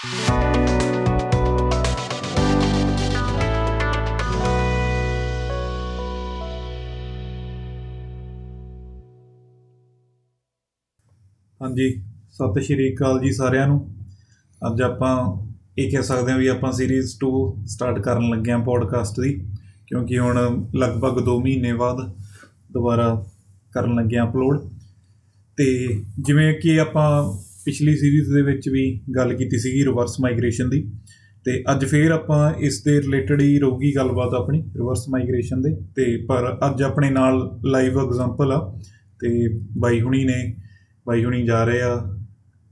ਹਾਂਜੀ, 0.00 0.16
ਸਤਿ 12.32 12.60
ਸ਼੍ਰੀ 12.60 12.94
ਅਕਾਲ 12.94 13.20
ਜੀ 13.20 13.32
ਸਾਰਿਆਂ 13.32 13.66
ਨੂੰ। 13.68 13.78
ਅੱਜ 14.62 14.82
ਆਪਾਂ 14.82 15.14
ਇਹ 15.78 15.90
ਕਹਿ 15.90 16.02
ਸਕਦੇ 16.02 16.32
ਹਾਂ 16.32 16.38
ਵੀ 16.38 16.46
ਆਪਾਂ 16.46 16.72
ਸੀਰੀਜ਼ 16.72 17.16
2 17.24 17.30
ਸਟਾਰਟ 17.66 17.98
ਕਰਨ 17.98 18.28
ਲੱਗੇ 18.30 18.52
ਹਾਂ 18.52 18.58
ਪੋਡਕਾਸਟ 18.58 19.20
ਦੀ, 19.20 19.32
ਕਿਉਂਕਿ 19.86 20.18
ਹੁਣ 20.18 20.38
ਲਗਭਗ 20.76 21.22
2 21.26 21.38
ਮਹੀਨੇ 21.40 21.72
ਬਾਅਦ 21.72 22.08
ਦੁਬਾਰਾ 22.72 23.24
ਕਰਨ 23.72 23.94
ਲੱਗੇ 23.94 24.18
ਹਾਂ 24.18 24.26
ਅਪਲੋਡ 24.28 24.68
ਤੇ 25.58 25.66
ਜਿਵੇਂ 26.18 26.52
ਕਿ 26.54 26.78
ਆਪਾਂ 26.80 27.10
ਪਿਛਲੀ 27.68 27.96
ਸੀਰੀਜ਼ 27.96 28.34
ਦੇ 28.34 28.42
ਵਿੱਚ 28.42 28.68
ਵੀ 28.68 29.00
ਗੱਲ 29.16 29.34
ਕੀਤੀ 29.34 29.58
ਸੀਗੀ 29.58 29.84
ਰਿਵਰਸ 29.84 30.20
ਮਾਈਗ੍ਰੇਸ਼ਨ 30.20 30.70
ਦੀ। 30.70 30.92
ਤੇ 31.44 31.64
ਅੱਜ 31.70 31.84
ਫੇਰ 31.84 32.10
ਆਪਾਂ 32.10 32.54
ਇਸ 32.54 32.82
ਦੇ 32.82 33.02
ਰਿਲੇਟਡ 33.02 33.40
ਹੀ 33.40 33.58
ਰਹੂਗੀ 33.58 33.96
ਗੱਲਬਾਤ 33.96 34.34
ਆਪਣੀ 34.34 34.62
ਰਿਵਰਸ 34.76 35.08
ਮਾਈਗ੍ਰੇਸ਼ਨ 35.08 35.62
ਦੇ। 35.62 35.76
ਤੇ 35.96 36.16
ਪਰ 36.28 36.58
ਅੱਜ 36.70 36.82
ਆਪਣੇ 36.82 37.10
ਨਾਲ 37.10 37.60
ਲਾਈਵ 37.64 37.98
ਐਗਜ਼ਾਮਪਲ 37.98 38.52
ਆ। 38.52 38.80
ਤੇ 39.20 39.48
ਬਾਈ 39.78 40.00
ਹੁਣੀ 40.00 40.24
ਨੇ 40.24 40.56
ਬਾਈ 41.06 41.24
ਹੁਣੀ 41.24 41.46
ਜਾ 41.46 41.64
ਰਹੇ 41.64 41.80
ਆ। 41.82 42.18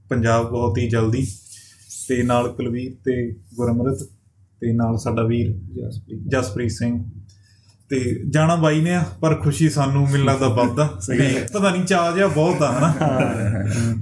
ਪੰਜਾਬ 0.09 0.49
ਬਹੁਤ 0.49 0.77
ਹੀ 0.77 0.89
ਜਲਦੀ। 0.89 1.27
ਤੇ 2.09 2.23
ਨਾਲ 2.23 2.47
ਕੁਲਵੀਰ 2.47 2.91
ਤੇ 3.05 3.35
ਗੁਰਮਰਤ 3.55 3.97
ਤੇ 4.61 4.73
ਨਾਲ 4.73 4.97
ਸਾਡਾ 4.97 5.23
ਵੀਰ 5.23 5.51
ਜਸਪ੍ਰੀਤ। 5.51 6.19
ਜਸਪ੍ਰੀਤ 6.27 6.71
ਸਿੰਘ। 6.71 7.03
ਤੇ 7.89 7.99
ਜਾਣਾ 8.29 8.55
ਬਾਈ 8.55 8.81
ਨੇ 8.81 8.99
ਪਰ 9.21 9.35
ਖੁਸ਼ੀ 9.35 9.69
ਸਾਨੂੰ 9.69 10.07
ਮਿਲਣਾ 10.11 10.35
ਦਾ 10.35 10.47
ਵੱਧਦਾ। 10.47 10.85
ਪਤਾ 11.53 11.69
ਨਹੀਂ 11.71 11.83
ਚਾਹ 11.83 12.11
ਜਿਹਾ 12.15 12.27
ਬਹੁਤ 12.27 12.61
ਆ 12.61 12.71
ਹਨਾ? 12.71 12.93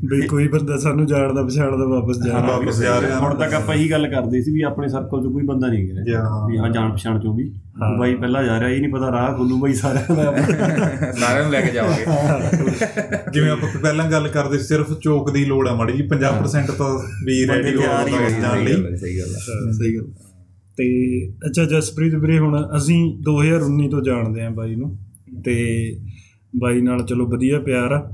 ਬਈ 0.06 0.22
ਕੋਈ 0.22 0.48
ਬੰਦਾ 0.48 0.78
ਸਾਨੂੰ 0.78 1.06
ਜਾਣਦਾ 1.08 1.44
ਪਛਾਣਦਾ 1.44 1.86
ਵਾਪਸ 1.86 2.18
ਜਾ 2.18 2.32
ਰਿਹਾ। 2.32 2.42
ਵਾਪਸ 2.42 2.80
ਜਾ 2.80 3.02
ਰਿਹਾ। 3.02 3.20
ਹੁਣ 3.20 3.36
ਤੱਕ 3.36 3.54
ਆਪਾਂ 3.54 3.76
ਇਹੀ 3.76 3.92
ਗੱਲ 3.92 4.08
ਕਰਦੇ 4.08 4.42
ਸੀ 4.42 4.52
ਵੀ 4.52 4.62
ਆਪਣੇ 4.62 4.90
ਸਰਕਲ 4.90 5.24
'ਚ 5.24 5.34
ਕੋਈ 5.34 5.44
ਬੰਦਾ 5.44 5.68
ਨਹੀਂ 5.68 5.86
ਗਿਆ 5.86 6.24
ਵੀ 6.48 6.58
ਹਾਂ 6.58 6.70
ਜਾਣ 6.70 6.92
ਪਛਾਣ 6.92 7.20
'ਚੋਂ 7.20 7.36
ਵੀ। 7.36 7.52
ਬਾਈ 8.00 8.16
ਪਹਿਲਾਂ 8.16 8.44
ਜਾ 8.44 8.60
ਰਿਹਾ 8.60 8.70
ਇਹ 8.70 8.82
ਨਹੀਂ 8.82 8.92
ਪਤਾ 8.92 9.12
ਰਾਹ 9.12 9.34
ਖੁੱਲੂ 9.38 9.58
ਬਾਈ 9.60 9.74
ਸਾਰਿਆਂ 9.74 10.16
ਦਾ। 10.16 10.24
ਸਾਰਿਆਂ 11.20 11.44
ਨੂੰ 11.44 11.52
ਲੈ 11.52 11.62
ਕੇ 11.62 11.72
ਜਾਵਾਂਗੇ। 11.72 12.06
ਜਿਵੇਂ 13.34 13.52
ਆਪਾਂ 13.52 13.70
ਪਹਿਲਾਂ 13.82 14.12
ਗੱਲ 14.12 14.28
ਕਰਦੇ 14.28 14.58
ਸੀ 14.58 14.64
ਸਿਰਫ 14.64 14.94
ਚੋਕ 14.94 15.32
ਦੀ 15.32 15.46
ਲੋੜ 15.46 15.68
ਆ 15.68 15.76
ਮਾੜੀ 15.76 15.94
ਜੀ 15.94 16.08
50% 16.08 16.72
ਤਾਂ 16.72 16.94
ਵੀ 17.26 17.46
ਰੈਡੀ 17.48 17.76
ਹੋ 17.76 17.82
ਜਾਣ 17.82 18.64
ਲਈ। 18.64 18.96
ਸਹੀ 18.98 19.20
ਗੱਲ। 19.20 19.34
ਸਹੀ 19.74 19.98
ਗੱਲ 19.98 20.08
ਤੇ 20.78 20.86
ਅੱਛਾ 21.46 21.66
ਜਸਪ੍ਰੀਤ 21.66 22.16
ਵੀਰੇ, 22.16 22.40
ਹੁਣ 22.40 22.68
ਅਸੀਂ 22.78 23.18
2019 23.22 23.90
ਤੋਂ 23.90 24.02
ਜਾਣਦੇ 24.02 24.42
ਆਂ 24.42 24.52
ਬਾਈ 24.52 24.76
ਨੂੰ 24.76 24.98
ਤੇ 25.46 25.98
ਬਾਈ 26.60 26.82
ਨਾਲ 26.82 27.06
ਚਲੋ 27.06 27.26
ਵਧੀਆ 27.26 27.60
ਪਿਆਰ 27.60 27.92
ਆ। 27.92 28.12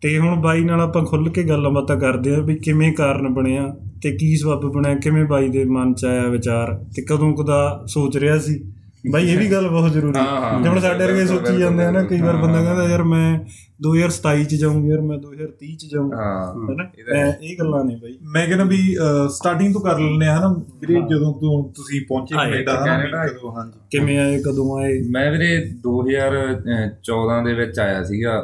ਤੇ 0.00 0.18
ਹੁਣ 0.18 0.40
ਬਾਈ 0.40 0.64
ਨਾਲ 0.64 0.80
ਆਪਾਂ 0.80 1.04
ਖੁੱਲ 1.04 1.28
ਕੇ 1.28 1.42
ਗੱਲਾਂ 1.42 1.70
ਬਾਤਾਂ 1.70 1.96
ਕਰਦੇ 1.96 2.34
ਆਂ 2.34 2.42
ਵੀ 2.42 2.56
ਕਿਵੇਂ 2.56 2.92
ਕਾਰਨ 2.92 3.28
ਬਣਿਆ 3.28 3.76
ਤੇ 4.02 4.12
ਕੀ 4.12 4.36
ਸਬਬ 4.36 4.72
ਬਣਿਆ, 4.72 4.94
ਕਿਵੇਂ 4.94 5.24
ਬਾਈ 5.24 5.48
ਦੇ 5.48 5.64
ਮਨ 5.64 5.94
ਚ 5.94 6.04
ਆਇਆ 6.04 6.28
ਵਿਚਾਰ 6.28 6.84
ਤੇ 6.96 7.02
ਕਦੋਂ 7.02 7.36
ਕਦਾ 7.36 7.84
ਸੋਚ 7.86 8.16
ਰਿਹਾ 8.16 8.38
ਸੀ? 8.38 8.72
ਬਾਈ 9.12 9.28
ਇਹ 9.28 9.38
ਵੀ 9.38 9.50
ਗੱਲ 9.52 9.68
ਬਹੁਤ 9.68 9.92
ਜ਼ਰੂਰੀ 9.92 10.18
ਹਾਂ, 10.18 10.62
ਜਿਵੇਂ 10.62 10.80
ਸਾਡੇ 10.80 11.04
ਵਰਗੇ 11.04 11.26
ਸੋਚੀ 11.26 11.58
ਜਾਂਦੇ 11.58 11.84
ਆ 11.84 11.90
ਨਾ 11.90 12.02
ਕਈ 12.02 12.20
ਵਾਰ 12.20 12.36
ਬੰਦਾ। 12.36 12.62
ਕਹਿੰਦਾ 12.62 12.84
ਯਾਰ 12.84 13.02
ਮੈਂ 13.02 13.38
2027 13.82 14.44
ਚ 14.44 14.54
ਜਾਊਂਗਾ 14.54 14.88
ਯਾਰ 14.88 15.00
ਮੈਂ 15.00 15.18
2030 15.18 15.74
ਚ 15.76 15.86
ਜਾਊਂਗਾ। 15.92 16.16
ਹਾਂ। 16.16 16.54
ਹੈਨਾ 16.70 17.32
ਇਹ 17.42 17.56
ਗੱਲਾਂ 17.60 17.84
ਨੇ 17.84 17.96
ਬਾਈ। 17.96 18.16
ਮੈਂ 18.22 18.46
ਕਹਿੰਦਾ 18.46 18.64
ਵੀ 18.64 18.96
ਸਟਾਰਟਿੰਗ 19.30 19.72
ਤੋਂ 19.72 19.80
ਕਰ 19.80 19.90
ਆ 19.90 20.36
ਹਨਾ। 20.38 20.52
ਵੀਰੇ 20.80 21.00
ਜਦੋਂ 21.00 21.32
ਤੋਂ 21.34 21.72
ਤੁਸੀਂ 21.72 22.00
ਪਹੁੰਚੇ 22.08 22.34
ਕੈਨੇਡਾ 22.36 22.84
ਹਨਾ। 22.84 23.26
ਕਦੋਂ 23.26 23.52
ਹਾਂਜੀ। 23.52 23.78
ਕਿਵੇਂ 23.90 24.18
ਆਏ 24.18 24.38
ਕਦੋਂ 24.42 24.78
ਆਏ? 24.78 25.00
ਮੈਂ 25.10 25.30
ਵੀਰੇ 25.32 25.50
2014 25.82 27.42
ਦੇ 27.44 27.54
ਵਿੱਚ 27.54 27.78
ਆਇਆ 27.78 28.02
ਸੀਗਾ। 28.04 28.42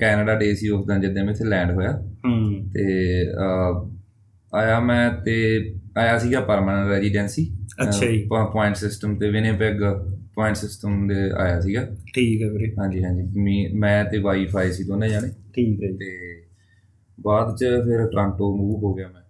ਕੈਨੇਡਾ 0.00 0.34
ਡੇ 0.34 0.54
ਸੀ 0.54 0.68
ਉਸ 0.68 0.86
ਦਿਨ 0.86 1.00
ਜਦੋਂ 1.00 1.24
ਮੈਂ 1.24 1.32
ਇੱਥੇ 1.32 1.44
ਲੈਂਡ 1.44 1.70
ਹੋਇਆ। 1.70 1.90
ਹੂੰ। 2.26 2.70
ਤੇ 2.74 2.84
ਆਇਆ 4.54 4.80
ਮੈਂ 4.80 5.10
ਤੇ 5.24 5.34
ਆਇਆ 5.98 6.18
ਸੀਗਾ 6.18 6.40
ਪਰਮਨੈਂਟ 6.40 6.88
ਰੈਜ਼ੀਡੈਂਸੀ 6.88 7.58
ਅੱਛਾ 7.82 8.06
ਜੀ। 8.06 8.28
ਪੁਆਇੰਟ 8.52 8.76
ਸਿਸਟਮ 8.76 9.16
ਤੇ 9.16 9.30
ਵਿਨੀਪੈਗ 9.30 9.76
ਪੁਆਇੰਟ 10.34 10.56
ਸਿਸਟਮ 10.56 11.08
ਦੇ 11.08 11.14
ਆਇਆ 11.38 11.60
ਸੀਗਾ। 11.60 11.82
ਠੀਕ 12.14 12.42
ਹੈ 12.42 12.48
ਵੀਰੇ। 12.48 12.72
ਹਾਂਜੀ 12.78 13.04
ਹਾਂਜੀ। 13.04 13.40
ਮੀ- 13.40 14.10
ਤੇ 14.10 14.18
ਵਾਈਫਾਈ 14.18 14.72
ਸੀ 14.72 14.84
ਦੋਨੇ 14.84 15.08
ਜਾਣੇ। 15.08 15.28
ਠੀਕ 15.28 15.82
ਹੈ 15.82 15.88
ਤੇ 15.88 16.42
ਬਾਅਦ 17.20 17.56
ਚ 17.56 17.64
ਫਿਰ 17.64 18.06
ਟੋਰਾਂਟੋ 18.06 18.56
ਮੂਵ 18.56 18.84
ਹੋ 18.84 18.94
ਗਿਆ 18.94 19.08
ਮੈਂ। 19.08 19.22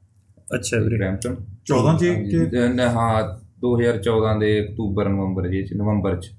ਅੱਛਾ 0.58 0.76
ਵੀਰੇ। 0.78 0.96
ਬ੍ਰੈਂਪਟਨ 0.96 1.36
14 1.64 1.98
ਚ 1.98 2.80
ਹਾਂ 2.80 3.38
2014 3.60 4.38
ਦੇ 4.40 4.64
ਅਕਤੂਬਰ 4.64 5.08
ਨਵੰਬਰ 5.08 5.48
ਜੀ 5.48 5.62
ਚ 5.64 5.72
ਨਵੰਬਰ 5.72 6.16
ਚ। 6.16 6.30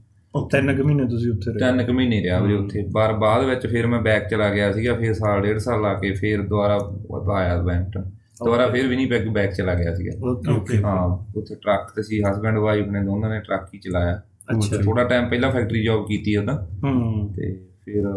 ਤਿੰਨ 0.51 0.77
ਕੁ 0.77 0.83
ਮਹੀਨੇ 0.83 1.05
ਤੁਸੀਂ 1.05 1.31
ਉੱਥੇ 1.31 1.51
ਰਹੇ। 1.51 1.59
ਤਿੰਨ 1.59 1.85
ਕੁ 1.85 1.93
ਮਹੀਨੇ 1.93 2.23
ਰਿਹਾ 2.23 2.39
ਵੀਰੇ 2.39 2.53
ਉੱਥੇ। 2.53 2.83
ਪਰ 2.93 3.13
ਬਾਅਦ 3.13 3.45
ਵਿੱਚ 3.45 3.67
ਫਿਰ 3.67 3.87
ਮੈਂ 3.87 4.01
ਬੈਕ 4.01 4.29
ਚਲਾ 4.29 4.53
ਗਿਆ 4.53 4.71
ਸੀਗਾ 4.71 4.93
ਫਿਰ 4.93 5.13
ਸਾਲ 5.13 5.41
ਡੇਢ 5.41 5.57
ਸਾਲ 5.57 5.81
ਲਾ 5.81 5.93
ਕੇ 5.93 6.13
ਫਿਰ 6.13 6.41
ਦੁਬਾਰਾ 6.41 6.75
ਉਹ 7.11 7.31
ਆਇਆ 7.31 7.61
ਬੈਂਟਨ 7.61 8.18
ਦੁਬਾਰਾ 8.45 8.67
ਫਿਰ 8.67 8.87
ਵੀ 8.87 8.95
ਨਹੀਂ 8.95 9.07
ਬੈਕ 9.07 9.27
ਬੈਕ 9.27 9.53
ਚਲਾ 9.53 9.73
ਗਿਆ 9.73 9.95
ਸੀਗਾ। 9.95 10.29
ਓਕੇ 10.55 10.77
ਹਾਂ 10.77 11.25
ਉੱਥੇ 11.35 11.55
ਟਰੱਕ 11.55 11.91
ਤੇ 11.95 12.03
ਸੀ 12.03 12.21
ਹਸਬੰਡ 12.21 12.57
ਵਾਈਫ 12.57 12.87
ਨੇ 12.87 13.03
ਦੋਨਾਂ 13.03 13.29
ਨੇ 13.29 13.39
ਟਰੱਕ 13.39 13.69
ਹੀ 13.73 13.79
ਚਲਾਇਆ। 13.79 14.21
ਅੱਛਾ। 14.51 14.77
ਥੋੜਾ 14.77 15.03
ਟਾਈਮ 15.03 15.29
ਪਹਿਲਾਂ 15.29 15.51
ਫੈਕਟਰੀ 15.51 15.83
ਜੌਬ 15.83 16.07
ਕੀਤੀ 16.07 16.35
ਉਹਦਾ 16.35 16.67
ਹੂੰ। 16.83 17.33
ਤੇ 17.33 17.65
ਫਿਰ 17.85 18.07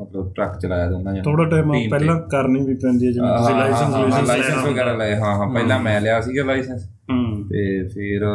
ਮਤਲਬ 0.00 0.32
ਟਰੱਕ 0.34 0.58
ਚਲਾਇਆ 0.58 0.90
ਦੋਨਾਂ 0.90 1.12
ਜਣੇ 1.12 1.22
ਥੋੜਾ 1.22 1.44
ਟਾਈਮ। 1.44 1.90
ਪਹਿਲਾਂ 1.90 2.20
ਕਰਨੀ 2.20 2.66
ਵੀ 2.66 2.74
ਪੈਂਦੀ 2.74 3.06
ਹੈ 3.06 3.12
ਜਿਵੇਂ 3.12 3.38
ਤੁਸੀਂ 3.38 3.54
ਲਾਇਸੈਂਸ 3.54 4.28
ਲਾਇਸੈਂਸ 4.28 4.64
ਵਗੈਰਾ 4.64 4.96
ਲਏ 4.96 5.16
ਹਾਂ 5.16 5.36
ਹਾਂ 5.36 5.54
ਪਹਿਲਾਂ 5.54 5.80
ਮੈਂ 5.80 6.00
ਲਿਆ 6.00 6.20
ਸੀਗਾ 6.20 6.44
ਲਾਇਸੈਂਸ 6.44 6.84
ਹੂੰ। 7.10 7.48
ਤੇ 7.48 7.88
ਫਿਰ 7.88 8.26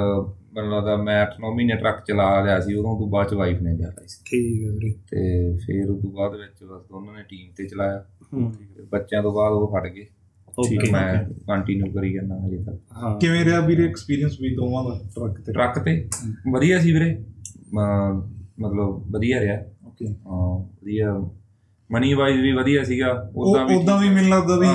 ਮੈਨੂੰ 0.54 0.76
ਲੱਗਦਾ 0.76 0.96
ਮੈਂ 0.98 1.26
8-9 1.26 1.56
ਮਹੀਨੇ 1.56 1.76
ਟਰੱਕ 1.76 2.06
ਚਲਾ 2.08 2.42
ਲਿਆ 2.46 2.60
ਸੀ 2.60 2.74
ਉਦੋਂ 2.74 3.00
ਤੋਂ 3.00 3.08
ਬਾਅਦ 3.10 3.28
ਚ 3.28 3.34
ਵਾਈਫ 3.34 3.62
ਨੇ 3.62 3.72
ਲਿਆ 3.74 3.88
ਲਾਇਸੈਂਸ 3.88 4.20
ਠੀਕ 4.26 4.64
ਹੈ 4.66 4.72
ਵੀਰੇ। 4.72 4.92
ਤੇ 4.92 5.58
ਫਿਰ 5.58 5.90
ਉਸ 5.90 6.02
ਤੋਂ 6.02 6.12
ਬਾਅਦ 6.12 6.32
ਵਿੱਚ 6.32 6.64
ਬਸ 6.64 6.82
ਦੋਨਾਂ 6.82 7.14
ਨੇ 7.14 7.24
ਟੀਮ 7.30 7.54
ਤੇ 7.58 7.68
ਚਲਾਇਆ। 7.68 8.06
ਹੂੰ। 8.34 8.54
ਬੱਚਿਆਂ 8.92 9.24
ਤੋਂ 9.24 9.34
ਬਾਅਦ 9.34 9.54
ਉਹ 9.54 9.78
ਹਟ 9.78 9.88
ਗਏ। 9.88 10.06
ਓਕੇ 10.60 10.92
ਮੈਂ 10.92 11.24
ਕੰਟੀਨਿਊ 11.24 11.94
ਕਰੀ 11.94 12.14
ਜਾਂਦਾ 12.14 12.36
ਹਜੇ 12.48 12.58
ਤੱਕ। 12.58 12.76
ਹਾਂ। 13.04 13.20
ਕਿਵੇਂ 13.20 13.46
ਰਿਹਾ 13.46 13.60
ਵੀਰੇ 13.60 13.86
ਐਕਸਪੀਰੀਅੰਸ 13.86 14.34
ਵੀ 14.42 14.56
ਦੋਵਾਂ 14.56 14.84
ਦਾ 14.84 15.00
ਟਰੱਕ 15.16 15.42
ਤੇ? 15.42 15.54
ਟਰੱਕ 15.54 15.80
ਤੇ 15.80 16.10
ਵਧੀਆ 16.52 16.80
ਸੀ 16.80 16.94
ਵੀਰੇ। 16.94 17.24
ਮਤਲਬ 18.60 19.04
ਵਧੀਆ 19.12 19.40
ਰਿਹਾ। 19.40 19.58
ਓਕੇ 19.88 20.08
ਹਾਂ 20.08 20.60
ਵਧੀਆ। 20.60 21.22
ਮਨੀ 21.92 22.14
ਵਾਈਜ਼ 22.14 22.42
ਵੀ 22.42 22.52
ਵਧੀਆ 22.52 22.84
ਸੀਗਾ। 22.84 23.30
ਉਦਾਂ 23.36 23.68
ਵੀ 23.68 23.76
ਉਦਾਂ 23.76 23.98
ਵੀ 24.02 24.10
ਮੈਨੂੰ 24.10 24.30
ਲੱਗਦਾ 24.30 24.58
ਵੀ 24.58 24.68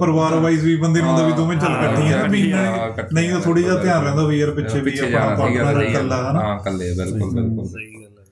ਪਰਿਵਾਰ 0.00 0.34
ਵਾਈਜ਼ 0.34 0.64
ਵੀ 0.64 0.76
ਬੰਦੇ 0.76 1.00
ਨੂੰ 1.00 1.08
ਹੁੰਦਾ 1.08 1.26
ਵੀ 1.26 1.32
ਦੋਵੇਂ 1.32 1.56
ਚੱਲ 1.58 1.72
ਇਕੱਠੀਆਂ 1.72 2.16
ਨਾ। 2.18 2.26
ਵੀ 2.26 2.52
ਹਾਂ, 2.52 2.92
ਨਹੀਂ- 3.14 3.30
ਤਾਂ 3.30 3.40
ਥੋੜੀ 3.40 3.62
ਜਿਹਾ 3.62 3.76
ਧਿਆਨ 3.82 4.04
ਰਹਿੰਦਾ 4.04 4.26
ਵੀ 4.26 4.38
ਯਾਰ 4.38 4.50
ਪਿੱਛੇ 4.50 4.80
ਵੀ 4.80 4.98
ਆਪਣਾ 4.98 5.34
ਪਾਰਟਨਰ 5.34 5.82
ਇਕੱਲਾ 5.82 6.30
ਹਨਾ? 6.30 6.40
ਹਾਂ 6.40 6.60
ਇਕੱਲੇ 6.60 6.94
ਬਿਲਕੁਲ 6.94 7.34
ਬਿਲਕੁਲ। 7.34 7.64
ਸਹੀ 7.64 7.94
ਗੱਲ 7.94 8.18
ਹੈ। 8.18 8.24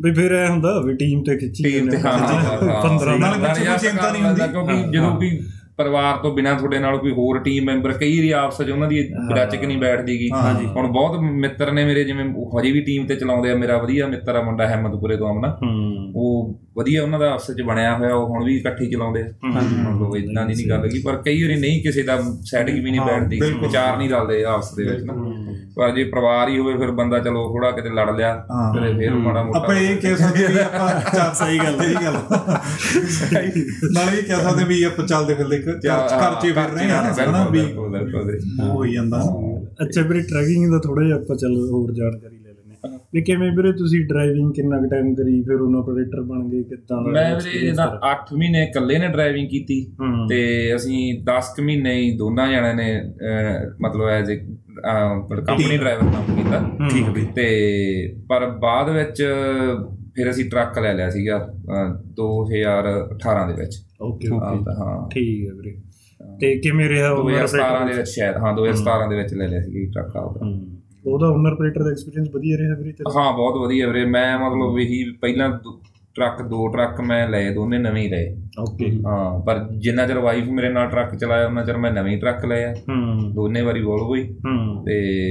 ਵੀ 0.00 0.12
ਫਿਰ 0.12 0.32
ਇਹ 0.32 0.48
ਹੁੰਦਾ 0.48 0.80
ਵੀ 0.80 0.94
ਟੀਮ 0.94 1.22
ਤੇ 1.24 1.36
ਖਿੱਚੀ 1.36 1.64
ਟੀਮ 1.64 1.88
ਤੇ 1.90 1.96
ਹਾਂ 1.96 2.18
15 2.82 3.18
ਨਾਲੇ 3.18 3.64
ਕੋਈ 3.64 3.78
ਚਿੰਤਾ 3.78 4.12
ਨਹੀਂ 4.12 4.22
ਹੁੰਦੀ। 4.22 4.42
ਕਿਉਂਕਿ 4.52 4.92
ਜਦੋਂ 4.92 5.16
ਕੋਈ 5.16 5.40
ਪਰਿਵਾਰ 5.78 6.16
ਤੋਂ 6.16 6.32
ਬਿਨਾ 6.32 6.54
ਤੁਹਾਡੇ 6.54 6.78
ਨਾਲ 6.78 6.96
ਕੋਈ 6.98 7.10
ਹੋਰ 7.12 7.38
ਟੀਮ 7.38 7.64
ਮੈਂਬਰ 7.64 7.92
ਕਈ 7.92 8.16
ਵਾਰੀ 8.16 8.30
ਆਪਸ 8.30 8.60
ਵਿੱਚ 8.60 8.70
ਉਹਨਾਂ 8.70 8.88
ਦੀ 8.88 9.02
ਰਚਕ 9.32 9.64
ਨਹੀਂ 9.64 9.78
ਬੈਠਦੀਗੀ। 9.78 10.30
ਹੁਣ 10.66 10.86
ਬਹੁਤ 10.92 11.18
ਮਿੱਤਰ 11.20 11.72
ਨੇ 11.72 11.84
ਮੇਰੇ 11.84 12.04
ਜਿਵੇਂ 12.04 12.24
ਹਜੇ 12.58 12.72
ਵੀ 12.72 12.80
ਟੀਮ 12.80 13.06
ਤੇ 13.06 13.16
ਚਲਾਉਂਦੇ 13.16 13.50
ਆ 13.50 13.54
ਮੇਰਾ 13.54 13.76
ਵਧੀਆ 13.78 14.06
ਮਿੱਤਰ 14.06 14.36
ਆ 14.36 14.42
ਮੁੰਡਾ 14.42 14.66
ਹਿੰਮਤਪੁਰੇ 14.68 15.16
ਤੋਂ 15.16 15.28
ਆਮਨਾ 15.28 15.56
ਉਹ 16.14 16.58
ਵਧੀਆ 16.76 17.02
ਉਹਨਾਂ 17.02 17.18
ਦਾ 17.18 17.30
ਆਪਸ 17.32 17.48
ਵਿੱਚ 17.50 17.62
ਬਣਿਆ 17.62 17.94
ਹੋਇਆ 17.96 18.14
ਉਹ 18.14 18.26
ਹੁਣ 18.28 18.44
ਵੀ 18.44 18.56
ਇਕੱਠੇ 18.56 18.86
ਚਲਾਉਂਦੇ 18.86 19.22
ਆ। 19.22 19.26
ਮਤਲਬ 19.44 20.16
ਇਦਾਂ 20.16 20.44
ਦੀ 20.46 20.54
ਨਹੀਂ 20.54 20.68
ਗੱਲ 20.70 20.84
ਹੈਗੀ 20.84 21.00
ਪਰ 21.02 21.16
ਕਈ 21.16 21.42
ਵਾਰੀ 21.42 21.56
ਨਹੀਂ 21.60 21.82
ਕਿਸੇ 21.82 22.02
ਦਾ 22.02 22.18
ਸੈਟਿੰਗ 22.44 22.84
ਵੀ 22.84 22.90
ਨਹੀਂ 22.90 23.00
ਬੈਠਦੀ। 23.00 23.40
ਵਿਚਾਰ 23.60 23.96
ਨਹੀਂ 23.96 24.08
ਰਲਦੇ 24.10 24.44
ਆਪਸ 24.44 24.74
ਦੇ 24.74 24.84
ਵਿੱਚ 24.84 25.02
ਨਾ। 25.04 25.14
ਪਰ 25.76 25.90
ਜੇ 25.90 26.04
ਪਰਿਵਾਰ 26.04 26.48
ਹੀ 26.48 26.58
ਹੋਵੇ 26.58 26.76
ਫਿਰ 26.76 26.90
ਬੰਦਾ 26.90 27.18
ਚਲੋ 27.18 27.46
ਥੋੜਾ 27.48 27.70
ਕਿਤੇ 27.70 27.88
ਲੜ 27.90 28.08
ਲਿਆ। 28.16 28.34
ਫਿਰ 28.74 28.96
ਫਿਰ 28.98 29.14
ਮਾੜਾ 29.14 29.42
ਮੋਟਾ 29.42 29.58
ਆਪਾਂ 29.58 29.74
ਇਹ 29.74 29.96
ਕਹਿ 29.96 30.16
ਸਕਦੇ 30.16 30.46
ਵੀ 30.46 30.58
ਆਪਾਂ 30.58 30.88
ਚੱਲ 31.14 31.34
ਸਹੀ 31.34 31.58
ਗੱਲ 31.58 31.78
ਸਹੀ 31.78 31.94
ਗੱਲ 31.94 32.16
ਨਾਲੇ 33.92 34.18
ਇਹ 34.18 34.22
ਕਹਿ 34.22 34.40
ਸਕਦੇ 34.40 34.64
ਵੀ 34.64 34.82
ਆਪਾਂ 34.82 35.06
ਚੱਲਦੇ 35.06 35.34
ਫਿਰਦੇ 35.34 35.58
ਘਰ 35.68 36.08
ਘਰ 36.16 36.34
ਚ 36.34 36.44
ਹੀ 36.44 36.52
ਫਿਰ 36.52 36.68
ਰਹੇ 36.70 36.90
ਹਾਂ 36.90 37.02
ਹਨਾ 37.20 37.46
ਵੀ 37.48 37.60
ਹੋਈ 38.62 38.92
ਜਾਂਦਾ 38.92 39.22
ਅੱਛਾ 39.82 40.02
ਵੀਰੇ 40.02 40.20
ਟਰੈਕਿੰਗ 40.22 40.70
ਦਾ 40.70 40.78
ਥੋੜਾ 40.78 41.04
ਜਿਹਾ 41.04 41.16
ਆਪਾਂ 41.16 41.36
ਚੱਲ 41.36 41.56
ਹੋਰ 41.70 41.92
ਜਾਣਕਾਰੀ 41.92 42.36
ਲੈ 42.36 42.48
ਲੈਂਦੇ 42.48 42.76
ਹਾਂ। 42.84 42.98
ਵੀ 43.14 43.20
ਕਿਵੇਂ 43.22 43.50
ਵੀਰੇ 43.52 43.72
ਤੁਸੀਂ 43.72 44.00
ਡਰਾਈਵਿੰਗ 44.06 44.52
ਕਿੰਨਾ 44.52 44.78
ਕੁ 44.78 44.88
ਟਾਈਮ 44.90 45.14
ਕਰੀ 45.14 45.40
ਫਿਰ 45.42 45.60
ਉਹਨਾਂ 45.60 45.80
ਆਪਰੇਟਰ 45.80 46.20
ਬਣ 46.22 46.48
ਗਏ 46.48 46.62
ਕਿੱਦਾਂ 46.62 46.96
ਦਾ 46.96 47.10
ਮੈਂ 47.10 47.34
ਵੀਰੇ 47.36 47.72
ਤੁਹਾਡਾ? 47.72 48.12
8 48.12 48.36
ਮਹੀਨੇ 48.38 48.62
ਇਕੱਲੇ 48.64 48.98
ਨੇ 48.98 49.08
ਡਰਾਈਵਿੰਗ 49.08 49.48
ਕੀਤੀ 49.48 49.80
ਹੂੰ। 50.00 50.26
ਤੇ 50.28 50.40
ਅਸੀਂ 50.76 50.98
10 51.24 51.52
ਕੁ 51.56 51.62
ਮਹੀਨੇ 51.62 51.94
ਹੀ 51.94 52.10
ਦੋਨਾਂ 52.18 52.48
ਜਣਿਆਂ 52.48 52.74
ਨੇ 52.74 52.88
ਮਤਲਬ 53.80 54.08
ਐਜ਼ 54.08 54.32
ਅ 54.32 54.36
ਕੰਪਨੀ 55.40 55.76
ਡਰਾਈਵਰ 55.76 56.02
ਕੰਮ 56.12 56.36
ਕੀਤਾ। 56.36 56.58
ਠੀਕ 56.90 57.06
ਹੈ 57.08 57.24
ਤੇ 57.34 57.46
ਪਰ 58.28 58.46
ਬਾਅਦ 58.60 58.90
ਵਿੱਚ 58.90 59.22
ਫਿਰ 60.18 60.30
ਅਸੀਂ 60.30 60.44
ਟਰੱਕ 60.50 60.78
ਲੈ 60.78 60.92
ਲਿਆ 60.94 61.10
ਸੀਗਾ 61.10 61.36
ਅਹ, 61.38 61.92
2018 62.12 63.46
ਦੇ 63.46 63.52
ਵਿੱਚ। 63.52 63.76
ਓਕੇ 64.00 64.28
ਹਾਂ 64.28 64.36
ਓਕੇ 64.36 64.72
ਹਾਂ। 64.74 65.08
ਠੀਕ 65.10 65.48
ਹੈ 65.48 65.54
ਵੀਰੇ। 65.54 65.76
ਤੇ 66.40 66.54
ਕਿਵੇਂ 66.58 66.88
ਰਿਹਾ 66.88 67.10
ਉਹ 67.10 67.22
2017 67.22 67.86
ਦੇ 67.86 67.96
ਵਿੱਚ 67.96 68.08
ਸ਼ਾਇਦ 68.08 68.36
ਹਾਂ 68.36 68.52
2017 68.56 69.08
ਦੇ 69.08 69.16
ਵਿੱਚ 69.16 69.34
ਲੈ 69.34 69.46
ਲਿਆ 69.48 69.60
ਸੀ 69.62 69.86
ਟਰੱਕ 69.86 70.16
ਆਪਦਾ। 70.16 70.46
ਉਹਦਾ 71.06 71.26
ਓਨਰ 71.28 71.52
ਆਪਰੇਟਰ 71.52 71.82
ਦਾ 71.84 71.90
ਐਕਸਪੀਰੀਅੰਸ 71.90 72.28
ਵਧੀਆ 72.34 72.56
ਰਿਹਾ 72.58 72.74
ਵੀਰੇ 72.78 72.92
ਤੇਰਾ? 72.92 73.10
ਹਾਂ 73.16 73.32
ਬਹੁਤ 73.32 73.56
ਵਧੀਆ 73.56 73.86
ਵੀਰੇ। 73.86 74.04
ਮੈਂ 74.04 74.38
ਮਤਲਬ 74.38 74.78
ਇਹੀ 74.78 75.04
ਪਹਿਲਾਂ 75.20 75.48
ਟਰੱਕ 76.18 76.42
ਦੋ 76.42 76.68
ਟਰੱਕ 76.68 77.00
ਮੈਂ 77.00 77.28
ਲਏ 77.28 77.54
ਦੋਨੇ 77.54 77.78
ਨਵੇਂ 77.78 78.02
ਹੀ 78.02 78.08
ਲਏ। 78.08 78.36
ਓਕੇ। 78.60 79.02
ਹਾਂ 79.06 79.40
ਪਰ 79.40 79.68
ਜਿੰਨਾ 79.78 80.06
ਚਿਰ 80.06 80.18
ਵਾਈਫ 80.18 80.48
ਮੇਰੇ 80.48 80.68
ਨਾਲ 80.68 80.88
ਟਰੱਕ 80.88 81.14
ਚਲਾਇਆ 81.14 81.46
ਉਹਨਾਂ 81.46 81.64
ਚਿਰ 81.64 81.76
ਮੈਂ 81.76 81.92
ਨਵੇਂ 81.92 82.12
ਹੀ 82.12 82.20
ਟਰੱਕ 82.20 82.44
ਲਏ 82.44 82.64
ਆ। 82.64 82.72
ਹੂੰ। 82.72 83.34
ਦੋਨੇ 83.34 83.62
ਵਾਰੀ 83.62 83.82
ਵੋਲਵੋ 83.82 84.14
ਹੀ। 84.14 84.32
ਹੂੰ। 84.32 84.84
ਤੇ 84.86 85.22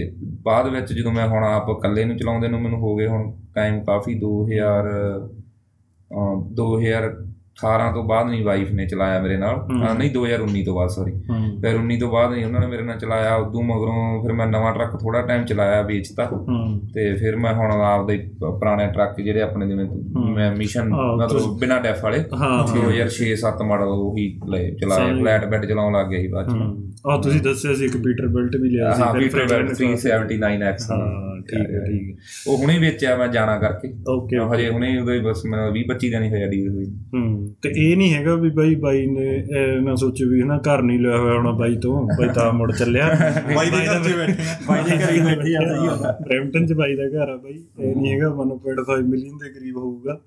ਬਾਅਦ 0.43 0.67
ਵਿੱਚ 0.67 0.93
ਜਦੋਂ 0.93 1.11
ਮੈਂ 1.11 1.27
ਹੁਣ 1.27 1.43
ਆਪ 1.43 1.69
ਇਕੱਲੇ 1.69 2.05
ਨੂੰ 2.05 2.17
ਚਲਾਉਂਦੇ 2.17 2.47
ਨੂੰ 2.47 2.61
ਮੈਨੂੰ 2.61 2.79
ਹੋ 2.79 2.95
ਗਏ 2.95 3.07
ਹੁਣ 3.07 3.31
ਟਾਈਮ 3.55 3.83
ਕਾਫੀ 3.83 4.19
2000 4.19 4.85
ਅਹ, 6.11 6.55
18 7.57 7.91
ਤੋਂ 7.93 8.03
ਬਾਅਦ 8.03 8.27
ਨਹੀਂ 8.29 8.43
ਵਾਈਫ 8.45 8.71
ਨੇ 8.71 8.85
ਚਲਾਇਆ 8.87 9.21
ਮੇਰੇ 9.21 9.37
ਨਾਲ। 9.37 9.61
ਨਹੀਂ 9.97 10.09
2019 10.11 10.63
ਤੋਂ 10.65 10.75
ਬਾਅਦ 10.75 10.89
ਸੌਰੀ 10.89 11.11
ਫਿਰ 11.61 11.75
19 11.75 11.97
ਤੋਂ 11.99 12.09
ਬਾਅਦ 12.11 12.31
ਨਹੀਂ 12.31 12.45
ਉਹਨਾਂ 12.45 12.59
ਨੇ 12.61 12.67
ਮੇਰੇ 12.67 12.83
ਨਾਲ 12.83 12.97
ਚਲਾਇਆ। 12.99 13.35
ਉਦੋਂ 13.35 13.63
ਮਗਰੋਂ 13.63 14.21
ਫਿਰ 14.23 14.33
ਮੈਂ 14.33 14.47
ਨਵਾਂ 14.47 14.73
ਟਰੱਕ 14.73 14.95
ਥੋੜਾ 15.01 15.21
ਟਾਈਮ 15.21 15.45
ਚਲਾਇਆ 15.45 15.81
ਵੇਚਤਾ। 15.81 16.25
ਤੇ 16.93 17.13
ਫਿਰ 17.15 17.35
ਮੈਂ 17.35 17.53
ਹੁਣ 17.53 17.71
ਆਪਦੇ 17.71 18.17
ਪੁਰਾਣੇ 18.41 18.87
ਟਰੱਕ 18.87 19.21
ਜਿਹੜੇ 19.21 19.41
ਆਪਣੇ 19.41 19.67
ਜਿਵੇਂ 19.67 19.85
ਮੈਂ 20.35 20.51
ਮਿਸ਼ਨ 20.55 20.89
ਮਤਲਬ 20.89 21.57
ਬਿਨਾ 21.59 21.79
ਡੈਫ 21.79 22.03
ਵਾਲੇ। 22.03 22.23
ਹਾਂ 22.41 22.51
2006-7 22.67 23.63
ਮਾਡਲ 23.67 23.87
ਉਹੀ 23.87 24.27
ਸਮਝ 24.39 25.19
ਫਲੈਟ 25.21 25.45
ਬੈੱਡ 25.45 25.65
ਚਲਾਉਣ 25.65 25.97
ਲੱਗ 25.97 26.09
ਗਿਆ 26.09 26.21
ਸੀ 26.21 26.27
ਬਾਅਦ 26.27 26.49
ਚ। 26.49 26.85
ਆ 27.07 27.17
ਤੁਸੀਂ 27.21 27.41
ਦੱਸਿਆ 27.41 27.73
ਸੀ 27.73 27.85
ਇੱਕ 27.85 27.97
ਪੀਟਰ 27.97 28.27
ਬੈਲਟ 28.27 28.55
ਵੀ 28.61 28.69
ਲਿਆ 28.69 28.93
ਸੀ। 28.93 29.01
ਹਾਂ 29.01 29.13
friend 29.13 29.51
ਨੇ 29.63 29.73
379X 29.79 30.91
ਹਾਂ 30.91 31.35
ਠੀਕ 31.49 31.69
ਹੈ 31.73 31.83
ਠੀਕ 31.85 32.09
ਹੈ। 32.09 32.15
ਉਹ 32.47 32.57
ਹੁਣੇ 32.57 32.77
ਵੇਚਿਆ 32.79 33.15
ਮੈਂ 33.17 33.27
ਜਾਣਾ 33.27 33.57
ਕਰਕੇ। 33.59 33.93
ਓਕੇ 34.09 34.39
ਹਜੇ 34.53 34.69
ਹੁਣੇ 34.69 34.97
ਉਹਦੇ 34.99 35.19
ਬਸ 35.19 35.45
ਮੈਂ 35.45 35.67
20 35.71 35.83
25 35.91 36.09
ਦਿਨ 36.11 36.23
ਹੀ 36.23 36.29
ਹੋਇਆ 36.29 36.47
ਡੀਲ 36.47 36.69
ਹੋਈ। 36.69 36.85
ਹੂੰ। 37.13 37.46
ਤੇ 37.61 37.69
ਇਹ 37.77 37.97
ਨਹੀਂ 37.97 38.13
ਹੈਗਾ 38.13 38.35
ਵੀ 38.35 38.49
ਬਾਈ 38.49 38.75
ਬਾਈ 38.75 39.05
ਨੇ 39.05 39.25
ਇਹ 39.57 39.81
ਨਾ 39.81 39.95
ਸੋਚੇ 39.95 40.25
ਵੀ 40.25 40.41
ਹਨਾ 40.41 40.57
ਘਰ 40.57 40.81
ਨਹੀਂ 40.81 40.99
ਲਿਆ 40.99 41.17
ਹੋਇਆ 41.17 41.33
ਹੋਣਾ 41.33 41.51
ਬਾਈ 41.51 41.75
ਤੋਂ 41.75 42.07
ਬਾਈ 42.07 42.29
ਤਾਂ 42.35 42.51
ਮੁੜ 42.53 42.71
ਚੱਲਿਆ। 42.71 43.07
ਬਾਈ 43.55 43.69
ਦੇ 43.69 43.77
ਘਰ 43.77 44.03
'ਚ 44.03 44.15
ਬੈਠੇ 44.15 44.33
ਬਾਈ 44.67 44.83
ਦੇ 44.83 44.97
ਘਰੇ 44.97 45.19
ਬੈਠੇ 45.19 45.55
ਆ 45.55 45.59
ਸਹੀ 45.59 45.87
ਆ। 45.87 46.17
ਬ੍ਰੈਂਪਟਨ 46.21 46.65
ਚ 46.65 46.73
ਬਾਈ 46.73 46.95
ਦਾ 46.95 47.03
ਘਰ 47.03 47.29
ਆ 47.29 47.35
ਬਾਈ 47.35 47.53
ਇਹ 47.79 47.95
ਨਹੀਂ 47.95 48.13
ਹੈਗਾ 48.13 48.27
1.5 48.27 49.01
ਮਿਲੀਅਨ 49.09 49.37
ਦੇ 49.37 49.49
ਕਰੀਬ 49.49 49.77
ਹੋਊਗਾ। 49.77 50.19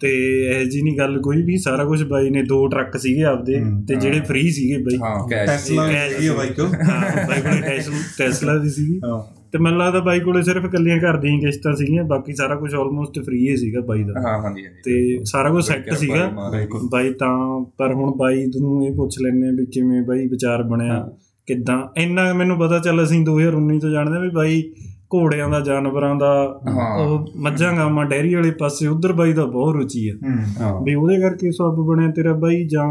ਤੇ 0.00 0.10
ਇਹ 0.46 0.64
ਜੀ 0.66 0.82
ਨਹੀਂ 0.82 0.98
ਗੱਲ 0.98 1.20
ਕੋਈ 1.20 1.42
ਵੀ 1.42 1.56
ਸਾਰਾ 1.56 1.84
ਕੁਝ 1.84 2.02
ਬਾਈ 2.02 2.30
ਨੇ 2.30 2.42
ਦੋ 2.42 2.66
ਟਰੱਕ 2.68 2.96
ਸੀਗੇ 2.96 3.22
ਆਪਦੇ 3.22 3.60
ਤੇ 3.88 3.94
ਜਿਹੜੇ 3.94 4.20
ਫ੍ਰੀ 4.20 4.50
ਸੀਗੇ 4.50 4.78
ਬਾਈ। 4.78 4.98
ਹਾਂ 4.98 5.28
ਟੈਸਲਾ 5.46 5.82
ਆ 5.82 6.34
ਬਾਈ 6.36 6.48
ਕੋ 6.48 6.62
ਹਾਂ 6.62 7.26
ਬਾਈ 7.26 7.40
ਕੋਲੇ 7.42 7.60
ਟੈਸਲਾ 7.60 7.96
ਟੈਸਲਾ 8.18 8.56
ਦੀ 8.58 8.70
ਸੀਗੀ। 8.70 9.00
ਹਾਂ। 9.04 9.41
ਤੇ 9.52 9.58
ਮੈਨੂੰ 9.58 9.78
ਲੱਗਦਾ 9.80 10.00
ਬਾਈ 10.00 10.20
ਕੋਲੇ 10.20 10.42
ਸਿਰਫ 10.42 10.64
ਇਕੱਲੀਆਂ 10.64 10.98
ਘਰ 10.98 11.16
ਦੀਆਂ 11.16 11.40
ਕਿਸ਼ਤਾਂ 11.40 11.72
ਸੀਗੀਆਂ 11.76 12.04
ਬਾਕੀ 12.04 12.34
ਸਾਰਾ 12.34 12.54
ਕੁਝ 12.54 12.74
ਆਲਮੋਸਟ 12.74 13.18
ਫ੍ਰੀ 13.24 13.48
ਹੀ 13.48 13.56
ਸੀਗਾ 13.56 13.80
ਬਾਈ 13.80 14.02
ਦਾ। 14.02 14.20
ਹਾਂ 14.20 14.42
ਹਾਂਜੀ 14.42 14.64
ਹਾਂਜੀ। 14.66 14.80
ਤੇ 14.84 15.24
ਸਾਰਾ 15.24 15.50
ਕੁਝ 15.50 15.64
ਸੈੱਟ 15.64 15.92
ਸੀਗਾ। 15.94 16.30
ਬਾਈ 16.92 17.12
ਤਾਂ 17.12 17.64
ਪਰ 17.78 17.92
ਹੁਣ 17.92 18.12
ਬਾਈ 18.16 18.46
ਨੂੰ 18.60 18.84
ਇਹ 18.86 18.94
ਪੁੱਛ 18.96 19.18
ਲੈਣੇ 19.22 19.50
ਵੀ 19.50 19.66
ਕਿਵੇਂ 19.66 20.02
ਬਾਈ 20.02 20.26
ਵਿਚਾਰ 20.28 20.62
ਬਣਿਆ 20.62 21.10
ਕਿੱਦਾਂ। 21.46 21.82
ਇੰਨਾ 21.96 22.32
ਮੈਨੂੰ 22.32 22.58
ਪਤਾ 22.58 22.78
ਚੱਲ 22.78 23.02
ਅਸੀਂ 23.04 23.24
2019 23.24 23.78
ਤੋਂ 23.80 23.90
ਜਾਣਦੇ 23.90 24.14
ਹਾਂ 24.14 24.20
ਵੀ 24.20 24.28
ਬਾਈ 24.28 24.62
ਘੋੜਿਆਂ 25.14 25.48
ਦਾ 25.48 25.60
ਜਾਨਵਰਾਂ 25.60 26.14
ਦਾ। 26.14 26.32
ਉਹ 26.98 27.26
ਮੱਝਾਂ 27.36 27.72
ਗਾਵਾਂ 27.76 28.04
ਡੈਰੀ 28.04 28.34
ਵਾਲੇ 28.34 28.50
ਪਾਸੇ 28.50 28.86
ਉਧਰ 28.86 29.12
ਬਾਈ 29.12 29.32
ਦਾ 29.32 29.44
ਬਹੁਤ 29.44 29.74
ਰੁਚੀ 29.76 30.08
ਆ। 30.08 30.12
ਵੀ 30.84 30.94
ਉਹਦੇ 30.94 31.20
ਕਰਕੇ 31.20 31.50
ਸਭ 31.50 31.74
ਬਣਿਆ 31.86 32.10
ਤੇਰਾ 32.10 32.32
ਬਾਈ 32.32 32.64
ਜਾਂ 32.64 32.86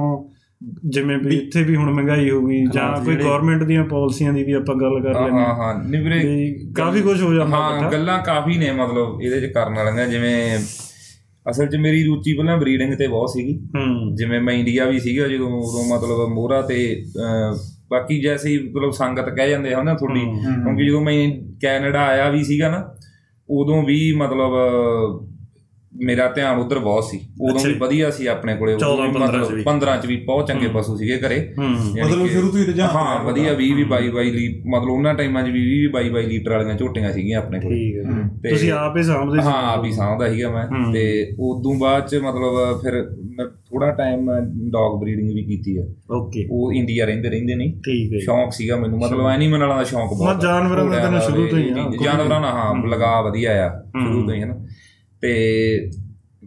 ਜਿਵੇਂ 0.85 1.17
ਵੀ 1.17 1.35
ਇੱਥੇ 1.37 1.63
ਵੀ 1.63 1.75
ਹੁਣ 1.75 1.91
ਮਹਿੰਗਾਈ 1.91 2.29
ਹੋ 2.29 2.41
ਗਈ 2.41 2.65
ਜਾਂ 2.65 3.05
ਕੋਈ 3.05 3.15
ਗਵਰਨਮੈਂਟ 3.15 3.63
ਦੀਆਂ 3.63 3.83
ਪਾਲਿਸੀਆਂ 3.85 4.33
ਦੀ 4.33 4.43
ਵੀ 4.43 4.53
ਆਪਾਂ 4.53 4.75
ਗੱਲ 4.75 4.99
ਕਰ 5.03 5.21
ਲੈਂਦੇ 5.21 5.39
ਹਾਂ 5.39 5.55
ਹਾਂ 5.55 5.73
ਨਹੀਂ 5.83 6.01
ਵੀਰੇ 6.01 6.55
ਕਾਫੀ 6.75 7.01
ਕੁਝ 7.01 7.21
ਹੋ 7.21 7.33
ਜਾਂਦਾ 7.33 7.57
ਹਾਂ। 7.57 7.91
ਗੱਲਾਂ 7.91 8.19
ਕਾਫੀ 8.23 8.57
ਨੇ 8.57 8.71
ਮਤਲਬ 8.71 9.21
ਇਹਦੇ 9.21 9.41
ਚ 9.41 9.51
ਕਰਨ 9.53 9.73
ਵਾਲੀਆਂ 9.73 10.07
ਜਿਵੇਂ 10.07 10.59
ਅਸਲ 11.49 11.67
'ਚ 11.67 11.75
ਮੇਰੀ 11.75 12.03
ਰੁਚੀ 12.03 12.33
ਪਹਿਲਾਂ 12.33 12.57
ਬਰੀਡਿੰਗ 12.57 12.93
ਤੇ 12.93 13.07
ਬਹੁਤ 13.07 13.29
ਸੀਗੀ। 13.29 13.57
ਹੂੰ। 13.75 14.15
ਜਿਵੇਂ 14.15 14.41
ਮੈਂ 14.41 14.53
ਇੰਡੀਆ 14.53 14.85
ਵੀ 14.85 14.99
ਸੀਗਾ 14.99 15.27
ਜਦੋਂ 15.27 15.49
ਉਦੋਂ 15.49 15.97
ਮਤਲਬ 15.97 16.27
ਮੋਹਰਾ 16.33 16.61
ਤੇ 16.61 17.03
ਬਾਕੀ 17.91 18.21
ਜੈਸੇ 18.21 18.57
ਮਤਲਬ 18.59 18.91
ਸੰਗਤ 18.91 19.29
ਕਹਿ 19.29 19.49
ਜਾਂਦੇ 19.49 19.73
ਹਨ 19.75 19.85
ਨਾ 19.85 19.93
ਤੁਹਾਡੀ 19.93 20.19
ਕਿਉਂਕਿ 20.19 20.85
ਜਦੋਂ 20.85 21.01
ਮੈਂ 21.01 21.13
ਕੈਨੇਡਾ 21.61 22.01
ਆਇਆ 22.01 22.29
ਵੀ 22.29 22.43
ਸੀਗਾ 22.43 22.69
ਨਾ 22.69 22.95
ਉਦੋਂ 23.49 23.83
ਵੀ 23.83 24.11
ਮਤਲਬ 24.13 24.51
ਮੇਰਾ 25.95 26.31
ਧਿਆਨ 26.31 26.57
ਉਧਰ 26.57 26.79
ਬਹੁਤ 26.79 27.03
ਸੀ। 27.03 27.19
ਉਦੋਂ 27.41 27.65
ਵੀ। 27.65 27.73
ਵਧੀਆ 27.73 28.09
ਸੀ 28.11 28.27
ਆਪਣੇ 28.27 28.55
ਕੋਲੇ 28.55 28.73
ਉਦੋਂ 28.73 28.97
14, 28.97 29.07
ਵੀ 29.07 29.13
15 29.13 29.45
ਚ 29.45 29.51
ਵੀ। 29.51 29.63
15 29.63 29.97
ਚ 29.97 30.05
ਵੀ 30.05 30.17
ਬਹੁਤ 30.17 30.47
ਚੰਗੇ 30.47 30.67
ਪਸ਼ੂ 30.67 30.97
ਸੀਗੇ 30.97 31.17
ਘਰੇ। 31.17 31.53
ਹੂੰ। 31.57 31.65
ਮਤਲਬ 32.05 32.27
ਸ਼ੁਰੂ 32.27 32.51
ਤੋਂ 32.51 32.59
ਹੀ 32.59 32.65
ਰੁਝਾਨ 32.65 32.89
ਹਾਂ 32.89 33.23
ਵਧੀਆ 33.23 33.53
20 33.53 33.73
ਵੀ 33.73 33.83
22 33.83 34.09
22 34.09 34.31
ਲੀ 34.31 34.63
ਮਤਲਬ 34.69 34.89
ਉਹਨਾਂ 34.89 35.13
ਟਾਈਮਾਂ 35.13 35.43
'ਚ 35.43 35.49
ਵੀ 35.49 35.61
20 35.61 35.87
22 35.91 36.09
22 36.09 36.27
ਲੀਟਰ 36.27 36.51
ਵਾਲੀਆਂ 36.51 36.75
ਝੋਟੀਆਂ 36.75 37.11
ਸੀਗੀਆਂ 37.11 37.37
ਆਪਣੇ 37.37 37.59
ਕੋਲ। 37.59 37.73
ਠੀਕ 37.73 37.95
ਹੈ 37.97 38.01
ਤੇ- 38.43 38.49
ਤੁਸੀਂ 38.49 38.71
ਆਪ 38.71 38.97
ਹੀ 38.97 39.03
ਸਾਂਭਦੇ 39.03 39.41
ਸੀ। 39.41 39.47
ਹਾਂ 39.47 39.73
ਆਪ 39.73 39.85
ਹੀ 39.85 39.91
ਸਾਂਭਦਾ 39.91 40.29
ਸੀਗਾ 40.33 40.51
ਮੈਂ। 40.51 40.65
ਹੂੰ। 40.65 40.93
ਤੇ 40.93 41.29
ਉਦੋਂ 41.39 41.75
ਬਾਅਦ 41.75 42.07
'ਚ 42.07 42.15
ਮਤਲਬ 42.15 42.81
ਫਿਰ 42.81 42.93
ਮੈਂ 43.37 43.45
ਥੋੜਾ 43.45 43.91
ਟਾਈਮ 43.91 44.31
ਡੌਗ 44.69 45.01
ਬਰੀਡਿੰਗ 45.01 45.29
ਵੀ 45.29 45.43
ਕੀਤੀ 45.43 45.77
ਹੈ 45.79 45.83
ਓਕੇ। 46.11 46.47
ਉਹ 46.51 46.73
ਇੰਡੀਆ 46.73 47.05
ਰਹਿੰਦੇ 47.05 47.29
ਰਹਿੰਦੇ 47.29 47.55
ਨਹੀਂ। 47.55 47.73
ਠੀਕ 47.73 48.13
ਹੈ 48.13 48.19
ਸ਼ੌਂਕ 48.19 48.51
ਸੀਗਾ 48.51 48.75
ਮੈਨੂੰ। 48.75 48.99
ਮਤਲਬ 48.99 49.27
ਐਨੀਮਲ 49.27 49.59
ਵਾਲਾ 49.59 49.83
ਸ਼ੌਂਕ 49.83 50.09
ਬਹੁਤ 50.13 50.27
ਹਾਂ, 50.27 50.41
ਜਾਨਵਰਾਂ 50.41 50.85
ਦਾ 50.85 50.99
ਤੈਨੂੰ 50.99 51.21
ਸ਼ੁਰੂ 51.21 51.47
ਤੋਂ 51.47 51.57
ਹੀ 51.57 51.63
ਵੀ, 51.63 51.97
ਜਾਨਵਰਾਂ 52.03 52.41
ਨਾਲ 52.41 52.51
ਹਾਂ 52.51 52.73
ਹੂੰ। 52.73 52.89
ਲਗਾ 52.89 53.21
ਵਧੀਆ 53.21 53.67
ਆ। 53.67 53.69
ਸ਼ੁਰੂ 53.79 54.25
ਤੋਂ 54.25 54.33
ਹੀ 54.35 54.41
ਹਨਾ 54.41 54.65
ਤੇ 55.21 55.91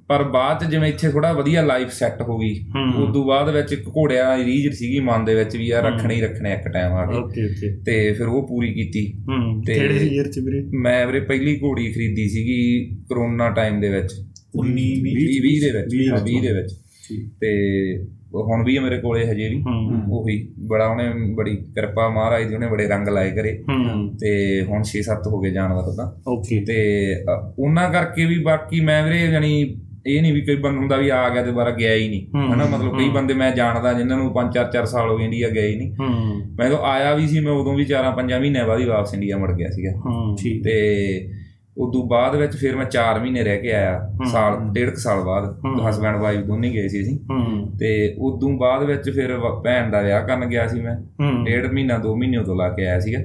ਪਰ 0.08 0.22
ਬਾਅਦ 0.24 0.64
ਚ 0.64 0.70
ਜਿਵੇਂ 0.70 0.88
ਇੱਥੇ 0.88 1.08
ਥੋੜਾ 1.08 1.32
ਵਧੀਆ 1.32 1.62
ਲਾਈਫ 1.62 1.88
ਸੈੱਟ 1.88 2.22
ਹੋ 2.22 2.38
ਗਈ 2.38 2.62
ਹੂੰ। 2.62 3.04
ਉਦੋਂ 3.04 3.24
ਬਾਅਦ 3.24 3.50
ਵਿੱਚ 3.50 3.72
ਇੱਕ 3.72 3.88
ਘੋੜਿਆਂ 3.88 4.38
ਦੀ 4.38 4.44
ਰੀਝ 4.44 4.74
ਸੀਗੀ 4.74 5.00
ਮਨ 5.00 5.24
ਦੇ 5.24 5.34
ਵਿੱਚ 5.34 5.56
ਵੀ 5.56 5.66
ਯਾਰ 5.66 5.82
ਰੱਖਣੇ 5.84 6.14
ਹੀ 6.14 6.20
ਰੱਖਣੇ 6.20 6.52
ਇੱਕ 6.52 6.68
ਟਾਈਮ 6.68 6.92
ਆ 6.92 7.04
ਓਕੇ 7.04 7.44
ਓਕੇ। 7.44 7.76
ਤੇ 7.86 8.12
ਫਿਰ 8.12 8.26
ਉਹ 8.26 8.48
ਪੂਰੀ 8.48 8.74
ਕੀਤੀ। 8.74 9.12
ਹੂੰ 9.28 9.62
ਤੇ- 9.62 9.74
ਕਿਹੜੇ 9.74 10.06
ਈਅਰ 10.06 10.28
ਚ 10.28 10.38
ਵੀਰੇ? 10.38 10.62
ਮੈਂ 10.74 11.06
ਵੀਰੇ 11.06 11.20
ਪਹਿਲੀ 11.20 11.60
ਘੋੜੀ 11.62 11.92
ਖਰੀਦੀ 11.92 12.28
ਸੀਗੀ 12.28 12.88
ਕਰੋਨਾ 13.08 13.50
ਟਾਈਮ 13.50 13.80
ਦੇ 13.80 13.88
ਵਿੱਚ। 13.88 14.12
19 14.56 15.00
20 15.02 15.14
20 15.14 15.40
20 15.40 15.60
ਦੇ 15.60 15.70
ਵਿੱਚ। 15.70 15.94
ਵੀਹ 15.94 16.10
ਹਾਂ, 16.10 16.18
ਵਿੱਚ। 16.18 16.24
20 16.24 16.40
ਦੇ 16.40 16.52
ਵਿੱਚ। 16.52 16.72
ਤੇ 17.40 17.52
ਹੁਣ 18.42 18.64
ਵੀ 18.64 18.76
ਆ 18.76 18.80
ਮੇਰੇ 18.80 18.98
ਕੋਲੇ 18.98 19.24
ਹਜੇ 19.24 19.48
ਵੀ। 19.48 19.62
ਹੂੰ। 19.62 20.20
ਉਹੀ 20.20 20.48
ਬੜਾ 20.68 20.86
ਉਹਨੇ 20.86 21.34
ਬੜੀ 21.34 21.56
ਕਿਰਪਾ 21.56 22.08
ਮਹਾਰਾਜ 22.08 22.44
ਦੀ 22.44 22.54
ਉਹਨੇ 22.54 22.66
ਬੜੇ 22.66 22.86
ਰੰਗ 22.86 23.08
ਲਾਏ 23.08 23.30
ਕਰੇ 23.30 23.64
ਹੂੰ। 23.68 24.16
ਤੇ 24.16 24.62
ਹੁਣ 24.62 24.82
6-7 24.82 25.26
ਹੋ 25.26 25.40
ਗਏ 25.40 25.50
ਜਾਨਵਰ 25.50 25.82
ਤਾਂ 25.82 26.30
ਓਕੇ। 26.30 26.60
ਤੇ 26.60 27.04
ਉਹਨਾਂ 27.58 27.90
ਕਰਕੇ 27.90 28.24
ਵੀ 28.24 28.38
ਬਾਕੀ 28.38 28.80
ਮੈਂ 28.80 29.02
ਵੀਰੇ 29.02 29.26
ਜਾਨੀ 29.26 29.80
ਇਹ 30.06 30.22
ਨਹੀਂ 30.22 30.32
ਵੀ 30.32 30.40
ਕੋਈ 30.40 30.56
ਬੰਦਾ 30.56 30.80
ਹੁੰਦਾ 30.80 30.96
ਵੀ 30.96 31.08
ਆ 31.08 31.28
ਗਿਆ 31.28 31.42
ਤੇ 31.42 31.50
ਦੁਬਾਰਾ 31.50 31.70
ਗਿਆ 31.70 31.94
ਹੀ 31.94 32.08
ਨਹੀਂ। 32.08 32.26
ਹੂੰ, 32.34 32.54
ਹਨਾ 32.54 32.64
ਮਤਲਬ 32.64 32.98
ਕਈ 32.98 33.04
ਹੂੰ। 33.04 33.14
ਬੰਦੇ 33.14 33.34
ਮੈਂ 33.34 33.52
ਜਾਣਦਾ 33.52 33.92
ਜਿਨ੍ਹਾਂ 33.92 34.18
ਨੂੰ 34.18 34.32
5-4 34.34 34.84
ਸਾਲ 34.84 35.10
ਹੋ 35.10 35.18
ਗਏ 35.18 35.24
ਇੰਡੀਆ 35.24 35.48
ਗਏ 35.48 35.68
ਹੀ 35.68 35.76
ਨਹੀਂ। 35.76 35.92
ਹੂੰ। 35.92 36.08
ਮੈਂ 36.58 36.70
ਤਾਂ 36.70 36.78
ਆਇਆ 36.78 37.14
ਵੀ 37.14 37.26
ਸੀ 37.26 37.40
ਮੈਂ 37.40 37.52
ਉਦੋਂ 37.52 37.74
ਵੀ 37.74 37.84
4-5 37.84 38.40
ਮਹੀਨਿਆਂ 38.40 38.66
ਬਾਅਦ 38.66 38.80
ਹੀ 38.80 38.84
ਵਾਪਸ 38.84 39.14
ਇੰਡੀਆ 39.14 39.36
ਮੁੜ 39.36 39.52
ਗਿਆ 39.52 39.70
ਸੀਗਾ। 39.70 39.92
ਹੂੰ 39.92 40.36
ਠੀਕ। 40.42 40.64
ਤੇ 40.64 41.28
ਉਦੋਂ 41.78 42.08
ਬਾਅਦ 42.08 42.36
ਵਿੱਚ 42.36 42.56
ਫਿਰ 42.56 42.76
ਮੈਂ 42.76 42.84
4 42.84 43.20
ਮਹੀਨੇ 43.20 43.44
ਰਹਿ 43.44 43.58
ਕੇ 43.58 43.72
ਆਇਆ। 43.72 44.10
ਸਾਲ 44.32 44.58
ਡੇਢ 44.72 44.90
ਕੁ 44.90 44.96
ਸਾਲ 44.96 45.20
ਬਾਅਦ। 45.20 45.58
ਹਸਬੈਂਡ 45.88 46.16
ਵਾਈਫ 46.16 46.40
ਦੋਨੇ 46.40 46.70
ਗਏ 46.70 46.88
ਸੀ 46.88 47.02
ਅਸੀਂ। 47.02 47.18
ਤੇ 47.80 48.14
ਉਦੋਂ 48.18 48.58
ਬਾਅਦ 48.58 48.82
ਵਿੱਚ 48.84 49.10
ਫਿਰ 49.10 49.32
ਵ- 49.32 49.62
ਭੈਣ 49.64 49.90
ਦਾ 49.90 50.00
ਵਿਆਹ 50.00 50.26
ਕਰਨ 50.26 50.46
ਗਿਆ 50.46 50.66
ਸੀ 50.66 50.80
ਮੈਂ। 50.80 50.96
ਡੇਢ 51.44 51.72
ਮਹੀਨਾ 51.72 51.98
2 51.98 52.16
ਮਹੀਨੇ 52.16 52.36
ਉਦੋਂ 52.36 52.56
ਲਾ 52.56 52.68
ਕੇ 52.68 52.86
ਆਇਆ 52.86 53.00
ਸੀਗਾ। 53.00 53.18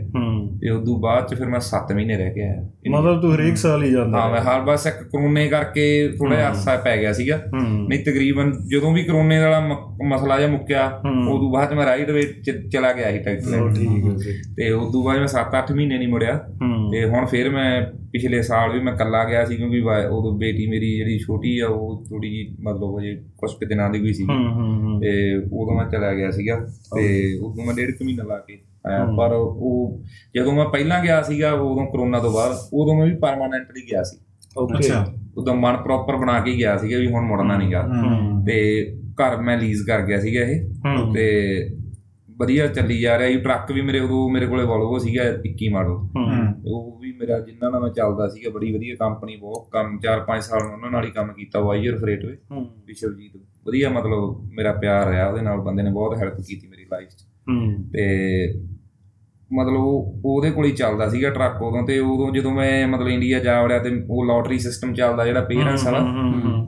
ਤੇ 0.62 0.70
ਉਦੋਂ 0.70 1.00
ਬਾਅਦ 1.00 1.28
ਚ 1.28 1.36
ਫਿਰ 1.36 1.48
ਮੈਂ 1.48 1.60
7 1.60 1.94
ਮਹੀਨੇ 1.94 2.18
ਰਹਿ 2.18 2.30
ਕੇ 2.30 2.42
ਆਇਆ। 2.42 2.70
ਮਤਲਬ 2.90 3.22
ਤੂੰ 3.22 3.36
ਹਰੇਕ 3.36 3.58
ਸਾਲ 3.58 3.84
ਹੀ 3.84 3.92
ਜਾਂਦਾ 3.92 4.22
ਹਾਂ 4.22 4.32
ਮੈਂ 4.32 4.42
ਹਰ 4.42 4.62
ਬਸ 4.62 4.88
ਇੱਕ 4.88 4.96
ਕਰੋਨੇ 4.96 5.48
ਕਰਕੇ 5.48 6.14
ਥੋੜਾ 6.20 6.36
ਜਿਹਾ 6.36 6.50
ਅਰਸਾ 6.50 6.76
ਪੈ 6.76 6.98
ਗਿਆ 6.98 7.14
ਸੀਗਾ। 7.14 7.44
ਨਹੀਂ 7.90 8.00
ਤਕਰੀਬਨ 8.00 8.54
ਜਦੋਂ 8.68 8.94
ਵੀ 8.94 9.04
ਕਰੋਨੇ 9.04 9.40
ਵਾਲਾ 9.40 9.60
ਮਸਲਾ 10.08 10.38
ਜਿਹਾ 10.38 10.50
ਮੁੱਕਿਆ। 10.50 11.02
ਉਦੋਂ 11.30 11.52
ਬਾਅਦ 11.54 11.74
ਮੈਂ 11.74 11.86
ਰਾਈਟ 11.86 12.10
ਵਿੱਚ 12.10 12.52
ਚਲਾ 12.74 12.94
ਗਿਆ 12.94 13.12
ਸੀ 13.12 13.18
ਟੈਕਸ। 13.18 13.54
ਤੇ 14.58 14.72
ਉਦੋਂ 14.72 15.04
ਬਾਅਦ 15.04 15.18
ਮੈਂ 15.18 15.28
7-8 15.28 15.72
ਮਹੀਨੇ 15.72 15.98
ਨਹੀਂ 15.98 16.08
ਮੁੜਿਆ। 16.08 16.34
ਤੇ 16.92 17.06
ਹੁਣ 17.06 17.26
ਫਿਰ 17.26 17.50
ਮੈਂ 17.50 17.82
ਪਿਛਲੇ 18.12 18.39
ਸਾਲ 18.42 18.74
ਵੀ 18.74 18.80
ਮੈਂ 18.80 18.94
ਇਕੱਲਾ 18.94 19.24
ਗਿਆ 19.24 19.46
ਸੀ 19.46 19.56
ਕਿਉਂਕਿ 19.56 19.82
ਉਦੋਂ 20.12 20.38
ਬੇਟੀ 20.38 20.68
ਮੇਰੀ 20.68 20.96
ਜਿਹੜੀ 20.96 21.20
ਛੋਟੀ 21.20 21.60
ਆ 21.60 21.68
ਉਹ 21.68 22.06
ਥੋੜੀ 22.10 22.30
ਜਿਹੀ 22.30 22.56
ਮਤਲਬ 22.62 23.00
ਹਜੇ 23.00 23.16
ਕੁਝ 23.38 23.52
ਕੁ 23.52 23.66
ਦਿਨਾਂ 23.66 23.90
ਦੀ 23.90 24.00
ਵੀ 24.00 24.14
ਸੀ 24.14 24.24
ਤੇ 25.02 25.36
ਉਦੋਂ 25.38 25.76
ਮੈਂ 25.76 25.86
ਚਲਾ 25.90 26.14
ਗਿਆ 26.14 26.32
ਸੀਗਾ 26.32 26.56
ਤੇ 26.96 27.38
ਉਦੋਂ 27.40 27.66
ਮੈਂ 27.66 27.74
ਡੇਢ 27.74 27.92
ਕੁ 27.92 28.06
ਮਹੀਨਾ 28.06 28.24
ਲਾ 28.24 28.38
ਕੇ 28.38 28.58
ਆਇਆ। 28.88 29.06
ਪਰ 29.18 29.34
ਉਹ 29.34 30.02
ਜਦੋਂ 30.36 30.54
ਮੈਂ 30.54 30.66
ਪਹਿਲਾਂ 30.66 31.04
ਗਿਆ 31.04 31.22
ਸੀਗਾ 31.22 31.52
ਉਦੋਂ 31.52 31.86
ਕਰੋਨਾ 31.86 32.20
ਤੋਂ 32.20 32.32
ਬਾਅਦ 32.32 32.52
ਉਦੋਂ 32.74 32.96
ਮੈਂ 32.96 33.06
ਵੀ 33.06 33.16
ਪਰਮਾਨੈਂਟਲੀ 33.16 33.82
ਗਿਆ 33.92 34.04
ਸੀ। 34.04 34.18
ਓਕੇ 34.58 34.90
ਉਦੋਂ 35.38 35.56
ਮਨ 35.56 35.78
ਪ੍ਰੋਪਰ 35.78 36.16
ਬਣਾ 36.16 36.40
ਕੇ 36.40 36.54
ਗਿਆ 36.54 36.78
ਸੀਗਾ 36.78 36.98
ਵੀ 36.98 37.08
ਹੁਣ 37.08 37.26
ਮੁੜਨਾ 37.26 37.58
ਨਹੀਂਗਾ 37.58 37.90
ਤੇ 38.48 38.58
ਘਰ 39.14 39.42
ਮੈਂ 39.42 39.58
ਲੀਜ਼ 39.58 39.84
ਕਰ 39.88 40.02
ਗਿਆ 40.02 40.20
ਸੀਗਾ 40.20 40.42
ਇਹ। 40.42 40.62
ਤੇ 41.14 41.26
ਵਧੀਆ 42.40 42.68
ਚੱਲੀ 42.68 43.00
ਜਾ 43.00 43.18
ਰਿਹਾ 43.18 43.28
ਇਹ 43.28 43.40
ਟਰੱਕ 43.40 43.72
ਵੀ 43.72 43.82
ਮੇਰੇ 43.82 44.00
ਉਦੋਂ 44.00 44.30
ਮੇਰੇ 44.30 44.46
ਕੋਲੇ 44.46 44.64
ਵੋਲਵੋ 44.64 44.98
ਸੀਗਾ 44.98 45.24
21 45.24 45.70
ਮਾਡਲ। 45.72 45.92
ਹੂੰ। 45.92 46.54
ਉਹ 46.66 47.00
ਵੀ 47.02 47.12
ਮੇਰਾ 47.12 47.40
ਜਿੰਨਾ 47.40 47.70
ਨਾਲ 47.70 47.82
ਮੈਂ 47.82 47.90
ਚੱਲਦਾ 47.90 48.28
ਸੀਗਾ 48.28 48.50
ਬੜੀ 48.50 48.74
ਵਧੀਆ 48.74 48.96
ਕੰਪਨੀ 48.96 49.36
ਬਹੁਤ 49.36 49.68
ਕੰਮ 49.72 49.98
4-5 49.98 50.42
ਸਾਲ 50.42 50.62
ਉਹਨਾਂ 50.74 50.92
ਨਾਲ 50.92 51.06
ਹੀ 51.06 51.12
ਕੰਮ 51.12 51.34
ਕੀਤਾ 51.34 51.60
ਵਾਈਅਰ 51.60 51.98
ਫਰੇਟ 51.98 52.26
ਵੇ 52.26 52.38
ਹੂੰ। 52.52 52.66
ਵਿਸ਼ਵਜੀਤ 52.88 53.32
ਵਧੀਆ 53.68 53.90
ਮਤਲਬ 53.90 54.50
ਮੇਰਾ 54.54 54.74
ਪਿਆਰ 54.74 55.10
ਰਿਹਾ 55.10 55.28
ਉਹਦੇ 55.28 55.42
ਨਾਲ 55.42 55.60
ਬੰਦੇ 55.62 55.84
ਨੇ 55.84 55.92
ਬਹੁਤ 55.92 56.18
ਹੈਲਪ 56.18 56.36
ਕੀਤੀ 56.38 56.68
ਮੇਰੀ 56.68 56.86
ਲਾਈਫ 56.92 57.10
'ਚ। 57.10 57.24
ਹੂੰ। 57.50 57.90
ਤੇ 57.94 58.08
ਮਤਲਬ 59.54 59.76
ਉਹ 59.76 60.22
ਉਹਦੇ 60.26 60.52
ਕੋਲ 60.52 60.66
ਹੀ 60.66 60.72
ਚੱਲਦਾ 60.72 61.10
ਸੀਗਾ 61.10 61.30
ਟਰੱਕ 61.30 61.62
ਉਦੋਂ 61.62 61.88
ਤੇ 61.88 62.00
ਉਦੋਂ 62.00 62.32
ਜਦੋਂ 62.32 62.52
ਮੈਂ 62.52 62.88
ਮਤਲਬ 62.88 63.08
ਇੰਡੀਆ 63.08 63.40
ਜਾ 63.40 63.62
ਵੜਿਆ 63.62 63.80
ਤੇ 63.80 64.04
ਉਹ 64.10 64.26
ਲੋਟਰੀ 64.26 64.60
ਸਿਸਟਮ 64.60 64.94
ਚੱਲਦਾ 64.94 65.26
ਜਿਹੜਾ 65.26 65.42
ਪੇਰੈਂਟਸ 65.42 65.86
ਵਾਲਾ 65.86 66.00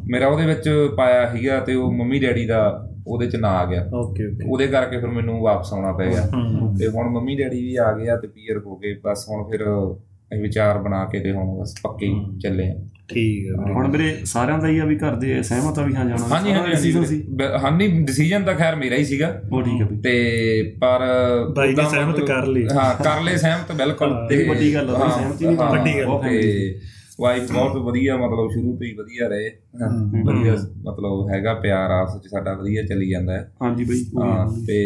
ਮੇਰਾ 0.07 0.27
ਉਹਦੇ 0.27 0.45
ਵਿੱਚ 0.45 0.69
ਪਾਇਆ 0.97 1.33
ਸੀਗਾ 1.33 1.59
ਤੇ 1.59 1.75
ਉਹ 1.75 1.91
ਮੰਮੀ 1.91 2.19
ਡੈਡੀ 2.19 2.45
ਦਾ 2.45 2.87
ਉਹਦੇ 3.07 3.27
ਚ 3.27 3.35
ਨਾ 3.35 3.49
ਆ 3.49 3.65
ਗਿਆ। 3.65 3.89
Okay 3.93 4.25
okay. 4.25 4.45
ਉਹਦੇ 4.49 4.67
ਕਰਕੇ 4.67 4.97
ਫਿਰ 4.99 5.09
ਮੈਨੂੰ 5.09 5.41
ਵਾਪਸ 5.41 5.73
ਆਉਣਾ 5.73 5.91
ਪੈ 5.91 6.09
ਗਿਆ। 6.09 6.21
ਹੂੰ 6.33 6.75
ਤੇ 6.79 6.87
ਹੁਣ 6.87 7.09
ਮੰਮੀ 7.09 7.35
ਡੈਡੀ 7.35 7.61
ਵੀ 7.61 7.75
ਆ 7.75 7.93
ਗਏ 7.93 8.09
ਆ 8.09 8.17
ਤੇ 8.17 8.27
ਪੀਅਰ 8.27 8.57
ਹੋ 8.57 8.75
ਗਏ। 8.77 8.93
ਬਸ 9.03 9.25
ਹੁਣ 9.29 9.51
ਫਿਰ 9.51 9.61
ਇਹ 10.35 10.41
ਵਿਚਾਰ 10.41 10.77
ਬਣਾ 10.77 11.05
ਕੇ 11.05 11.19
ਤੇ 11.19 11.31
ਹੁਣ 11.31 11.61
ਬਸ 11.61 11.75
ਪੱਕੇ 11.83 12.05
ਹੀ 12.05 12.39
ਚੱਲੇ 12.39 12.69
ਆ। 12.69 12.75
ਠੀਕ 13.09 13.47
ਹੈ 13.47 13.63
ਵੀਰੇ। 13.63 13.73
ਹੁਣ 13.73 13.87
ਮੇਰੇ 13.87 14.17
ਸਾਰਿਆਂ 14.25 14.59
ਦਾ 14.59 14.67
ਹੀ 14.67 14.79
ਆ 14.79 14.85
ਵੀ 14.85 14.97
ਘਰ 14.97 15.15
ਦੇ 15.15 15.43
ਸਹਿਮਤ 15.43 15.79
ਆ 15.79 15.83
ਵੀ 15.83 15.95
ਹਾਂ 15.95 16.05
ਜਾਣਾ। 16.05 16.27
ਹਾਂਜੀ 16.31 16.53
ਹਾਂਜੀ 16.53 16.91
decision 16.91 17.05
ਸੀ। 17.05 17.23
ਹਾਂ 17.63 17.71
ਨਹੀਂ 17.71 18.05
ਡਿਸੀਜਨ 18.05 18.43
ਤਾਂ 18.43 18.53
ਖੈਰ 18.53 18.75
ਮੇਰਾ 18.75 18.95
ਹੀ 18.95 19.03
ਸੀਗਾ। 19.03 19.41
ਉਹ 19.51 19.61
ਠੀਕ 19.61 19.81
ਹੈ 19.81 19.87
ਬਈ 19.87 19.97
ਤੇ 19.97 20.63
ਪਰ 20.81 20.99
ਬਾਈ 21.55 21.75
ਨੇ 21.75 21.83
ਸਹਿਮਤ 21.83 22.19
ਕਰ 22.19 22.45
ਲਈ। 22.45 22.67
ਹਾਂ 22.75 23.03
ਕਰ 23.03 23.21
ਲਏ 23.21 23.37
ਸਹਿਮਤ 23.37 23.71
ਬਿਲਕੁਲ। 23.71 24.13
ਹਾਂ, 24.13 24.27
ਇਹ 24.31 24.49
ਵੱਡੀ 24.49 24.73
ਗੱਲ 24.73 24.89
ਆ, 24.89 24.99
ਹਾਂ, 24.99 25.09
ਸਹਿਮਤੀ 25.09 25.45
ਨਹੀਂ 25.45 25.57
ਹਾਂ, 25.57 25.71
ਵੱਡੀ 25.71 25.99
ਗੱਲ 25.99 26.19
ਤੇ 26.23 26.79
ਵਾਈਫ 27.21 27.51
ਬਹੁਤ 27.51 27.75
ਵਧੀਆ 27.75 28.17
ਮਤਲਬ 28.17 28.51
ਸ਼ੁਰੂ 28.51 28.75
ਤੋਂ 28.75 28.87
ਹੀ 28.87 28.93
ਵਧੀਆ 28.93 29.27
ਰਹੇ। 29.27 29.49
ਵਧੀਆ 30.25 30.55
ਮਤਲਬ 30.77 31.29
ਹੈਗਾ 31.29 31.53
ਪਿਆਰ 31.53 31.91
ਆਪਸ 31.91 32.21
ਚ 32.21 32.27
ਸਾਡਾ 32.27 32.53
ਵਧੀਆ 32.53 32.83
ਚੱਲੀ 32.83 33.09
ਜਾਂਦਾ 33.09 33.33
ਹੈ। 33.33 33.51
ਹਾਂਜੀ 33.61 33.83
ਬਈ 33.83 34.03
ਹਾਂ 34.17 34.47
ਤੇ 34.67 34.79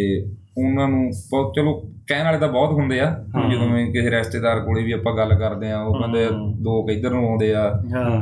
ਉਹਨਾਂ 0.58 0.88
ਨੂੰ 0.88 1.10
ਬਹੁਤ 1.32 1.54
ਚਲੋ 1.56 1.74
ਕਹਿਣ 2.08 2.24
ਵਾਲੇ 2.24 2.38
ਤਾਂ 2.38 2.48
ਬਹੁਤ 2.48 2.72
ਹੁੰਦੇ 2.72 3.00
ਆ 3.00 3.06
ਜਦੋਂ 3.50 3.68
ਮੈਂ 3.70 3.86
ਕਿਸੇ 3.88 4.10
ਰਿਸ਼ਤੇਦਾਰ 4.10 4.60
ਕੋਲੇ 4.60 4.84
ਵੀ 4.84 4.92
ਆਪਾਂ 4.92 5.14
ਗੱਲ 5.18 5.34
ਕਰਦੇ 5.36 5.72
ਆ 5.72 5.82
ਉਹ 5.82 5.94
ਕਹਿੰਦੇ 5.94 6.24
ਆ, 6.26 6.30
ਲੋਕ 6.62 6.90
ਇੱਧਰ 6.90 7.12
ਨੂੰ 7.12 7.28
ਆਉਂਦੇ 7.30 7.54
ਆ 7.56 7.64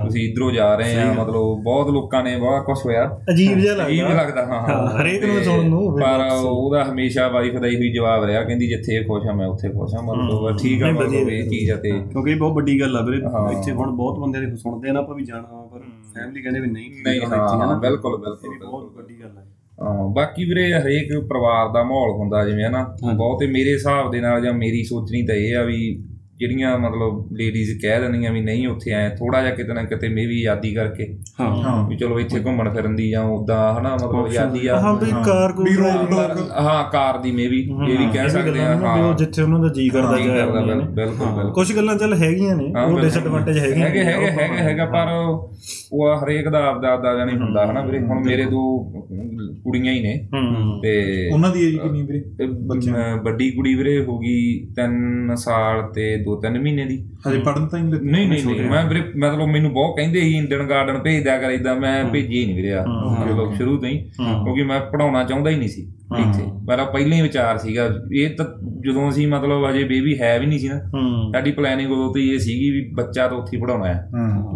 ਤੁਸੀਂ 0.04 0.22
ਇਧਰੋਂ 0.24 0.52
ਜਾ 0.52 0.74
ਰਹੇ 0.76 0.96
ਆ 0.96 1.12
ਮਤਲਬ 1.14 1.62
ਬਹੁਤ 1.64 1.90
ਲੋਕਾਂ 1.90 2.24
ਨੇ 2.24 2.36
ਬਹੁਤ 2.38 2.66
ਕੁਝ 2.66 2.78
ਹੋਇਆ। 2.86 3.04
ਅਜੀਬ 3.32 3.60
ਜਿਹਾ 3.60 3.86
ਅਜੀਬ 3.88 4.06
ਲੱਗਦਾ। 4.06 4.22
ਲੱਗਦਾ 4.24 4.46
ਹਾਂ। 4.46 4.62
ਹਾਂ, 4.70 4.88
ਹਰੇਕ 4.96 5.26
ਨੂੰ 5.26 5.44
ਸੁਣਨ 5.44 5.70
ਨੂੰ 5.70 5.82
ਪਰ। 5.94 6.24
ਉਹਦਾ 6.44 6.84
ਹਮੇਸ਼ਾ 6.84 7.28
ਵਾਈਫ 7.28 7.60
ਦਾ 7.60 7.68
ਹੀ 7.68 7.92
ਜਵਾਬ 7.94 8.24
ਰਿਹਾ 8.24 8.44
ਕਹਿੰਦੀ 8.44 8.68
ਜਿੱਥੇ 8.68 9.04
ਖੁਸ਼ 9.04 9.28
ਆ 9.28 9.34
ਮੈਂ 9.34 9.48
ਉੱਥੇ 9.48 9.70
ਖੁਸ਼ 9.70 9.96
ਆ 9.96 10.02
ਮਤਲਬ 10.02 10.58
ਠੀਕ 10.58 10.84
ਆ 10.84 10.92
ਮਤਲਬ 10.92 11.30
ਇਹ 11.30 11.50
ਚੀਜ਼ 11.50 11.72
ਆ 11.72 11.76
ਤੇ 11.76 11.92
ਕਿਉਂਕਿ 11.92 12.32
ਇਹ 12.32 12.36
ਬਹੁਤ 12.36 12.54
ਵੱਡੀ 12.54 12.80
ਗੱਲ 12.82 12.98
ਆ 12.98 13.02
ਵੀਰੇ। 13.02 13.18
ਇੱਥੇ 13.52 13.72
ਹੁਣ 13.72 13.92
ਬਹੁਤ 13.96 14.20
ਬੰਦੇ 14.20 14.40
ਦੇ 14.40 14.56
ਸੁਣਦੇ 14.56 14.90
ਆ 14.90 14.94
ਨਾ 14.94 15.00
ਆਪਾਂ 15.00 15.16
ਵੀ 15.16 15.24
ਜਾਣਾ 15.24 15.68
ਪਰ 15.74 15.80
ਫੈਮਿਲੀ 16.16 16.42
ਕਹਿੰਦੇ 16.42 16.60
ਵੀ 16.60 16.68
ਨਹੀਂ 16.68 16.90
ਨਹੀਂ 17.04 17.22
ਹਾਂ। 17.24 17.80
ਬਿਲਕੁਲ 17.80 18.18
ਬਿਲਕੁਲ 18.18 18.58
ਬਹੁਤ 18.62 18.92
ਵੱਡੀ 18.96 19.20
ਗੱਲ 19.22 19.38
ਹਾਂ 19.38 19.44
ਬਾਕੀ 20.14 20.44
ਵੀਰੇ 20.46 20.72
ਹਰੇਕ 20.74 21.12
ਪਰਿਵਾਰ 21.30 21.70
ਦਾ 21.74 21.84
ਮਾਹੌਲ 21.84 22.12
ਹੁੰਦਾ 22.12 22.44
ਜਿਵੇਂ 22.46 22.66
ਹਨਾ। 22.66 22.84
ਬਹੁਤੇ 23.14 23.48
ਮੇਰੇ 23.48 23.74
ਹਿਸਾਬ 23.74 24.12
ਦੇ 24.12 24.22
ਨਾਲ 24.22 24.42
ਜਾਂ 24.42 24.54
ਮੇਰੀ 24.54 24.84
ਸੋਚਣੀ 24.84 25.22
ਤਾਂ 25.28 25.36
ਇਹ 25.36 25.56
ਆ 25.56 25.64
ਵੀ 25.64 25.94
ਜਿਹੜੀਆਂ 26.40 26.78
ਮਤਲਬ 26.80 27.32
ਲੇਡੀਜ਼ 27.32 27.70
ਕਹਿ 27.82 28.00
ਦਿੰਦੀਆਂ 28.02 28.32
ਵੀ 28.34 28.42
ਨਹੀਂ 28.42 28.68
ਉੱਥੇ 28.68 28.94
ਆਏ 28.94 29.10
ਥੋੜਾ 29.10 29.42
ਜਿਹਾ 29.42 29.54
ਕਿਤੇ 29.56 29.74
ਨਾ 29.74 29.84
ਕਿਤੇ 29.84 30.08
ਮੇਬੀ 30.08 30.40
ਆਜ਼ਾਦੀ 30.46 30.74
ਕਰਕੇ 30.76 31.06
ਹਾਂ। 31.40 31.88
ਵੀ 31.90 31.96
ਚਲੋ 31.98 32.20
ਇੱਥੇ 32.20 32.40
ਘੁੰਮਣ 32.40 32.70
ਫਿਰਨ 32.70 32.96
ਦੀ 32.96 33.10
ਜਾਂ 33.10 33.24
ਉਦਾਂ 33.26 33.60
ਹਨਾ 33.80 33.94
ਮਤਲਬ 33.96 34.26
ਆਜ਼ਾਦੀ 34.26 34.68
ਆ। 34.68 34.80
ਹਾਂ 34.80 34.94
ਵੀ 34.96 35.12
ਕਾਰ 35.26 35.52
ਕੋ 35.52 35.64
ਵੀ 35.64 35.76
ਰੋਕ 35.76 36.10
ਟੋਕ 36.10 36.52
ਹਾਂ 36.60 36.84
ਕਾਰ 36.92 37.18
ਦੀ 37.18 37.32
ਮੇਬੀ 37.32 37.60
ਇਹ 37.62 37.98
ਵੀ 37.98 38.08
ਕਹਿ 38.14 38.30
ਸਕਦੇ 38.30 38.60
ਆ 38.60 38.74
ਵੀ 38.76 38.86
ਹਾਂ। 38.86 39.14
ਜਿੱਥੇ 39.16 39.42
ਉਹਨਾਂ 39.42 39.60
ਦਾ 39.60 39.70
ਜੀ 39.70 39.88
ਕਰਦਾ 39.90 40.18
ਜੀ 40.18 40.24
ਜਾਇਆ 40.24 40.46
ਕਰਦਾ 40.46 40.60
ਹੁੰਦੀਆਂ 40.60 40.76
ਬਿਲ- 40.76 40.86
ਨੇ। 40.86 40.94
ਬਿਲਕੁਲ 40.96 41.28
ਬਿਲਕੁਲ। 41.28 41.52
ਕੁਝ 41.54 41.76
ਗੱਲਾਂ 41.76 41.96
ਚੱਲ 41.96 42.14
ਹੈਗੀਆਂ 42.14 42.56
ਨੇ 42.56 42.72
ਉਹ। 42.86 43.00
ਡਿਸਐਡਵਾਂਟੇਜ 43.02 43.58
ਹੈਗੀਆਂ 43.58 43.86
ਹੈਗੇ 43.88 44.04
ਹੈਗੇ 44.04 44.58
ਹੈਗਾ 44.60 44.86
ਪਰ 44.86 45.08
ਉਹ 45.94 46.24
ਹਰੇਕ 46.24 46.50
ਦਾ 46.50 46.66
ਆਪਦਾ 46.66 46.90
ਆਪਦਾ 46.90 47.16
ਜਾਨੀ 47.16 47.34
ਹੁੰਦਾ 47.38 47.72
ਹਨਾ 47.72 47.86
ਵੀਰੇ। 47.86 48.00
ਹੁਣ 48.00 48.24
ਮੇਰੇ 48.26 48.46
ਦੋ 48.46 48.78
ਕੁੜੀਆਂ 49.64 49.94
ਹੀ 49.94 50.02
ਨੇ। 50.02 50.28
ਤੇ 50.84 51.30
ਉਹਨਾਂ 51.34 51.50
ਦੀ 51.50 51.68
ਏਜ 51.68 51.78
ਕਿੰਨੀ 51.78 52.02
ਵੀਰੇ? 52.02 52.22
ਤੇ 52.38 52.46
ਅਹ 52.46 53.22
ਵੱਡੀ 53.24 53.52
ਕੁੜੀ 53.52 53.76
ਵੀਰੇ 53.76 54.04
ਹੋ 54.04 54.20
ਗਈ 54.20 54.68
3 54.74 55.36
ਸਾਲ 55.36 55.92
ਤੇ 55.94 56.24
2-3 56.24 56.60
ਮਹੀਨੇ 56.62 56.86
ਦੀ। 56.86 57.06
ਹਜੇ 57.30 57.40
ਪੜਨ 57.40 57.68
ਤਾਂ 57.68 57.80
ਨਹੀਂ 57.80 58.02
ਨਹੀਂ 58.02 58.28
ਨਹੀਂ 58.28 58.70
ਮੈਂ 58.70 58.86
ਵੀਰੇ 58.86 59.02
ਮਤਲਬ 59.18 59.48
ਮੈਨੂੰ 59.48 59.74
ਬਹੁਤ 59.74 59.96
ਕਹਿੰਦੇ 59.96 60.22
ਸੀ 60.22 60.38
ਇੰਡੀਅਨ 60.38 60.64
ਗਾਰਡਨ 60.64 60.98
ਭੇਜ 61.00 61.24
ਦਿਆ 61.24 61.38
ਕਰ 61.38 61.52
ਇਦਾਂ 61.52 61.76
ਮੈਂ 61.76 62.06
ਭੇਜੀ 62.06 62.40
ਹੀ 62.40 62.46
ਨਹੀਂ 62.46 62.56
ਵੀਰੇ 62.56 62.74
ਆ। 62.74 62.86
ਮਤਲਬ 63.22 63.54
ਸ਼ੁਰੂ 63.54 63.78
ਤੋਂ 63.78 63.90
ਹੀ। 63.90 63.98
ਕਿਉਂਕਿ 64.44 64.64
ਮੈਂ 64.64 64.80
ਪੜਾਉਣਾ 64.82 65.24
ਚਾਹੁੰਦਾ 65.24 65.50
ਹੀ 65.50 65.56
ਨਹੀਂ 65.56 65.70
ਸੀ 65.70 65.82
ਇੱਥੇ। 66.20 66.44
ਮੇਰਾ 66.44 66.84
ਪਹਿਲਾਂ 66.84 67.18
ਹੀ 67.18 67.22
ਵਿਚਾਰ 67.22 67.58
ਸੀਗਾ 67.58 67.90
ਇਹ 68.16 68.30
ਤਾਂ 68.30 68.46
ਜਦੋਂ 68.86 69.10
ਅਸੀਂ 69.10 69.28
ਮਤਲਬ 69.28 69.70
ਅਜੇ 69.70 69.84
ਬੇਬੀ 69.84 70.20
ਹੈ 70.22 70.40
ਵੀ 70.40 70.46
ਨਹੀਂ 70.46 70.60
ਸੀ 70.60 70.68
ਨਾ 70.68 70.80
ਸਾਡੀ 71.34 71.52
ਪਲੈਨਿੰਗ 71.52 71.92
ਉਦੋਂ 71.92 72.14
ਤੋਂ 72.14 72.22
ਇਹ 72.22 72.40
ਸੀਗੀ 72.40 72.70
ਵੀ 72.70 72.82
ਬੱਚਾ 72.94 73.28
ਤਾਂ 73.28 73.38
ਉੱਥੇ 73.38 73.58
ਪੜਾਉਣਾ 73.58 73.88
ਹੈ। 73.88 74.10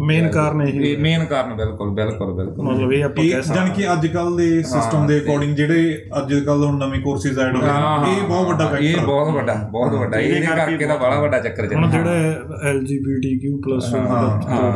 ਮੇਨ 0.06 0.28
ਕਾਰਨ 0.28 0.62
ਇਹ 0.62 0.80
ਇਹ 0.80 0.98
ਮੇਨ 0.98 1.24
ਕਾਰਨ 1.24 1.54
ਬਿਲਕੁਲ 1.54 1.90
ਬਿਲਕੁਲ 1.90 2.32
ਬਿਲਕੁਲ। 2.34 2.64
ਮਤਲਬ 2.64 2.92
ਇਹ 2.92 3.04
ਆਪਾਂ 3.04 3.24
ਇਹ 3.24 3.30
ਕਹਿ 3.32 3.42
ਸਕਦੇ 3.42 3.54
ਜਾਨ 3.54 3.70
ਕਿ 3.70 3.92
ਅੱਜ 3.92 4.06
ਕੱਲ 4.06 4.36
ਦੇ 4.36 4.62
ਸਿਸਟਮ 4.62 5.06
ਦੇ 5.06 5.18
ਅਕੋਰਡਿੰਗ 5.20 5.56
ਜਿਹੜੇ 5.56 6.06
ਅੱਜ 6.18 6.34
ਕੱਲ 6.34 6.64
ਹੁਣ 6.64 6.78
ਨਵੇਂ 6.78 7.00
ਕੋਰਸਿਸ 7.00 7.38
ਐਡ 7.38 7.56
ਹੋਏ 7.56 7.68
ਹਾਂ, 7.68 8.06
ਨੇ, 8.06 8.12
ਇਹ 8.16 8.22
ਬਹੁਤ 8.28 8.46
ਵੱਡਾ 8.48 8.64
ਇਹ 8.64 8.70
ਫੈਕਟਰ 8.70 9.06
ਬਹੁਤ 9.06 9.34
ਵੱਡਾ 9.34 9.54
ਬਹੁਤ 9.72 9.92
ਵੱਡਾ। 9.92 10.18
ਇਹਦੇ 10.18 10.46
ਕਰਕੇ 10.46 10.86
ਤਾਂ 10.86 10.98
ਬੜਾ 10.98 11.20
ਵੱਡਾ 11.20 11.38
ਚੱਕਰ 11.38 11.74
ਹੁਣ 11.74 11.90
ਚੱਲਦਾ 11.90 12.18
ਜਿਹੜਾ 12.18 12.72
LGBTQ+। 12.72 13.58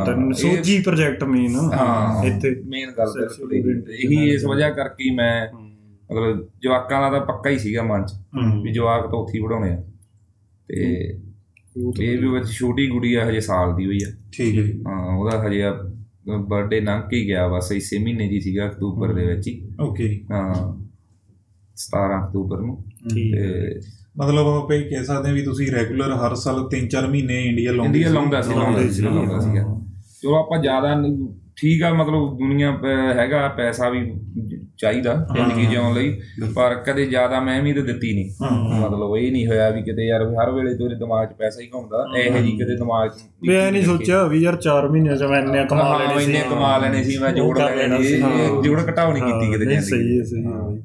ਤਿੰਨ 0.06 0.32
ਸੋਜੀ 0.32 0.80
ਪ੍ਰੋਜੈਕਟ 0.82 1.24
ਮੇਨ 1.24 1.56
ਹਾਂ। 1.72 2.24
ਇੱਥੇ। 2.24 2.54
ਮੇਨ 2.66 2.90
ਗੱਲ 2.98 3.12
ਬਿਲਕੁਲ 3.18 3.52
ਇਹੀ। 3.54 4.14
ਇਹੀ 4.14 4.30
ਇਸ 4.30 4.44
ਵਜ੍ਹਾ 4.44 4.70
ਕਰਕੇ 4.70 5.14
ਮੈਂ 5.14 5.46
ਮਤਲਬ 6.12 6.46
ਜਵਾਕਾਂ 6.62 7.00
ਦਾ 7.00 7.10
ਤਾਂ 7.10 7.26
ਪੱਕਾ 7.26 7.50
ਹੀ 7.50 7.58
ਸੀਗਾ 7.58 7.82
ਮਨ 7.82 8.04
ਚ 8.06 8.14
ਵੀ 8.64 8.72
ਜਵਾਕ 8.72 9.06
ਤਾਂ 9.10 9.18
ਉੱਥੇ 9.18 9.38
ਹੀ 9.38 9.42
ਪੜਾਉਣੇ 9.44 9.70
ਆ। 9.70 9.82
ਤੇ 10.68 10.82
ਇਹ 12.00 12.18
ਵੀ 12.18 12.28
ਵਿੱਚ 12.28 12.46
ਛੋਟੀ 12.50 12.86
ਗੁੜੀ 12.88 13.14
ਆ 13.14 13.28
ਹਜੇ 13.28 13.40
ਸਾਲ 13.40 13.74
ਦੀ 13.76 13.86
ਹੋਈ 13.86 13.98
ਆ। 14.06 14.10
ਠੀਕ 14.32 14.58
ਹੈ 14.58 14.64
ਹਾਂ 14.88 15.16
ਉਹਦਾ 15.16 15.46
ਹਜੇ 15.46 15.62
ਬਰਥਡੇ 16.26 16.80
ਲੰਘ 16.80 17.00
ਕੇ 17.02 17.16
ਹੀ 17.16 17.26
ਗਿਆ 17.26 17.46
ਬਸ 17.48 17.70
ਇਸੇ 17.72 17.98
ਮਹੀਨੇ 17.98 18.28
ਦੀ 18.28 18.40
ਸੀਗਾ 18.40 18.66
ਅਕਤੂਬਰ 18.66 19.12
ਦੇ 19.14 19.24
ਵਿੱਚ 19.26 19.46
ਹੀ। 19.48 19.60
ਓਕੇ। 19.80 20.08
ਹਾਂ 20.30 20.54
17 21.76 22.18
ਅਕਤੂਬਰ 22.18 22.60
ਨੂੰ। 22.60 22.76
ਤੇ 23.10 23.80
ਮਤਲਬ 24.16 24.46
ਆਪਾਂ 24.48 24.76
ਇਹ 24.76 24.82
ਕਹਿ 24.90 25.04
ਸਕਦੇ 25.04 25.28
ਹਾਂ 25.28 25.34
ਵੀ 25.34 25.42
ਤੁਸੀਂ 25.42 25.70
ਰੈਗੂਲਰ 25.72 26.12
ਹਰ 26.16 26.34
ਸਾਲ 26.34 26.58
3-4 26.74 27.08
ਮਹੀਨੇ 27.10 27.42
ਇੰਡੀਆ 27.44 27.72
ਲਾਉਂਦੇ 27.72 27.98
ਇੰਡੀਆ 27.98 28.12
ਲਾਉਂਦਾ 28.12 28.42
ਸੀ 28.42 28.54
ਲਾਉਂਦਾ 28.54 28.88
ਸੀ 28.88 29.02
ਲਾਉਂਦਾ 29.02 29.38
ਸੀਗਾ। 29.40 29.62
ਚਲੋ 30.22 30.34
ਆਪਾਂ 30.36 30.60
ਜ਼ਿਆਦਾ 30.62 30.94
ਠੀਕ 31.56 31.82
ਆ 31.82 31.92
ਮਤਲਬ 31.94 32.36
ਦੁਨੀਆ 32.38 32.70
ਹੈਗਾ 33.16 33.46
ਪੈਸਾ 33.56 33.88
ਵੀ 33.88 34.00
ਚਾਹੀਦਾ 34.78 35.14
ਜ਼ਿੰਦਗੀ 35.34 35.66
ਜਿਉਣ 35.66 35.94
ਲਈ 35.94 36.10
ਪਰ 36.54 36.74
ਕਦੇ 36.86 37.04
ਜ਼ਿਆਦਾ 37.06 37.40
ਮੈਂ 37.40 37.60
ਵੀ 37.62 37.72
ਤਾਂ 37.72 37.82
ਦਿੱਤੀ 37.82 38.12
ਨਹੀਂ। 38.14 38.30
ਮਤਲਬ 38.80 39.16
ਇਹ 39.16 39.30
ਨਹੀਂ 39.32 39.46
ਹੋਇਆ 39.46 39.68
ਵੀ 39.70 39.82
ਕਿਤੇ 39.82 40.06
ਯਾਰ 40.06 40.22
ਹਰ 40.34 40.50
ਵੇਲੇ 40.50 40.74
ਤੇਰੇ 40.74 40.94
ਦਿਮਾਗ 40.94 41.28
'ਚ 41.28 41.32
ਪੈਸਾ 41.32 41.60
ਹੀ 41.60 41.68
ਘੁੰਮਦਾ 41.74 42.04
ਇਹੋ 42.18 42.38
ਜੀ 42.38 42.56
ਕਿਤੇ 42.56 42.76
ਦਿਮਾਗ 42.76 43.08
'ਚ 43.10 43.22
ਵੀ 43.42 43.54
ਐ 43.56 43.70
ਨਹੀਂ 43.70 43.82
ਸੋਚਿਆ 43.84 44.22
ਵੀ 44.24 44.42
ਯਾਰ 44.42 44.58
4 44.68 44.88
ਮਹੀਨਿਆਂ 44.88 45.16
ਚ 45.16 45.22
ਮੈਂ 45.22 45.40
ਇੰਨੇ 45.42 45.64
ਕਮਾ 45.64 45.96
ਲੈਣੇ 45.98 46.18
ਸੀ। 46.20 46.24
ਇੰਨੇ 46.24 46.42
ਕਮਾ 46.50 46.76
ਲੈਣੇ 46.78 47.02
ਸੀ 47.04 47.18
ਮੈਂ 47.18 47.32
ਜੋੜ 47.32 47.58
ਲੈਣੇ 47.58 48.02
ਸੀ 48.02 48.18
ਜੋੜ 48.62 48.80
ਨਹੀਂ 48.80 49.22
ਕੀਤੀ 49.22 49.52
ਕਿਤੇ 49.52 49.64
ਜਾਂਦੀ। 49.64 49.80
ਸਹੀ 49.80 50.18
ਹੈ 50.18 50.24
ਸਹੀ 50.24 50.44
ਹੈ 50.46 50.80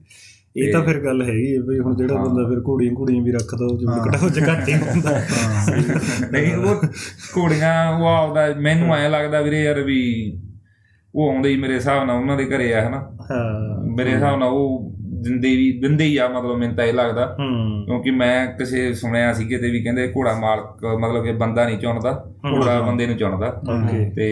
ਇਹ 0.56 0.72
ਤਾਂ 0.74 0.82
ਫਿਰ 0.84 1.00
ਗੱਲ 1.00 1.22
ਹੈਗੀ 1.22 1.56
ਹੈ 1.56 1.62
ਬਈ 1.62 1.80
ਹੁਣ 1.80 1.96
ਜਿਹੜਾ 1.96 2.16
ਬੰਦਾ 2.16 2.48
ਫਿਰ 2.50 2.60
ਘੋੜੀਆਂ 2.68 2.94
ਘੋੜੀਆਂ 3.00 3.22
ਵੀ 3.24 3.32
ਰੱਖਦਾ 3.32 3.66
ਉਹ 3.66 3.78
ਜੋੜ 3.78 3.98
ਘਟਾਓ 4.08 4.30
ਚ 4.30 4.40
ਘੱਟ 4.50 4.70
ਹੀ 4.70 4.74
ਹੁੰਦਾ। 4.74 5.12
ਨਹੀਂ 6.32 6.54
ਉਹ 6.54 6.82
ਘੋੜੀਆਂ 7.38 7.74
ਉਹ 7.92 8.08
ਆਪਦਾ 8.08 8.48
ਮੈਨੂੰ 8.60 8.96
ਐਂ 8.96 9.10
ਲੱਗਦਾ 9.10 9.42
ਵੀਰੇ 9.42 9.62
ਯਾਰ 9.64 9.82
ਵੀ 9.82 10.00
ਉਹ 11.18 11.34
ਆਉਂਦੇ 11.34 11.50
ਹੀ 11.50 11.58
ਮੇਰੇ 11.58 11.74
ਹਿਸਾਬ 11.74 12.08
ਨਾਲ 12.08 12.16
ਉਹਨਾਂ 12.16 12.38
ਦੇ 12.38 12.46
ਘਰੇ 12.46 12.74
ਆ 12.74 12.88
ਹਨਾ? 12.88 12.98
ਹਾਂ। 13.32 13.84
ਮੇਰੇ 13.98 14.12
ਹਿਸਾਬ 14.12 14.40
ਨਾਲ 14.40 14.50
ਉਹ 14.50 14.94
ਦਿੰਦੇ 15.24 15.56
ਵੀ 15.56 15.80
ਦਿੰਦੇ 15.82 16.06
ਹੀ 16.06 16.18
ਆ 16.18 16.28
ਮਤਲਬ 16.28 16.58
ਮੈਨੂੰ 16.58 16.76
ਤਾਂ 16.76 16.86
ਇਹ 16.86 16.94
ਲੱਗਦਾ। 16.94 17.36
ਕਿਉਂਕਿ 17.86 18.12
ਮੈਂ 18.12 18.48
ਕਿਸੇ 18.48 18.94
ਸੁਣਿਆ 18.94 19.34
ਸੀ 19.34 19.46
ਕਿਤੇ 19.46 19.72
ਵੀ 19.72 19.84
ਕਹਿੰਦੇ 19.84 20.08
ਘੋੜਾ 20.18 20.40
ਮਾਲਕ 20.40 20.86
ਮਤਲਬ 20.86 21.24
ਕਿ 21.24 21.32
ਬੰਦਾ 21.32 21.66
ਨਹੀਂ 21.66 21.78
ਚੁਣਦਾ 21.78 22.26
ਘੋੜਾ 22.52 22.82
ਬੰਦੇ 22.82 23.06
ਨੂੰ 23.06 23.18
ਚੁਣਦਾ। 23.18 23.62
ਤੇ 24.16 24.28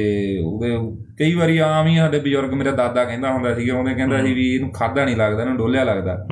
ਉਹਦੇ 0.45 0.77
ਕਈ 1.19 1.33
ਵਾਰੀ 1.33 1.57
ਆਮ 1.57 1.87
ਹੀ 1.87 1.97
ਸਾਡੇ 1.97 2.19
ਬਜ਼ੁਰਗ 2.19 2.53
ਮੇਰਾ 2.53 2.71
ਦਾਦਾ 2.71 3.03
ਕਹਿੰਦਾ 3.03 3.31
ਹੁੰਦਾ 3.33 3.55
ਸੀਗਾ 3.55 3.77
ਉਹਨੇ 3.77 3.93
ਕਹਿੰਦਾ 3.93 4.21
ਸੀ 4.21 4.33
ਵੀ 4.33 4.55
ਇਹਨੂੰ 4.55 4.71
ਖਾਦਾ 4.71 5.05
ਨਹੀਂ 5.05 5.15
ਲੱਗਦਾ 5.15 5.41
ਇਹਨੂੰ 5.43 5.57
ਡੋਲਿਆ 5.57 5.83
ਲੱਗਦਾ। 5.83 6.27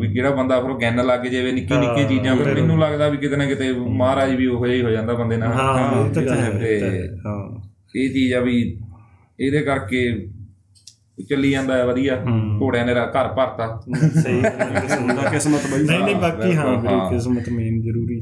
ਵੀ 0.00 0.08
ਜਿਹੜਾ 0.08 0.30
ਬੰਦਾ 0.30 0.60
ਫਿਰ 0.60 0.72
ਗਿਣ 0.72 1.06
ਲੱਗ 1.06 1.20
ਜਾਵੇ 1.20 1.52
ਨਿੱਕੀ 1.52 1.74
ਨਿੱਕੀ 1.74 2.04
ਚੀਜ਼ਾਂ 2.08 2.36
ਫਿਰ 2.36 2.54
ਮੈਨੂੰ 2.60 2.78
ਲੱਗਦਾ 2.78 3.08
ਵੀ 3.08 3.16
ਕਿਤੇ 3.16 3.36
ਨਾ 3.36 3.44
ਕਿਤੇ 3.46 3.72
ਮਹਾਰਾਜ 3.72 4.34
ਵੀ 4.34 4.46
ਉਹੋ 4.46 4.66
ਜਿਹਾ 4.66 4.76
ਹੀ 4.78 4.82
ਹੋ 4.82 4.90
ਜਾਂਦਾ 4.90 5.12
ਬੰਦੇ 5.14 5.36
ਨਾਲ। 5.36 5.52
ਹਾਂ। 7.26 7.64
ਇਹ 7.96 8.10
ਚੀਜ਼ 8.10 8.34
ਆ 8.34 8.40
ਵੀ 8.40 8.80
ਇਹਦੇ 9.40 9.60
ਕਰਕੇ 9.60 10.28
ਚੱਲੀ 11.28 11.50
ਜਾਂਦਾ 11.50 11.76
ਹੈ 11.76 11.84
ਵਧੀਆ। 11.84 12.24
ਘੋੜਿਆਂ 12.62 12.86
ਨੇ 12.86 12.94
ਘਰ 12.94 13.28
ਭਰਤਾ। 13.28 13.82
ਸਹੀ 13.96 14.42
ਕਿਸਮਤ 14.80 15.22
ਦਾ 15.22 15.30
ਕਿਸਮਤ 15.30 15.60
ਬਈ। 15.74 15.82
ਨਹੀਂ 15.84 16.04
ਨਹੀਂ 16.04 16.16
ਬਾਕੀ 16.16 16.54
ਹਾਂ 16.54 16.66
ਹਾਂ। 16.66 17.10
ਕਿਸਮਤ 17.10 17.48
ਮੇਨ 17.48 17.82
ਜ਼ਰੂਰੀ। 17.82 18.20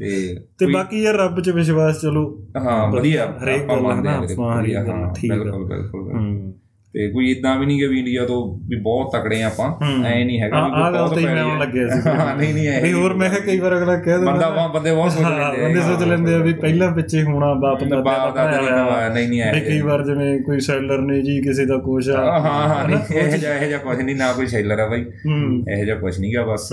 ਤੇ 0.58 0.66
ਬਾਕੀ 0.66 1.02
ਯਾਰ 1.02 1.14
ਰੱਬ 1.14 1.40
'ਚ 1.40 1.50
ਵਿਸ਼ਵਾਸ 1.50 2.00
ਚਲੋ। 2.00 2.48
ਹਾਂ 2.58 2.92
ਵਧੀਆ। 2.92 3.38
ਹਰੇਕ 3.44 3.62
ਆਪਾਂ 3.62 3.76
ਗੱਲ 3.76 3.82
ਮੰਨਦੇ 3.82 4.08
ਆ। 4.08 4.20
ਬਿਲਕੁਲ 4.20 5.38
ਬਿਲਕੁਲ 5.38 5.64
ਬਿਲਕੁਲ। 5.64 6.12
ਹੂੰ। 6.12 6.61
ਤੇ 6.94 7.06
ਕੋਈ 7.10 7.30
ਇਦਾਂ 7.30 7.54
ਵੀ 7.58 7.66
ਨਹੀਂ 7.66 7.78
ਕਿ 7.78 7.86
ਵੀ 7.86 7.98
ਇੰਡੀਆ 7.98 8.24
ਤੋਂ 8.26 8.38
ਵੀ 8.68 8.76
ਬਹੁਤ 8.76 9.12
ਤਕੜੇ 9.12 9.42
ਆਪਾਂ। 9.42 9.66
ਐ 10.06 10.24
ਨਹੀਂ 10.24 10.40
ਹੈਗਾ 10.40 10.60
ਵੀ 10.64 10.70
ਬਹੁਤ 10.92 11.14
ਤੇ 11.14 11.20
ਮੈਂ 11.20 11.28
ਭੈੜੇ 11.28 11.40
ਆਉਣ 11.40 11.50
ਆ। 11.52 11.58
ਲੱਗਿਆ 11.58 11.88
ਸੀ। 11.88 12.00
ਨਹੀਂ 12.38 12.52
ਨਹੀਂ 12.54 12.66
ਐ 12.68 12.80
ਵੀ 12.80 12.92
ਹੋਰ 12.92 13.14
ਮੈਂ 13.14 13.28
ਕਿਹਾ 13.30 13.40
ਕਈ 13.40 13.58
ਵਾਰ 13.58 13.76
ਅਗਲਾ 13.76 13.96
ਕਹਿ 13.96 14.16
ਦਿੰਦਾ 14.16 14.32
ਬੰਦਾ 14.32 14.50
ਬਹੁਤ 14.50 14.72
ਬੰਦੇ 14.72 14.92
ਬਹੁਤ 14.92 15.12
ਸੋਚ 15.12 15.22
ਲੈਂਦੇ 15.22 15.44
ਆ 15.60 15.62
ਬੰਦੇ 15.62 15.80
ਸੋਚ 15.80 16.02
ਲੈਂਦੇ 16.02 16.34
ਆ 16.34 16.38
ਵੀ 16.38 16.52
ਪਹਿਲਾਂ 16.52 16.90
ਪਿੱਛੇ 16.92 17.22
ਹੋਣਾ 17.22 17.52
ਬਾਪ 17.54 17.84
ਦਾ 17.84 18.00
ਬਾਪ 18.00 18.34
ਦਾ 18.36 18.44
ਨਹੀਂ 18.50 19.10
ਨਹੀਂ 19.10 19.28
ਨਹੀਂ 19.28 19.40
ਐ 19.42 19.52
ਕਈ 19.60 19.80
ਵਾਰ 19.80 20.04
ਜਿਵੇਂ 20.04 20.38
ਕੋਈ 20.40 20.60
ਸੈਲਰ 20.60 21.00
ਨੇ 21.00 21.20
ਜੀ 21.22 21.40
ਕਿਸੇ 21.42 21.66
ਦਾ 21.66 21.76
ਕੁਛ 21.78 22.08
ਆ 22.08 22.22
ਹਾਂ 22.40 22.68
ਹਾਂ 22.68 22.88
ਨਹੀਂ 22.88 23.18
ਇਹ 23.18 23.36
ਜਿਹਾ 23.38 23.54
ਇਹ 23.54 23.66
ਜਿਹਾ 23.68 23.78
ਕੁਝ 23.78 23.98
ਨਹੀਂ 24.00 24.16
ਨਾ 24.16 24.32
ਕੋਈ 24.32 24.46
ਸ਼ੈਲਰ 24.46 24.78
ਆ 24.78 24.86
ਬਾਈ। 24.88 25.04
ਇਹ 25.70 25.84
ਜਿਹਾ 25.84 25.96
ਕੁਝ 25.96 26.18
ਨਹੀਂਗਾ 26.20 26.44
ਬਸ 26.44 26.72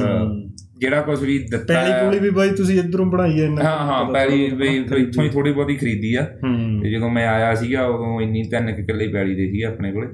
ਜਿਹੜਾ 0.79 1.01
ਕੁਝ 1.01 1.23
ਵੀ 1.23 1.37
ਦਿੱਤਾ 1.51 1.81
ਹੈ- 1.81 2.03
ਪੂਲੀ 2.03 2.19
ਵੀ 2.19 2.29
ਬਾਈ 2.29 2.49
ਤੁਸੀਂ 2.49 2.77
ਇਧਰੋਂ 2.79 3.05
ਬਣਾਈ 3.05 3.39
ਐ 3.41 3.45
ਇੰਨਾ 3.45 3.63
ਹਾਂ 3.63 3.77
ਹਾਂ 3.87 4.25
ਵੀ 4.29 4.49
ਵੀ 4.51 4.75
ਇੱਥੋਂ 4.77 5.23
ਹੀ 5.23 5.29
ਥੋੜੀ 5.29 5.51
ਬਹੁਤੀ 5.51 5.75
ਖਰੀਦੀ 5.75 6.13
ਆ। 6.15 6.21
ਤੇ 6.83 6.91
ਜਦੋਂ 6.91 7.09
ਮੈਂ 7.09 7.27
ਆਇਆ 7.27 7.53
ਸੀਗਾ 7.55 7.85
ਉਦੋਂ 7.85 8.21
ਇੰਨੀ 8.21 8.43
ਤਿੰਨ 8.43 8.71
ਕਿੱਲੇ 8.83 9.07
ਪੈਲੀ 9.07 9.35
ਦੇ 9.35 9.49
ਸੀ 9.51 9.61
ਆਪਣੇ 9.61 9.91
ਕੋਲੇ। 9.91 10.07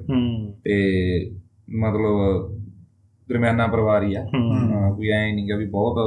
ਤੇ 0.63 1.31
ਮਤਲਬ 1.79 2.51
ਦਰਮਿਆਨਾ 3.29 3.67
ਪਰਿਵਾਰ 3.67 4.03
ਹੀ 4.03 4.15
ਆ। 4.15 4.23
ਕੋਈ 4.95 5.09
ਐ 5.09 5.25
ਨਹੀਂਗਾ 5.31 5.55
ਵੀ 5.55 5.65
ਬਹੁਤ 5.65 5.97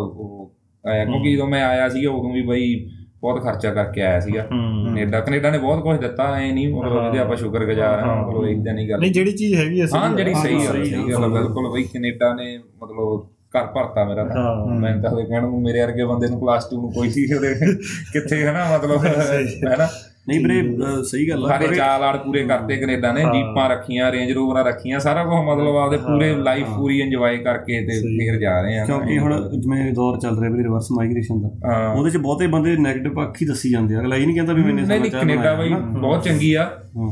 ਆਇਆ। 0.84 1.04
ਕਿਉਂਕਿ 1.04 1.32
ਜਦੋਂ 1.32 1.46
ਮੈਂ 1.48 1.62
ਆਇਆ 1.64 1.88
ਸੀਗਾ 1.88 2.10
ਉਦੋਂ 2.10 2.32
ਵੀ 2.32 2.42
ਬਈ 2.42 2.74
ਬਹੁਤ 3.22 3.42
ਖਰਚਾ 3.42 3.72
ਕਰਕੇ 3.74 4.02
ਆਇਆ 4.02 4.20
ਸੀਗਾ। 4.20 4.42
ਕੈਨੇਡਾ 4.42 5.20
ਕੈਨੇਡਾ 5.20 5.50
ਨੇ 5.50 5.58
ਬਹੁਤ 5.58 5.82
ਕੁਝ 5.82 5.98
ਦਿੱਤਾ 6.00 6.24
ਐ 6.36 6.50
ਨਹੀਂ 6.52 6.68
ਮਤਲਬ 6.74 7.04
ਇਹਦੇ 7.06 7.18
ਆਪਾਂ 7.18 7.36
ਸ਼ੁਕਰਗੁਜ਼ਾਰ 7.36 8.00
ਹਾਂ 8.00 8.16
ਮਤਲਬ 8.16 8.44
ਇਦਾਂ 8.46 8.74
ਨਹੀਂ 8.74 8.88
ਗੱਲ 8.90 9.00
ਨਹੀਂ 9.00 9.12
ਜਿਹੜੀ 9.12 9.32
ਚੀਜ਼ 9.32 9.54
ਹੈਗੀ 9.54 9.84
ਅਸੀਂ 9.84 9.98
ਹਾਂ 9.98 10.16
ਜਿਹੜੀ 10.16 10.34
ਸਹੀ 10.34 10.54
ਹਾਂ, 10.56 10.72
ਸਹੀ 10.74 11.12
ਗੱਲ 11.12 11.28
ਬਿਲਕੁਲ 11.30 11.70
ਬਈ 11.72 11.82
ਕੈਨੇਡਾ 11.82 12.34
ਨੇ 12.34 12.58
ਮਤਲਬ 12.58 13.26
ਘਰ 13.58 13.66
ਭਰਤਾ 13.74 14.04
ਮੇਰਾ 14.04 14.24
ਤਾਂ। 14.24 14.36
ਹਾਂ। 14.38 14.78
ਮੈਂ 14.80 14.96
ਤਾਂ 14.98 15.10
ਉਹਦੇ 15.10 15.24
ਕਹਿਣ 15.24 15.42
ਨੂੰ 15.42 15.60
ਮੇਰੇ 15.62 15.80
ਵਰਗੇ 15.80 16.04
ਬੰਦੇ 16.04 16.28
ਨੂੰ 16.28 16.40
ਕਲਾਸ 16.40 16.68
2 16.74 16.80
ਨੂੰ 16.80 16.92
ਕੋਈ 16.92 17.10
ਸੀ 17.10 17.26
ਉਹਦੇ 17.34 17.54
ਕਿੱਥੇ 18.12 18.44
ਹਨਾ 18.44 18.64
ਮਤਲਬ 18.76 19.04
ਹੈਨਾ 19.04 19.88
ਨਹੀਂ 20.28 20.38
ਵੀਰੇ 20.40 21.02
ਸਹੀ 21.02 21.28
ਗੱਲ 21.28 21.44
ਆ। 21.44 21.48
ਸਾਰੇ 21.48 21.66
ਚਾਲ 21.76 22.02
ਆੜ 22.02 22.16
ਪੂਰੇ 22.16 22.42
ਕਰਤੇ 22.44 22.76
ਕੈਨੇਡਾ 22.76 23.12
ਨੇ 23.12 23.20
ਜੀਪਾਂ 23.24 23.68
ਰੱਖੀਆਂ 23.68 24.10
ਰੇਂਜ 24.12 24.32
ਰੋਵਰਾਂ 24.32 24.64
ਰੱਖੀਆਂ 24.64 24.98
ਸਾਰਾ 24.98 25.22
ਕੁਝ 25.24 25.38
ਮਤਲਬ 25.46 25.76
ਆਪਦੇ 25.76 25.96
ਪੂਰੇ 25.98 26.34
ਲਾਈਫ 26.38 26.66
ਪੂਰੀ 26.76 26.98
ਇੰਜੋਏ 27.00 27.36
ਕਰਕੇ 27.38 27.80
ਤੇ 27.86 27.98
ਫੇਰ 28.00 28.38
ਜਾ 28.40 28.60
ਰਹੇ 28.62 28.78
ਆ। 28.78 28.84
ਕਿਉਂਕਿ 28.84 29.18
ਹੁਣ 29.18 29.48
ਜਿਵੇਂ 29.52 29.92
ਦੌਰ 29.92 30.18
ਚੱਲ 30.20 30.38
ਰਿਹਾ 30.40 30.50
ਵੀਰੇ 30.50 30.62
ਰਿਵਰਸ 30.62 30.90
ਮਾਈਗ੍ਰੇਸ਼ਨ 30.90 31.40
ਦਾ 31.42 31.50
ਹਾਂ। 31.64 31.94
ਉਹਦੇ 31.94 32.10
ਚ 32.10 32.16
ਬਹੁਤੇ 32.18 32.46
ਬੰਦੇ 32.46 32.74
네ਗੇਟਿਵ 32.78 33.14
ਪੱਖ 33.14 33.40
ਹੀ 33.42 33.46
ਦੱਸੀ 33.46 33.70
ਜਾਂਦੇ 33.70 33.94
ਆ। 33.94 34.00
ਅਗਲਾ 34.00 34.16
ਇਹ 34.16 34.26
ਨਹੀਂ 34.26 34.34
ਕਹਿੰਦਾ 34.36 34.52
ਵੀ 34.52 34.62
ਮੈਨੇ 34.62 34.82
ਨਹੀਂ 34.82 35.00
ਨਹੀਂ 35.00 35.10
ਕੈਨੇਡਾ 35.10 35.54
ਬਈ 35.54 35.72
ਬਹੁਤ 35.92 36.24
ਚੰਗੀ 36.24 36.52
ਆ 36.54 36.64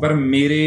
ਪਰ 0.03 0.15
ਮੇਰੇ 0.15 0.61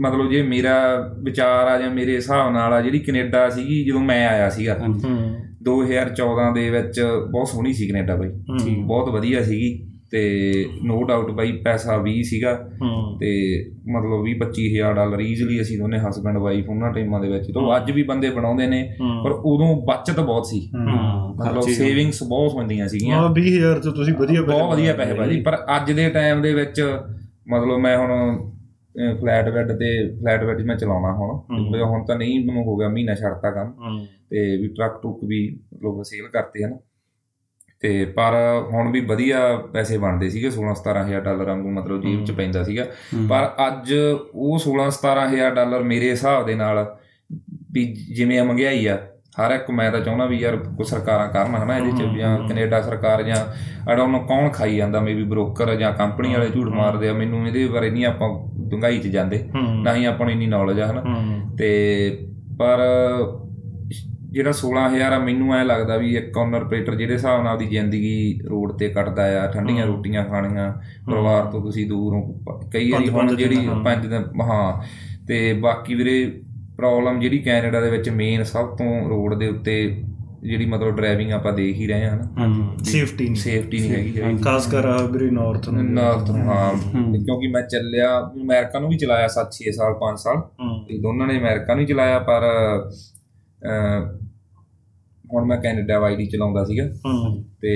ਮਤਲਬ 0.00 0.30
ਜੇ 0.30 0.42
ਮੇਰਾ 0.42 0.76
ਵਿਚਾਰ 1.22 1.66
ਆ 1.66 1.80
ਜਾਂ 1.80 1.90
ਮੇਰੇ 1.90 2.16
ਹਿਸਾਬ 2.16 2.52
ਨਾਲ 2.52 2.72
ਆ 2.72 2.80
ਜਿਹੜੀ 2.80 2.98
ਕੈਨੇਡਾ 2.98 3.48
ਸੀਗੀ 3.48 3.84
ਜਦੋਂ 3.84 4.00
ਮੈਂ 4.00 4.28
ਆਇਆ 4.28 4.50
ਸੀਗਾ 4.50 4.78
ਹਾਂਜੀ। 4.80 5.08
ਹੂੰ। 5.08 5.34
2014 5.64 6.54
ਦੇ 6.54 6.70
ਵਿੱਚ 6.70 7.00
ਬਹੁਤ 7.30 7.48
ਸੋਹਣੀ 7.48 7.72
ਸੀ 7.72 7.86
ਕੈਨੇਡਾ 7.88 8.16
ਬਈ। 8.16 8.28
ਬਹੁਤ 8.86 9.08
ਵਧੀਆ 9.08 9.42
ਸੀਗੀ 9.42 9.86
ਤੇ 10.10 10.64
ਨੋ 10.84 11.04
ਡਾਊਟ 11.04 11.30
ਬਾਈ 11.30 11.52
ਪੈਸਾ 11.52 11.96
ਵੀ 11.96 12.22
ਸੀਗਾ 12.22 12.68
ਹੂੰ। 12.82 13.18
ਤੇ 13.20 13.30
ਮਤਲਬ 13.88 14.24
20 14.24 14.34
25000 14.38 14.94
ਡਾਲਰ 14.94 15.20
ਈਜ਼ੀਲੀ 15.20 15.60
ਅਸੀਂ 15.60 15.78
ਦੋਨੇ 15.78 15.98
ਹਸਬੰਡ 15.98 16.38
ਵਾਈਫ 16.38 16.68
ਉਹਨਾਂ 16.68 16.92
ਟਾਈਮਾਂ 16.92 17.20
ਦੇ 17.20 17.28
ਵਿੱਚ 17.28 17.46
ਤੋਂ 17.54 17.76
ਅੱਜ 17.76 17.90
ਵੀ 17.90 18.02
ਬੰਦੇ 18.02 18.30
ਬਣਾਉਂਦੇ 18.30 18.66
ਨੇ 18.66 18.96
ਪਰ 19.24 19.30
ਉਦੋਂ 19.30 19.82
ਬਚਤ 19.86 20.20
ਬਹੁਤ 20.20 20.46
ਸੀ। 20.46 20.70
ਮਤਲਬ 20.76 21.60
ਸੇਵਿੰਗਸ 21.60 22.22
ਬਹੁਤ 22.22 22.52
ਹੁੰਦੀਆਂ 22.52 22.88
ਸੀਗੀਆਂ। 22.88 23.18
ਹਾਂ 23.18 23.30
20000 23.30 23.80
ਚ 23.80 23.88
ਤੁਸੀਂ 23.88 24.14
ਵਧੀਆ 24.14 24.42
ਬਹੁਤ 24.42 24.72
ਵਧੀਆ 24.72 24.92
ਪੈਸੇ 24.92 25.14
ਭਾਜੀ 25.14 25.40
ਪਰ 25.40 25.58
ਅੱਜ 25.76 25.92
ਦੇ 25.92 26.10
ਟਾਈਮ 26.10 26.42
ਦੇ 26.42 26.54
ਵਿੱਚ 26.54 26.80
ਮਤਲਬ 27.48 27.78
ਮੈਂ 27.78 27.98
ਹੁਣ 27.98 28.10
ਫਲੈਟ 29.20 29.48
ਬੈੱਡ 29.48 29.72
ਤੇ 29.72 30.16
ਫਲੈਟ 30.16 30.44
ਬੈੱਡ 30.44 30.60
ਮੈਂ 30.62 30.76
ਚਲਾਉਣਾ 30.76 31.12
ਹੁਣ। 31.12 31.38
ਤੇ 31.72 31.82
ਹੁਣ 31.82 32.04
ਤਾਂ 32.04 32.16
ਨਹੀਂ 32.16 32.46
ਮੈਨੂੰ 32.46 32.64
ਹੋ 32.64 32.76
ਗਿਆ 32.76 32.88
ਮਹੀਨਾ 32.88 33.14
ਛੱਡਤਾ 33.14 33.50
ਕੰਮ। 33.50 33.72
ਤੇ 34.30 34.56
ਵੀ 34.56 34.68
ਟਰੱਕ 34.68 34.92
ਟਰੁੱਕ 34.92 35.18
ਵੀ 35.24 35.60
ਮਤਲਬ 35.74 36.02
ਸੇਲ 36.02 36.28
ਕਰਤੇ 36.28 36.64
ਹਨ। 36.64 36.78
ਤੇ 37.80 38.04
ਪਰ 38.04 38.32
ਹੁਣ 38.72 38.90
ਵੀ 38.90 39.00
ਵਧੀਆ 39.00 39.56
ਪੈਸੇ 39.56 39.98
ਬਣਦੇ 39.98 40.30
ਸੀਗੇ 40.30 40.50
16 40.50 40.74
17000 40.74 41.20
ਡਾਲਰ 41.20 41.44
ਵਾਂਗੂ 41.44 41.70
ਮਤਲਬ 41.70 42.02
ਜੇਬ 42.02 42.24
'ਚ 42.24 42.30
ਪੈਂਦਾ 42.30 42.62
ਸੀਗਾ। 42.62 42.84
ਪਰ 43.28 43.50
ਅੱਜ 43.68 43.94
ਉਹ 44.34 44.58
16 44.58 44.90
17000 44.90 45.54
ਡਾਲਰ 45.54 45.82
ਮੇਰੇ 45.82 46.10
ਹਿਸਾਬ 46.10 46.46
ਦੇ 46.46 46.54
ਨਾਲ 46.54 46.98
ਵੀ 47.72 47.84
ਜਿਵੇਂ 48.14 48.40
ਆ 48.40 48.44
ਮਹਿੰਗਾਈ 48.44 48.86
ਆ 48.86 48.96
ਹਰ 49.40 49.50
ਇੱਕ 49.50 49.70
ਮੈਂ 49.70 49.92
ਤਾਂ 49.92 50.00
ਚਾਹੁੰਦਾ 50.00 50.26
ਵੀ 50.26 50.36
ਯਾਰ 50.38 50.56
ਕੋ 50.56 50.82
ਸਰਕਾਰਾਂ 50.82 51.28
ਕਰਨ 51.28 51.54
ਹਨਾ 51.54 51.78
ਇਹਦੇ 51.78 51.90
ਚ 51.90 52.18
ਜਾਂ 52.18 52.48
ਕੈਨੇਡਾ 52.48 52.80
ਸਰਕਾਰ 52.80 53.22
ਜਾਂ 53.22 53.36
ਆਈ 53.90 53.96
ਡੋਨਟ 53.96 54.12
ਨੋ 54.12 54.18
ਕੌਣ 54.18 54.48
ਖਾਈ 54.48 54.76
ਜਾਂਦਾ 54.76 55.00
ਮੇਬੀ 55.00 55.24
ਬ੍ਰੋਕਰ 55.24 55.74
ਜਾਂ 55.74 55.92
ਕੰਪਨੀ 55.92 56.34
ਵਾਲੇ 56.34 56.48
ਝੂਠ 56.48 56.68
ਮਾਰਦੇ 56.68 57.08
ਆ। 57.08 57.12
ਮੈਨੂੰ 57.12 57.46
ਇਹਦੇ 57.46 57.66
ਬਾਰੇ 57.66 57.90
ਨਹੀਂ 57.90 58.06
ਆਪਾਂ 58.06 58.28
ਡੂੰਘਾਈ 58.74 58.98
ਚ 58.98 59.06
ਜਾਂਦੇ 59.06 59.44
ਨਾ 59.82 59.94
ਹੀ 59.94 60.04
ਆਪਾਂ 60.04 60.26
ਨੂੰ 60.26 60.32
ਇੰਨੀ 60.32 60.46
ਨੌਲੇਜ 60.46 60.80
ਆ 60.80 60.92
ਹਨਾ। 60.92 61.02
ਤੇ 61.58 61.70
ਪਰ 62.58 62.80
ਜਿਹੜਾ 64.30 64.52
16000 64.52 65.12
ਆ 65.12 65.18
ਮੈਨੂੰ 65.18 65.54
ਐ 65.54 65.62
ਲੱਗਦਾ 65.64 65.96
ਵੀ 65.96 66.14
ਇੱਕ 66.16 66.38
ਓਨਰ 66.38 66.62
ਆਪਰੇਟਰ 66.62 66.94
ਜਿਹੜੇ 66.94 67.12
ਹਿਸਾਬ 67.12 67.42
ਨਾਲ 67.42 67.58
ਦੀ 67.58 67.66
ਜ਼ਿੰਦਗੀ 67.66 68.14
ਰੋਡ 68.46 68.72
ਤੇ 68.72 68.88
ਕੱਟਦਾ 68.88 69.26
ਆ 69.42 69.46
ਠੰਡੀਆਂ 69.46 69.86
ਰੋਟੀਆਂ 69.86 70.24
ਖਾਣੀਆਂ 70.24 70.72
ਪਰਿਵਾਰ 71.06 71.44
ਤੋਂ 71.44 71.60
ਤੁਸੀਂ 71.62 71.86
ਦੂਰ 71.88 72.14
ਹੋ 72.14 72.22
ਕਈ 72.72 72.90
ਵਾਰੀ 72.90 73.08
ਹੁਣ 73.08 73.36
ਜਿਹੜੀ। 73.36 73.56
ਪੰਜ 73.84 74.06
ਦਿਨ 74.06 74.24
ਹਾਂ 74.40 74.82
ਤੇ 75.28 75.52
ਬਾਕੀ 75.52 75.94
ਵੀਰੇ 75.94 76.16
ਪ੍ਰੋਬਲਮ 76.76 77.20
ਜਿਹੜੀ 77.20 77.38
ਕੈਨੇਡਾ 77.38 77.80
ਦੇ 77.80 77.90
ਵਿੱਚ 77.90 78.08
ਮੇਨ 78.10 78.42
ਸਭ 78.44 78.76
ਤੋਂ 78.76 79.08
ਰੋਡ 79.08 79.34
ਦੇ 79.34 79.48
ਉੱਤੇ 79.48 79.76
ਜਿਹੜੀ 80.44 80.64
ਮਤਲਬ 80.66 80.96
ਡਰਾਈਵਿੰਗ 80.96 81.30
ਆਪਾਂ 81.32 81.52
ਦੇਖ 81.52 81.76
ਹੀ 81.76 81.86
ਰਹੇ 81.86 82.06
ਹਾਂ 82.06 82.16
ਨਾ 82.16 82.74
ਸੇਫਟੀ 82.84 83.24
ਨਹੀਂ। 83.24 83.34
ਸੇਫਟੀ 83.34 83.78
ਨਹੀਂ 83.78 83.90
ਹੈਗੀ 83.90 84.10
ਜਿਹੜੀ 84.10 84.36
ਖਾਸ 84.36 84.66
ਕਰ 84.66 84.84
ਆ 84.84 84.96
ਵੀਰੇ 85.06 85.30
ਨਾਰਥ 85.30 85.68
ਨੂੰ। 85.68 85.84
ਨਾਰਥ 85.84 86.30
ਨੂੰ 86.30 86.46
ਹਾਂ। 86.46 86.74
ਕਿਉਂਕਿ 87.24 87.46
ਮੈਂ 87.46 87.62
ਚੱਲਿਆ 87.62 88.08
ਅਮਰੀਕਾ 88.42 88.78
ਨੂੰ 88.78 88.88
ਵੀ 88.90 88.96
ਚਲਾਇਆ 88.96 89.28
7-6 89.28 89.72
ਸਾਲ 89.72 89.94
5 90.00 90.16
ਸਾਲ। 90.16 90.40
ਤੇ 90.88 90.98
ਦੋਨਾਂ 90.98 91.26
ਨੇ 91.26 91.38
ਅਮਰੀਕਾ 91.38 91.74
ਨੂੰ 91.74 91.86
ਚਲਾਇਆ 91.86 92.18
ਪਰ 92.18 92.42
ਹੁਣ 95.34 95.44
ਮੈਂ 95.44 95.56
ਕੈਨੇਡਾ 95.60 95.98
ਵਾਈਡੀ 95.98 96.26
ਚਲਾਉਂਦਾ 96.26 96.64
ਸੀਗਾ। 96.64 96.84
ਹੂੰ। 97.06 97.44
ਤੇ 97.60 97.74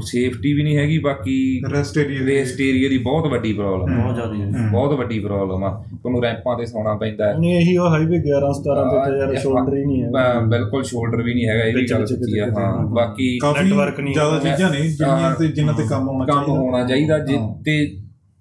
ਸੇਫਟੀ 0.00 0.52
ਵੀ 0.52 0.62
ਨਹੀਂ 0.62 0.76
ਹੈਗੀ 0.76 0.98
ਬਾਕੀ 0.98 1.62
ਰੈਸਟ 1.72 1.98
ਏਰੀਆ 1.98 2.26
ਰੇਸਟ 2.26 2.60
ਏਰੀਆ 2.60 2.88
ਦੀ 2.88 2.98
ਬਹੁਤ 2.98 3.26
ਵੱਡੀ 3.26 3.52
ਪ੍ਰੋਬਲਮ 3.52 4.02
ਬਹੁਤ 4.02 4.14
ਜ਼ਿਆਦਾ 4.14 4.34
ਹੈ। 4.34 4.70
ਬਹੁਤ 4.72 4.98
ਵੱਡੀ 4.98 5.18
ਪ੍ਰੋਬਲਮ 5.18 5.64
ਆ। 5.64 5.84
ਤੁਹਾਨੂੰ 5.94 6.22
ਰੈਂਪਾਂ 6.22 6.58
ਤੇ 6.58 6.66
ਸੌਣਾ 6.66 6.94
ਪੈਂਦਾ 6.94 7.28
ਹੈ। 7.28 7.38
ਨਹੀਂ 7.38 7.56
ਇਹੀ 7.56 7.76
ਉਹ 7.76 7.88
ਹਾਈਵੇ 7.88 8.18
11 8.18 8.50
17 8.52 8.84
ਤੇ 8.84 8.96
ਤਾਂ 9.10 9.18
ਯਾਰ 9.18 9.34
ਸ਼ੋਲਡਰ 9.36 9.76
ਹੀ। 9.76 9.84
ਨਹੀਂ 9.84 10.02
ਹੈ 10.02 10.40
ਬਿਲਕੁਲ 10.40 10.82
ਸ਼ੋਲਡਰ 10.84 11.22
ਵੀ 11.22 11.34
ਨਹੀਂ 11.34 11.48
ਹੈਗਾ 11.48 11.64
ਇਹ 11.64 11.74
ਵੀ 11.74 11.86
ਗੱਲ 11.90 12.06
ਸੱਚੀ 12.06 12.38
ਆ। 12.38 12.46
ਹਾਂ। 12.58 12.86
ਬਾਕੀ 12.86 13.38
network 13.44 14.02
ਨਹੀਂ 14.02 14.14
ਜ਼ਿਆਦਾ। 14.14 14.38
ਚੀਜ਼ਾਂ 14.38 14.70
ਨੇ 14.70 14.80
ਜਿਹੜੀਆਂ 14.80 15.34
ਤੇ 15.34 15.48
ਜਿਨ੍ਹਾਂ 15.48 15.74
ਤੇ 15.74 15.82
ਕੰਮ 15.90 16.08
ਹੋਣਾ 16.08 16.24
ਕੰਮ 16.24 16.44
ਚਾਹੀਦਾ। 16.44 16.60
ਹੋਣਾ 16.60 16.84
ਚਾਹੀਦਾ 16.86 17.18
ਜੇ 17.18 17.38
ਹਾਂ। 17.38 17.62
ਤੇ 17.62 17.96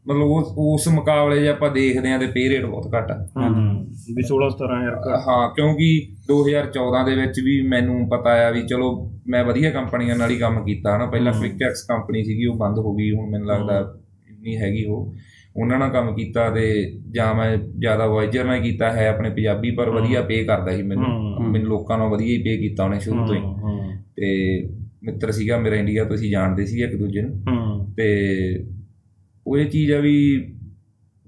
ਮਤਲਬ 0.08 0.22
ਉਸ 0.22 0.46
ਉਸ 0.58 0.88
ਮੁਕਾਬਲੇ 0.88 1.42
ਜੇ 1.42 1.48
ਆਪਾਂ 1.48 1.72
ਦੇਖਦੇ 1.72 2.12
ਆ 2.12 2.18
ਤੇ 2.18 2.26
ਪੇ 2.26 2.50
ਰੇਟ 2.50 2.66
ਬਹੁਤ 2.66 2.92
ਘੱਟ 2.98 3.12
ਆ। 3.12 3.28
ਹੂੰ। 3.38 3.86
ਵੀ 4.16 4.24
16 4.24 4.50
17 4.50 4.84
ਯਾਰ। 4.84 4.96
ਹਾਂ 5.28 5.50
ਕਿਉਂਕਿ 5.56 6.08
2014 6.28 7.04
ਦੇ 7.06 7.16
ਵਿੱਚ 7.16 7.40
ਵੀ 7.40 7.62
ਮੈਨੂੰ 7.68 8.10
ਪਤਾ 8.10 8.30
ਆ 8.48 8.50
ਵੀ 8.50 8.62
ਚਲੋ 8.62 9.12
ਮੈਂ 9.28 9.46
ਵਧੀਆ 9.46 9.70
ਕੰਪਨੀਆਂ 9.70 10.16
ਨਾਲ 10.16 10.30
ਹੀ 10.30 10.36
ਕੰਮ 10.36 10.64
ਕੀਤਾ 10.66 10.96
ਹਨਾ। 10.98 11.06
ਪਹਿਲਾਂ 11.06 11.34
ਕਵਿਕੈਕਸ 11.34 11.84
ਕੰਪਨੀ 11.84 12.24
ਸੀਗੀ 12.24 12.46
ਉਹ 12.46 12.56
ਬੰਦ 12.56 12.78
ਹੋ 12.80 12.96
ਗਈ 12.96 13.12
ਹੁਣ 13.12 13.30
ਮੈਨੂੰ 13.30 13.48
ਲੱਗਦਾ 13.48 13.96
ਨਹੀਂ 14.42 14.58
ਹੈਗੀ 14.58 14.86
ਉਹ। 14.86 15.16
ਉਹਨਾਂ 15.56 15.80
ਨਾਲ 15.80 15.90
ਕੰਮ 15.90 16.16
ਕੀਤਾ 16.16 16.50
ਤੇ 16.50 16.94
ਜਾਂ 17.12 17.36
ਮੈਂ 17.36 17.58
ਜ਼ਿਆਦਾ 17.58 18.06
ਵੋਇਜਰ 18.08 18.44
ਨਾਲ 18.46 18.60
ਕੀਤਾ 18.60 18.92
ਹੈ 18.92 19.10
ਆਪਣੇ 19.10 19.30
ਪੰਜਾਬੀ 19.30 19.72
ਪਰ 19.72 19.90
ਵਧੀਆ 19.90 20.22
ਪੇ 20.22 20.44
ਕਰਦਾ 20.44 20.76
ਸੀ 20.76 20.82
ਮੈਨੂੰ। 20.84 21.08
ਮੈਨੂੰ 21.52 21.68
ਲੋਕਾਂ 21.68 21.98
ਨਾਲ 21.98 22.10
ਵਧੀਆ 22.10 22.38
ਹੀ 22.38 22.44
ਪੇ 22.44 22.58
ਕੀਤਾ 22.58 22.86
ਉਹਨੇ 22.86 23.00
ਸ਼ੁਰੂ 23.00 23.26
ਤੋਂ 23.28 23.36
ਹੀ। 23.36 23.42
ਤੇ 24.16 24.62
ਮਿੱਤਰ 25.04 25.32
ਸੀਗਾ 25.32 25.58
ਮੇਰਾ 25.58 25.76
ਇੰਡੀਆ 25.76 26.04
ਤੋਂ 26.04 26.16
ਅਸੀਂ 26.16 26.32
ਜਾਣਦੇ 26.32 26.66
ਸੀ 26.66 26.84
ਇੱਕ 26.84 26.96
ਦੂਜੇ 26.96 27.22
ਨੂੰ। 27.22 27.44
ਤੇ 27.98 28.36
ਉਹ 29.48 29.58
ਇਹ 29.58 29.66
ਚੀਜ਼ 29.66 29.92
ਆ 29.92 30.00
ਵੀ 30.00 30.48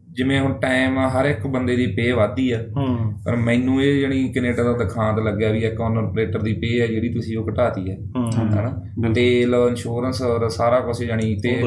ਜਿਵੇਂ 0.10 0.40
ਹੁਣ 0.40 0.54
ਟਾਈਮ 0.54 0.98
ਆ 0.98 1.10
ਹਰ 1.10 1.26
ਇੱਕ 1.26 1.48
ਬੰਦੇ 1.48 1.76
ਦੀ 1.76 1.88
ਪੇ 1.88 2.12
ਵਧਦੀ 2.12 2.52
ਆ। 2.52 2.58
ਹੂੰ। 2.78 3.14
ਪਰ 3.26 3.36
ਮੈਨੂੰ 3.36 3.84
ਇਹ 3.84 4.02
ਜਣੀ 4.02 4.34
ਕੈਨੇਡਾ 4.34 4.64
ਦਾ 4.64 4.74
ਦਿਖਾਂਤ 4.74 5.20
ਲੱਗਿਆ 5.20 5.52
ਵੀ 5.52 5.60
ਇੱਕ 5.60 5.82
ਓਨਰ 5.82 6.04
ਆਪਰੇਟਰ 6.04 6.42
ਦੀ 6.42 6.54
ਪੇ 6.54 6.82
ਹੈ 6.82 6.88
ਜਿਹੜੀ 6.88 7.10
ਤੁਸੀਂ 7.10 7.38
ਉਹ 7.38 7.48
ਘਟਾਤੀ 7.48 7.92
ਹੈ 7.92 7.98
ਹੂੰ। 8.16 8.32
ਹਨਾ? 8.32 8.84
ਤੇਲ 9.14 9.56
ਇੰਸ਼ੋਰੈਂਸ 9.70 10.22
ਔਰ 10.22 10.50
ਸਾਰਾ 10.50 10.80
ਕੁਝ 10.80 11.04
ਜਣੀ 11.04 11.36
ਤੇ 11.36 11.62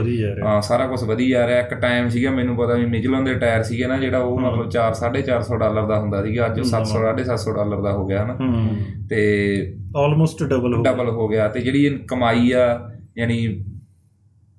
ਹਾਂ 0.44 0.60
ਸਾਰਾ 0.60 0.86
ਕੁਝ 0.86 1.04
ਵਧੀ 1.04 1.28
ਜਾ 1.28 1.46
ਰਿਹਾ। 1.46 1.58
ਇੱਕ 1.58 1.74
ਟਾਈਮ 1.74 2.08
ਸੀਗਾ 2.08 2.30
ਮੈਨੂੰ 2.30 2.56
ਪਤਾ 2.56 2.74
ਵੀ 2.74 2.86
ਮਿਜਲਨ 2.86 3.24
ਦੇ 3.24 3.34
ਟਾਇਰ 3.34 3.62
ਸੀਗੇ 3.62 3.86
ਨਾ 3.86 3.98
ਜਿਹੜਾ 3.98 4.18
ਉਹ 4.18 4.40
ਮਤਲਬ 4.40 4.70
4 4.70 4.94
450 4.94 5.58
ਡਾਲਰ 5.58 5.86
ਦਾ 5.86 6.00
ਹੁੰਦਾ 6.00 6.24
ਸੀਗਾ। 6.24 6.46
ਅੱਜ 6.46 6.58
ਉਹ 6.60 6.64
700 6.64 7.00
750 7.02 7.54
ਡਾਲਰ 7.54 7.80
ਦਾ 7.80 7.92
ਹੋ 7.92 8.06
ਗਿਆ 8.06 8.24
ਹਨਾ? 8.24 8.34
ਹੂੰ। 8.34 8.76
ਤੇ 9.10 9.20
ਆਲਮੋਸਟ 9.96 10.42
ਡਬਲ 10.42 10.74
ਹੋ 10.74 10.82
ਗਿਆ। 10.82 10.92
ਡਬਲ 10.92 11.08
ਹੋ 11.08 11.28
ਗਿਆ 11.28 11.48
ਤੇ 11.48 11.60
ਜਿਹੜੀ 11.60 11.86
ਇਹ 11.86 11.98
ਕਮਾਈ 12.08 12.52
ਆ 12.52 12.90
ਯਾਨੀ 13.18 13.64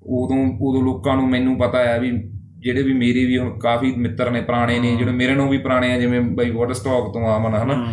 ਉਦੋਂ 0.06 0.58
ਉਦੋਂ 0.62 0.84
ਲੋਕਾਂ 0.84 1.16
ਨੂੰ 1.16 1.30
ਮੈਨੂੰ 1.30 1.58
ਪਤਾ 1.58 1.78
ਆ 1.78 1.98
ਵੀ 1.98 2.12
ਜਿਹੜੇ 2.60 2.84
ਵੀ 2.84 2.94
ਮੇਰੇ 2.94 3.26
ਵੀ 3.26 3.38
ਹੁਣ 3.38 3.60
ਕਾਫੀ 3.60 3.94
ਮਿੱਤਰ 3.98 4.32
ਨੇ 4.32 4.42
ਪੁਰਾਣੇ 4.42 4.80
ਨੇ 4.80 4.96
ਜਿਹੜੇ 4.96 5.12
ਮੇਰੇ 5.12 5.32
ਨਾਲੋਂ 5.36 5.50
ਵੀ 5.52 5.58
ਪੁਰਾਣੇ 5.58 5.94
ਆ 5.94 6.00
ਜਿਵੇਂ 6.00 6.22
ਬਾਈ 6.22 6.50
ਵਾਟਰ 6.50 6.74
ਸਟਾਕ 6.74 7.14
ਤੋਂ 7.14 7.28
ਆਮਨ 7.28 7.54
ਹਨਾ? 7.54 7.74
ਹੂੰ। 7.74 7.86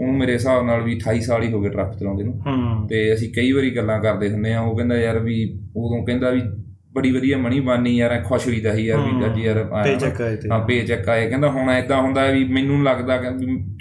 ਉਹਨੂੰ 0.00 0.18
ਮੇਰੇ 0.18 0.32
ਹਿਸਾਬ 0.32 0.64
ਨਾਲ 0.64 0.82
ਵੀ 0.82 0.98
28 1.08 1.20
ਸਾਲ 1.20 1.42
ਹੀ 1.42 1.52
ਹੋ 1.52 1.60
ਗਏ 1.60 1.68
ਟਰੱਕ 1.68 1.98
ਚਲਾਉਂਦੇ 1.98 2.24
ਨੂੰ। 2.24 2.40
ਤੇ 2.88 3.14
ਅਸੀਂ 3.14 3.32
ਕਈ 3.32 3.52
ਵਾਰੀ 3.52 3.76
ਗੱਲਾਂ 3.76 4.00
ਕਰਦੇ 4.00 4.30
ਹੁੰਦੇ 4.30 4.52
ਆ 4.54 4.60
ਉਹ 4.60 4.76
ਕਹਿੰਦਾ 4.76 4.96
ਯਾਰ 4.96 5.18
ਵੀ 5.18 5.60
ਉਦੋਂ 5.76 6.06
ਕਹਿੰਦਾ 6.06 6.30
ਵੀ 6.30 6.40
ਬੜੀ 6.94 7.10
ਵਧੀਆ 7.10 7.38
ਮਣੀ 7.38 7.60
ਬਾਨੀ 7.60 7.96
ਯਾਰ 7.96 8.22
ਖੁਸ਼ 8.24 8.46
ਹੋਈਦਾ 8.48 8.74
ਸੀ 8.74 8.86
ਯਾਰ 8.86 8.98
ਵੀ 9.00 9.24
ਅੱਜ 9.26 9.38
ਯਾਰ 9.38 9.56
ਆਇਆ 9.56 9.82
ਪੇ 9.84 9.92
ਨਾ। 9.92 9.98
ਚੈੱਕ 9.98 10.20
ਆਏ 10.20 10.36
ਤੇ। 10.36 10.48
ਹਾਂ 10.50 10.60
ਪੇ 10.60 10.80
ਚੈੱਕ 10.80 11.08
ਆਏ। 11.08 11.28
ਕਹਿੰਦਾ 11.28 11.48
ਹੁਣ 11.50 11.70
ਐਦਾਂ 11.70 12.02
ਹੁੰਦਾ 12.02 12.26
ਵੀ 12.26 12.44
ਮੈਨੂੰ 12.44 12.82
ਲੱਗਦਾ 12.84 13.16
ਕਿ 13.16 13.28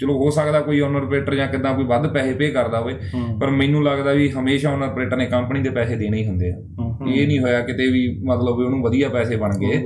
ਚਲੋ 0.01 0.13
ਹੋ 0.13 0.29
ਸਕਦਾ 0.29 0.59
ਕੋਈ 0.59 0.79
ਓਨਰ 0.79 1.03
ਆਪਰੇਟਰ 1.03 1.35
ਜਾਂ 1.35 1.47
ਕਿਦਾਂ 1.47 1.73
ਕੋਈ 1.73 1.85
ਵੱਧ 1.85 2.13
ਪੈਸੇ 2.13 2.33
ਪੇ 2.33 2.49
ਕਰਦਾ 2.51 2.79
ਹੋਵੇ 2.79 2.93
ਪਰ 3.41 3.49
ਮੈਨੂੰ 3.49 3.83
ਲੱਗਦਾ 3.83 4.11
ਵੀ 4.11 4.29
ਹਮੇਸ਼ਾ 4.29 4.73
ਓਨਰ 4.73 4.83
ਆਪਰੇਟਰ 4.83 5.17
ਨੇ 5.17 5.25
ਕੰਪਨੀ 5.25 5.61
ਦੇ 5.61 5.69
ਪੈਸੇ 5.69 5.95
ਦੇਣੇ 5.95 6.17
ਹੀ 6.17 6.27
ਹੁੰਦੇ 6.27 6.51
ਆ। 6.51 6.55
ਇਹ 7.09 7.27
ਨਹੀਂ 7.27 7.39
ਹੋਇਆ 7.39 7.61
ਕਿਤੇ 7.61 7.91
ਵੀ 7.91 8.19
ਮਤਲਬ 8.23 8.57
ਵੀ 8.57 8.65
ਉਹਨੂੰ 8.65 8.81
ਵਧੀਆ 8.81 9.09
ਪੈਸੇ 9.09 9.35
ਬਣ 9.35 9.57
ਗਏ। 9.57 9.77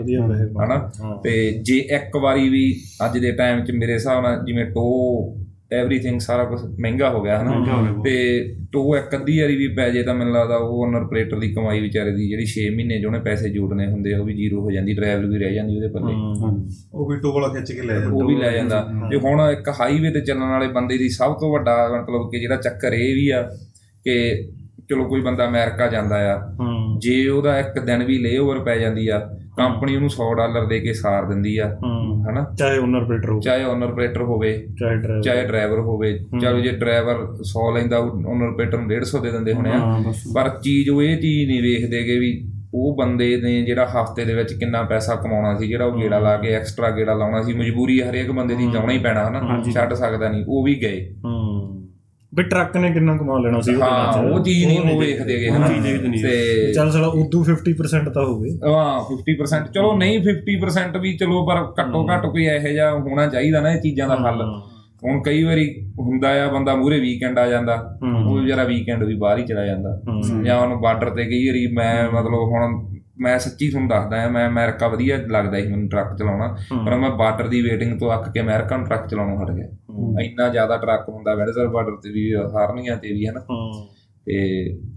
ਹਨਾ? 0.66 0.92
ਤੇ 1.24 1.52
ਜੇ 1.62 1.78
ਇੱਕ 1.78 2.18
ਵਾਰੀ 2.18 2.50
ਵੀ 2.50 2.76
ਅੱਜ 3.06 3.18
ਦੇ 3.18 3.32
ਟਾਈਮ 3.32 3.64
'ਚ 3.66 3.72
ਮੇਰੇ 3.72 3.94
ਹਿਸਾਬ 3.94 4.24
ਨਾਲ 4.24 4.46
ਜਿਵੇਂ 4.46 4.66
ਟੋ 4.66 5.36
ਐਵਰੀਥਿੰਗ 5.74 6.20
ਸਾਰਾ 6.20 6.44
ਕੁਝ 6.44 6.60
ਮਹਿੰਗਾ 6.80 7.10
ਹੋ 7.10 7.24
ਗਿਆ 7.24 7.42
ਹਨਾ। 7.42 7.52
ਤੇ 8.04 8.56
ਟੋ 8.72 8.98
ਇੱਕ 8.98 9.16
ਅੱਧੀ 9.16 9.40
ਵਾਰੀ 9.40 9.56
ਵੀ 9.56 9.68
ਪੈ 9.68 9.90
ਜੇ 9.90 10.04
ਤਾਂ 10.04 10.16
ਮੈਨੂੰ 10.16 10.34
ਲੱਗਦਾ 10.34 10.56
ਉਹ 10.58 10.88
ਓਨਰ 10.88 11.02
ਆਪਰੇਟਰ 11.02 11.40
ਦੀ 11.40 11.54
ਕਮਾਈ 11.54 11.80
ਵਿਚਾਰੇ 11.80 12.12
ਦੀ 12.12 12.30
ਜਿਹੜੀ 12.30 12.46
6 12.46 12.76
ਮਹੀਨੇ 12.76 13.02
'ਚ 13.02 13.06
ਉਹਨੇ 13.06 13.20
ਪੈਸੇ 13.20 13.50
ਜੋੜਨੇ 13.50 13.88
ਹੁੰਦੇ 13.88 14.14
ਉਹ 14.14 14.26
ਵੀ 14.26 14.34
ਜ਼ੀਰੋ 14.34 14.62
ਹੋ 14.62 14.72
ਜਾਂਦੀ 14.72 14.94
ਡਰਾਈਵਰ 14.94 15.26
ਵੀ 15.26 15.38
ਰਹਿ 15.38 15.54
ਜਾਂਦੀ 15.54 15.76
ਉਹਦੇ 15.76 15.88
ਪੱਲੇ। 15.88 16.14
ਉਹ 16.94 17.10
ਵੀ 17.12 17.18
ਟੋਲਾ 17.18 17.48
ਖਿੱਚ 17.48 17.72
ਕੇ 17.72 17.82
ਲੈ 17.82 17.94
ਜਾਂਦਾ 17.94 18.16
ਉਹ 18.16 18.28
ਵੀ 18.28 18.36
ਲੈ 18.36 18.52
ਜਾਂਦਾ। 18.52 18.88
ਤੇ 19.12 19.18
ਹੁਣ 19.18 19.42
ਇੱਕ 19.42 19.70
ਹਾਈਵੇ 19.70 20.12
ਤੇ 20.12 20.22
ਚੱਲਣ 20.22 20.50
ਵਾਲੇ 20.50 20.68
ਬੰਦੇ 20.68 20.98
ਦੀ 20.98 21.10
ਸਭ 21.10 21.34
ਤੋਂ 21.34 21.54
ਵੱਡਾ 21.54 22.02
ਮਤਲਬ 22.02 22.32
ਕਿ 22.32 22.40
ਜਿਹੜਾ 22.40 22.56
ਚੱਕਰ 22.56 22.94
ਇਹ 22.94 23.16
ਵੀ 23.16 23.30
ਆ 23.30 23.42
ਕਿ 24.04 24.48
ਚਲੋ 24.90 25.04
ਕੋਈ 25.04 25.22
ਬੰਦਾ 25.22 25.48
ਅਮਰੀਕਾ 25.48 25.88
ਜਾਂਦਾ 25.88 26.34
ਆ 26.34 26.42
ਜੇ 27.00 27.30
ਉਹਦਾ 27.30 27.60
ਇੱਕ 27.60 27.80
ਦਿਨ 27.80 28.04
ਵੀ 28.04 28.18
ਲੇਓਵਰ 28.18 28.60
ਪੈ 28.60 28.78
ਜਾਂਦੀ 28.78 29.08
ਆ 29.08 29.20
ਕੰਪਨੀ 29.58 29.96
ਉਹਨੂੰ 29.96 30.10
100 30.10 30.34
ਡਾਲਰ 30.38 30.66
ਦੇ 30.66 30.80
ਕੇ 30.80 30.94
ਸਾਰ 30.94 31.26
ਦਿੰਦੀ 31.26 31.58
ਆ 31.58 31.68
ਹਨਾ? 32.30 32.46
ਚਾਹੇ 32.58 32.78
ਓਨਰ 32.78 33.02
ਆਪਰੇਟਰ 33.02 33.30
ਹੋ 33.30 33.40
ਚਾਹੇ 33.40 33.64
ਓਨਰ 33.64 33.86
ਆਪਰੇਟਰ 33.86 34.22
ਹੋਵੇ 34.22 34.68
ਚਾਹੇ 34.80 34.96
ਡਰਾਈਵਰ 34.96 35.22
ਚਾਹੇ 35.22 35.48
ਡਰਾਈਵਰ 35.48 35.80
ਹੋਵੇ 35.80 36.20
ਚਲੋ 36.42 36.60
ਜੇ 36.60 36.72
ਡਰਾਈਵਰ 36.72 37.16
100 37.22 37.74
ਲੈਂਦਾ 37.76 37.98
ਓਨਰ 38.00 38.48
ਆਪਰੇਟਰ 38.48 38.78
ਨੂੰ 38.78 38.88
150 38.88 39.22
ਦੇ 39.22 39.32
ਦਿੰਦੇ 39.32 39.54
ਹੋਣੇ 39.54 39.72
ਆ। 39.72 39.80
ਪਰ 40.36 40.50
ਚੀਜ਼ 40.64 40.90
ਉਹ 40.90 41.02
ਇਹ 41.02 41.18
ਚੀਜ਼ 41.18 41.48
ਨਹੀਂ 41.50 41.62
ਵੇਖਦੇਗੇ 41.62 42.20
ਵੀ 42.20 42.52
ਉਹ 42.74 42.96
ਬੰਦੇ 42.98 43.38
ਨੇ 43.38 43.62
ਜਿਹੜਾ 43.62 43.86
ਹਫ਼ਤੇ 43.86 44.26
ਦੇ 44.26 44.34
ਵਿੱਚ 44.34 44.54
ਕਿੰਨਾ 44.54 44.84
ਪੈਸਾ 44.84 45.16
ਕਮਾਉਣਾ 45.16 45.56
ਸੀ 45.58 45.68
ਜਿਹੜਾ 45.68 45.86
ਉਹ 45.86 46.02
ਗੇੜਾ 46.02 46.20
ਲਾ 46.20 46.38
ਕੇ 46.38 46.54
ਐਕਸਟਰਾ 46.54 46.90
ਗੇੜਾ 46.90 47.14
ਲਾਉਣਾ 47.14 47.42
ਸੀ। 47.42 47.54
ਮਜਬੂਰੀ 47.54 48.02
ਹਰੇਕ 48.02 48.32
ਬੰਦੇ 48.32 48.56
ਦੀ 48.56 48.68
ਲਾਉਣਾ 48.74 48.94
ਹੀ 48.94 48.98
ਪੈਣਾ 48.98 49.28
ਹਨਾ? 49.30 49.40
ਛੱਡ 49.72 49.94
ਸਕਦਾ 49.94 50.30
ਨਹੀਂ 50.30 50.46
ਉਹ 50.48 50.64
ਵੀ 50.64 50.76
ਗਏ। 50.82 51.14
ਹੂੰ। 51.26 51.75
ਵੀ 52.38 52.44
ਟਰੱਕ 52.44 52.78
ਨੇ 52.78 52.92
ਕਿੰਨਾ 52.92 53.18
ਕਮਾ 53.18 53.40
ਲੈਣਾ 53.40 53.62
ਸੀ 53.62 53.74
ਹਾਂ 53.82 54.24
ਉਹ 54.24 54.44
ਚੀਜ਼ 54.44 54.66
ਨਹੀਂ 54.66 54.80
ਉਹ 54.80 55.00
ਵੇਖਦੇਗੇ 55.02 55.50
ਹਨਾ। 55.50 55.68
ਤੇ 56.24 56.74
ਚੱਲ 56.74 56.92
ਸਾਲਾ 56.92 57.08
ਉਦੋਂ 57.08 57.44
50% 57.44 58.12
ਤਾਂ 58.14 58.26
ਹੋਵੇ। 58.26 58.50
ਹਾਂ 58.68 59.02
50% 59.10 59.72
ਚਲੋ 59.72 59.98
ਨਹੀਂ 59.98 60.20
50% 60.20 61.00
ਵੀ 61.02 61.18
ਚਲੋ 61.18 61.46
ਪਰ 61.46 61.56
ਘੱਟੋ 61.82 62.08
ਘੱਟ 62.08 62.26
ਕੋਈ 62.26 62.46
ਇਹੋ 62.46 62.68
ਜਿਹਾ 62.68 62.92
ਹੋਣਾ 62.92 63.28
ਚਾਹੀਦਾ 63.28 63.62
ਨਾ 63.62 63.72
ਇਹ 63.72 63.82
ਚੀਜ਼ਾਂ 63.82 64.08
ਦਾ 64.08 64.16
ਹੱਲ। 64.16 64.42
ਹੁਣ 65.04 65.22
ਕਈ 65.22 65.44
ਵਾਰੀ 65.44 65.92
ਹੁੰਦਾ 66.00 66.30
ਆ 66.44 66.48
ਬੰਦਾ 66.48 66.76
ਮੂਰੇ 66.76 67.00
ਵੀਕਐਂਡ 67.00 67.40
ਆ 67.40 67.48
ਜਾਂਦਾ। 67.48 67.98
ਉਹ 68.30 68.42
ਜਿਹੜਾ 68.46 68.64
ਵੀਕਐਂਡ 68.64 69.04
ਵੀ 69.04 69.16
ਬਾਹਰ 69.16 69.38
ਹੀ 69.38 69.46
ਚਲਾ 69.46 69.66
ਜਾਂਦਾ। 69.66 70.02
ਜਾਂ 70.44 70.60
ਉਹਨੂੰ 70.62 70.82
ਬਾਰਡਰ 70.82 71.10
ਤੇ 71.10 71.26
ਕਈ 71.26 71.48
ਵਾਰੀ 71.48 71.68
ਮੈਂ 71.68 72.10
ਮਤਲਬ 72.12 72.34
ਹੁਣ 72.34 72.95
ਮੈਂ 73.20 73.40
ਸੱਚੀ 73.40 73.70
ਤੁਹਾਨੂੰ 73.70 73.90
ਦੱਸਦਾ 73.90 74.24
ਆ 74.24 74.30
ਮੈਂ 74.30 74.48
ਅਮਰੀਕਾ 74.48 74.88
ਵਧੀਆ 74.88 75.18
ਲੱਗਦਾ 75.18 75.62
ਸੀ 75.62 75.68
ਮੈਨੂੰ 75.68 75.90
ਟਰੱਕ 75.90 76.18
ਚਲਾਉਣਾ 76.18 76.48
ਪਰ 76.86 76.96
ਮੈਂ 76.96 77.10
ਬਾਰਡਰ 77.10 77.48
ਦੀ 77.48 77.62
ਵੇਟਿੰਗ 77.62 78.00
ਤੋਂ 78.00 78.14
ਅੱਕ 78.14 78.30
ਕੇ 78.30 78.40
ਅਮਰੀਕਨ 78.40 78.84
ਟਰੱਕ 78.84 79.08
ਚਲਾਉਣੋਂ 79.08 79.46
ਹਟ 79.46 79.52
ਗਿਆ। 79.52 79.68
ਇੰਨਾ 80.22 80.50
ਜ਼ਿਆਦਾ 80.50 80.78
ਟਰੱਕ 80.78 81.10
ਹੁੰਦਾ 81.10 81.36
ਵੈਡਜ਼ਰ 81.36 81.68
ਬਾਰਡਰ 81.68 81.96
ਤੇ 81.96 82.10
ਵੀ 82.10 82.34
ਹਾਰਨੀਆਂ 82.36 82.98
ਤੇ 82.98 83.14
ਵੀ 83.14 83.28
ਹਨਾ? 83.28 83.40
ਤੇ 84.28 84.36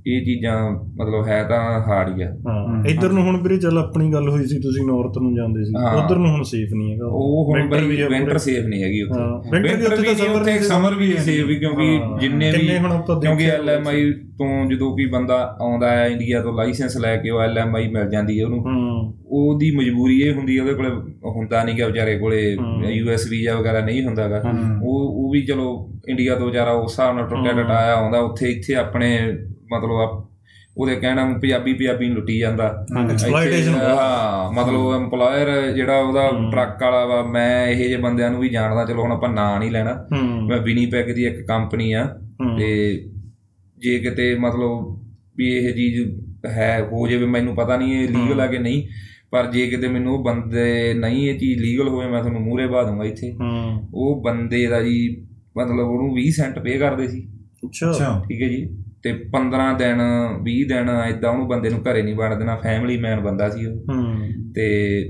ਇਹ 0.07 0.21
ਚੀਜ਼ਾਂ 0.25 0.53
ਮਤਲਬ 0.71 1.27
ਹੈ 1.27 1.43
ਤਾਂ 1.45 1.59
ਹਾਰਡ 1.87 2.17
ਹੀ 2.17 2.23
ਆ 2.23 2.29
ਹਾਂ 2.47 2.85
ਇੱਧਰ 2.91 3.13
ਨੂੰ 3.13 3.23
ਹੁਣ 3.23 3.37
ਵੀਰੇ 3.43 3.57
ਚੱਲ 3.57 3.79
ਆਪਣੀ 3.79 4.13
ਗੱਲ 4.13 4.29
ਹੋਈ 4.29 4.47
ਸੀ 4.47 4.59
ਤੁਸੀਂ 4.59 4.85
ਨਾਰਥ 4.87 5.19
ਨੂੰ 5.19 5.35
ਜਾਂਦੇ 5.35 5.65
ਸੀ। 5.65 5.75
ਉਧਰ 5.97 6.17
ਨੂੰ 6.17 6.31
ਹੁਣ 6.31 6.43
ਸੇਫ 6.43 6.73
ਨਹੀਂ 6.75 6.93
ਹੈਗਾ 6.93 7.07
ਉਹ 7.07 7.45
ਹੁਣ 7.49 7.61
Winter 7.61 7.71
ਬਈ 7.71 7.87
ਵੀ 7.89 8.03
ਵਿੰਟਰ। 8.05 8.39
ਸੇਫ 8.39 8.65
ਨਹੀਂ 8.65 8.83
ਹੈਗੀ 8.83 9.03
ਉੱਥੇ 9.03 9.21
ਵੀ 9.53 9.61
ਵਿੰਟਰ 9.63 9.93
ਉੱਥੇ 9.93 10.15
ਵੀ 10.15 10.29
ਉੱਥੇ 10.29 10.53
ਵੀ 10.53 10.65
ਸਮਰ 10.65 10.95
ਵੀ 10.95 11.13
ਸੇਫ 11.17 11.47
ਵੀ 11.47 11.57
ਕਿਉਂਕਿ। 11.57 11.99
ਜਿੰਨੇ 12.21 12.51
ਵੀ 12.53 12.67
ਕਿਉਂਕਿ 13.19 13.51
ਐਲਐਮਆਈ 13.51 14.11
ਤੋਂ 14.39 14.49
ਜਦੋਂ 14.71 14.91
ਕੋਈ 14.93 15.07
ਬੰਦਾ 15.07 15.37
ਆਉਂਦਾ 15.61 15.91
ਹੈ 15.91 16.07
ਇੰਡੀਆ 16.07 16.41
ਤੋਂ 16.43 16.53
ਲਾਇਸੈਂਸ 16.57 16.97
ਲੈ 16.97 17.17
ਕੇ 17.17 17.31
ਉਹ 17.31 17.41
ਐਲਐਮਆਈ 17.43 17.89
ਮਿਲ 17.89 18.09
ਜਾਂਦੀ 18.11 18.39
ਹੈ 18.41 18.45
ਉਹਨੂੰ 18.45 18.61
ਹੂੰ 18.67 19.15
ਉਹਦੀ 19.31 19.71
ਮਜਬੂਰੀ 19.71 20.21
ਇਹ 20.21 20.33
ਹੁੰਦੀ 20.35 20.57
ਹੈ 20.59 20.63
ਉਹਦੇ 20.63 20.75
ਕੋਲੇ 20.75 20.91
ਹੁੰਦਾ 21.37 21.63
ਨਹੀਂ 21.65 21.79
ਗਾ 21.79 21.87
ਵਿਚਾਰੇ 21.87 22.19
ਕੋਲੇ। 22.19 22.41
ਯੂਐਸ 22.91 23.27
ਵੀਜ਼ਾ 23.31 23.57
ਵਗੈਰਾ 23.57 23.81
ਨਹੀਂ 23.81 24.05
ਹੁੰਦਾਗਾ। 24.05 24.43
ਉਹ 24.83 25.25
ਉਹ 25.25 25.31
ਵੀ 25.33 25.41
ਚਲੋ 25.47 25.67
ਇੰਡੀਆ 26.09 26.35
ਤੋਂ 26.35 26.47
ਵਿਚਾਰਾ 26.47 26.73
ਉਸ 26.73 26.93
ਹਿਸਾਬ 26.93 27.17
ਨਾਲ 27.17 27.27
ਟੁੱਟਿਆ। 27.29 27.53
ਟਟਾਇਆ 27.53 27.95
ਆਉਂਦਾ 27.95 28.19
ਉੱਥੇ 28.21 28.51
ਇੱਥੇ 28.51 28.75
ਆਪਣੇ 28.75 29.18
ਮਤਲਬ 29.73 29.91
ਆਪ- 29.91 30.29
ਉਹਦੇ 30.77 30.97
ਕਹਿਣਾ 30.97 31.39
ਪੰਜਾਬੀ 31.43 31.73
ਪੰਜਾਬੀ 31.73 32.07
ਨੂੰ 32.07 32.17
ਲੁੱਟੀ 32.17 32.39
ਜਾਂਦਾ। 32.39 32.87
ਬਹੁਤ। 33.31 33.51
ਹਾਂ 33.99 34.53
ਮਤਲਬ 34.53 34.97
EMPLOYER 34.97 35.75
ਜਿਹੜਾ 35.75 35.99
ਉਹਦਾ। 35.99 36.31
ਟਰੱਕ 36.51 36.83
ਵਾਲਾ 36.83 37.05
ਵਾ 37.05 37.23
ਮੈਂ 37.23 37.67
ਇਹੋ 37.67 37.89
ਜਿਹੇ 37.89 37.97
ਬੰਦਿਆਂ 37.97 38.31
ਨੂੰ 38.31 38.41
ਵੀ 38.41 38.49
ਜਾਣਦਾ 38.49 38.85
ਚਲੋ 38.85 39.03
ਹੁਣ 39.03 39.13
ਆਪਾਂ 39.13 39.29
ਨਾਂ 39.29 39.61
ਨਹੀਂ 39.61 39.71
ਲੈਣਾ। 39.71 40.07
ਮੈਂ 40.49 40.59
ਵਿਨੀਪੈਗ 40.59 41.05
ਦੀ 41.05 41.25
ਇੱਕ 41.25 41.47
ਕੰਪਨੀ 41.47 41.93
ਆ। 41.93 42.05
ਤੇ 42.59 42.95
ਜੇ 43.79 43.99
ਕਿਤੇ 43.99 44.35
ਮਤਲਬ 44.35 45.01
ਵੀ 45.37 45.49
ਇਹ 45.49 45.75
ਚੀਜ਼ 45.75 46.21
ਹੈ 46.47 46.89
ਹੋ 46.93 47.09
ਜਾਵੇ 47.09 47.27
ਮੈਨੂੰ 47.27 47.55
ਪਤਾ 47.55 47.77
ਨਹੀਂ 47.77 47.93
ਇਹ 47.93 48.09
ਲੀਗਲ 48.09 48.41
ਆ 48.41 48.47
ਕਿ 48.47 48.59
ਨਹੀਂ 48.59 48.83
ਪਰ 49.31 49.47
ਜੇ 49.47 49.67
ਕਿਤੇ 49.67 49.89
ਮੈਨੂੰ 49.89 50.15
ਉਹ 50.19 50.25
ਬੰਦੇ 50.25 50.95
ਨਹੀਂ 50.95 51.31
ਇਹ 51.31 51.39
ਚੀਜ਼ 51.39 51.61
ਲੀਗਲ 51.63 51.89
ਹੋਵੇ 51.89 52.07
ਮੈਂ 52.07 52.21
ਤੁਹਾਨੂੰ 52.21 52.41
ਮੂਹਰੇ 52.41 52.67
ਪਾ 52.67 52.83
ਦੂੰਗਾ 52.83 53.05
ਇੱਥੇ। 53.05 53.33
ਉਹ 53.95 54.23
ਬੰਦੇ 54.23 54.67
ਦਾ 54.67 54.83
ਜੀ 54.83 55.27
ਮਤਲਬ 55.57 55.79
ਉਹਨੂੰ 55.79 56.15
20 56.15 56.31
ਸੈਂਟ 56.31 56.59
ਪੇ 56.59 56.79
ਕਰਦੇ 56.79 57.09
ਸੀ। 57.09 57.29
ਅੱਛਾ। 57.91 58.23
ਠੀਕ 58.29 58.43
ਹੈ 58.43 58.49
ਜੀ। 58.49 58.83
ਤੇ 59.03 59.13
15 59.13 59.73
ਦਿਨ 59.79 60.01
20 60.43 60.65
ਦਿਨ 60.65 60.91
ਐਦਾਂ 60.91 61.31
ਉਹਨੂੰ 61.31 61.49
ਬੰਦੇ 61.49 61.71
ਨੂੰ 61.71 61.81
ਘਰੇ 61.81 62.03
ਨਹੀਂ 62.03 62.15
ਵੜ 62.15 62.35
ਦੇਣਾ 62.35 62.57
ਫੈਮਿਲੀ 62.57 62.99
ਮੈਨ 62.99 63.21
ਬੰਦਾ 63.21 63.49
ਸੀ 63.49 63.67
ਉਹ। 63.67 63.77
ਹੂੰ। 63.77 64.53
ਤੇ 64.55 65.03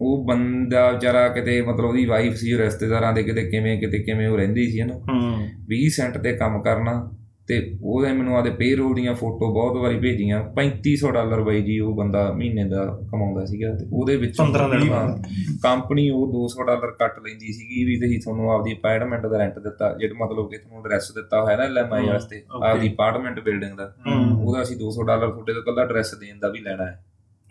ਉਹ 0.00 0.26
ਬੰਦਾ 0.26 0.90
ਵਿਚਾਰਾ 0.90 1.28
ਕਿਤੇ 1.28 1.62
ਮਤਲਬ 1.62 1.84
ਉਹਦੀ 1.84 2.04
ਵਾਈਫ 2.04 2.34
ਸੀ 2.34 2.58
ਰਿਸ਼ਤੇਦਾਰਾਂ 2.58 3.12
ਦੇ 3.12 3.22
ਕਿਤੇ 3.22 3.50
ਕਿਵੇਂ 3.50 3.80
ਕਿਤੇ 3.80 3.98
ਕਿਵੇਂ 3.98 4.28
ਉਹ 4.28 4.36
ਰਹਿੰਦੀ 4.36 4.66
ਸੀ 4.66 4.80
ਹਨਾ। 4.80 4.94
ਹੂੰ। 4.94 5.48
20 5.70 5.88
ਸੈਂਟ 5.88 6.18
ਤੇ 6.18 6.32
ਕੰਮ 6.32 6.62
ਕਰਨਾ। 6.62 7.12
ਤੇ 7.52 7.78
ਉਹਦੇ 7.82 8.12
ਮੈਨੂੰ 8.12 8.36
ਆਦੇ 8.36 8.50
ਪੇਰੋਲ 8.50 8.94
ਦੀਆਂ 8.94 9.14
ਫੋਟੋ 9.14 9.52
ਬਹੁਤ 9.54 9.76
ਵਾਰੀ 9.76 9.98
ਭੇਜੀਆਂ 9.98 10.38
3500 10.56 11.10
ਡਾਲਰ 11.12 11.40
ਬਾਈ 11.40 11.62
ਜੀ 11.62 11.78
ਉਹ 11.78 11.94
ਬੰਦਾ 11.96 12.22
ਮਹੀਨੇ 12.32 12.64
ਦਾ 12.64 12.84
ਕਮਾਉਂਦਾ 13.12 13.44
ਸੀਗਾ 13.44 13.72
ਤੇ 13.74 13.86
ਉਹਦੇ 13.92 14.16
ਵਿੱਚ 14.16 14.36
15 14.40 14.68
ਦਿਨ 14.70 14.88
ਬਾਅਦ। 14.90 15.22
ਕੰਪਨੀ 15.62 16.08
ਉਹ 16.10 16.26
200 16.32 16.66
ਡਾਲਰ 16.66 16.90
ਕੱਟ 16.98 17.18
ਲੈਂਦੀ 17.18 17.52
ਸੀਗੀ 17.52 17.84
ਵੀ 17.84 17.96
ਤੁਸੀਂ 18.00 18.20
ਤੁਹਾਨੂੰ 18.20 18.50
ਆਪਦੀ 18.52 18.74
ਅਪਾਰਟਮੈਂਟ 18.74 19.26
ਦਾ 19.26 19.38
ਰੈਂਟ 19.38 19.58
ਦਿੱਤਾ 19.58 19.92
ਜਿਹੜਾ 20.00 20.24
ਮਤਲਬ 20.24 20.50
ਕਿ 20.50 20.58
ਤੁਹਾਨੂੰ 20.58 20.84
ਐਡਰੈਸ 20.84 21.12
ਦਿੱਤਾ 21.12 21.42
ਹੋਇਆ 21.42 21.56
ਨਾ 21.56 21.64
ਐਲਐਮਆਈ 21.64 22.06
ਵਾਸਤੇ। 22.06 22.42
ਆਪਦੀ 22.62 22.92
ਅਪਾਰਟਮੈਂਟ 22.94 23.40
ਬਿਲਡਿੰਗ 23.40 23.76
ਦਾ 23.76 23.92
ਉਹਦਾ 24.42 24.62
ਅਸੀਂ 24.62 24.76
200 24.76 25.06
ਡਾਲਰ 25.06 25.30
ਤੁਹਾਡੇ 25.30 25.52
ਤੋਂ 25.52 25.62
ਕੱਲਾ 25.62 25.82
ਐਡਰੈਸ 25.82 26.14
ਦੇਣ 26.14 26.38
ਦਾ 26.38 26.48
ਵੀ 26.48 26.60
ਲੈਣਾ 26.60 26.86
ਹੈ 26.86 27.04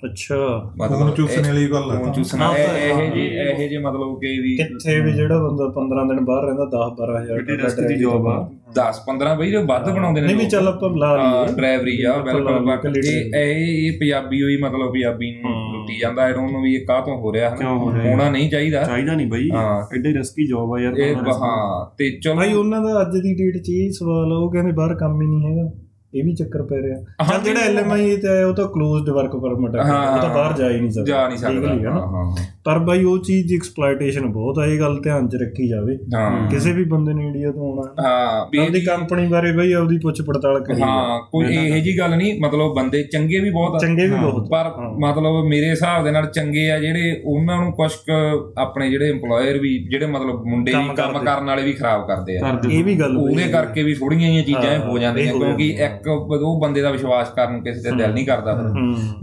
ਅੱਛਾ 0.03 0.35
ਫੋਨ 0.79 1.11
ਚੂਸਣ 1.11 1.45
ਵਾਲੀ 1.47 1.65
ਗੱਲ 1.71 1.89
ਫੋਨ 1.89 2.07
ਹੈ 2.07 2.11
ਚੂਸਣਾ 2.13 2.45
ਇਹ। 2.57 3.11
ਜੇ 3.11 3.25
ਇਹ 3.41 3.67
ਜੇ 3.69 3.77
ਮਤਲਬ 3.77 4.15
ਕਿ 4.19 4.27
ਵੀ 4.39 4.55
ਕਿੱਥੇ 4.57 4.99
ਵੀ 5.01 5.11
ਜਿਹੜਾ 5.13 5.37
ਬੰਦਾ 5.39 5.65
15 5.75 6.05
ਦਿਨ 6.07 6.23
ਬਾਹਰ 6.25 6.45
ਰਹਿੰਦਾ 6.45 6.65
10 6.71 6.87
12000 6.95 7.37
ਕਿੱਡੀ 7.39 7.57
risk 7.63 7.81
ਦੀ 7.87 7.97
job 8.03 8.27
ਆ। 8.27 8.35
10 8.75 9.01
15 9.07 9.35
ਬਈ 9.37 9.51
ਜੋ 9.51 9.61
ਵੱਧ 9.65 9.89
ਬਣਾਉਂਦੇ 9.89 10.21
ਨੇ 10.21 10.27
ਨਹੀਂ 10.27 10.35
ਵੀ। 10.37 10.45
ਚੱਲ 10.45 10.67
ਆਪਾਂ 10.67 10.89
ਲਾ 10.97 11.11
ਲਈਏ 11.17 11.53
ਡਰਾਈਵਰੀ 11.55 12.01
ਆ 12.03 12.15
ਬਿਲਕੁਲ 12.21 12.43
ਲਾ 12.45 12.75
ਬਟ 12.75 12.85
ਲਈਏ 12.87 13.01
ਕਿ 13.01 13.41
ਇਹ 13.41 13.61
ਇਹ 13.85 13.99
ਪੰਜਾਬੀ 13.99 14.41
ਹੋਈ 14.43 14.57
ਮਤਲਬ 14.57 14.91
ਪੰਜਾਬੀ 14.91 15.31
ਨੂੰ। 15.35 15.53
ਲੁੱਟੀ 15.73 15.99
ਜਾਂਦਾ 15.99 16.21
ਆਈ 16.23 16.33
ਡੋਨਟ 16.33 16.51
ਨੋ 16.51 16.61
ਵੀ 16.61 16.73
ਇਹ 16.75 16.85
ਕਾਹ 16.85 17.01
ਤੋਂ 17.01 17.17
ਹੋ 17.17 17.33
ਰਿਹਾ 17.33 17.49
ਹਨਾ। 17.49 17.55
ਕਿਉਂ 17.55 17.77
ਹੋ 17.79 17.93
ਰਿਹਾ 17.93 18.11
ਹੋਣਾ 18.11 18.29
ਨਹੀਂ 18.29 18.49
ਚਾਹੀਦਾ 18.49 18.83
ਚਾਹੀਦਾ 18.83 19.15
ਨਹੀਂ 19.15 19.27
ਬਈ 19.27 19.49
ਹਾਂ। 19.51 19.81
ਐਡੀ 19.97 20.13
ਰਿਸਕੀ 20.13 20.47
ਜੌਬ 20.47 20.73
ਆ 20.73 20.79
ਯਾਰ 20.79 20.97
ਇਹ 20.97 21.15
ਹਾਂ 21.15 21.85
ਤੇ 21.97 22.09
ਚਲੋ 22.19 22.35
ਭਾਈ 22.35 22.53
ਉਹਨਾਂ 22.53 22.81
ਦਾ 22.81 23.01
ਅੱਜ 23.01 23.17
ਦੀ 23.17 23.33
ਡੇਟ 23.35 23.61
'ਚ 23.63 23.69
ਇਹ 23.69 23.91
ਸਵਾਲ 23.91 24.33
ਆ 24.33 24.37
ਉਹ 24.37 24.51
ਕਹਿੰਦੇ 24.51 24.71
ਬਾਹਰ 24.71 24.95
ਕੰਮ 24.95 25.21
ਹੀ 25.21 25.27
ਨਹੀਂ 25.27 25.51
ਹੈਗਾ 25.51 25.69
ਇਹ 26.15 26.23
ਵੀ 26.23 26.35
ਚੱਕਰ 26.35 26.63
ਪੈ 26.63 26.75
ਰਿਹਾ। 26.77 26.99
ਹਾਂ, 26.99 27.39
ਜਿਹੜਾ 27.39 27.59
ਐਲਐਮਆਈ 27.59 28.17
ਤੇ 28.17 28.27
ਆਇਆ 28.27 28.47
ਉਹ 28.47 28.53
ਤਾਂ 28.53 28.67
ਕਲੋਜ਼ਡ 28.67 29.09
ਵਰਕ 29.09 29.35
ਪਰਮਿਟ 29.35 29.75
ਹੈ। 29.75 29.81
ਉਹ 29.81 30.21
ਤਾਂ 30.21 30.35
ਬਾਹਰ 30.35 30.53
ਜਾ 30.53 30.69
ਹੀ 30.69 30.79
ਨਹੀਂ 30.79 30.91
ਸਕਦਾ। 30.91 31.05
ਜਾ 31.05 31.27
ਨਹੀਂ 31.27 31.37
ਸਕਦਾ। 31.37 31.91
ਹਾਂ। 31.91 32.07
ਹਾਂ। 32.07 32.35
ਪਰ 32.63 32.79
ਬਾਈ 32.79 33.03
ਉਹ 33.03 33.17
ਚੀਜ਼ 33.17 33.47
ਦੀ 33.47 33.55
ਐਕਸਪਲੋਇਟੇਸ਼ਨ 33.55 34.25
ਬਹੁਤ 34.25 34.59
ਆ 34.59 34.65
ਇਹ 34.65 34.79
ਗੱਲ 34.79 35.01
ਧਿਆਨ 35.03 35.27
'ਚ 35.27 35.35
ਰੱਖੀ 35.35 35.69
ਜਾਵੇ। 35.69 35.97
ਹਾਂ। 36.15 36.49
ਕਿਸੇ 36.49 36.71
ਵੀ 36.71 36.83
ਬੰਦੇ 36.83 37.13
ਨੇ 37.13 37.25
ਇੰਡੀਆ 37.25 37.51
ਤੋਂ 37.51 37.77
ਆਉਣਾ। 37.77 38.07
ਹੈ 38.07 38.45
ਵੀ 38.51 38.57
ਇਹਦੀ- 38.57 38.81
ਕੰਪਨੀ 38.85 39.27
ਬਾਰੇ 39.27 39.51
ਬਈ 39.51 39.73
ਆਪਦੀ 39.73 39.97
ਪੁੱਛ 39.97 40.21
ਪੜਤਾਲ 40.21 40.63
ਕਰੀ 40.63 40.81
ਹਾਂ 40.81 41.19
ਕੋਈ 41.19 41.45
ਇਹ 41.55 41.81
ਜੀ 41.81 41.97
ਗੱਲ 41.99 42.17
ਨਹੀਂ 42.17 42.41
ਮਤਲਬ 42.41 42.73
ਬੰਦੇ 42.75 43.03
ਚੰਗੇ 43.03 43.39
ਵੀ 43.39 43.49
ਬਹੁਤ 43.49 43.75
ਆ। 43.75 43.77
ਚੰਗੇ 43.81 44.07
ਵੀ 44.07 44.15
ਬਹੁਤ 44.15 44.49
ਪਰ। 44.49 44.71
ਮਤਲਬ 44.99 45.45
ਮੇਰੇ 45.49 45.69
ਹਿਸਾਬ 45.69 46.03
ਦੇ 46.03 46.11
ਨਾਲ 46.11 46.25
ਚੰਗੇ 46.25 46.71
ਆ 46.71 46.79
ਜਿਹੜੇ 46.79 47.21
ਉਹਨਾਂ 47.25 47.57
ਨੂੰ 47.61 47.71
ਕੁਛ 47.73 47.95
ਕੁ 47.95 48.53
ਆਪਣੇ 48.57 48.89
ਜਿਹੜੇ 48.89 49.11
EMPLOYER 49.11 49.61
ਵੀ 49.61 49.87
ਜਿਹੜੇ 49.89 50.05
ਮਤਲਬ 50.05 50.43
ਮੁੰਡੇ 50.45 50.71
ਵੀ 50.71 50.95
ਕੰਮ। 50.95 51.19
ਕਰਨ 51.19 51.45
ਵਾਲੇ 51.45 51.63
ਵੀ 51.63 51.73
ਖਰਾਬ 51.73 52.07
ਕਰਦੇ 52.07 52.37
ਆ। 52.37 52.59
ਇਹ 52.71 52.83
ਵੀ 52.83 52.95
ਗੱਲ 52.95 53.17
ਉਹਦੇ 53.17 53.43
ਕਰਕੇ 53.43 53.83
ਵੀ 53.83 53.93
ਥੋੜੀਆਂ 53.93 54.21
ਜਿਹੀਆਂ 54.21 54.43
ਚੀਜ਼ਾਂ 54.43 54.79
ਹਾਂ, 54.79 54.99
ਜਾਂਦੀਆਂ 54.99 55.33
ਕਿਉਂਕਿ। 55.33 55.69
ਇੱਕ 55.69 56.07
ਉਹ 56.07 56.61
ਬੰਦੇ 56.61 56.81
ਦਾ 56.81 56.91
ਵਿਸ਼ਵਾਸ 56.91 57.29
ਕਰਨ 57.29 57.61
ਕਿਸੇ 57.61 57.89
ਤੇ 57.89 57.95
ਦਿਲ 57.95 58.13
ਨਹੀਂ 58.13 58.25
ਕਰਦਾ। 58.25 58.73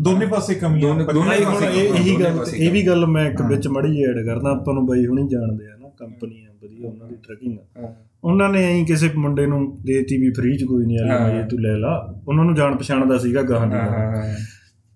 ਦੋਨੇ 0.01 0.27
ਪਾਸੇ 0.27 0.55
ਕਮੀਆਂ 0.55 0.94
ਦੋਨੇ- 0.94 1.05
ਪਾਸੇ 1.05 1.66
ਇਹ 1.83 2.18
ਗੱਲ 2.24 2.44
ਇਹ 2.57 2.70
ਵੀ 2.70 2.87
ਗੱਲ 2.87 3.07
ਮੈਂ 3.07 3.27
ਇੱਕ 3.30 3.42
ਵਿੱਚ 3.42 3.68
ਮੜੀ 3.68 4.02
ਐਡ 4.02 4.24
ਕਰਦਾ 4.26 4.50
ਆਪਾਂ 4.50 4.74
ਨੂੰ 4.74 4.86
ਬਾਈ 4.86 5.06
ਹੁਣੀ 5.06 5.28
ਜਾਣਦੇ 5.28 5.64
ਆ 5.66 5.76
ਨਾ 5.80 5.88
ਕੰਪਨੀ 5.98 6.44
ਆ 6.44 6.48
ਵਧੀਆ 6.62 6.88
ਉਹਨਾਂ 6.88 7.08
ਦੀ 7.08 7.14
ਟਰਕਿੰਗ 7.14 7.84
ਆ। 7.84 7.94
ਉਹਨਾਂ 8.24 8.48
ਨੇ 8.48 8.80
ਐਂ 8.80 8.86
ਕਿਸੇ 8.86 9.10
ਮੁੰਡੇ 9.16 9.46
ਨੂੰ 9.46 9.78
ਦੇਤੀ 9.86 10.16
ਵੀ 10.16 10.30
ਫ੍ਰੀ 10.30 10.56
ਚ 10.56 10.64
ਕੋਈ 10.64 10.86
ਨਹੀਂ 10.86 10.98
ਆਇਆ 10.98 11.18
ਹਾਂ। 11.18 11.30
ਇਹ 11.30 11.44
ਤੂੰ 11.44 11.60
ਲੈ 11.60 11.76
ਲਾ। 11.76 12.22
ਉਹਨਾਂ 12.28 12.44
ਨੂੰ 12.44 12.54
ਜਾਣ 12.54 12.76
ਪਛਾਣ 12.76 13.06
ਦਾ 13.06 13.18
ਸੀਗਾ 13.18 13.42
ਗਾਹਾਂ। 13.42 13.66
ਦੀ 13.66 14.32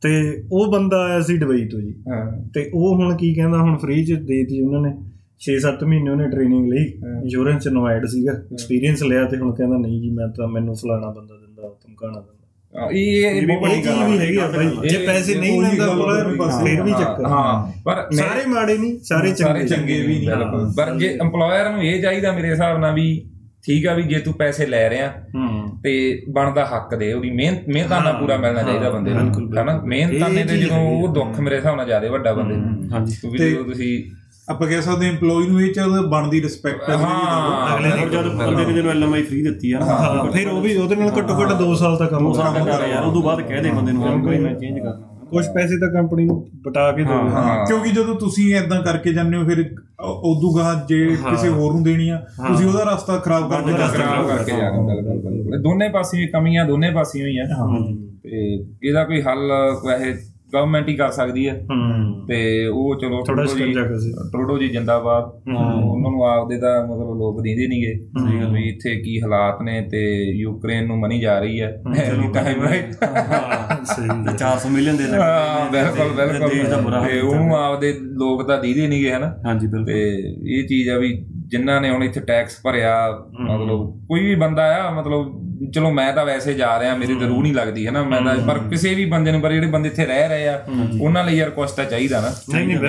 ਤੇ 0.02 0.42
ਉਹ 0.52 0.72
ਬੰਦਾ 0.72 1.04
ਆਇਆ 1.04 1.20
ਸੀ 1.20 1.38
ਦੁਬਈ 1.38 1.68
ਤੋਂ 1.68 1.80
ਜੀ। 1.80 1.94
ਤੇ 2.54 2.70
ਉਹ 2.74 2.96
ਹੁਣ 2.96 3.16
ਕੀ 3.16 3.34
ਕਹਿੰਦਾ 3.34 3.58
ਹੁਣ 3.58 3.78
ਫ੍ਰੀ 3.78 4.04
ਚ 4.04 4.12
ਦੇਤੀ 4.12 4.62
ਉਹਨਾਂ 4.62 4.80
ਨੇ। 4.80 4.96
6-7 5.40 5.84
ਮਹੀਨੇ 5.84 6.10
ਉਹਨੇ 6.10 6.28
ਟ੍ਰੇਨਿੰਗ 6.28 6.68
ਲਈ। 6.72 6.84
ਇੰਸ਼ੋਰੈਂਸ 7.22 7.62
ਚ 7.62 7.68
ਨਵਾਇਡ 7.68 8.06
ਸੀਗਾ। 8.06 8.32
ਐਕਸਪੀਰੀਅੰਸ 8.32 9.02
ਲਿਆ 9.02 9.24
ਤੇ 9.24 9.36
ਹੁਣ 9.36 9.54
ਕਹਿੰਦਾ 9.54 9.76
ਨਹੀਂ 9.76 10.00
ਜੀ 10.00 10.10
ਮੈਂ 10.10 10.28
ਤਾਂ 10.28 10.48
ਮੈਨੂੰ 10.48 10.74
ਫਲਾਣਾ 10.74 11.10
ਬੰਦਾ 11.10 11.34
ਦਿੰਦਾ 11.34 11.62
ਧਮਕਾਣਾ 11.62 12.20
ਦਿੰਦਾ। 12.20 12.41
ਇਹ 12.74 13.26
ਇਹ 13.26 13.46
ਵੀ 13.46 13.56
ਬੜੀ 13.56 13.82
ਚੀਜ਼ 13.82 14.02
ਵੀ 14.02 14.18
ਹੈਗੀ 14.18 14.36
ਆ 14.36 14.46
ਬਾਈ 14.46 14.88
ਜੇ 14.88 15.06
ਪੈਸੇ 15.06 15.34
ਨਹੀਂ 15.34 15.62
ਲੈਂਦਾ 15.62 15.86
ਗੱਲ 15.86 16.36
ਪਾਸੇ। 16.38 16.64
ਫਿਰ 16.64 16.82
ਵੀ 16.82 16.92
ਚੱਕਰ 16.92 17.24
ਹਾਂ 17.24 17.72
ਪਰ 17.84 18.06
ਸਾਰੇ 18.12 18.46
ਮਾੜੇ 18.46 18.78
ਨਹੀਂ 18.78 18.98
ਸਾਰੇ 19.02 19.32
ਚੰਗੇ 19.32 19.66
ਚੰਗੇ 19.66 20.00
ਵੀ 20.00 20.18
ਨਹੀਂ। 20.18 20.28
ਪਰ 20.76 20.94
ਜੇ 20.96 21.18
EMPLOYER 21.22 21.72
ਨੂੰ 21.72 21.82
ਇਹ 21.82 22.02
ਚਾਹੀਦਾ 22.02 22.32
ਮੇਰੇ 22.32 22.50
ਹਿਸਾਬ 22.50 22.78
ਨਾਲ 22.78 22.94
ਵੀ 22.94 23.24
ਠੀਕ 23.66 23.86
ਆ 23.86 23.94
ਵੀ 23.94 24.02
ਜੇ 24.02 24.18
ਤੂੰ 24.18 24.34
ਪੈਸੇ 24.34 24.66
ਲੈ 24.66 24.90
ਰਿਹਾ 24.90 25.08
ਹੂੰ। 25.34 25.80
ਤੇ 25.82 26.22
ਬਣਦਾ 26.30 26.64
ਹੱਕ 26.64 26.94
ਦੇ 26.94 27.12
ਉਹਦੀ 27.12 27.30
ਮਿਹਨਤ 27.30 27.68
ਮਿਹਨਤਾਂ 27.68 28.00
ਨਾਲ 28.02 28.12
ਹਾਂ, 28.14 28.20
ਪੂਰਾ 28.20 28.36
ਮਿਲਣਾ 28.36 28.62
ਚਾਹੀਦਾ 28.62 28.90
ਬੰਦੇ 28.90 29.10
ਨੂੰ। 29.10 29.58
ਹੈਨਾ? 29.58 29.80
ਮਿਹਨਤਾਂ 29.84 30.28
ਇਹ 30.28 30.34
ਨੇ 30.34 30.42
ਤੇ 30.44 30.48
ਚੀਜ਼ 30.48 30.66
ਜਦੋਂ। 30.66 30.78
ਉਹ 30.78 31.14
ਦੁੱਖ 31.14 31.40
ਮੇਰੇ 31.40 31.56
ਹਿਸਾਬ 31.56 31.76
ਨਾਲ 31.76 31.86
ਜ਼ਿਆਦਾ 31.86 32.10
ਵੱਡਾ 32.10 32.32
ਬੰਦੇ 32.32 32.54
ਨੂੰ। 32.54 32.88
ਹਾਂਜੀ। 32.92 33.14
ਤੇ- 33.38 33.50
ਜਦੋਂ 33.50 33.64
ਤੁਸੀਂ 33.64 34.02
ਆਪਾਂ 34.48 34.66
ਕਹਿ 34.68 34.80
ਸਕਦੇ 34.82 35.06
ਹਾਂ 35.06 35.12
EMPLOYE 35.12 35.48
ਨੂੰ 35.48 35.60
ਇਹ 35.62 35.72
ਚਾਹੀਦਾ 35.74 36.00
ਬਣਦੀ 36.08 36.40
ਰਿਸਪੈਕਟ 36.42 36.88
ਹਾਂ, 36.92 37.74
ਅਗਲੇ 37.74 37.90
ਔਰ 37.92 38.08
ਜਦ 38.10 38.28
ਬੰਦੇ 38.36 38.64
ਨੇ 38.64 38.72
ਜਿਹਨੂੰ 38.72 38.90
ਐਲਐਮਆਈ 38.90 39.22
ਫ੍ਰੀ 39.22 39.42
ਦਿੱਤੀ 39.42 39.70
ਆ 39.72 39.78
ਨਾ 39.78 39.84
ਹਾਂ। 39.86 40.30
ਫਿਰ 40.32 40.48
ਉਹ 40.48 40.60
ਵੀ 40.62 40.74
ਉਹਦੇ 40.76 40.96
ਨਾਲ 40.96 41.10
ਘੱਟੋ 41.18 41.34
ਘੱਟ 41.40 41.52
2 41.60 41.74
ਸਾਲ 41.76 41.96
ਤੱਕ 41.96 42.10
ਕੰਮ 42.10 42.26
ਉਹ 42.26 42.34
ਸਾਲ 42.34 42.52
ਕਰਨਾ। 42.54 42.64
ਦਾ 42.66 42.78
ਕਰ 42.78 42.88
ਯਾਰ 42.88 43.04
ਉਦੋਂ 43.04 43.22
ਬਾਅਦ 43.22 43.40
ਕਹਿ 43.42 43.62
ਦੇ 43.62 43.70
ਬੰਦੇ 43.70 43.92
ਨੂੰ 43.92 44.02
ਹਾਂ। 44.02 44.16
ਕੋਈ 44.18 44.38
ਮੈਂ 44.38 44.54
ਚੇਂਜ 44.54 44.78
ਕਰਨਾ। 44.78 45.08
ਕੁਝ 45.30 45.44
ਪੈਸੇ 45.48 45.76
ਤਾਂ 45.78 45.88
ਕੰਪਨੀ 45.90 46.24
ਨੂੰ 46.24 46.36
ਬਟਾ 46.64 46.90
ਕੇ 46.92 47.04
ਦੋ 47.04 47.12
ਹਾਂ, 47.12 47.28
ਹਾਂ। 47.32 47.64
ਕਿਉਂਕਿ 47.66 47.90
ਜਦੋਂ 47.90 48.14
ਤੁਸੀਂ 48.16 48.52
ਐਦਾਂ 48.54 48.80
ਕਰਕੇ 48.82 49.12
ਜਾਂਦੇ 49.12 49.36
ਹੋ 49.36 49.44
ਫਿਰ 49.44 49.64
ਉਦੋਂ 50.24 50.54
ਗਾਂ 50.56 50.74
ਜੇ 50.88 50.98
ਕਿਸੇ 51.20 51.48
ਹੋਰ 51.48 51.72
ਨੂੰ 51.72 51.82
ਦੇਣੀ 51.84 52.08
ਆ 52.08 52.16
ਤੁਸੀਂ 52.38 52.66
ਉਹਦਾ 52.66 52.82
ਰਸਤਾ 52.84 53.16
ਖਰਾਬ 53.18 53.48
ਕਰ 53.50 53.62
ਦਿੰਦੇ 53.62 53.82
ਰਸਤਾ 53.82 53.96
ਖਰਾਬ 53.96 54.26
ਕਰਕੇ 54.28 54.52
ਜਾ 54.52 54.58
ਰਿਹਾ 54.60 54.82
ਬਿਲਕੁਲ 54.82 55.20
ਬਿਲਕੁਲ 55.22 55.62
ਦੋਨੇ 55.62 55.88
ਪਾਸੇ 55.88 56.26
ਕਮੀਆਂ 56.26 56.64
ਦੋਨੇ 56.66 56.90
ਪਾਸਿਓਂ 56.90 57.26
ਹੀ। 57.28 57.38
ਆ 57.38 57.44
ਤੇ 58.22 58.42
ਇਹਦਾ 58.82 59.04
ਕੋਈ 59.04 59.20
ਹੱਲ 59.22 59.50
ਵੈਸੇ 59.86 60.12
ਗਵਰਨਮੈਂਟ 60.54 60.88
ਹੀ 60.88 60.94
ਕਰ 60.94 61.10
ਸਕਦੀ 61.10 61.48
ਹੈ। 61.48 61.54
ਤੇ 62.28 62.66
ਉਹ 62.66 62.94
ਚਲੋ 63.00 63.22
ਥੋੜਾ 63.26 63.44
ਸਕੰਜਾ 63.44 63.82
ਕਿਸੇ 63.82 64.10
ਟਰੂਡੋ 64.32 64.58
ਜੀ 64.58 64.68
ਜਿੰਦਾਬਾਦ। 64.68 65.24
ਉਹਨਾਂ 65.54 66.10
ਨੂੰ 66.10 66.24
ਆਪਦੇ 66.24 66.58
ਤਾਂ 66.60 66.74
ਮਤਲਬ 66.86 67.16
ਲੋਕ 67.18 67.40
ਦਿੰਦੇ 67.42 67.66
ਨਹੀਂਗੇ 67.66 67.94
ਵੀ 68.52 68.68
ਇੱਥੇ 68.68 68.94
ਕੀ 68.96 69.20
ਹਾਲਾਤ 69.22 69.62
ਨੇ 69.62 69.80
ਤੇ 69.90 70.02
ਯੂਕਰੇਨ 70.36 70.86
ਨੂੰ 70.86 70.98
ਮਨੀ 70.98 71.20
ਜਾ 71.20 71.38
ਰਹੀ 71.38 71.60
ਹੈ। 71.60 71.68
ਐਨੀ 71.96 72.32
ਟਾਈਮ 72.34 72.62
ਰਾਈਟ 72.62 72.92
ਸਹੀ 73.84 74.08
ਤੇ 74.08 74.36
400 74.38 74.70
ਮਿਲੀਅਨ 74.70 74.96
ਦੇ 74.96 75.04
ਲੱਗੇ। 75.04 75.18
ਹਾਂ 75.18 75.70
ਬਿਲਕੁਲ 75.70 76.12
ਬਿਲਕੁਲ। 76.16 76.90
ਦਾ 76.90 77.06
ਤੇ 77.06 77.20
ਉਹਨੂੰ 77.20 77.56
ਆਪਦੇ 77.56 77.92
ਲੋਕ 78.00 78.46
ਤਾਂ 78.46 78.58
ਦੀਦੇ 78.58 78.86
ਨਹੀਂਗੇ 78.86 79.12
ਹਨਾ। 79.12 79.34
ਹਾਂਜੀ 79.46 79.66
ਬਿਲਕੁਲ। 79.66 79.86
ਤੇ 79.86 80.00
ਇਹ 80.56 80.66
ਚੀਜ਼ 80.68 80.88
ਆ 80.88 80.98
ਵੀ 80.98 81.12
ਜਿਨ੍ਹਾਂ 81.52 81.80
ਨੇ 81.80 81.90
ਹੁਣ 81.90 82.04
ਇੱਥੇ 82.04 82.20
ਟੈਕਸ 82.20 82.60
ਭਰਿਆ 82.64 83.10
ਮਤਲਬ 83.40 84.00
ਕੋਈ 84.08 84.20
ਵੀ 84.20 84.34
ਬੰਦਾ 84.34 84.62
ਆ 84.76 84.90
ਮਤਲਬ 84.90 85.40
ਚਲੋ 85.74 85.90
ਮੈਂ 85.90 86.12
ਤਾਂ 86.12 86.24
ਵੈਸੇ 86.24 86.54
ਜਾ 86.54 86.80
ਰਿਹਾ 86.80 86.96
ਮੇਰੀ 86.96 87.14
ਤਾਂ 87.20 87.28
ਰੂਹ 87.28 87.42
ਨਹੀਂ 87.42 87.54
ਲੱਗਦੀ 87.54 87.86
ਹੈ 87.86 87.90
ਨਾ 87.90 88.02
ਮੈਂ 88.02 88.20
ਤਾਂ 88.20 88.36
ਪਰ 88.46 88.58
ਕਿਸੇ 88.58 88.94
ਵੀ 88.94 89.04
ਬੰਦੇ 89.04 89.32
ਨੂੰ 89.32 89.40
ਪਰ 89.40 89.52
ਜਿਹੜੇ 89.52 89.66
ਬੰਦੇ 89.66 89.88
ਇੱਥੇ 89.88 90.06
ਰਹਿ 90.06 90.28
ਰਹੇ 90.28 90.48
ਆ 90.48 90.64
ਉਹਨਾਂ 91.00 91.24
ਲਈ 91.24 91.36
ਯਾਰ 91.36 91.50
ਕੁਛ 91.50 91.70
ਤਾਂ 91.70 91.84
ਚਾਹੀਦਾ 91.84 92.20
ਨਾ। 92.20 92.28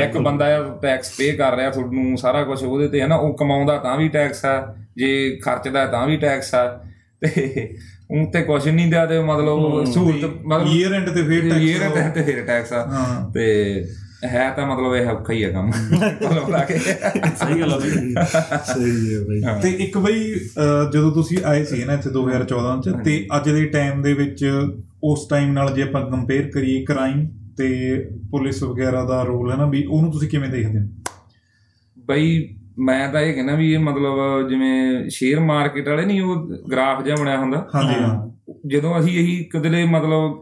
ਇੱਕ। 0.06 0.18
ਬੰਦਾ 0.18 0.46
ਆ 0.46 0.80
ਟੈਕਸ 0.82 1.12
ਪੇ 1.18 1.32
ਕਰ 1.32 1.56
ਰਿਹਾ 1.56 1.70
ਤੁਹਾਨੂੰ 1.70 2.18
ਸਾਰਾ 2.18 2.44
ਕੁਝ 2.44 2.64
ਉਹਦੇ 2.64 2.88
ਤੇ 2.88 3.02
ਹੈ 3.02 3.08
ਨਾ 3.08 3.16
ਉਹ 3.16 3.38
ਕਮਾਉਂਦਾ 3.38 3.78
ਤਾਂ 3.78 3.98
ਵੀ 3.98 4.08
ਟੈਕਸ 4.10 4.46
ਆ 4.46 4.76
ਜੇ 4.98 5.36
ਖਰਚਦਾ 5.36 5.86
ਤਾਂ 5.86 6.08
ਵੀ 6.08 6.18
ਟੈਕਸ 6.18 6.56
ਆ। 6.56 6.80
ਤੇ 7.22 7.70
ਉਹ 8.12 8.32
ਤੇ 8.32 8.42
ਕੁਝ 8.42 8.70
ਨਹੀਂ 8.70 8.92
ਦਿਆ 8.92 9.06
ਤੇ 9.06 9.20
ਮਤਲਬ 9.20 9.86
ਸਹੂਲਤ 9.86 10.24
ਮਤਲਬ 10.46 10.68
ਈਅਰ 10.68 10.94
ਐਂਡ 10.94 11.10
ਤੇ 11.10 11.24
ਫਿਰ 11.24 11.42
ਟੈਕਸ 11.50 12.14
ਤੇ 12.14 12.24
ਫਿਰ 12.24 12.46
ਟੈਕਸ 12.46 12.74
ਆ। 12.74 12.86
ਤੇ 13.34 13.46
ਹੈ 14.24 14.50
ਤਾਂ 14.52 14.66
ਮਤਲਬ 14.68 14.96
ਇਹ 14.96 15.06
ਔਖਾ 15.08 15.34
ਹੀ 15.34 15.44
ਆ 15.44 15.50
ਕੰਮ 15.52 15.68
ਮਤਲਬ 15.94 16.50
ਲਾ 16.50 16.60
ਕੇ 16.64 16.78
ਸਹੀ 16.78 17.60
ਗੱਲ 17.62 17.74
ਆ 17.74 17.78
ਬਈ 17.78 17.90
ਸਹੀ 18.66 19.14
ਹੈ 19.16 19.20
ਬਈ 19.20 19.42
ਤੇ 19.62 19.70
ਇੱਕ 19.70 19.98
ਬਈ 19.98 20.34
ਜਦੋਂ 20.94 21.12
ਤੁਸੀਂ 21.12 21.38
ਆਏ 21.46 21.64
ਸੀ 21.64 21.84
ਨਾ 21.84 21.94
ਇੱਥੇ 21.94 22.10
2014 22.10 22.80
ਚ 22.82 22.96
ਤੇ 23.06 23.28
ਅੱਜ 23.36 23.50
ਦੇ 23.50 23.66
ਟਾਈਮ 23.66 24.02
ਦੇ 24.02 24.14
ਵਿੱਚ 24.14 24.46
ਉਸ 25.04 25.28
ਟਾਈਮ 25.28 25.52
ਨਾਲ 25.54 25.74
ਜੇ 25.74 25.82
ਆਪਾਂ 25.82 26.02
ਕੰਪੇਅਰ 26.10 26.50
ਕਰੀਏ 26.50 26.84
ਕ੍ਰਾਈਮ 26.86 27.28
ਤੇ 27.58 27.70
ਪੁਲਿਸ 28.32 28.64
ਵਗੈਰਾ 28.64 29.04
ਦਾ 29.04 29.24
ਰੋਲ 29.24 29.52
ਹੈ 29.52 29.58
ਨਾ 29.58 29.66
ਵੀ 29.66 29.84
ਉਹਨੂੰ 29.86 30.12
ਤੁਸੀਂ 30.12 30.30
ਕਿਵੇਂ 30.30 30.50
ਦੇਖਦੇ 30.50 30.80
ਹੋ? 30.80 30.86
ਬਈ 31.98 32.56
ਮੈਂ 32.80 33.12
ਤਾਂ 33.14 33.22
ਇਹ 33.22 33.34
ਕਹਿੰਦਾ 33.34 33.56
ਵੀ 33.56 33.74
ਇਹ 33.74 33.80
ਮਤਲਬ 33.80 34.50
ਜਿਵੇਂ 34.50 35.10
ਸ਼ੇਅਰ 35.10 35.40
ਮਾਰਕੀਟ 35.40 35.88
ਵਾਲੇ 35.90 36.06
ਨਹੀਂ 36.06 36.22
ਉਹ 36.22 36.36
ਗ੍ਰਾਫ 36.72 37.04
ਜਿਹਾ 37.04 37.16
ਬਣਿਆ 37.16 37.38
ਹੁੰਦਾ। 37.38 37.68
ਹਾਂਜੀ 37.76 38.04
ਹਾਂ। 38.04 38.30
ਜਦੋਂ 38.68 39.00
ਅਸੀਂ 39.00 39.18
ਇਹੀ 39.20 39.44
ਕਦਲੇ 39.44 39.84
ਮਤਲਬ 39.86 40.40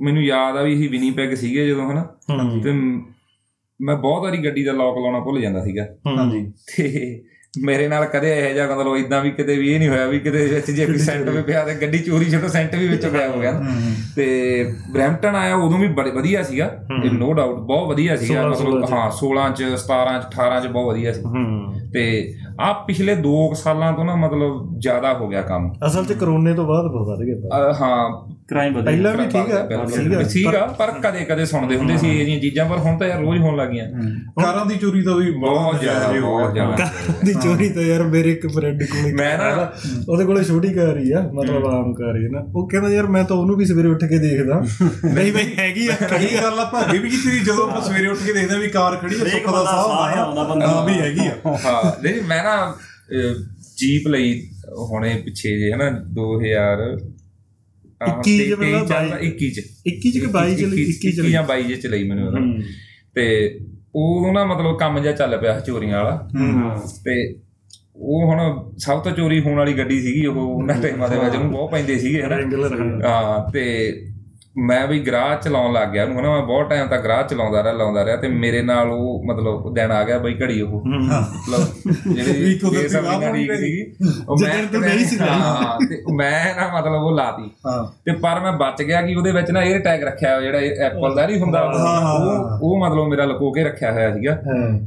ਮੈਨੂੰ 0.00 0.22
ਯਾਦ 0.24 0.56
ਆ 0.56 0.62
ਵੀ 0.62 0.74
ਅਸੀਂ 0.74 0.88
ਵਿਨੀਪੈਗ 0.90 1.34
ਸੀਗੇ 1.34 1.66
ਜਦੋਂ 1.66 1.90
ਹਨਾ। 1.92 2.02
ਹੂੰ 2.30 2.62
ਤੇ 2.62 2.72
ਮ- 3.82 3.96
ਬਹੁਤ 3.96 4.22
ਵਾਰੀ 4.22 4.44
ਗੱਡੀ 4.44 4.64
ਦਾ 4.64 4.72
ਲੌਕ 4.72 4.98
ਲਾਉਣਾ 4.98 5.20
ਭੁੱਲ 5.20 5.40
ਜਾਂਦਾ 5.40 5.64
ਸੀਗਾ। 5.64 5.84
ਹਾਂਜੀ। 6.16 6.52
ਤੇ 6.76 7.22
ਮੇਰੇ 7.64 7.88
ਨਾਲ 7.88 8.04
ਕਦੇ 8.04 8.38
ਇਹੋ 8.38 8.54
ਜਿਹਾ 8.54 8.76
ਮਤਲਬ 8.76 8.96
ਇਦਾਂ 8.96 9.22
ਵੀ 9.22 9.30
ਕਿਤੇ 9.30 9.56
ਵੀ 9.56 9.72
ਇਹ 9.72 9.78
ਨਹੀਂ 9.78 9.88
ਹੋਇਆ 9.88 10.06
ਵੀ 10.06 10.20
ਕਿਤੇ 10.20 10.46
ਵਿੱਚ 10.46 10.70
ਜੇ 10.70 10.86
ਕੋਈ 10.86 10.98
ਸੈਂਟ 10.98 11.28
ਵੀ 11.28 11.42
ਪਿਆ 11.42 11.64
ਤੇ 11.64 11.74
ਗੱਡੀ 11.74 11.98
ਚੋਰੀ 11.98 12.24
ਛੱਡੋ 12.24 12.48
ਸੈਂਟ 12.48 12.74
ਵੀ 12.74 12.88
ਵਿੱਚ 12.88 13.06
ਪਿਆ 13.06 13.30
ਹੋ 13.30 13.40
ਗਿਆ। 13.40 13.62
ਤੇ 14.16 14.64
ਬ੍ਰੈਂਪਟਨ 14.92 15.34
ਆਇਆ 15.34 15.56
ਉਦੋਂ 15.56 15.78
ਵੀ 15.78 15.88
ਬੜੇ 15.88 16.10
ਵਧੀਆ 16.10 16.42
ਸੀਗਾ। 16.42 16.84
ਨੋ 17.12 17.32
ਡਾਊਟ 17.32 17.56
ਬਹੁਤ 17.56 17.88
ਵਧੀਆ 17.88 18.16
ਸੀਗਾ। 18.16 18.42
16 18.42 18.48
ਮਤਲਬ। 18.48 18.92
ਹਾਂ 18.92 19.10
16 19.10 19.50
ਚ 19.50 19.62
17 19.62 20.18
ਚ 20.18 20.24
18 20.26 20.60
ਚ 20.60 20.66
ਬਹੁਤ 20.66 20.86
ਵਧੀਆ 20.86 21.12
ਸੀ। 21.12 21.22
ਤੇ 21.92 22.34
ਆ 22.60 22.72
ਪਿਛਲੇ 22.72 23.14
2 23.14 23.54
ਸਾਲਾਂ 23.54 23.92
ਤੋਂ 23.92 24.04
ਨਾ 24.04 24.16
ਮਤਲਬ 24.16 24.78
ਜ਼ਿਆਦਾ 24.78 25.14
ਹੋ 25.14 25.28
ਗਿਆ 25.28 25.42
ਕੰਮ। 25.42 25.72
ਅਸਲ 25.86 26.04
'ਚ 26.04 26.12
ਕਰੋਨੇ 26.12 26.54
ਤੋਂ 26.54 26.66
ਬਾਅਦ 26.66 26.86
ਬਹੁਤ 26.86 27.08
ਵੱਧ 27.08 27.18
ਗਿਆ। 27.18 27.72
ਹਾਂ 27.72 28.32
ਕ੍ਰਾਈਮ 28.52 28.74
ਵਧਿਆ 28.74 28.84
ਪਹਿਲਾਂ 28.84 29.12
ਵੀ 29.14 29.26
ਠੀਕ 29.26 30.14
ਆ। 30.14 30.22
ਸੀਗਾ 30.22 30.66
ਪਰ 30.78 30.90
ਕਦੇ 31.02 31.24
ਕਦੇ 31.24 31.44
ਸੁਣਦੇ 31.44 31.76
ਹੁੰਦੇ 31.76 31.96
ਸੀ 31.96 32.08
ਇਹ 32.10 32.24
ਜਿਹੀਆਂ 32.24 32.40
ਚੀਜ਼ਾਂ 32.40 32.66
ਪਰ 32.66 32.78
ਹੁਣ 32.78 32.98
ਤਾਂ 32.98 33.06
ਯਾਰ 33.08 33.20
ਰੋਜ਼ 33.20 33.40
ਹੋਣ 33.40 33.56
ਲੱਗੀਆਂ। 33.56 33.86
ਕਾਰਾਂ 34.42 34.66
ਦੀ 34.66 34.76
ਚੋਰੀ 34.76 35.02
ਤਾਂ 35.02 35.16
ਵੀ 35.16 35.30
ਬਹੁਤ 35.30 35.80
ਜ਼ਿਆਦਾ 35.80 36.06
ਹੋ 36.08 36.20
ਬਹੁਤ। 36.20 36.52
ਜ਼ਿਆਦਾ। 36.52 36.76
ਕਾਰ 36.76 37.14
ਦੀ 37.24 37.34
ਚੋਰੀ 37.34 37.68
ਤਾਂ 37.68 37.82
ਯਾਰ 37.82 38.02
ਮੇਰੇ 38.02 38.32
ਇੱਕ 38.32 38.46
ਫਰੈਂਡ 38.46 38.82
ਕੋਲੇ 38.82 39.12
ਮੈਂ 39.12 39.38
ਨਾ- 39.38 39.50
ਆ, 39.58 39.72
ਉਹਦੇ 40.08 40.24
ਕੋਲੇ 40.24 40.44
ਛੋਟੀ 40.44 40.72
ਕਾਰ 40.72 40.98
ਹੀ 40.98 41.12
ਆ 41.12 41.20
ਮਤਲਬ 41.34 41.66
ਆਮ 41.66 41.92
ਕਾਰ 41.94 42.16
ਹੀ 42.16 42.24
ਆ 42.24 42.28
ਨਾ। 42.30 42.44
ਉਹ 42.54 42.68
ਕਹਿੰਦਾ 42.68 42.88
ਯਾਰ 42.88 43.06
ਮੈਂ 43.06 43.24
ਤਾਂ 43.24 43.36
ਉਹਨੂੰ 43.36 43.56
ਵੀ 43.56 43.64
ਸਵੇਰੇ 43.64 43.88
ਉੱਠ 43.88 44.04
ਕੇ 44.04 44.18
ਦੇਖਦਾ। 44.18 44.60
ਨਹੀਂ 45.14 45.32
ਬਈ 45.32 45.44
ਹੈਗੀ 45.58 45.88
ਆ 45.88 45.96
ਕਈ 46.10 46.28
ਗੱਲ 46.42 46.58
ਆਪਾਂ 46.60 46.84
ਅੱਗੇ 46.84 46.98
ਵੀ 46.98 47.10
ਕੀਤੀ 47.10 47.38
ਜਦੋਂ 47.38 47.68
ਆਪਾਂ 47.70 47.82
ਸਵੇਰੇ 47.82 48.06
ਉੱਠ 48.06 48.18
ਕੇ 48.26 48.32
ਦੇਖਦੇ 48.32 48.54
ਆ 48.54 48.58
ਵੀ 48.58 48.68
ਕਾਰ 48.68 48.96
ਖੜੀ 48.96 49.14
ਹੈ 49.14 49.22
ਹਰੇਕ 49.22 49.32
ਸੁੱਖ 49.32 49.54
ਦਾ 49.54 49.64
ਸਾਹ 49.64 50.18
ਆਉਂਦਾ 50.18 50.42
ਬੰਦਾ। 50.44 50.84
ਵੀ 50.84 51.00
ਹੈਗੀ 51.00 51.26
ਆ। 51.26 51.56
ਹਾਂ। 51.64 52.02
ਨਹੀਂ 52.02 52.22
ਮੈਂ 52.22 52.42
ਨਾ 52.44 52.74
ਜੀਪ 53.78 54.08
ਲਈ 54.08 54.48
ਹੁਣੇ 54.90 55.22
ਪਿੱਛੇ 55.24 55.58
ਜੇ 55.58 55.72
ਹਨਾ 55.72 55.90
2000 55.90 56.80
ਆਹ, 56.80 56.96
21 58.06 58.50
ਚ 58.50 58.52
ਮਤਲਬ 58.52 58.88
ਚੱਲ- 58.88 59.10
ਬਾਈ- 59.10 59.22
21 59.22 59.50
ਚ। 59.50 59.60
21 59.86 60.10
ਚ 60.10 60.18
ਕਿ 60.18 60.26
22 60.26 60.54
ਚ 60.54 60.60
ਲਈ 60.60 60.82
21 60.82 60.84
ਚ 60.84 60.96
21 60.96 61.22
ਲਈ? 61.22 61.30
ਜਾਂ 61.30 61.42
22 61.42 61.76
ਚ 61.76 61.86
ਲਈ 61.86 62.08
ਮੈਨੂੰ 62.08 62.28
ਉਦੋਂ। 62.28 62.40
ਤੇ 63.14 63.58
ਉਹ 63.94 64.32
ਨਾ 64.32 64.44
ਮਤਲਬ 64.44 64.78
ਕੰਮ 64.78 65.02
ਜਿਹਾ 65.02 65.12
ਚੱਲ 65.12 65.38
ਪਿਆ 65.38 65.60
ਚੋਰੀਆਂ 65.60 66.04
ਵਾਲਾ। 66.04 66.28
ਤੇ 67.04 67.36
ਉਹ 67.96 68.26
ਹੁਣ 68.26 68.70
ਸਭ 68.78 69.00
ਤੋਂ 69.00 69.12
ਚੋਰੀ 69.12 69.40
ਹੋਣ 69.40 69.54
ਵਾਲੀ 69.54 69.72
ਗੱਡੀ 69.72 70.00
ਸੀਗੀ 70.00 70.26
ਉਹ 70.26 70.34
ਉਹਨਾਂ 70.34 70.82
ਟਾਈਮਾਂ 70.82 71.08
ਦੇ 71.08 71.16
ਵਿੱਚ 71.16 71.36
ਉਹਨੂੰ 71.36 71.52
ਬਹੁਤ 71.52 71.70
ਪੈਂਦੇ 71.70 71.98
ਸੀਗੇ 71.98 72.22
ਹਾਂ 73.04 73.50
ਤੇ 73.50 73.92
ਮੈਂ 74.56 74.86
ਵੀ 74.86 74.98
ਗਰਾਹ 75.00 75.36
ਚਲਾਉਣ 75.36 75.72
ਲੱਗ 75.72 75.88
ਗਿਆ। 75.88 76.04
ਉਹਨੂੰ 76.04 76.20
ਹਨਾ 76.20 76.30
ਮੈਂ 76.30 76.42
ਬਹੁਤ 76.42 76.68
ਟਾਈਮ 76.70 76.88
ਤੱਕ 76.88 77.02
ਗਰਾਹ 77.02 77.22
ਚਲਾਉਂਦਾ 77.22 77.62
ਰਿਹਾ 77.62 77.72
ਲਾਉਂਦਾ 77.72 78.04
ਰਿਹਾ 78.04 78.16
ਤੇ 78.16 78.28
ਮੇਰੇ 78.28 78.62
ਨਾਲ 78.62 78.90
ਉਹ 78.90 79.24
ਮਤਲਬ 79.26 79.74
ਦਿਨ 79.74 79.90
ਆ 79.90 80.02
ਗਿਆ 80.04 80.18
ਬਈ 80.18 80.34
ਘੜੀ 80.34 80.60
ਉਹ। 80.60 80.82
ਮਤਲਬ 80.86 81.92
ਜਿਹੜੀ 82.14 82.58
ਇਹ 82.82 82.88
ਸਭ 82.88 83.04
ਗਈ। 83.34 83.56
ਸੀਗੀ। 83.56 83.82
ਉਹ 84.28 84.36
ਮੈਂ 84.38 84.62
ਤੂੰ 84.72 84.80
ਨਹੀਂ 84.80 85.04
ਸੀ 85.04 85.18
ਹਾਂ 85.18 85.78
ਤੇ 85.88 86.02
ਮੈਂ 86.14 86.54
ਨਾ 86.56 86.80
ਮਤਲਬ 86.80 87.02
ਉਹ 87.02 87.16
ਲਾਤੀ। 87.16 87.50
ਹਾਂ। 87.66 87.92
ਤੇ 88.04 88.12
ਪਰ 88.12 88.40
ਮੈਂ 88.40 88.52
ਬਚ 88.52 88.82
ਗਿਆ 88.82 89.02
ਕਿ 89.02 89.14
ਉਹਦੇ 89.14 89.32
ਵਿੱਚ 89.32 89.50
ਨਾ 89.50 89.62
에ਅਰ 89.62 89.78
ਟੈਗ 89.78 90.02
ਰੱਖਿਆ 90.02 90.36
ਹੋਇਆ 90.36 90.40
ਜਿਹੜਾ 90.40 90.86
ਐਪਲ 90.86 91.14
ਦਾ 91.14 91.26
ਨਹੀਂ 91.26 91.40
ਹੁੰਦਾ। 91.40 91.60
ਉਹ 91.60 92.58
ਉਹ 92.62 92.86
ਮਤਲਬ 92.86 93.08
ਮੇਰਾ 93.08 93.24
ਲੁਕੋ 93.24 93.50
ਕੇ 93.52 93.64
ਰੱਖਿਆ 93.64 93.92
ਹੋਇਆ 93.92 94.12
ਸੀਗਾ। 94.14 94.34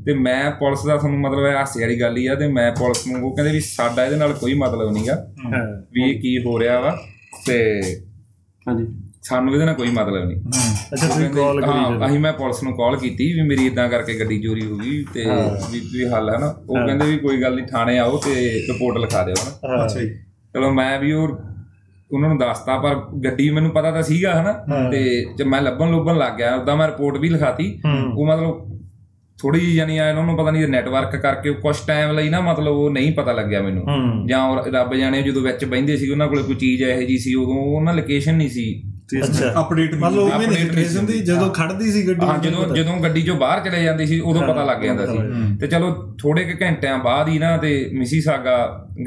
ਤੇ 0.05 0.13
ਮੈਂ 0.13 0.51
ਪੁਲਿਸ 0.51 0.85
ਦਾ 0.85 0.97
ਤੁਹਾਨੂੰ 0.97 1.19
ਮਤਲਬ 1.19 1.45
ਇਹ 1.45 1.55
ਹਾਸੇ 1.55 1.81
ਵਾਲੀ 1.81 2.01
ਗੱਲ 2.01 2.17
ਹੀ 2.17 2.27
ਆ 2.27 2.35
ਤੇ 2.35 2.47
ਮੈਂ 2.47 2.71
ਪੁਲਿਸ 2.71 3.07
ਨੂੰ 3.07 3.23
ਉਹ 3.23 3.35
ਕਹਿੰਦੇ 3.35 3.51
ਵੀ 3.51 3.59
ਸਾਡਾ 3.59 4.05
ਇਹਦੇ 4.05 4.15
ਨਾਲ 4.15 4.33
ਕੋਈ 4.33 4.53
ਮਤਲਬ 4.53 4.91
ਨਹੀਂਗਾ 4.91 5.27
ਵੀ 5.93 6.09
ਇਹ 6.09 6.19
ਕੀ 6.19 6.37
ਹੋ 6.45 6.59
ਰਿਹਾ 6.59 6.79
ਵਾ 6.79 6.97
ਤੇ 7.47 7.81
ਹਾਂਜੀ। 8.67 9.04
ਸਾਨੂੰ 9.25 9.53
ਇਹਦੇ 9.53 9.65
ਨਾਲ 9.65 9.75
ਕੋਈ 9.75 9.89
ਮਤਲਬ 9.91 10.23
ਨਹੀਂ। 10.25 10.37
ਅੱਛਾ 10.93 11.07
ਤੁਸੀਂ 11.07 11.29
ਕਾਲ 11.29 11.61
ਕਰੀ 11.61 11.69
ਹਾਂ 11.69 12.05
ਅਸੀਂ 12.07 12.19
ਮੈਂ 12.19 12.31
ਪੁਲਿਸ 12.33 12.61
ਨੂੰ 12.63 12.73
ਕਾਲ 12.77 12.97
ਕੀਤੀ 12.97 13.31
ਵੀ 13.33 13.47
ਮੇਰੀ 13.47 13.65
ਇਦਾਂ 13.67 13.87
ਕਰਕੇ 13.89 14.19
ਗੱਡੀ 14.19 14.39
ਚੋਰੀ 14.41 14.65
ਹੋ 14.65 14.77
ਗਈ 14.77 15.03
ਤੇ 15.13 15.25
ਵੀ 15.71 15.79
ਵੀ 15.93 16.05
ਹੱਲ 16.13 16.29
ਹੈ 16.29 16.37
ਨਾ। 16.39 16.53
ਉਹ 16.69 16.75
ਕਹਿੰਦੇ 16.75 17.05
ਵੀ 17.05 17.17
ਕੋਈ 17.17 17.41
ਗੱਲ 17.41 17.55
ਨਹੀਂ 17.55 17.65
ਥਾਣੇ 17.67 17.97
ਆਓ 17.99 18.17
ਤੇ 18.25 18.35
ਰਿਪੋਰਟ 18.69 18.97
ਲਿਖਾ 18.97 19.23
ਦਿਓ 19.23 19.35
ਹਨਾ। 19.35 19.83
ਅੱਛਾ 19.85 19.99
ਜੀ। 19.99 20.07
ਚਲੋ 20.55 20.71
ਮੈਂ 20.73 20.99
ਵੀ 20.99 21.11
ਉਹ 21.11 21.37
ਉਹਨਾਂ 22.11 22.29
ਨੂੰ 22.29 22.37
ਦੱਸਤਾ 22.37 22.77
ਪਰ 22.77 22.95
ਗੱਡੀ 23.25 23.49
ਮੈਨੂੰ 23.49 23.71
ਪਤਾ 23.71 23.91
ਤਾਂ 23.91 24.01
ਸੀਗਾ 24.03 24.33
ਹਨਾ। 24.41 24.51
ਤੇ 24.91 25.03
ਜਦ 25.37 25.47
ਮੈਂ 25.47 25.61
ਲੱਭਣ 25.61 25.91
ਲੁੱਭਣ 25.91 26.17
ਲੱਗ 26.17 26.37
ਗਿਆ 26.37 26.55
ਉਦਾਂ 26.55 26.75
ਮੈਂ 26.77 26.87
ਰਿਪੋਰਟ 26.87 27.17
ਵੀ 27.17 27.29
ਲਿਖਾਤੀ। 27.29 27.71
ਉਹ 28.15 28.25
ਮਤਲਬ 28.27 28.63
ਥੋੜੀ 29.39 29.59
ਜਿਹੀ 29.59 29.75
ਜਾਨੀ 29.75 29.97
ਆ 29.97 30.09
ਇਹਨਾਂ 30.09 30.23
ਨੂੰ 30.23 30.35
ਪਤਾ 30.37 30.51
ਨਹੀਂ 30.51 30.67
ਨੈਟਵਰਕ 30.67 31.15
ਕਰਕੇ 31.15 31.51
ਕੁਝ 31.53 31.75
ਟਾਈਮ 31.87 32.11
ਲਈ 32.15 32.29
ਨਾ 32.29 32.39
ਮਤਲਬ 32.41 32.73
ਉਹ 32.73 32.89
ਨਹੀਂ 32.89 33.11
ਪਤਾ 33.13 33.31
ਲੱਗਿਆ 33.33 33.61
ਮੈਨੂੰ। 33.61 34.27
ਜਾਂ 34.27 34.71
ਰੱਬ 34.73 34.93
ਜਾਣੇ 34.95 35.21
ਜਦੋਂ 35.21 35.41
ਵਿੱਚ 35.41 35.65
ਬੈੰਦੇ 35.65 35.97
ਸੀ 35.97 36.09
ਉਹਨਾਂ 36.09 36.27
ਕੋਲੇ 36.27 36.43
ਕੋਈ 36.43 36.55
ਚੀਜ਼ 36.55 36.83
ਇਹੋ 36.83 37.01
ਜੀ 37.01 37.17
ਸੀ 37.17 37.33
ਉਦੋਂ 37.35 37.55
ਉਹਨਾਂ 37.65 37.93
ਲੋਕੇਸ਼ਨ 37.93 38.35
ਨਹੀਂ 38.35 38.49
ਸੀ। 38.49 38.81
ਅਪਡੇਟ 39.59 39.93
ਮਤਲਬ 39.95 40.19
ਉਹ 40.19 40.39
ਵੀ 40.39 40.67
ਟ੍ਰੇਸ 40.69 40.95
ਹੁੰਦੀ 40.97 41.19
ਜਦੋਂ 41.19 41.49
ਖੜਦੀ 41.49 41.91
ਸੀ 41.91 42.07
ਗੱਡੀ 42.07 42.25
ਹਾਂ 42.25 42.37
ਜਦੋਂ 42.37 42.75
ਜਦੋਂ 42.75 42.97
ਗੱਡੀ 43.03 43.21
ਚੋਂ 43.21 43.35
ਬਾਹਰ 43.35 43.59
ਚਲੇ 43.59 43.83
ਜਾਂਦੀ 43.83 44.05
ਸੀ 44.05 44.19
ਉਦੋਂ 44.19 44.41
ਪਤਾ 44.41 44.63
ਲੱਗ 44.63 44.81
ਜਾਂਦਾ 44.81 45.05
ਸੀ। 45.05 45.17
ਤੇ 45.59 45.67
ਚਲੋ 45.67 45.91
ਥੋੜੇ 46.21 46.43
ਕੁ 46.43 46.57
ਘੰਟਿਆਂ 46.61 46.97
ਬਾਅਦ 46.97 47.27
ਹੀ 47.27 47.39
ਨਾ 47.39 47.55
ਤੇ 47.57 47.89
ਮਿਸੀਸਾਗਾ 47.93 48.57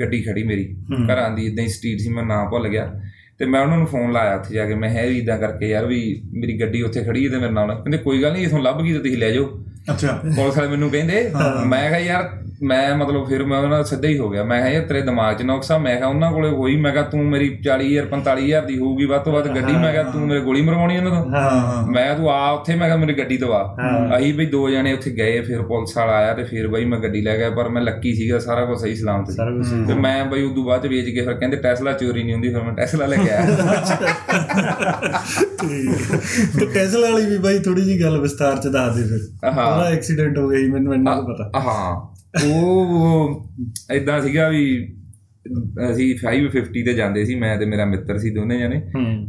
ਗੱਡੀ 0.00 0.22
ਖੜੀ 0.22 0.42
ਮੇਰੀ 0.42 0.64
ਘਰਾਂ 1.08 1.30
ਦੀ 1.30 1.46
ਇਦਾਂ 1.46 1.64
ਹੀ 1.64 1.68
ਸਟਰੀਟ 1.68 2.00
ਸੀ 2.00 2.08
ਮੈਂ 2.08 2.24
ਨਾਂ 2.24 2.44
ਭੁੱਲ 2.50 2.68
ਗਿਆ। 2.68 2.90
ਤੇ 3.38 3.44
ਮੈਂ 3.44 3.60
ਉਹਨਾਂ 3.60 3.78
ਨੂੰ 3.78 3.86
ਫੋਨ 3.86 4.12
ਲਾਇਆ 4.12 4.36
ਉੱਥੇ 4.36 4.54
ਜਾ 4.54 4.66
ਕੇ 4.66 4.74
ਮੈਂ 4.74 4.90
ਹੈ 4.90 5.06
ਵੀ 5.06 5.18
ਇਦਾਂ 5.18 5.38
ਕਰਕੇ 5.38 5.68
ਯਾਰ 5.68 5.86
ਵੀ 5.86 6.00
ਮੇਰੀ 6.32 6.60
ਗੱਡੀ 6.60 6.82
ਉੱਥੇ 6.82 7.04
ਖੜੀ 7.04 7.26
ਹੈ 7.26 7.30
ਤੇ 7.30 7.38
ਮੇਰੇ 7.38 7.52
ਨਾਲ। 7.52 7.68
ਕਹਿੰਦੇ 7.68 7.98
ਕੋਈ 7.98 8.22
ਗੱਲ 8.22 8.32
ਨਹੀਂ 8.32 8.46
ਇਥੋਂ 8.46 8.62
ਲੱਭ 8.62 8.82
ਗਈ 8.82 8.92
ਤੇ 8.92 8.98
ਤੁਸੀਂ 8.98 9.18
ਲੈ 9.18 9.30
ਜਾਓ। 9.30 9.44
ਅੱਛਾ। 9.92 10.12
ਪੁਲਿਸ 10.36 10.56
ਵਾਲੇ 10.56 10.68
ਮੈਨੂੰ 10.68 10.90
ਕਹਿੰਦੇ 10.90 11.30
ਮੈਂ 11.66 11.88
ਕਿਹਾ 11.88 11.98
ਯਾਰ 11.98 12.30
ਮੈਂ 12.62 12.94
ਮਤਲਬ 12.96 13.26
ਫਿਰ 13.28 13.44
ਮੈਂ 13.44 13.56
ਉਹਨਾਂ 13.58 13.70
ਨਾਲ 13.70 13.84
ਸਿੱਧਾ 13.84 14.08
ਹੀ 14.08 14.18
ਹੋ 14.18 14.28
ਗਿਆ। 14.30 14.44
ਮੈਂ 14.44 14.60
ਕਿਹਾ 14.60 14.70
ਯਾਰ 14.72 14.82
ਤੇਰੇ 14.86 15.00
ਦਿਮਾਗ 15.02 15.36
'ਚ 15.36 15.42
ਨੁਕਸਾ? 15.42 15.76
ਮੈਂ 15.78 15.96
ਕਿਹਾ 15.96 16.08
ਉਹਨਾਂ 16.08 16.30
ਕੋਲੇ 16.32 16.48
ਹੋਈ? 16.50 16.76
ਮੈਂ 16.76 16.92
ਕਿਹਾ 16.92 17.02
ਤੂੰ 17.02 17.24
ਮੇਰੀ 17.24 17.48
40000 17.66 18.06
45000 18.06 18.66
ਦੀ 18.66 18.78
ਹੋਊਗੀ 18.78 19.04
ਵੱਧ 19.04 19.22
ਤੋਂ 19.22 19.32
ਵੱਧ 19.32 19.46
ਗੱਡੀ। 19.48 19.72
ਮੈਂ 19.72 19.92
ਕਿਹਾ 19.92 20.02
ਤੂੰ 20.02 20.20
ਮੇਰੇ 20.20 20.40
ਗੋਲੀ 20.40 20.62
ਮਰਵਾਉਣੀ 20.62 20.96
ਉਹਨਾਂ 20.98 21.10
ਤੋਂ 21.10 21.30
ਹਾਂ 21.32 21.82
ਮੈਂ 21.92 22.14
ਤੂੰ 22.16 22.30
ਆ 22.30 22.50
ਉੱਥੇ? 22.50 22.74
ਮੈਂ 22.74 22.88
ਕਿਹਾ 22.88 22.96
ਮੇਰੀ 22.96 23.18
ਗੱਡੀ 23.18 23.36
ਦਵਾ 23.36 23.76
ਅਸੀਂ 24.18 24.34
ਬਈ 24.34 24.46
ਦੋ 24.46 24.68
ਜਣੇ 24.70 24.92
ਉੱਥੇ 24.92 25.10
ਗਏ 25.10 25.40
ਫਿਰ 25.40 25.62
ਪੁਲਿਸ 25.62 25.96
ਵਾਲਾ 25.96 26.12
ਆਇਆ 26.12 26.34
ਤੇ 26.34 26.44
ਫਿਰ 26.44 26.68
ਬਈ 26.68 26.84
ਮੈਂ 26.84 26.98
ਗੱਡੀ 26.98 27.22
ਲੈ 27.22 27.36
ਗਿਆ 27.38 27.50
ਪਰ 27.50 27.68
ਮੈਂ 27.68 27.82
ਲੱਕੀ 27.82 28.14
ਸੀਗਾ 28.14 28.38
ਸਾਰਾ 28.38 28.64
ਕੁਝ 28.64 28.78
ਸਹੀ 28.80 28.94
ਸਲਾਮਤ 28.94 29.30
ਸੀ। 29.30 29.84
ਤੇ 29.86 29.94
ਮੈਂ 29.94 30.24
ਬਈ 30.24 30.42
ਉਦੋਂ 30.42 30.64
ਬਾਅਦ 30.64 30.86
ਵੇਚ 30.86 31.08
ਕੇ 31.10 31.20
ਫਿਰ 31.20 31.34
ਕਹਿੰਦੇ 31.34 31.56
ਟੈਸਲਾ 31.56 31.92
ਚੋਰੀ 31.92 32.22
ਨਹੀਂ 32.22 32.34
ਹੁੰਦੀ 32.34 32.48
ਫਿਰ 32.48 32.62
ਮੈਂ 32.62 32.72
ਟੈਸਲਾ 32.72 33.06
ਲੈ 33.06 33.16
ਕੇ 33.16 33.30
ਆਇਆ। 33.30 33.46
ਤੇ 36.60 36.66
ਟੈਸਲਾ 36.74 37.10
ਵਾਲੀ 37.10 37.26
ਵੀ 37.26 37.38
ਬਾਈ 37.38 37.58
ਥੋੜੀ 37.58 37.82
ਜੀ 37.82 38.02
ਗੱਲ 38.02 38.20
ਵਿਸਤਾਰ 38.20 38.56
ਚ 38.56 38.68
ਦੱਸ 38.68 38.96
ਦੇ 38.96 39.02
ਫਿਰ। 39.02 39.48
ਉਹਦਾ 39.48 39.88
ਐਕਸੀਡੈਂਟ 39.88 40.38
ਹੋ 40.38 40.48
ਗਿਆ 40.48 40.72
ਮੈਨੂੰ 40.72 40.94
ਇੰਨਾ 40.94 41.20
ਪਤਾ। 41.20 41.50
ਹਾਂ। 41.60 42.17
ਉਹ 42.46 43.48
ਇਦਾਂ 43.92 44.20
ਸੀਗਾ 44.22 44.48
ਵੀ 44.48 44.94
ਅਸੀਂ 45.90 46.16
550 46.22 46.82
ਤੇ 46.84 46.94
ਜਾਂਦੇ 46.94 47.24
ਸੀ 47.24 47.34
ਮੈਂ 47.34 47.58
ਤੇ 47.58 47.64
ਮੇਰਾ 47.64 47.84
ਮਿੱਤਰ 47.84 48.18
ਸੀ 48.18 48.30
ਦੋਨੇ 48.30 48.58
ਜਣੇ। 48.58 48.82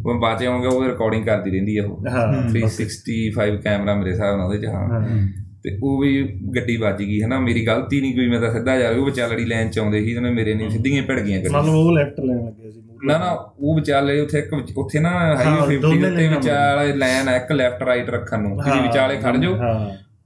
ਉਹ 0.05 0.19
ਬਾਅਦ 0.19 0.39
ਚ 0.39 0.43
ਆਉਂਗੇ 0.43 0.67
ਉਹ 0.67 0.85
ਰਿਕਾਰਡਿੰਗ 0.85 1.25
ਕਰਦੀ 1.25 1.51
ਰਹਿੰਦੀ 1.51 1.77
ਆ 1.77 1.85
ਉਹ। 1.85 2.05
ਹਾਂ 2.09 2.49
365 2.49 3.57
ਕੈਮਰਾ 3.63 3.95
ਮੇਰੇ 3.95 4.11
ਹਿਸਾਬ 4.11 4.37
ਨਾਲ 4.37 4.45
ਉਹਦੇ 4.47 4.57
ਚ 4.57 4.65
ਹਾਂ। 4.65 5.27
ਤੇ 5.63 5.79
ਉਹ 5.83 5.99
ਵੀ 5.99 6.23
ਗੱਡੀ 6.55 6.77
ਵੱਜ 6.77 6.97
ਗਈ 6.99 7.21
ਹਨਾ। 7.21 7.39
ਮੇਰੀ 7.39 7.65
ਗਲਤੀ 7.65 8.01
ਨਹੀਂ 8.01 8.15
ਕੋਈ 8.15 8.27
ਮੈਂ 8.29 8.41
ਤਾਂ 8.41 8.51
ਸਿੱਧਾ 8.53 8.79
ਜਾ 8.79 8.89
ਰਿਹਾ 8.89 8.99
ਉਹ 8.99 9.05
ਵਿਚਾਲੜੀ 9.05 9.45
ਲਾਈਨ 9.45 9.69
ਚ 9.69 9.79
ਆਉਂਦੇ 9.79 10.03
ਸੀ 10.03 10.15
ਉਹਨੇ 10.15 10.29
ਮੇਰੇ 10.29 10.53
ਨਹੀਂ 10.53 10.69
ਸਿੱਧੀਆਂ 10.69 11.03
ਭਿੜ 11.03 11.19
ਗਈਆਂ 11.19 11.39
ਗੱਡੀ 11.39 11.55
ਮਤਲਬ 11.55 11.73
ਉਹ 11.73 11.91
ਲੈਫਟ 11.91 12.19
ਲੈਣ 12.19 12.45
ਲੱਗੇ 12.45 12.71
ਸੀ। 12.71 12.81
ਨਾ 13.05 13.17
ਨਾ 13.17 13.31
ਉਹ 13.59 13.75
ਵਿਚਾਲੇ 13.75 14.21
ਉੱਥੇ 14.21 14.39
ਇੱਕ 14.39 14.77
ਉੱਥੇ 14.77 14.99
ਨਾ 14.99 15.09
ਹਾਈਵੇ 15.09 15.75
50 15.75 15.81
ਦੋਨੇ 15.81 15.99
ਦੇ 16.01 16.07
ਉੱਤੇ 16.07 16.27
ਵਿਚਾਲੇ 16.27 16.93
ਲਾਈਨ 16.93 17.29
ਆ 17.29 17.35
ਇੱਕ 17.35 17.51
ਲੈਫਟ 17.51 17.83
ਰਾਈਟ 17.83 18.09
ਰੱਖਣ 18.09 18.41
ਨੂੰ 18.41 18.67
ਹਾਂ, 18.67 18.81
ਵਿਚਾਲੇ 18.81 19.17
ਖੜ 19.17 19.37
ਜਾਓ। 19.37 19.57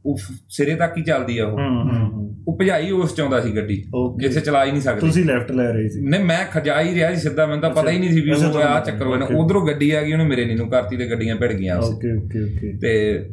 ਉਹ 0.05 0.17
ਸਿਰੇ 0.49 0.75
ਤੱਕ 0.75 0.97
ਹੀ 0.97 1.03
ਚੱਲਦੀ 1.03 1.37
ਆ 1.37 1.45
ਉਹ। 1.47 1.59
ਹੂੰ 1.59 2.11
ਹੂੰ। 2.11 2.22
ਉਹ 2.47 2.57
ਭਜਾਈ 2.61 2.91
ਉਸ 2.91 3.15
ਚ 3.15 3.21
ਆਉਂਦਾ 3.21 3.41
ਸੀ 3.41 3.55
ਗੱਡੀ 3.55 3.83
ਜਿੱਥੇ 4.17 4.39
ਚਲਾ 4.39 4.65
ਹੀ 4.65 4.71
ਨਹੀਂ 4.71 4.81
ਸਕਦੀ। 4.81 4.99
ਤੁਸੀਂ 4.99 5.25
ਲੈਫਟ 5.25 5.51
ਲੈ 5.51 5.71
ਰਹੇ 5.73 5.89
ਸੀ। 5.89 6.01
ਨਹੀਂ 6.01 6.25
ਮੈਂ 6.25 6.45
ਖਜਾ 6.51 6.81
ਹੀ 6.81 6.95
ਰਿਹਾ 6.95 7.13
ਸੀ 7.13 7.21
ਸਿੱਧਾ 7.21 7.45
ਮੈਨੂੰ 7.45 7.61
ਤਾਂ 7.61 7.69
ਪਤਾ 7.69 7.91
ਹੀ 7.91 7.99
ਨਹੀਂ 7.99 8.09
ਸੀ 8.09 8.21
ਵੀ 8.21 8.31
ਉਹ 8.31 8.61
ਆ 8.61 8.79
ਚੱਕਰ 8.79 9.05
ਹੋਇਆ. 9.05 9.27
ਉਧਰੋਂ 9.37 9.67
ਗੱਡੀ 9.67 9.91
ਆ 9.91 10.01
ਗਈ 10.01 10.13
ਉਹਨੇ 10.13 10.25
ਮੇਰੇ 10.25 10.45
ਨੀਨੂੰ 10.45 10.69
ਕਰਤੀ 10.69 10.97
ਤੇ 10.97 11.09
ਗੱਡੀਆਂ 11.09 11.35
ਭਿੜ 11.35 11.53
ਗਈਆਂ 11.53 11.77
ਉਸ 11.77 11.89
ਓਕੇ 11.89 12.17
ਓਕੇ 12.17 12.43
ਓਕੇ 12.43 12.77
ਤੇ 12.77 13.25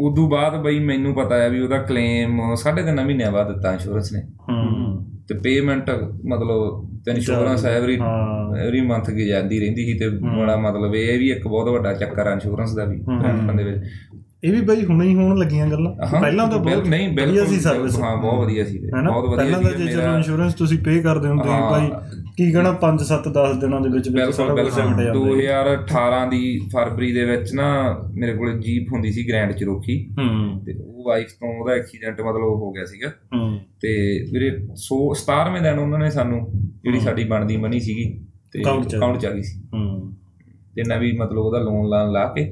ਉਦੋਂ 0.00 0.28
ਬਾਅਦ 0.30 0.62
ਬਈ 0.62 0.78
ਮੈਨੂੰ 0.78 1.14
ਪਤਾ 1.14 1.38
ਹੈ 1.38 1.48
ਵੀ 1.48 1.60
ਉਹਦਾ 1.60 1.78
ਕਲੇਮ 1.78 2.54
ਸਾਢੇ 2.54 2.82
ਤਿੰਨ 2.82 3.04
ਮਹੀਨਿਆਂ 3.04 3.32
ਬਾਅਦ 3.32 3.52
ਦਿੱਤਾ 3.54 3.72
ਇੰਸ਼ੋਰੈਂਸ 3.72 4.12
ਨੇ। 4.12 4.20
ਹੂੰ। 4.20 5.06
ਤੇ 5.28 5.34
ਪੇਮੈਂਟ 5.34 5.90
ਮਤਲਬ 6.26 6.88
ਤੇ 7.06 7.12
ਇੰਸ਼ੋਰੈਂਸ 7.12 7.64
ਐਵਰੀ 7.66 7.98
ਐਵਰੀ 8.60 8.80
ਮੰਥ 8.80 9.10
ਕੀ 9.10 9.26
ਜਾਂਦੀ 9.26 9.60
ਰਹਿੰਦੀ 9.60 9.84
ਸੀ 9.84 9.94
ਤੇ 9.94 10.08
ਬੜਾ 10.08 10.56
ਮਤਲਬ 10.56 10.94
ਇਹ 10.94 11.18
ਵੀ 11.18 11.30
ਇੱਕ 11.30 11.48
ਬਹੁਤ 11.48 11.68
ਵੱਡਾ 11.68 11.92
ਚੱਕਰ 11.92 12.26
ਆ 12.26 12.32
ਇੰਸ਼ੋਰੈਂਸ 12.32 12.74
ਦਾ 12.74 12.84
ਵੀ। 12.84 12.96
ਬੈਂਕਾਂ 12.96 13.54
ਦੇ 13.54 13.64
ਵਿੱਚ। 13.64 13.80
ਇਹ 14.44 14.52
ਵੀ 14.52 14.60
ਬਾਈ 14.60 14.84
ਹੁਣੇ 14.84 15.06
ਹੀ 15.08 15.14
ਹੋਣ 15.14 15.38
ਲੱਗੀਆਂ 15.38 15.66
ਗੱਲਾਂ। 15.66 16.20
ਪਹਿਲਾਂ 16.20 16.48
ਤਾਂ 16.48 16.58
ਬਹੁਤ 16.58 16.86
ਨਹੀਂ 16.86 17.08
ਵਧੀਆ 17.08 17.26
ਬਿਲਕੁਲ 17.26 17.46
ਸੀ 17.46 17.60
ਸਰਵਿਸ 17.60 17.98
ਹਾਂ 18.00 18.16
ਬਹੁਤ 18.16 18.40
ਵਧੀਆ 18.40 18.64
ਸੀ 18.64 18.78
ਬਹੁਤ 18.78 19.24
ਵਧੀਆ 19.24 19.36
ਪਹਿਲਾਂ 19.36 19.62
ਤਾਂ 19.62 19.72
ਜੇ 19.72 19.92
ਚਲੋ 19.92 20.16
ਇੰਸ਼ੋਰੈਂਸ 20.16 20.54
ਤੁਸੀਂ 20.54 20.78
ਪੇ 20.78 21.02
ਕਰਦੇ 21.02 21.28
ਹੁੰਦੇ 21.28 21.48
ਹਾਂ। 21.48 21.70
ਭਾਈ 21.70 21.90
ਕੀ 22.36 22.52
ਕਹਣਾ 22.52 22.72
5 22.80 23.04
7 23.04 23.28
10 23.28 23.60
ਦਿਨਾਂ 23.60 23.80
ਦੇ 23.80 23.88
ਵਿੱਚ 23.88 24.08
ਵਿੱਚ 24.08 24.30
ਸਾਰਾ 24.30 24.54
ਕੁਝ 24.54 24.72
ਸਿਮਟ 24.72 24.96
ਜਾਂਦਾ 24.96 25.12
2018 25.12 26.30
ਦੀ 26.30 26.68
ਫਰਵਰੀ 26.72 27.12
ਦੇ 27.12 27.24
ਵਿੱਚ 27.24 27.52
ਨਾ 27.54 27.98
ਮੇਰੇ 28.14 28.32
ਕੋਲ 28.32 28.58
ਜੀਪ 28.58 28.92
ਹੁੰਦੀ 28.92 29.12
ਸੀ 29.12 29.28
ਗ੍ਰੈਂਡ 29.28 29.52
ਚਰੋਕੀ 29.52 30.08
ਹੂੰ। 30.18 30.60
ਤੇ 30.66 30.74
ਉਹ 30.86 31.04
ਵਾਈਫ 31.06 31.28
ਤੋਂ 31.28 31.60
ਉਹਦਾ 31.60 31.72
ਐਕਸੀਡੈਂਟ 31.72 32.20
ਮਤਲਬ 32.20 32.42
ਹੋ 32.42 32.72
ਗਿਆ 32.72 32.84
ਸੀਗਾ। 32.84 33.08
ਹੂੰ। 33.08 33.60
ਤੇ 33.80 33.88
ਵੀਰੇ 34.32 34.50
100 34.74 35.14
17ਵੇਂ 35.14 35.62
ਦਿਨ 35.62 35.78
ਉਹਨਾਂ 35.78 35.98
ਨੇ 35.98 36.10
ਸਾਨੂੰ 36.10 36.50
ਜਿਹੜੀ 36.84 37.00
ਸਾਡੀ 37.00 37.24
ਬਣਦੀ 37.24 37.56
ਮਨੀ 37.56 37.80
ਸੀਗੀ 37.80 38.24
ਤੇ 38.52 38.62
ਅਕਾਊਂਟ 38.62 39.18
ਚ 39.18 39.26
ਆ 39.26 39.30
ਗਈ 39.30 39.42
ਸੀ। 39.42 39.60
ਹੂੰ। 39.74 40.14
ਤੇ 40.76 40.82
ਨਾ 40.82 40.96
ਵੀ 40.96 41.10
ਮਤਲਬ 41.12 41.38
ਉਹਦਾ 41.38 41.58
ਲੋਨ 41.60 41.88
ਲਾਣ 41.88 42.10
ਲਾ 42.12 42.24
ਕੇ 42.28 42.42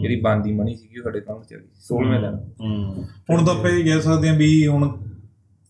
ਜਿਹੜੀ 0.00 0.20
ਬਣਦੀ 0.20 0.52
ਮਨੀ 0.52 0.74
ਸੀਗੀ 0.76 0.98
ਉਹ 0.98 1.04
ਸਾਡੇ 1.04 1.18
ਅਕਾਊਂਟ 1.18 1.44
ਚ 1.44 1.54
ਆ 1.54 1.56
ਗਈ 1.56 1.66
16ਵੇਂ 1.86 2.20
ਦਿਨ। 2.20 2.36
ਹੂੰ। 2.60 3.04
ਹੁਣ 3.30 3.44
ਤਾਂ 3.44 3.54
ਆਪਾਂ 3.54 3.70
ਇਹ 3.70 3.84
ਕਹਿ 3.84 4.00
ਸਕਦੇ 4.02 4.28
ਹਾਂ 4.28 4.36
ਵੀ 4.36 4.66
ਹੁਣ 4.66 4.88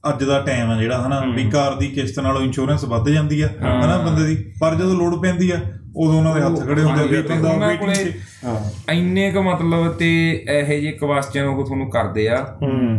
ਅੱਜ 0.04 0.24
ਦਾ 0.24 0.38
ਟਾਈਮ 0.40 0.70
ਆ 0.70 0.76
ਜਿਹੜਾ 0.80 0.98
ਹਨਾ 1.06 1.20
ਵੀ 1.36 1.48
ਕਾਰ 1.50 1.74
ਦੀ 1.74 1.88
ਕਿਸ਼ਤ 1.90 2.18
ਨਾਲੋਂ 2.20 2.40
ਇੰਸ਼ੋਰੈਂਸ 2.42 2.84
ਵੱਧ 2.84 3.08
ਜਾਂਦੀ 3.10 3.40
ਆ 3.40 3.48
ਹਨਾ 3.60 3.96
ਬੰਦੇ 4.00 4.26
ਦੀ। 4.26 4.36
ਪਰ 4.60 4.74
ਜਦੋਂ 4.74 4.94
ਲੋਡ 4.94 5.20
ਪੈਂਦੀ 5.22 5.50
ਆ 5.50 5.60
ਉਦੋਂ 5.96 6.14
ਉਹਨਾਂ 6.18 6.34
ਦੇ 6.34 6.40
ਹੱਥ 6.40 6.58
ਖੜੇ 6.60 6.82
ਹੁੰਦੇ 6.82 7.02
ਆ 7.02 7.06
ਵੀ 7.06 7.22
ਬੰਦਾ 7.24 7.66
ਵੇਟਿੰਗ 7.68 7.92
'ਚ 7.94 8.44
ਹਾਂ। 8.44 8.94
ਇੰਨੇ 8.94 9.30
ਕ 9.30 9.36
ਮਤਲਬ 9.44 9.92
ਤੇ 9.98 10.08
ਇਹੋ 10.30 10.80
ਜਿਹੇ 10.80 10.92
ਕੁਐਸਚਨ 10.94 11.46
ਉਹ 11.46 11.64
ਤੁਹਾਨੂੰ 11.64 11.90
ਕਰਦੇ 11.90 12.28
ਆ 12.28 12.38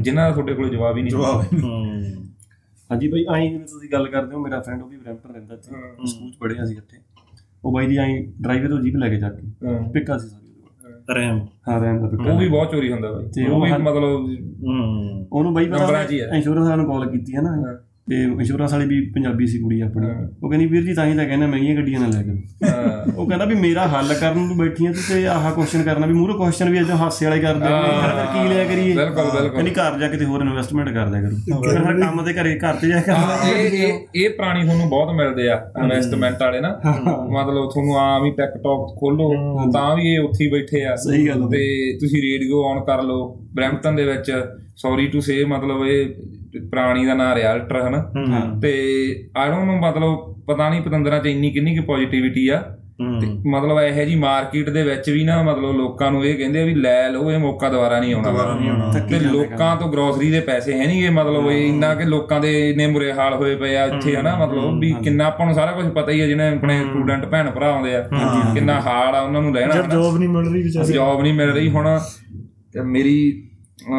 ਜਿਨ੍ਹਾਂ 0.02 0.28
ਦਾ 0.30 0.32
ਤੁਹਾਡੇ 0.32 0.54
ਕੋਲ 0.54 0.70
ਜਵਾਬ 0.70 0.98
ਹੀ 0.98 1.02
ਨਹੀਂ 1.02 1.12
ਜਵਾਬ 1.12 1.42
ਹਾਂਜੀ 2.90 3.08
ਬਾਈ 3.08 3.26
ਆਈ 3.30 3.48
ਜਿਵੇਂ 3.50 3.66
ਤੁਸੀਂ 3.68 3.90
ਗੱਲ 3.90 4.08
ਕਰਦੇ 4.08 4.36
ਹੋ 4.36 4.40
ਮੇਰਾ 4.42 4.60
ਫਰੈਂਡ 4.62 4.82
ਉਹ 4.82 4.90
ਵੀ 4.90 4.98
ਬਰੈਂਪਟਨ 4.98 5.34
ਰਹਿੰਦਾ 5.34 5.54
ਇੱਥੇ 5.54 5.72
ਸਕੂਲ 6.08 6.32
ਚ 6.32 6.36
ਪੜ੍ਹੇ 6.40 6.64
ਅਸੀਂ 6.64 6.76
ਇਕੱਠੇ 6.76 6.98
ਉਹ 7.66 7.72
ਬਾਈ 7.72 7.88
ਦੀ 7.88 7.98
ਆਈ 7.98 8.34
ਡਰਾਈਵਰ 8.42 8.70
ਤੋਂ 8.70 8.82
ਜੀਪ 8.82 8.96
ਲੈ 8.96 9.10
ਕੇ 9.10 9.16
ਜਾ 9.16 9.30
ਕੇ। 9.30 9.68
ਹਾਂ। 9.68 9.90
ਪਿੱਕਾ 9.90 10.18
ਸੀ 10.18 10.28
ਸਾਰੀ 10.28 10.46
ਉਹਦੇ 10.46 10.94
ਕੋਲ 10.94 11.16
ਰੈਮ 11.16 11.40
ਹਾਂ 11.70 11.82
ਰੈਮ 11.82 12.02
ਦਾ 12.02 12.08
ਪਿੱਕਾ। 12.08 12.34
ਉਹ 12.34 12.40
ਵੀ 12.40 12.50
ਬਹੁਤ 12.50 12.72
ਚੋਰੀ 12.72 12.92
ਹੁੰਦਾ 12.92 13.12
ਬਾਈ। 13.12 13.26
ਤੇ 13.26 13.48
ਉਹ 13.48 13.62
ਵੀ 13.62 13.72
ਉਹ 13.72 13.80
ਮਤਲਬ 13.80 14.20
ਹੂੰ। 14.64 15.28
ਉਹਨੂੰ 15.34 15.54
ਬਾਈ 15.54 15.66
ਨੰਬਰਾਂ 15.66 16.06
'ਚ 16.06 16.12
ਹੀ 16.12 16.20
ਆ। 16.20 16.28
ਇੰਸ਼ੋਰੈਂਸ 16.36 16.68
ਵਾਲਿਆਂ 16.68 16.78
ਨੂੰ 16.78 16.86
ਕਾਲ 16.88 17.10
ਕੀਤੀ 17.10 17.36
ਹੈ 17.36 17.42
ਨਾ। 17.42 17.80
ਤੇ 18.08 18.16
ਇੰਸ਼ੋਰੈਂਸ 18.24 18.74
ਵਾਲੀ 18.74 18.86
ਵੀ 18.86 19.00
ਪੰਜਾਬੀ 19.12 19.46
ਸੀ 19.48 19.60
ਕੁੜੀ 19.60 19.80
ਆਪਣੀ। 19.82 20.08
ਉਹ 20.44 20.50
ਕਹਿੰਦੀ 20.50 20.66
ਵੀਰ 20.68 20.84
ਜੀ 20.86 20.94
ਤਾਂ 20.94 21.06
ਹੀ 21.06 21.16
ਤਾਂ 21.18 21.26
ਕਹਿੰਦਾ 21.26 21.46
ਮਹਿੰਗੀਆਂ 21.48 21.76
ਗੱਡੀਆਂ 21.76 22.00
ਨਾ 22.00 22.08
ਲੈ 22.08 22.22
ਕੇ। 22.24 22.34
ਉਹ 23.12 23.28
ਕਹਿੰਦਾ 23.28 23.46
ਵੀ 23.46 23.56
ਮੇਰਾ 23.56 23.86
ਹੱਲ 23.88 24.14
ਕਰਨ 24.14 24.38
ਨੂੰ 24.38 24.58
ਬੈਠੀਆਂ 24.58 24.92
ਤੂੰ 24.94 25.24
ਆਹ 25.28 25.50
ਕੁਐਸਚਨ 25.52 25.84
ਕਰਨਾ 25.84 26.08
ਵੀ 26.08 26.14
ਮੂਹਰੇ 26.14 26.34
ਕੁਐਸਚਨ 26.34 26.70
ਵੀ 26.70 26.80
ਅਜਾ 26.80 26.96
ਹਾਸੇ 26.96 27.26
ਵਾਲੇ 27.26 27.42
ਕਰਦੇ 27.42 27.66
ਫਿਰ 27.66 28.26
ਕੀ 28.34 28.48
ਲਿਆ 28.50 28.64
ਕਰੀਏ? 28.64 28.94
ਬਿਲਕੁਲ, 28.96 29.24
ਬਿਲਕੁਲ। 29.26 29.50
ਕਹਿੰਦੀ 29.50 29.72
ਘਰ 29.72 29.98
ਜਾ 30.00 30.08
ਕੇ 30.08 30.18
ਤੇ 30.18 30.26
ਹੋਰ 30.26 30.42
ਇਨਵੈਸਟਮੈਂਟ 30.42 30.90
ਕਰ 30.90 31.10
ਦਿਆ 31.10 31.22
ਕਰੋ। 31.22 31.62
ਫਿਰ 31.64 31.80
ਮੈਂ 31.80 31.94
ਕੰਮ 32.02 32.24
ਤੇ 32.26 32.34
ਘਰੇ 32.34 32.56
ਘਰ 32.60 32.76
ਤੇ 32.82 32.90
ਜਾ 32.90 33.00
ਕੇ 33.00 33.12
ਇਹ 33.52 33.78
ਇਹ 33.80 34.00
ਇਹ 34.16 34.30
ਪ੍ਰਾਣੀ 34.30 34.64
ਤੁਹਾਨੂੰ 34.64 34.90
ਬਹੁਤ 34.90 35.16
ਮਿਲਦੇ 35.16 35.50
ਆ 35.50 35.60
ਇਨਵੈਸਟਮੈਂਟ 35.84 36.42
ਵਾਲੇ 36.42 36.60
ਨਾ। 36.60 36.70
ਮਤਲਬ 37.32 37.70
ਤੁਹਾਨੂੰ 37.70 37.98
ਆਮ 38.00 38.26
ਹੀ 38.26 38.32
ਟਿਕਟੌਕ 38.32 38.96
ਖੋਲੋ 39.00 39.32
ਤਾਂ 39.74 39.96
ਵੀ 39.96 40.14
ਇਹ 40.14 40.20
ਉੱਥੇ 40.20 40.44
ਹੀ 40.46 40.52
ਬੈਠੇ 40.52 40.84
ਆ। 40.86 40.96
ਸਹੀ 41.06 41.28
ਗੱਲ। 41.28 41.48
ਤੇ 41.50 41.66
ਤੁਸੀਂ 42.00 42.22
ਰੇਡੀਓ 42.24 42.64
ਔਨ 42.64 42.84
ਕਰ 42.84 43.04
ਲਓ 43.04 43.28
ਬ੍ਰੈਂਪਟਨ 43.56 43.96
ਦੇ 43.96 44.06
ਵਿੱਚ 44.06 44.32
ਸੌਰੀ 44.78 45.08
ਟੂ 45.08 45.20
ਸੇ 45.22 45.44
ਮਤਲਬ 45.46 45.86
ਇਹ 45.88 46.06
ਪ੍ਰਾਣੀ 46.60 47.06
ਦਾ 47.06 47.14
ਨਾਂ 47.14 47.36
ਰਿਆਲਟਰ 47.36 47.88
ਹਨਾ? 47.88 48.12
ਤੇ 48.62 48.72
ਆਈ 49.38 49.50
ਡੋਨਟ 49.50 49.66
ਨੋ 49.66 49.74
ਮਤਲਬ 49.74 50.36
ਪਤਾ 50.48 50.70
ਨਹੀਂ 50.70 50.82
ਪਤੰਦਰਾਂ 50.82 51.20
ਚ 51.20 51.26
ਇੰਨੀ 51.26 51.52
ਕਿੰਨੀ 51.52 51.74
ਕਿ 51.74 51.80
ਪੋਜ਼ਿਟਿਵਿਟੀ 51.80 52.48
ਆ। 52.48 52.64
ਤੇ 53.22 53.28
ਮਤਲਬ 53.50 53.80
ਇਹੋ 53.80 54.06
ਜੀ 54.06 54.16
ਮਾਰਕੀਟ 54.16 54.70
ਦੇ 54.70 54.84
ਵਿੱਚ 54.84 55.10
ਵੀ 55.10 55.24
ਨਾ 55.24 55.44
ਮਤਲਬ 55.44 55.76
ਲੋਕਾਂ 55.78 56.12
ਨੂੰ 56.12 56.26
ਇਹ 56.26 56.38
ਕਹਿੰਦੇ 56.38 56.62
ਆ 56.62 56.66
ਵੀ 56.66 56.74
ਲੈ 56.74 57.10
ਲਓ 57.10 57.32
ਇਹ 57.32 57.40
ਮੌਕਾ 57.40 57.70
ਦੁਬਾਰਾ 57.70 58.00
ਨਹੀਂ 58.00 58.14
ਆਉਣਾ। 58.14 58.32
ਦੁਬਾਰਾ 58.32 58.54
ਨਹੀਂ 58.56 58.70
ਆਉਣਾ। 58.70 58.92
ਤੇ 59.10 59.20
ਲੋਕਾਂ 59.20 59.76
ਤੋਂ 59.76 59.92
ਗਰੋਸਰੀ 59.92 60.32
ਦੇ 60.32 60.40
ਪੈਸੇ 60.40 60.74
ਹੈ 60.80 60.86
ਨਹੀਂਗੇ 60.88 61.10
ਮਤਲਬ 61.10 61.50
ਇਹ 61.52 61.68
ਇੰਨਾ 61.68 61.96
ਕਿ 61.96 62.04
ਲੋਕਾਂ 62.04 62.40
ਦੇ 62.42 62.70
ਇੰਨੇ 62.70 62.88
ਬੁਰੇ 62.88 63.12
ਹਾਲ 63.14 63.34
ਹੋਏ 63.34 63.56
ਪਏ 63.56 63.76
ਆ 63.76 63.86
ਇੱਥੇ 63.86 64.16
ਹਨਾ? 64.16 64.36
ਮਤਲਬ 64.36 64.80
ਵੀ 64.80 64.94
ਕਿੰਨਾ 65.04 65.26
ਆਪਾਂ 65.26 65.46
ਨੂੰ 65.46 65.56
ਸਾਰਾ 65.56 65.72
ਕੁਝ 65.72 65.86
ਪਤਾ 65.88 66.12
ਹੀ 66.12 66.22
ਆ 66.22 66.28
ਜਿਹਨੇ 66.28 66.48
ਆਪਣੇ 66.48 66.80
ਸਟੂਡੈਂਟ 66.84 67.26
ਭੈਣ 67.26 67.52
ਭਰਾ 67.52 67.72
ਆਉਂਦੇ 67.72 67.96
ਆ 67.96 68.02
ਕਿੰਨਾ 68.54 68.82
ਹਾਲ 68.82 69.16
ਆ 69.16 69.22
ਉਹਨਾਂ 69.22 69.42
ਨੂੰ 69.42 69.56
ਰਹਿਣਾ 69.56 69.74
ਜਦ 69.76 69.92
ਜੋਬ 69.92 70.18
ਨਹੀਂ 70.18 70.30
ਮਿਲ 70.30 70.52
ਰਹੀ 70.54 70.62
ਵਿਚਾਰੀ। 70.64 70.94
ਜੌਬ 70.94 71.22
ਨਹੀਂ 71.22 71.34
ਮਿਲ 71.34 71.50
ਰਹੀ 71.52 71.70
ਹੁਣ 71.70 72.00
ਤੇ 72.74 72.82
ਮੇਰੀ 72.82 73.48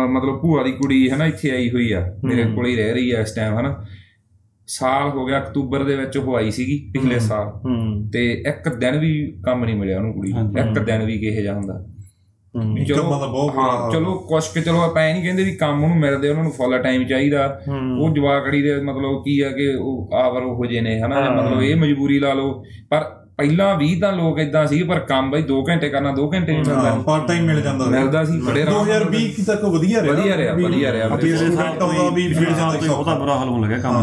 ਮਤਲਬ 0.07 0.41
ਭੂਆ 0.41 0.63
ਦੀ 0.63 0.73
ਕੁੜੀ 0.73 1.11
ਹੈ 1.11 1.17
ਨਾ 1.17 1.27
ਇੱਥੇ 1.27 1.51
ਆਈ 1.51 1.71
ਹੋਈ 1.71 1.93
ਆ 1.93 2.15
ਮੇਰੇ 2.25 2.45
ਕੋਲ 2.45 2.67
ਹੀ 2.67 2.77
ਰਹਿ 2.77 2.93
ਰਹੀ 2.93 3.11
ਆ 3.11 3.21
ਇਸ 3.21 3.35
ਟਾਈਮ 3.35 3.59
ਹਨਾ। 3.59 3.85
ਸਾਲ 4.67 5.09
ਹੋ 5.09 5.27
ਗਿਆ 5.27 5.39
ਅਕਤੂਬਰ 5.39 5.85
ਦੇ 5.85 5.97
ਵਿੱਚ 5.97 6.17
ਉਹ 6.17 6.37
ਆਈ 6.37 6.51
ਸੀਗੀ 6.51 6.91
ਪਿਛਲੇ 6.93 7.19
ਸਾਲ। 7.19 7.49
ਹੂੰ। 7.49 8.11
ਤੇ 8.11 8.45
ਇੱਕ 8.47 8.69
ਦਿਨ 8.69 8.99
ਵੀ 8.99 9.41
ਕੰਮ 9.45 9.65
ਨਹੀਂ 9.65 9.77
ਮਿਲਿਆ 9.77 9.99
ਉਹਨੂੰ 9.99 10.15
ਕੁੜੀ 10.15 10.33
ਨੂੰ। 10.33 10.59
ਇੱਕ 10.59 10.79
ਦਿਨ 10.79 11.05
ਵੀ 11.05 11.19
ਕਿਹੋ 11.19 11.43
ਜਿਹਾ 11.43 11.55
ਹੁੰਦਾ। 11.55 11.87
ਹੂੰ। 12.57 12.85
ਚਲੋ 12.85 13.53
ਹਾਂ। 13.59 13.91
ਚਲੋ 13.91 14.15
ਕੁਛ 14.15 14.49
ਕਿ 14.55 14.61
ਚਲੋ 14.61 14.81
ਆਪਾਂ 14.81 15.05
ਇਹ 15.07 15.15
ਨਹੀਂ 15.15 15.25
ਕਹਿੰਦੇ 15.25 15.45
ਵੀ 15.45 15.55
ਕੰਮ 15.55 15.85
ਉਹਨੂੰ 15.85 15.99
ਮਿਲਦੇ 15.99 16.29
ਉਹਨਾਂ 16.29 16.43
ਨੂੰ 16.43 16.53
ਫੁੱਲ 16.53 16.83
ਟਾਈਮ 16.83 17.05
ਚਾਹੀਦਾ। 17.05 17.61
ਹੂੰ। 17.69 18.05
ਉਹ 18.05 18.15
ਜਵਾਕੜੀ 18.15 18.63
ਦੇ 18.63 18.77
ਮਤਲਬ 18.81 19.23
ਕੀ 19.25 19.41
ਆ 19.41 19.49
ਕਿ 19.49 19.75
ਉਹ 19.81 20.11
ਆਵਰ 20.15 20.43
ਉਹ 20.43 20.67
ਜੇ 20.67 20.81
ਨੇ 20.81 21.01
ਹਨਾ। 21.01 21.21
ਜਾਂ 21.21 21.45
ਮਤਲਬ 21.45 21.63
ਇਹ 21.63 21.77
ਮਜਬੂਰੀ 21.77 22.19
ਲਾ 22.19 22.33
ਲਓ। 22.33 22.65
ਪਰ 22.91 23.16
ਪਹਿਲਾਂ 23.39 23.77
ਵੀ 23.77 23.95
ਤਾਂ 24.01 24.13
ਲੋਕ 24.13 24.39
ਇਦਾਂ 24.39 24.67
ਸੀ 24.67 24.83
ਪਰ 24.83 24.99
ਕੰਮ 24.99 25.31
ਬਈ 25.31 25.43
2 25.43 25.57
ਘੰਟੇ 25.69 25.89
ਕਰਨਾ 25.89 26.13
2 26.13 26.27
ਘੰਟੇ 26.33 26.53
ਨਹੀਂ 26.53 26.65
ਮਿਲਦਾ। 26.65 26.95
ਪਾਰਟ 27.07 27.27
ਟਾਈਮ 27.29 27.45
ਮਿਲ 27.45 27.61
ਜਾਂਦਾ। 27.61 27.85
ਮਿਲਦਾ 27.85 28.25
ਸੀ 28.25 28.41
ਬੜੇ 28.41 28.63
ਆਰਾਮ 28.63 28.75
ਨਾਲ 28.75 29.05
2020 29.05 29.45
ਤੱਕ 29.47 29.65
ਵਧੀਆ 29.65 30.03
ਰਿਹਾ। 30.03 30.13
ਵਧੀਆ 30.13 30.37
ਰਿਹਾ, 30.37 30.55
ਵਧੀਆ 30.55 30.93
ਰਿਹਾ। 30.93 31.09
ਆਪੇ 31.09 31.37
ਸਟੂਡੈਂਟ 31.37 31.83
ਆਉਂਦਾ 31.83 32.09
ਵੀ 32.11 32.29
ਮਿਲ 32.29 32.45
ਜਾਂਦਾ 32.45 32.79
ਸੀ। 32.81 32.89
ਉਹਦਾ 32.89 33.15
ਬੁਰਾ 33.15 33.35
ਹਾਲ 33.35 33.49
ਹੋਣ 33.49 33.63
ਲੱਗਿਆ 33.63 33.79
ਕੰਮ। 33.79 33.97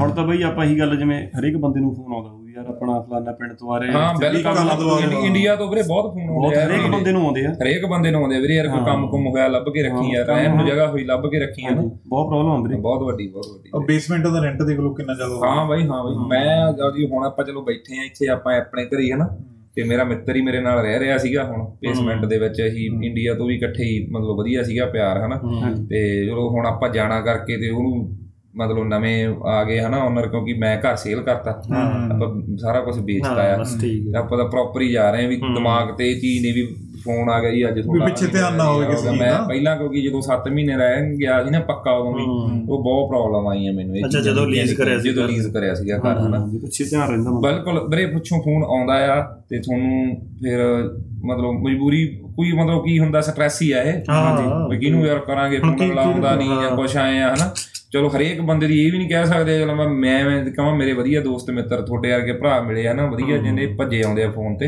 ਹੁਣ 0.00 0.10
ਤਾਂ 0.10 0.24
ਬਈ 0.24 0.42
ਆਪਾਂ 0.42 0.64
ਇਹੀ 0.64 0.78
ਗੱਲ 0.78 0.96
ਜਿਵੇਂ 0.96 1.20
ਹਰੇਕ 1.38 1.56
ਬੰਦੇ 1.56 1.80
ਨੂੰ 1.80 1.94
ਫੋਨ 1.94 2.14
ਆਉਂਦਾ 2.14 2.28
ਹੋਊ। 2.28 2.47
ਯਾਰ 2.58 2.66
ਆਪਣਾ 2.66 2.98
ਫਲਾਨਾ 3.00 3.32
ਪਿੰਡ 3.32 3.52
ਤੋਂ 3.52 3.72
ਆ 3.72 3.78
ਰਹੇ 3.78 3.88
ਹਾਂ 3.88 4.00
ਕੰਮ 4.04 4.18
ਬਿਲਕੁਲ। 4.20 4.54
ਦਵਾ 4.78 4.98
ਇੰਡੀ- 5.00 5.18
ਇੰਡੀਆ 5.26 5.54
ਤੋਂ 5.56 5.68
ਵੀਰੇ 5.68 5.82
ਬਹੁਤ 5.88 6.12
ਫੋਨ 6.14 6.28
ਆਉਂਦੇ 6.30 6.56
ਆ 6.56 6.64
ਹਰੇਕ 6.66 6.86
ਬੰਦੇ 6.92 7.12
ਨੂੰ 7.12 7.22
ਆਉਂਦੇ 7.24 7.44
ਆ। 7.46 7.52
ਹਰੇਕ 7.52 7.84
ਬੰਦੇ 7.86 8.10
ਨੂੰ 8.10 8.20
ਆਉਂਦੇ 8.22 8.36
ਆ 8.36 8.40
ਵੀਰੇ 8.40 8.54
ਯਾਰ 8.54 8.68
ਕੋਈ 8.68 8.80
ਕੰਮ 8.84 9.06
ਕੁਮ 9.10 9.26
ਹੋਇਆ 9.26 9.46
ਲੱਭ 9.48 9.68
ਕੇ 9.74 9.82
ਰੱਖੀ 9.82 10.12
ਯਾਰ 10.12 10.24
ਰਹਿਣ 10.26 10.56
ਨੂੰ 10.56 10.66
ਜਗ੍ਹਾ 10.66 10.86
ਹੋਈ 10.86 11.04
ਲੱਭ 11.04 11.26
ਕੇ 11.30 11.38
ਰੱਖੀ 11.38 11.64
ਆ 11.64 11.70
ਨਾ। 11.70 11.82
ਬਹੁਤ 11.82 12.26
ਪ੍ਰੋਬਲਮ 12.28 12.50
ਆਉਂਦੀ 12.50 12.74
ਨੇ 12.74 12.80
ਬਹੁਤ 12.80 13.02
ਵੱਡੀ 13.02 13.26
ਬਹੁਤ 13.28 13.46
ਵੱਡੀ। 13.48 13.70
ਉਹ 13.74 13.84
ਬੇਸਮੈਂਟ 13.86 14.26
ਦਾ 14.26 14.42
ਰੈਂਟ 14.42 14.62
ਦੇਖ 14.62 14.78
ਲਓ 14.80 14.92
ਕਿੰਨਾ 14.94 15.14
ਜ਼ਿਆਦਾ 15.14 15.46
ਹਾਂ 15.46 15.66
ਬਾਈ 15.66 15.86
ਹਾਂ 15.86 16.02
ਬਾਈ। 16.04 16.14
ਮੈਂ 16.28 16.72
ਜਦ 16.72 16.98
ਹੁਣ 17.12 17.24
ਆਪਾਂ 17.26 17.44
ਚਲੋ 17.44 17.62
ਬੈਠੇ 17.62 17.98
ਆ 17.98 18.04
ਇੱਥੇ 18.04 18.28
ਆਪਾਂ 18.28 18.56
ਆਪਣੇ 18.58 18.84
ਘਰੇ 18.86 19.02
ਹੀ 19.02 19.10
ਹਨਾ 19.12 19.28
ਤੇ 19.76 19.82
ਮੇਰਾ 19.84 20.04
ਮਿੱਤਰ 20.04 20.36
ਹੀ 20.36 20.40
ਮੇਰੇ 20.42 20.60
ਨਾਲ 20.60 20.78
ਰਹਿ 20.82 20.98
ਰਿਹਾ 20.98 21.16
ਸੀਗਾ 21.18 21.44
ਹੁਣ 21.44 21.64
ਬੇਸਮੈਂਟ 21.82 22.24
ਦੇ 22.24 22.38
ਵਿੱਚ 22.38 22.60
ਅਸੀਂ 22.62 22.86
ਇੰਡੀਆ 23.04 23.34
ਤੋਂ 23.34 23.46
ਵੀ 23.46 23.56
ਇਕੱਠੇ 23.56 23.84
ਹੀ 23.84 24.06
ਮਤਲਬ 24.12 24.38
ਵਧੀਆ 24.38 24.62
ਸੀਗਾ 24.62 24.86
ਪਿਆਰ 24.86 25.18
ਹਨਾ। 25.18 25.36
ਤੇ 25.90 26.00
ਚਲੋ 26.26 26.48
ਹੁਣ 26.50 26.66
ਆਪਾਂ 26.66 26.88
ਜਾਣਾ 26.88 27.20
ਕਰਕੇ 27.20 27.56
ਤੇ 27.56 27.70
ਉਹਨੂੰ 27.70 28.08
ਮਤਲਬ 28.54 28.84
ਨਵੇਂ 28.84 29.16
ਆ 29.46 29.62
ਗਏ 29.64 29.78
ਹਨਾ 29.80 29.98
ਓਨਰ 30.04 30.26
ਕਿਉਂਕਿ 30.28 30.52
ਮੈਂ 30.54 30.76
ਘਰ 30.82 30.96
ਸੇਲ 30.96 31.20
ਕਰਤਾ। 31.22 31.50
ਆਪਾਂ 32.10 32.28
ਸਾਰਾ 32.58 32.80
ਕੁਝ 32.80 32.98
ਵੇਚਤਾ 32.98 33.42
ਆ। 33.44 33.56
ਆਪਾਂ 34.18 34.38
ਤਾਂ 34.38 34.44
ਪ੍ਰੋਪਰ 34.50 34.80
ਹੀ 34.80 34.90
ਜਾ 34.92 35.10
ਰਹੇ 35.10 35.24
ਆ 35.24 35.28
ਵੀ 35.28 35.36
ਦਿਮਾਗ 35.54 35.96
ਤੇ 35.98 36.10
ਇਹ 36.10 36.20
ਚੀਜ਼ 36.20 36.42
ਨਹੀਂ 36.42 36.54
ਵੀ 36.54 36.66
ਫੋਨ 37.04 37.28
ਆ 37.30 37.38
ਗਿਆ 37.40 37.50
ਜੀ 37.50 37.66
ਅੱਜ 37.68 37.80
ਤੁਹਾਡਾ 37.80 38.04
ਪਿੱਛੇ 38.04 38.26
ਧਿਆਨ 38.26 38.54
ਨਾ 38.56 38.64
ਹੋਵੇ 38.64 38.86
ਕਿਸੇ 38.86 39.10
ਮੈਂ। 39.10 39.32
ਪਹਿਲਾਂ 39.48 39.76
ਕਿਉਂਕਿ 39.76 40.00
ਜਦੋਂ 40.02 40.20
7 40.22 40.48
ਮਹੀਨੇ 40.52 40.76
ਰਹਿ 40.76 41.16
ਗਿਆ 41.16 41.42
ਸੀ 41.44 41.50
ਨਾ 41.50 41.60
ਪੱਕਾ 41.68 41.92
ਉਦੋਂ 41.92 42.14
ਵੀ 42.14 42.22
ਉਹ 42.68 42.82
ਬਹੁਤ 42.82 43.08
ਪ੍ਰੋਬਲਮ 43.08 43.46
ਆਈਆਂ 43.48 43.72
ਮੈਨੂੰ 43.72 43.96
ਇਹ 43.96 44.04
ਅੱਛਾ, 44.04 44.20
ਜਦੋਂ 44.20 44.46
lease 44.46 44.74
ਕਰਿਆ 44.78 44.98
ਸੀ 44.98 45.08
ਜਦੋਂ। 45.10 45.26
ਲੀਜ਼ 45.28 45.46
ਕਰਿਆ 45.52 45.74
ਸੀਗਾ 45.74 45.98
ਘਰ 45.98 46.18
ਹਨਾ। 46.18 46.38
ਪਿੱਛੇ 46.62 46.84
ਧਿਆਨ 46.84 47.08
ਰਹਿੰਦਾ। 47.08 47.30
ਬਿਲਕੁਲ 47.40 47.80
ਵੀਰੇ 47.90 48.06
ਪੁੱਛੋ 48.06 48.40
ਫੋਨ 48.44 48.64
ਆਉਂਦਾ 48.64 48.94
ਆ 49.14 49.20
ਤੇ 49.50 49.58
ਤੁਹਾਨੂੰ 49.58 50.16
ਫਿਰ 50.42 50.58
ਮਤਲਬ 51.24 51.62
ਮਜਬੂਰੀ 51.66 52.04
ਕੋਈ 52.36 52.52
ਮਤਲਬ 52.52 52.84
ਕੀ 52.84 52.98
ਹੁੰਦਾ 52.98 53.20
ਸਟ੍ਰੈਸ 53.20 53.62
ਹੀ 53.62 53.70
ਆ 53.72 53.82
ਇਹ। 53.82 54.02
ਹਾਂ 54.10 54.68
ਵੀ 54.68 54.78
ਕਿਹਨੂੰ 54.78 55.06
ਯਾਰ 55.06 55.18
ਕਰਾਂਗੇ 55.18 55.58
ਫੋਨ 55.58 55.94
ਲਾਉਂਦਾ 55.94 56.34
ਨਹੀਂ 56.34 56.60
ਜਾਂ। 56.62 56.76
ਕੁਛ 56.76 56.96
ਆਏ 56.96 57.18
ਆ 57.18 57.34
ਹਨਾ। 57.34 57.50
ਚਲੋ 57.92 58.08
ਹਰੇਕ 58.08 58.40
ਬੰਦੇ 58.40 58.66
ਦੀ 58.66 58.86
ਇਹ 58.86 58.92
ਵੀ 58.92 58.98
ਨਹੀਂ 58.98 59.08
ਕਹਿ 59.08 59.26
ਸਕਦੇ 59.26 59.58
ਚਲੋ 59.58 59.74
ਮੈਂ 59.74 59.88
ਮੈਂ 59.88 60.44
ਕਹਾਂ 60.44 60.76
ਮੇਰੇ 60.76 60.92
ਵਧੀਆ 60.92 61.20
ਦੋਸਤ 61.20 61.50
ਮਿੱਤਰ 61.50 61.82
ਤੁਹਾਡੇ 61.82 62.10
ਵਰਗੇ 62.12 62.32
ਭਰਾ 62.32 62.60
ਮਿਲੇ 62.62 62.86
ਆ 62.86 62.92
ਨਾ 62.92 63.06
ਵਧੀਆ 63.06 63.36
ਜਿਹਨੇ 63.36 63.66
ਭੱਜੇ 63.66 64.02
ਆਉਂਦੇ 64.02 64.24
ਆ 64.24 64.30
ਫੋਨ 64.30 64.56
ਤੇ। 64.56 64.66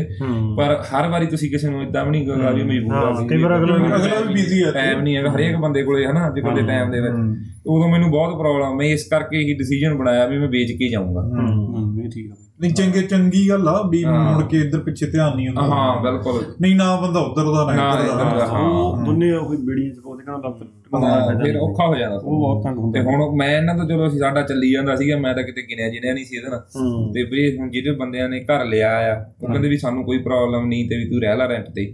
ਪਰ 0.57 0.75
ਹਰ 0.93 1.07
ਵਾਰੀ 1.07 1.25
ਤੁਸੀਂ 1.25 1.49
ਕਿਸੇ 1.51 1.69
ਨੂੰ 1.69 1.81
ਇਦਾਂ 1.83 2.05
ਵੀ 2.05 2.11
ਨਹੀਂ 2.11 2.27
ਕਹੋਗਾ 2.27 2.49
ਵੀ 2.51 2.63
ਮਜਬੂਰ 2.63 2.93
ਆ 2.93 2.99
ਹਾਂ, 3.13 3.27
ਕਈ 3.27 3.37
ਵਾਰ 3.37 3.57
ਅਗਲਾ 3.57 3.77
ਵੀ- 3.77 3.95
ਅਗਲਾ 3.95 4.19
ਵੀ 4.19 4.33
busy 4.33 4.67
ਆ। 4.67 4.71
ਟਾਈਮ 4.71 5.01
ਨਹੀਂ 5.01 5.17
ਹੈਗਾ 5.17 5.31
ਹਰੇਕ 5.31 5.55
ਬੰਦੇ 5.55 5.83
ਕੋਲੇ 5.83 6.05
ਹਨਾ 6.05 6.27
ਅੱਜ 6.27 6.39
ਕੱਲ੍ਹ 6.39 6.55
ਦੇ 6.55 6.61
ਟਾਈਮ 6.67 6.91
ਦੇ 6.91 7.01
ਵਿੱਚ। 7.01 7.13
ਉਦੋਂ 7.65 7.89
ਮੈਨੂੰ 7.89 8.11
ਬਹੁਤ 8.11 8.37
ਪ੍ਰੋਬਲਮ 8.37 8.75
ਮੈਂ 8.77 8.85
ਇਸ 8.85 9.07
ਕਰਕੇ 9.07 9.37
ਹੀ 9.37 9.53
ਡਿਸੀਜਨ 9.53 9.93
ਬਣਾਇਆ 9.93 10.27
ਵੀ 10.27 10.37
ਮੈਂ 10.37 10.47
ਵੇਚ 10.47 10.71
ਕੇ 10.71 10.89
ਜਾਊਂਗਾ। 10.89 11.21
ਹੂੰ 11.21 12.03
ਇਹ 12.05 12.09
ਠੀਕ 12.09 12.31
ਆ। 12.31 12.35
ਨਹੀਂ 12.61 12.71
ਚੰਗੇ 12.73 13.01
ਚੰਗੀ 13.01 13.47
ਗੱਲ 13.49 13.67
ਆ 13.67 13.81
ਵੀ 13.91 14.03
ਮੁੜ 14.05 14.43
ਕੇ 14.49 14.57
ਇੱਧਰ 14.57 14.79
ਪਿੱਛੇ 14.79 15.05
ਧਿਆਨ 15.11 15.35
ਨਹੀਂ 15.35 15.47
ਹੁੰਦਾ। 15.47 15.61
ਹਾਂ 15.67 16.01
ਬਿਲਕੁਲ। 16.01 16.43
ਨਹੀਂ 16.61 16.75
ਨਾ 16.75 16.95
ਬੰਦਾ 17.01 17.19
ਉੱਧਰ 17.19 17.45
ਦਾ 17.53 17.65
ਨਾ 17.65 17.73
ਇੱਧਰ 17.73 18.17
ਦਾ। 18.37 18.45
ਉਹ 18.57 18.97
ਦੋਨੇ 19.05 19.31
ਉਹ 19.31 19.49
ਬੀੜੀਆਂ 19.49 19.93
ਚ 19.93 19.99
ਪਾਉਂਦੇ 20.03 20.23
ਕਹਿੰਦਾ 20.25 20.49
ਲੱਤ 20.49 21.41
ਫਿਰ 21.43 21.57
ਔਖਾ 21.57 21.85
ਹੋ 21.87 21.95
ਜਾਂਦਾ। 21.95 22.15
ਉਹ 22.15 22.39
ਬਹੁਤ 22.39 22.63
ਤੰਗ 22.63 22.77
ਹੁੰਦਾ। 22.77 22.99
ਤੇ 22.99 23.05
ਹੁਣ 23.05 23.35
ਮੈਂ 23.37 23.49
ਇਹਨਾਂ 23.57 23.75
ਤੋਂ 23.75 23.85
ਚਲੋ 23.89 24.07
ਅਸੀਂ 24.07 24.19
ਸਾਡਾ 24.19 24.41
ਚੱਲੀ 24.41 24.71
ਜਾਂਦਾ 24.71 24.95
ਸੀਗਾ 24.95 25.17
ਮੈਂ 25.17 25.33
ਤਾਂ 25.33 25.43
ਕਿਤੇ 25.43 25.61
ਗਿਣਿਆ 25.61 25.89
ਜਿਣਿਆ 25.89 26.13
ਨਹੀਂ 26.13 26.25
ਸੀ 26.25 26.35
ਇਹਦੇ 26.37 26.49
ਨਾਲ। 26.49 26.59
ਤੇ 27.13 27.23
ਵੀਰੇ 27.23 27.57
ਹੁਣ 27.57 27.69
ਜਿਹੜੇ 27.71 27.91
ਬੰਦਿਆਂ 27.91 28.29
ਨੇ 28.29 28.43
ਘਰ 28.43 28.65
ਲਿਆ 28.65 28.91
ਆ 29.11 29.15
ਉਹ 29.41 29.47
ਕਹਿੰਦੇ 29.47 29.69
ਵੀ 29.69 29.77
ਸਾਨੂੰ 29.77 30.03
ਕੋਈ 30.05 30.17
ਪ੍ਰੋਬਲਮ 30.17 30.67
ਨਹੀਂ 30.67 30.89
ਤੇ 30.89 30.97
ਵੀ 30.97 31.09
ਤੂੰ 31.09 31.21
ਰਹਿ 31.21 31.37
ਲੈ 31.37 31.47
ਰੈਂਟ 31.47 31.69
ਤੇ। 31.75 31.85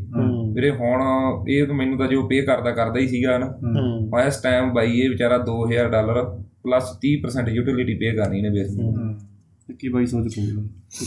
ਵੀਰੇ 0.54 0.70
ਹੁਣ 0.72 1.02
ਇਹ 1.50 1.66
ਤਾਂ 1.68 1.76
ਮੈਨੂੰ 1.76 1.98
ਤਾਂ 1.98 2.08
ਜੋ 2.08 2.28
ਪੇ 2.28 2.42
ਕਰਦਾ 2.42 2.72
ਕਰਦਾ 2.72 3.00
ਹੀ 3.00 3.08
ਸੀਗਾ 3.08 3.38
ਨਾ 3.38 3.54
ਇਸ 4.28 4.42
ਟਾਈਮ 4.42 4.74
ਬਾਈ 4.74 5.00
ਇਹ 5.00 5.10
ਵਿਚਾਰਾ 5.10 5.38
2000 5.38 5.90
ਡਾਲਰ 5.92 6.24
ਪਲੱਸ 6.64 6.92
30% 7.02 7.50
ਯੂਟਿਲਿਟੀ 7.50 7.94
ਪੇ 7.94 8.12
ਕਰਨੀ 8.12 8.42
ਨੇ 8.42 8.50
ਬੇਸ 8.50 8.72
ਨੂੰ। 8.78 9.07
ਕੀ 9.80 9.90
ਬਾਈ 9.90 10.06
ਸੋਚ 10.06 10.36
ਪਊਗਾ 10.36 10.62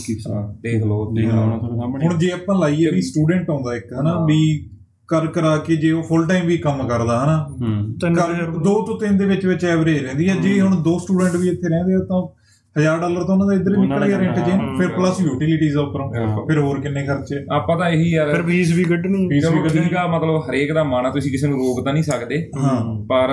ਕੀ 0.07 0.17
ਹਾਂ 0.27 0.53
ਦੇਖ 0.61 0.83
ਲਓ 0.83 1.13
ਦੇਖ 1.13 1.25
ਲਓ। 1.25 1.57
ਤੁਹਾਡੇ 1.57 1.77
ਸਾਹਮਣੇ। 1.77 2.07
ਹੁਣ 2.07 2.17
ਜੇ 2.17 2.31
ਆਪਾਂ 2.31 2.59
ਲਾਈਏ 2.59 2.91
ਵੀ 2.91 3.01
ਸਟੂਡੈਂਟ 3.01 3.49
ਆਉਂਦਾ 3.49 3.75
ਇੱਕ 3.75 3.85
ਹਨਾ 4.01 4.25
ਵੀ 4.25 4.69
ਕਰ 5.07 5.27
ਕਰਾ 5.27 5.57
ਕੇ 5.57 5.75
ਜੇ 5.75 5.91
ਉਹ 5.91 6.03
ਫੁੱਲ 6.03 6.27
ਟਾਈਮ 6.27 6.45
ਵੀ 6.45 6.57
ਕੰਮ 6.57 6.87
ਕਰਦਾ 6.87 7.23
ਹਨਾ। 7.23 7.55
ਹੂੰ। 7.61 8.63
ਦੋ 8.63 8.85
ਤੋਂ 8.85 8.99
ਤਿੰਨ 8.99 9.17
ਦੇ 9.17 9.25
ਵਿੱਚ 9.25 9.45
ਵਿੱਚ 9.45 9.65
ਐਵਰੇਜ 9.65 10.03
ਰਹਿੰਦੀ 10.03 10.29
ਹੈ। 10.29 10.35
ਜੇ 10.35 10.61
ਹੁਣ 10.61 10.75
ਦੋ 10.75 10.99
ਸਟੂਡੈਂਟ 10.99 11.35
ਵੀ 11.35 11.49
ਇੱਥੇ 11.49 11.69
ਰਹਿੰਦੇ 11.69 11.93
ਆ 11.93 11.99
ਤਾਂ 11.99 12.41
1000 12.75 12.99
ਡਾਲਰ 12.99 13.23
ਤਾਂ 13.23 13.35
ਉਹਨਾਂ 13.35 13.47
ਦਾ 13.47 13.53
ਇੱਧਰ 13.53 13.77
ਹੀ 13.77 13.81
ਨਿਕਲ 13.81 14.07
ਗਿਆ 14.07 14.17
ਦਾ 14.17 14.23
ਰੈਂਟ 14.23 14.35
'ਚ। 14.35 14.49
ਹਾਂ, 14.49 14.77
ਫਿਰ 14.77 14.87
ਪਲੱਸ 14.87 15.21
ਯੂਟਿਲਿਟੀਜ਼ 15.21 15.77
ਉੱਪਰੋਂ। 15.77 16.11
ਫਿਰ 16.47 16.59
ਹੋਰ 16.59 16.81
ਕਿੰਨੇ 16.81 17.05
ਖਰਚੇ? 17.05 17.35
ਆਪਾਂ 17.51 17.77
ਤਾਂ 17.77 17.89
ਇਹੀ 17.89 18.11
ਯਾਰ 18.11 18.31
ਫਿਰ 18.31 18.43
ਫੀਸ 18.43 18.75
ਵੀ 18.75 18.83
ਕੱਢਣੀ। 18.83 19.29
ਫੀਸ 19.29 19.45
ਵੀ 19.45 19.59
ਕੱਢਣੀ। 19.59 19.95
ਆ 19.97 20.07
ਮਤਲਬ 20.07 20.49
ਹਰੇਕ 20.49 20.73
ਦਾ 20.73 20.83
ਮਨ 20.83 21.05
ਆ 21.05 21.09
ਤੁਸੀਂ 21.09 21.31
ਕਿਸੇ 21.31 21.47
ਨੂੰ 21.47 21.57
ਰੋਕ 21.57 21.85
ਤਾਂ 21.85 21.93
ਨਹੀਂ 21.93 22.03
ਸਕਦੇ। 22.03 22.51
ਹਾਂ। 22.57 23.05
ਪਰ 23.05 23.29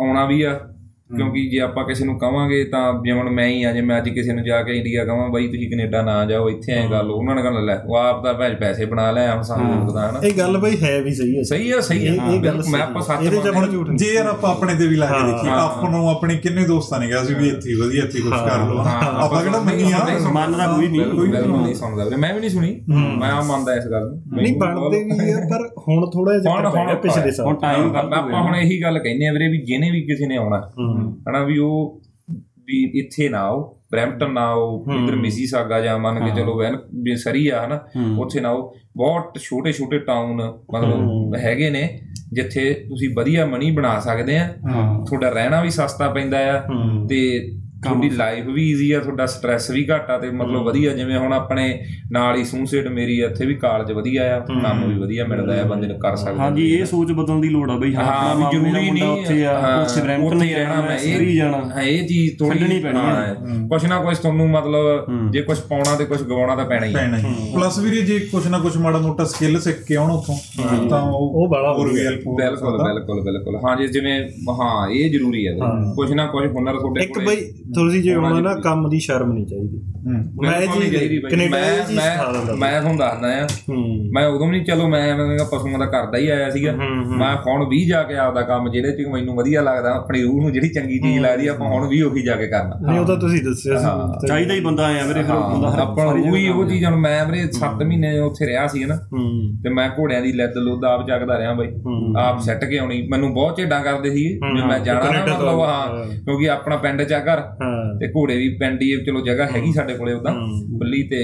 ਆਉਣਾ 0.00 0.26
ਵੀ 0.26 0.42
ਆ। 0.42 0.60
ਕਿਉਂਕਿ 1.16 1.48
ਜੇ 1.50 1.60
ਆਪਾਂ 1.60 1.84
ਕਿਸੇ 1.84 2.04
ਨੂੰ 2.04 2.18
ਕਵਾਂਗੇ 2.18 2.64
ਤਾਂ 2.64 2.92
ਜਿਵੇਂ 3.04 3.18
ਹੁਣ 3.20 3.30
ਮੈਂ 3.30 3.46
ਹੀ 3.48 3.62
ਆ 3.62 3.72
ਜੇ 3.72 3.80
ਮੈਂ 3.80 3.98
ਅੱਜ 3.98 4.08
ਕਿਸੇ 4.08 4.32
ਨੂੰ 4.32 4.44
ਜਾ 4.44 4.62
ਕੇ 4.62 4.76
ਇੰਡੀਆ 4.76 5.04
ਕਵਾਂ 5.04 5.28
ਬਾਈ 5.28 5.46
ਤੁਸੀਂ 5.46 5.70
ਕੈਨੇਡਾ 5.70 6.02
ਨਾ 6.02 6.24
ਜਾਓ 6.24 6.48
ਇੱਥੇ 6.50 6.72
ਐ 6.72 6.86
ਗੱਲ 6.90 7.10
ਉਹਨਾਂ 7.10 7.34
ਨੇ 7.34 7.42
ਕਹਿਣਾ 7.42 7.60
ਲੈ 7.60 7.76
ਉਹ 7.86 7.96
ਆਪ 7.96 8.22
ਤਾਂ 8.24 8.34
ਭੈਜ 8.34 8.54
ਪੈਸੇ 8.54 8.84
ਬਣਾ 8.84 9.10
ਲਿਆ 9.12 9.34
ਹੁਣ 9.34 9.42
ਸਾਨੂੰ 9.42 9.80
ਰੋਕਦਾ 9.80 10.08
ਹਨਾ। 10.10 10.20
ਇਹ 10.24 10.32
ਗੱਲ 10.38 10.58
ਬਈ 10.58 10.76
ਹੈ 10.82 11.00
ਵੀ 11.02 11.14
ਸਹੀ 11.14 11.36
ਹੈ। 11.38 11.42
ਸਹੀ 11.42 11.70
ਆ 11.70 11.80
ਸਹੀ 11.80 12.06
ਆ 12.06 12.12
ਇਹ- 12.12 12.44
ਗੱਲ 12.44 12.62
ਮੈਂ 12.70 12.80
ਆਪਾਂ 12.80 13.02
ਸੱਚ 13.02 13.22
ਇਹਦੇ 13.22 13.36
ਆਪਣਾ 13.48 13.66
ਝੂਠ 13.66 13.88
ਨਹੀਂ। 13.88 13.98
ਜੇ 13.98 14.12
ਯਾਰ 14.14 14.26
ਆਪਾਂ 14.26 14.50
ਆਪਣੇ 14.50 14.74
ਤੇ 14.74 14.86
ਵੀ 14.86 14.96
ਲਾ 14.96 15.06
ਕੇ 15.06 15.12
ਹਾਂ, 15.14 15.26
ਦੇਖੀਏ 15.26 15.50
ਆਪਾਂ 15.50 15.90
ਨੂੰ 15.90 16.08
ਆਪਣੇ 16.10 16.36
ਕਿੰਨੇ 16.36 16.64
ਦੋਸਤਾਂ 16.64 17.00
ਨੇ 17.00 17.06
ਕਿਹਾ 17.06 17.24
ਸੀ 17.24 17.34
ਵੀ 17.34 17.48
ਇੱਥੇ 17.48 17.70
ਹੀ 17.70 17.74
ਵਧੀਆ 17.74 18.04
ਇੱਥੇ 18.04 18.20
ਕੁਝ 18.20 18.32
ਕਰ 18.32 18.58
ਲਓ। 18.68 18.78
ਹਾਂ, 18.78 19.00
ਆਪਾਂ 19.24 19.42
ਕਿਹੜਾ 19.42 19.60
ਮੰਨੀ 19.60 19.92
ਆ 19.92 19.98
ਮੰਨਦਾ 20.32 20.66
ਕੋਈ 20.66 20.88
ਨਹੀਂ। 20.88 21.00
ਬਿਲਕੁਲ 21.00 21.28
ਨਹੀਂ। 21.62 21.74
ਸੁਣਦਾ 21.74 22.04
ਵੀਰੇ 22.04 22.16
ਮੈਂ 22.16 22.32
ਵੀ 22.34 22.40
ਨਹੀਂ 22.40 22.50
ਸੁਣੀ। 22.50 22.80
ਮੈਂ 23.20 23.30
ਆ 23.30 23.40
ਮੰਨਦਾ 23.40 23.74
ਇਸ 23.74 23.84
ਗੱਲ 23.86 24.08
ਨੂੰ। 24.08 24.42
ਨਹੀਂ 24.42 24.56
ਬਣਦੇ 24.56 25.02
ਵੀ 25.04 25.30
ਆ 25.32 25.40
ਪਰ 25.50 25.66
ਹੁਣ 25.88 26.10
ਥੋੜਾ 26.10 26.38
ਜਿਹਾ 26.38 26.54
ਹੁਣ- 26.54 26.66
ਹੁਣ 26.76 26.94
ਪਿਛਲੇ 26.94 27.22
ਹੁਣ 27.22 27.30
ਸਾਲ। 27.30 27.54
ਟਾਈਮ 27.54 27.96
ਆਪਾਂ 27.96 28.18
ਆਪਾਂ 28.18 28.42
ਹੁਣ 28.42 28.56
ਇਹੀ 28.56 28.82
ਗੱਲ 28.82 28.98
ਕਹਿੰਦੇ 28.98 29.26
ਆ 29.26 29.32
ਵੀਰੇ 29.32 29.48
ਵੀ 29.48 29.58
ਜਿਹਨੇ 29.58 29.90
ਵੀ 29.90 30.00
ਕਿਸੇ 30.02 30.26
ਨੇ 30.26 30.36
ਆਉਣਾ 30.36 30.60
ਹਨਾ 31.28 31.44
ਵੀ 31.44 31.58
ਉਹ 31.58 32.00
ਵੀ 32.64 32.82
ਇੱਥੇ 32.94 33.28
ਨਾ 33.28 33.38
ਆਓ 33.40 33.76
ਬ੍ਰੈਂਪਟਨ 33.92 34.32
ਨਾ 34.32 34.40
ਆਓ 34.40 34.84
ਇਧਰ 35.04 35.16
ਮਿਸੀਸਾਗਾ 35.16 35.80
ਜਾਂ 35.80 35.98
ਮੰਨ 35.98 36.24
ਕੇ 36.24 36.30
ਚਲੋ 36.36 36.58
ਵੈਨ 36.58 36.76
ਸਰੀ 37.16 37.48
ਆ 37.48 37.66
ਹਨਾ 37.66 37.80
ਉੱਥੇ 38.18 38.40
ਨਾ 38.40 38.48
ਆਓ। 38.48 38.74
ਬਹੁਤ 38.96 39.38
ਛੋਟੇ 39.38 39.72
ਛੋਟੇ 39.72 39.98
ਟਾਊਨ 39.98 40.40
ਮਤਲਬ 40.74 41.34
ਹੈਗੇ 41.36 41.70
ਨੇ 41.70 42.00
ਜਿੱਥੇ 42.32 42.74
ਤੁਸੀਂ 42.88 43.08
ਵਧੀਆ 43.16 43.46
ਮਨੀ 43.46 43.70
ਬਣਾ 43.70 43.98
ਸਕਦੇ 44.00 44.38
ਆ। 44.38 44.48
ਤੁਹਾਡਾ 45.06 45.28
ਰਹਿਣਾ 45.28 45.62
ਵੀ 45.62 45.70
ਸਸਤਾ 45.70 46.08
ਪੈਂਦਾ 46.10 46.38
ਆ 46.52 46.60
ਤੇ 47.08 47.18
ਤੁਹਾਡੀ 47.82 48.08
ਲਾਈਫ 48.10 48.46
ਵੀ 48.46 48.62
ਈਜ਼ੀ 48.70 48.90
ਆ 48.92 48.98
ਤੁਹਾਡਾ 49.00 49.26
ਸਟ੍ਰੈਸ 49.26 49.70
ਵੀ 49.70 49.84
ਘੱਟ 49.88 50.10
ਤੇ 50.22 50.30
ਮਤਲਬ 50.30 50.64
ਵਧੀਆ 50.64 50.92
ਜਿਵੇਂ 50.92 51.18
ਹੁਣ 51.18 51.32
ਆਪਣੇ 51.32 51.62
ਨਾਲ 52.12 52.36
ਹੀ 52.36 52.44
ਸੂਸੇਟ 52.44 52.86
ਮੇਰੀ 52.88 53.18
ਇੱਥੇ 53.20 53.46
ਵੀ 53.46 53.54
ਕਾਲਜ 53.54 53.92
ਵਧੀਆ 53.92 54.24
ਆ 54.34 54.38
ਕੰਮ 54.40 54.84
ਵੀ 54.88 54.98
ਵਧੀਆ 54.98 55.24
ਮਿਲਦਾ 55.26 55.60
ਆ 55.60 55.64
ਬੰਦੇ 55.64 55.86
ਨੂੰ 55.86 55.98
ਕਰ 55.98 56.16
ਸਕਦਾ 56.16 56.42
ਹਾਂਜੀ 56.42 56.66
ਇਹ 56.70 56.84
ਸੋਚ 56.84 57.12
ਬਦਲਣ 57.12 57.40
ਦੀ 57.40 57.48
ਲੋੜ 57.48 57.70
ਆ 57.70 57.76
ਬਈ 57.76 57.94
ਹਾਂ 57.94 58.04
ਹਾਂ 58.04 58.30
ਆਪਣਾ 58.30 58.50
ਜ਼ਰੂਰੀ 58.50 58.90
ਨਹੀਂ 58.90 59.02
ਉੱਥੇ 59.02 59.44
ਆ 59.46 59.58
ਹਾਂ, 59.60 59.76
ਉੱਥੇ 59.82 60.00
ਬ੍ਰੈਂਪਟਨ 60.00 60.36
ਉੱਥੇ 60.36 60.46
ਹੀ 60.46 60.54
ਰਹਿਣਾ 60.54 60.80
ਮੈਂ 60.80 60.98
ਇਹ- 60.98 61.16
ਸਰੀ 61.16 61.36
ਜਾਣਾ। 61.36 61.58
ਹਾਂ 61.66 61.82
ਇਹ 61.82 62.06
ਚੀਜ਼ 62.08 62.36
ਥੋੜੀ 62.38 62.82
ਆ। 62.86 63.34
ਕੁਛ 63.70 63.84
ਨਾ 63.84 63.98
ਕੁਛ 64.00 64.18
ਤੁਹਾਨੂੰ 64.18 64.48
ਮਤਲਬ 64.50 65.30
ਜੇ 65.32 65.42
ਕੁਛ 65.42 65.60
ਪਾਉਣਾ 65.60 65.94
ਤੇ 65.96 66.04
ਕੁਛ 66.04 66.22
ਗਵਾਉਣਾ 66.22 66.56
ਤਾਂ 66.56 66.64
ਪੈਣਾ 66.66 66.86
ਹੀ 66.86 66.94
ਹੀ 67.16 67.52
ਪਲੱਸ 67.54 67.78
ਵੀਰੇ 67.78 68.02
ਜੇ 68.02 68.18
ਕੁਛ 68.26 68.46
ਨਾ 68.46 68.58
ਕੁਛ 68.58 68.76
ਮਾੜਾ 68.76 68.98
ਮੋਟਾ 68.98 69.24
ਸਕਿੱਲ 69.24 69.58
ਸਿੱਖ 69.60 69.82
ਕੇ 69.84 69.96
ਆਉਣ 69.96 70.10
ਉਥੋਂ 70.10 70.36
ਤਾਂ 70.88 71.00
ਉਹ 71.02 71.32
ਉਹ 71.34 71.48
ਬੜਾ 71.48 71.72
ਹੋਰ 71.72 71.86
ਵੀ 71.86 71.92
ਵਧੀਆ। 71.92 72.04
ਹੈਲਪ 72.04 72.26
ਹੋ 72.26 72.36
ਬਿਲਕੁਲ। 72.36 72.78
ਬਿਲਕੁਲ 72.84 73.20
ਬਿਲਕੁਲ। 73.22 73.56
ਹਾਂ 73.64 73.76
ਜਿਵੇਂ 73.88 74.18
ਹਾਂ 74.60 74.88
ਇਹ 74.90 75.10
ਜ਼ਰੂਰੀ 75.10 75.46
ਹੈ। 75.46 75.52
ਬਈ। 75.54 75.92
ਕੁਛ 75.96 76.10
ਨਾ 76.12 76.26
ਕੁਛ 76.26 76.46
ਹੁਨਰ 76.46 76.78
ਤੁਹਾਡੇ 76.78 77.00
ਇੱਕ 77.00 77.18
ਬਈ 77.18 77.36
ਤੁਸੀਂ 77.74 78.02
ਜੇ 78.02 78.12
ਆਉਣਾ 78.12 78.40
ਨਾ 78.40 78.54
ਕੰਮ 78.54 78.88
ਦੀ 78.88 78.98
ਸ਼ਰਮ 78.98 79.32
ਨਹੀਂ 79.32 79.46
ਚਾਹੀਦੀ। 79.46 79.78
ਹੂੰ। 79.78 80.12
ਮੈਂ 80.42 80.60
ਬਈ। 80.60 81.20
ਕੈਨੇਡਾ 81.30 81.58
ਇਹ 81.58 81.96
ਮੈਂ 81.96 82.56
ਮੈਂ 82.56 82.80
ਤੁਹਾਨੂੰ 82.80 82.98
ਦੱਸਦਾ 82.98 83.28
ਆ 83.28 83.44
ਹੂੰ। 83.44 84.10
ਮੈਂ 84.12 84.26
ਉਦੋਂ 84.26 84.46
ਵੀ 84.46 84.52
ਨਹੀਂ 84.52 84.64
ਚਲੋ 84.64 84.88
ਮੈਂ 84.88 85.16
ਮੈਂ 85.16 85.38
ਪਸ਼ੂਆਂ 85.38 85.78
ਦਾ 85.78 85.86
ਕਰਦਾ 85.86 86.18
ਹੀ 86.18 86.28
ਆਇਆ 86.28 86.50
ਸੀਗਾ। 86.50 86.72
ਹੂੰ, 86.72 86.80
ਹੂੰ। 86.80 87.16
ਮੈਂ 87.16 87.36
ਹੁਣ 87.36 87.68
ਵੀ 87.68 87.86
ਜਾ 87.86 88.02
ਕੇ 88.02 88.16
ਆਪਦਾ 88.16 88.42
ਕੰਮ 88.42 88.70
ਜਿਹੜੇ 88.70 88.92
ਚ 88.92 89.06
ਮੈਨੂੰ 89.12 89.36
ਵਧੀਆ 89.36 89.62
ਲੱਗਦਾ 89.62 89.94
ਆਪਣੀ 89.94 90.22
ਰੂਹ 90.22 90.40
ਨੂੰ 90.40 90.52
ਜਿਹੜੀ 90.52 90.68
ਚੰਗੀ 90.68 90.98
ਚੀਜ਼ 90.98 91.20
ਲੱਗਦੀ 91.20 91.46
ਆ, 91.46 91.50
ਆਪਾਂ 91.50 91.68
ਹੁਣ 91.68 91.88
ਵੀ 91.88 92.02
ਉਹੀ 92.02 92.22
ਜਾ 92.22 92.36
ਕੇ 92.36 92.46
ਕਰਨਾ। 92.46 92.90
ਨਹੀਂ 92.90 93.00
ਉਹ 93.00 93.06
ਤਾਂ 93.06 93.16
ਤੁਸੀਂ 93.16 93.42
ਦੱਸਿਆ 93.42 93.78
ਸੀ। 93.78 94.26
ਚਾਹੀਦਾ 94.28 94.54
ਹੀ 94.54 94.60
ਬੰਦਾ 94.60 94.86
ਆਇਆ 94.86 95.04
ਵੀਰੇ 95.06 95.22
ਫਿਰ 95.22 95.34
ਉਹ 95.34 95.50
ਬੰਦਾ 95.50 95.82
ਆਪਾਂ 95.82 96.06
ਉਹੀ 96.06 96.42
ਜਗ੍ਹਾ 96.42 96.54
ਉਹ 96.56 96.64
ਚੀਜ਼ 96.64 96.84
ਹੁਣ 96.84 96.96
ਮੈਂ 96.96 97.26
ਵੀਰੇ 97.26 97.48
7 97.52 97.82
ਮਹੀਨੇ 97.84 98.18
ਉੱਥੇ 98.18 98.46
ਰਿਹਾ 98.46 98.66
ਸੀ 98.66 98.84
ਨਾ 98.84 98.96
ਹੂੰ। 98.96 99.62
ਤੇ 99.62 99.70
ਮੈਂ 99.70 99.90
ਘੋੜਿਆਂ 99.98 100.22
ਦੀ 100.22 100.32
ਲੱਦ 100.32 100.56
ਲੁੱਦ 100.56 100.84
ਆਪ 100.84 101.08
ਚੱਕਦਾ 101.08 101.38
ਰਿਹਾ 101.38 101.52
ਬਾਈ। 101.52 101.68
ਹੂੰ। 101.68 102.14
ਆਪ 102.18 102.40
ਸੈੱਟ 102.40 102.64
ਕੇ 102.64 102.78
ਆਉਣੀ। 102.78 103.08
ਮੈਨੂੰ 103.10 103.34
ਬਹੁਤ 103.34 103.56
ਝੇਡਾਂ 103.56 103.82
ਕਰਦੇ 103.82 104.10
ਸੀ। 104.10 104.24
ਜੇ 104.34 104.66
ਮੈਂ 104.68 104.80
ਜਾਣਾ 104.80 105.12
ਨਾ 105.12 105.36
ਮਤਲਬ 105.36 105.60
ਹਾਂ। 105.60 105.70
ਹਾਂ 105.70 106.04
ਕਿਉਂਕਿ 106.04 106.50
ਆਪਣਾ 106.50 106.76
ਪਿੰਡ 106.76 107.02
ਚ 107.02 107.12
ਆ 107.12 107.20
ਘਰ। 107.20 107.38
ਹਾਂ 107.38 107.59
ਤੇ 108.00 108.08
ਘੋੜੇ 108.08 108.36
ਵੀ 108.36 108.48
ਪਿੰਡ 108.48 108.80
ਚਲੋ 109.06 109.20
ਜਗ੍ਹਾ 109.20 109.46
ਹੈਗੀ 109.46 109.72
ਸਾਡੇ 109.72 109.94
ਕੋਲੇ 109.94 110.12
ਉਦਾਂ 110.12 110.34
ਬੱਲੀ 110.78 111.02
ਤੇ 111.02 111.20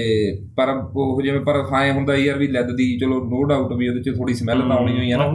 ਪਰ 0.57 0.83
ਉਹ 0.95 1.21
ਜਿਵੇਂ 1.21 1.41
ਪਰ 1.41 1.63
ਖਾਏ 1.63 1.91
ਹੁੰਦਾ 1.91 2.15
ਯਾਰ 2.15 2.37
ਵੀ 2.37 2.47
ਲੱਦ 2.47 2.67
ਦੀ 2.75 2.97
ਚਲੋ 2.97 3.25
ਨੋ 3.25 3.43
ਡਾਊਟ 3.43 3.73
ਵੀ 3.73 3.87
ਉਹਦੇ 3.89 4.01
ਚ 4.01 4.17
ਥੋੜੀ 4.17 4.33
ਸਮੈਲ 4.33 4.59
ਤਾਂ 4.59 4.77
ਆਉਣੀ 4.77 4.97
ਹੋਈ 4.97 5.11
ਹੈ 5.11 5.17
ਨਾ 5.17 5.25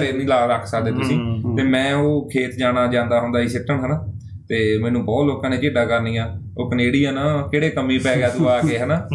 ਘਰੇ 0.00 0.12
ਨਹੀਂ 0.12 0.28
ਲਾ 0.28 0.46
ਰੱਖ 0.46 0.66
ਸਕਦੇ 0.66 0.92
ਤੁਸੀਂ। 0.92 1.18
ਤੇ 1.56 1.62
ਮੈਂ 1.62 1.94
ਉਹ 1.94 2.30
ਖੇਤ 2.32 2.50
ਜਾਣਾ 2.58 2.86
ਜਾਂਦਾ 2.86 3.20
ਹੁੰਦਾ 3.20 3.42
ਸੀ 3.42 3.48
ਸਿੱਟਣ 3.48 3.80
ਹਨਾ। 3.86 4.12
ਤੇ 4.48 4.78
ਮੈਨੂੰ 4.78 5.04
ਬਹੁਤ 5.04 5.26
ਲੋਕਾਂ 5.26 5.50
ਨੇ 5.50 5.56
ਝੇਡਾ 5.56 5.84
ਕਰਨੀਆਂ। 5.84 6.40
ਉਹ 6.58 6.70
ਕੈਨੇਡੀਅਨ 6.70 7.18
ਕਿਹੜੇ 7.50 7.70
ਕੰਮੀ 7.70 7.98
ਪੈ 7.98 8.16
ਗਿਆ 8.16 8.28
ਤੂੰ 8.28 8.50
ਆ 8.50 8.60
ਕੇ 8.60 8.78
ਹਨਾ। 8.78 9.08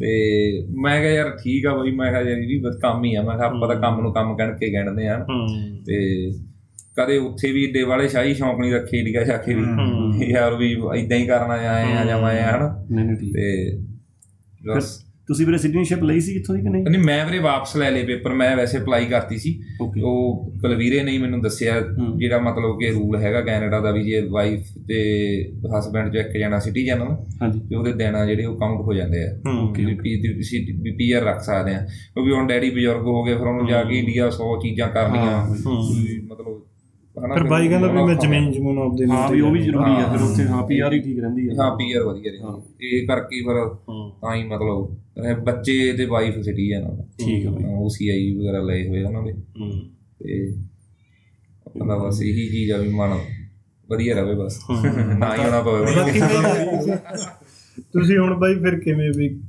ਤੇ 0.00 0.12
ਮੈਂ 0.82 1.00
ਕਿਹਾ 1.00 1.12
ਯਾਰ 1.12 1.30
ਠੀਕ 1.30 1.66
ਆ 1.66 1.76
ਬਈ 1.76 1.90
ਮੈਂ 1.90 2.10
ਕਿਹਾ 2.10 2.20
ਯਾਰ 2.20 2.38
ਇਹ 2.38 2.48
ਵੀ 2.48 2.60
ਬਸ 2.60 2.76
ਕੰਮ 2.82 3.04
ਹੀ 3.04 3.14
ਆ। 3.14 3.22
ਮੈਂ 3.22 3.36
ਕਿਹਾ 3.36 3.46
ਆਪਾਂ 3.46 3.68
ਤਾਂ 3.68 3.76
ਕੰਮ 3.76 4.00
ਨੂੰ 4.00 4.12
ਕੰਮ 4.12 4.36
ਕਹਿਣ 4.36 4.52
ਕੇ 4.58 4.72
ਗਿਣਦੇ 4.72 5.08
ਆ। 5.08 5.26
ਤੇ 5.86 6.30
ਕਦੇ 7.00 7.18
ਉੱਥੇ 7.18 7.52
ਵੀ 7.52 7.64
ਏਡੇ 7.64 7.82
ਵਾਲੇ 7.82 8.08
ਸ਼ਾਹੀ 8.08 8.34
ਸ਼ੌਂਕ 8.34 8.60
ਨਹੀਂ 8.60 8.72
ਰੱਖੇ 8.72 8.98
ਇੰਡੀਆ 8.98 9.24
ਜਾ 9.24 9.36
ਕੇ 9.36 9.54
ਵੀ। 9.54 9.62
ਯਾਰ 10.30 10.54
ਵੀ 10.54 10.72
ਇਦਾਂ 10.96 11.18
ਹੀ 11.18 11.26
ਕਰਨਾ 11.26 11.54
ਆਏ 11.54 11.92
ਆ 11.92 12.04
ਜਾਂ 12.04 12.22
ਮੈਂ 12.22 12.42
ਆ 12.42 12.56
ਹਨਾ? 12.56 12.86
ਨਹੀਂ 12.90 13.04
ਨਹੀਂ 13.06 13.16
ਠੀਕ। 13.16 13.32
ਤੇ 13.32 13.78
ਬਸ। 14.74 15.04
ਤੁਸੀਂ 15.26 15.46
ਵੀਰੇ 15.46 15.58
ਸਿਟੀਜ਼ਨਸ਼ਿਪ 15.58 16.02
ਲਈ 16.02 16.20
ਸੀ 16.20 16.34
ਇੱਥੋਂ 16.36 16.54
ਦੀ 16.54 16.62
ਕਿ 16.62 16.68
ਨਹੀਂ? 16.68 16.84
ਨਹੀਂ 16.84 17.02
ਮੈਂ 17.02 17.26
ਵੀਰੇ 17.26 17.38
ਵਾਪਸ 17.38 17.76
ਲੈ 17.76 17.90
ਲਏ 17.90 18.02
ਪੇਪਰ 18.04 18.32
ਮੈਂ 18.32 18.56
ਵੈਸੇ 18.56 18.78
ਅਪਲਾਈ 18.78 19.04
ਕਰਤੀ 19.04 19.36
ਸੀ। 19.38 19.62
ਉਹ 19.80 20.52
ਕੁਲਵੀਰੇ 20.60 21.02
ਨੇ 21.02 21.18
ਮੈਨੂੰ 21.18 21.40
ਦੱਸਿਆ 21.42 21.80
ਜਿਹੜਾ 22.16 22.38
ਮਤਲਬ 22.38 22.78
ਕਿ 22.78 22.90
ਰੂਲ 22.90 23.16
ਹੈਗਾ 23.16 23.40
ਕੈਨੇਡਾ 23.40 23.80
ਦਾ 23.80 23.90
ਵੀ 23.90 24.02
ਜੇ 24.04 24.20
ਵਾਈਫ 24.20 24.60
ਤੇ 24.88 24.98
ਹਸਬੰਡ 25.78 26.12
ਜੋ 26.12 26.20
ਇੱਕ 26.20 26.28
ਜਣਾ 26.28 26.58
ਸਿਟੀਜ਼ਨ 26.58 27.02
ਹਾਂਜੀ। 27.42 27.60
ਤੇ 27.60 27.76
ਉਹਦੇ 27.76 27.92
ਦੇਣਾ 27.92 28.26
ਜਿਹੜੇ 28.26 28.44
ਉਹ 28.44 28.58
ਕਾਊਂਟ 28.58 28.80
ਹੋ 28.80 28.94
ਜਾਂਦੇ 28.94 29.24
ਆ। 29.24 29.30
ਵੀ 30.82 30.90
ਪੀਆਰ 30.90 31.22
ਰੱਖ 31.22 31.40
ਸਕਦੇ 31.40 31.74
ਆ। 31.74 31.78
ਕਿਉਂਕਿ 32.14 32.32
ਹੁਣ 32.32 32.46
ਡੈਡੀ 32.46 32.70
ਬਜ਼ੁਰਗ 32.70 33.02
ਹੋ 33.02 33.24
ਗਏ 33.24 33.34
ਫਿਰ 33.34 33.46
ਉਹਨੂੰ 33.46 33.66
ਜਾ 33.66 33.82
ਕੇ 33.82 33.98
ਇੰਡੀਆ 33.98 34.26
100 34.28 34.56
ਚੀਜ਼ਾਂ 34.62 34.88
ਕਰਨੀਆਂ। 34.88 35.46
ਮਤਲਬ 36.24 36.62
ਫਿਰ 37.16 37.44
ਬਾਈ 37.44 37.68
ਕਹਿੰਦਾ 37.68 37.88
ਵੀ 37.88 38.02
ਮੈਂ 38.02 38.16
ਜ਼ਮੀਨ 38.16 38.52
ਜਮੂਨ 38.52 38.78
ਆਪਦੇ 38.78 39.06
ਹਾਂ 39.06 39.30
ਵੀ 39.30 39.40
ਉਹ 39.40 39.52
ਵੀ 39.52 39.62
ਜ਼ਰੂਰੀ 39.62 39.92
ਆ। 39.92 40.12
ਫਿਰ 40.12 40.22
ਉੱਥੇ 40.22 40.44
ਹਾਂ 40.44 40.66
ਪੀਆਰ 40.66 40.92
ਹੀ 40.92 41.00
ਠੀਕ 41.00 41.18
ਰਹਿੰਦੀ 41.18 41.48
ਆ। 41.48 41.54
ਹਾਂ 41.58 41.76
ਪੀਆਰ 41.76 42.04
ਵਧੀਆ 42.04 42.32
ਰਹੀ 42.32 42.90
ਇਹ 42.90 43.06
ਕਰਕੇ 43.06 43.40
ਫਿਰ 43.40 43.68
ਤਾਂ 44.22 44.36
ਹੀ 44.36 44.44
ਮਤਲਬ 44.44 44.96
ਇਹ 45.24 45.42
ਬੱਚੇ 45.42 45.92
ਤੇ 45.92 46.06
ਵਾਈਫ 46.06 46.40
ਸਿਟੀਜ਼ਨ 46.40 46.84
ਆ 46.84 46.96
ਠੀਕ 47.18 47.46
ਆ 47.46 47.50
ਬਾਈ। 47.50 47.64
OCI 47.80 48.38
ਵਗੈਰਾ 48.38 48.62
ਲਏ 48.62 48.88
ਹੋਏ 48.88 49.02
ਆ 49.02 49.06
ਉਹਨਾਂ 49.06 49.22
ਦੇ। 49.22 49.32
ਹੂੰ। 49.32 49.70
ਤੇ 50.20 50.54
ਆਪਣਾ 51.66 51.98
ਬਸ 51.98 52.22
ਇਹੀ 52.22 52.48
ਚੀਜ਼ 52.48 52.72
ਆ 52.72 52.76
ਵੀ 52.76 52.92
ਮਨ 52.92 53.18
ਵਧੀਆ 53.88 54.14
ਰਵੇ 54.14 54.34
ਬਸ। 54.34 54.60
ਨਾ 55.18 55.36
ਹੀ 55.36 55.44
ਹੋਣਾ 55.44 55.62
ਪਵੇ। 55.62 55.84
ਤੁਸੀਂ 57.92 58.18
ਹੁਣ 58.18 58.34
ਬਾਈ 58.34 58.54
ਫਿਰ 58.54 58.80
ਕਿਵੇਂ 58.80 59.10
ਵੀ 59.16 59.40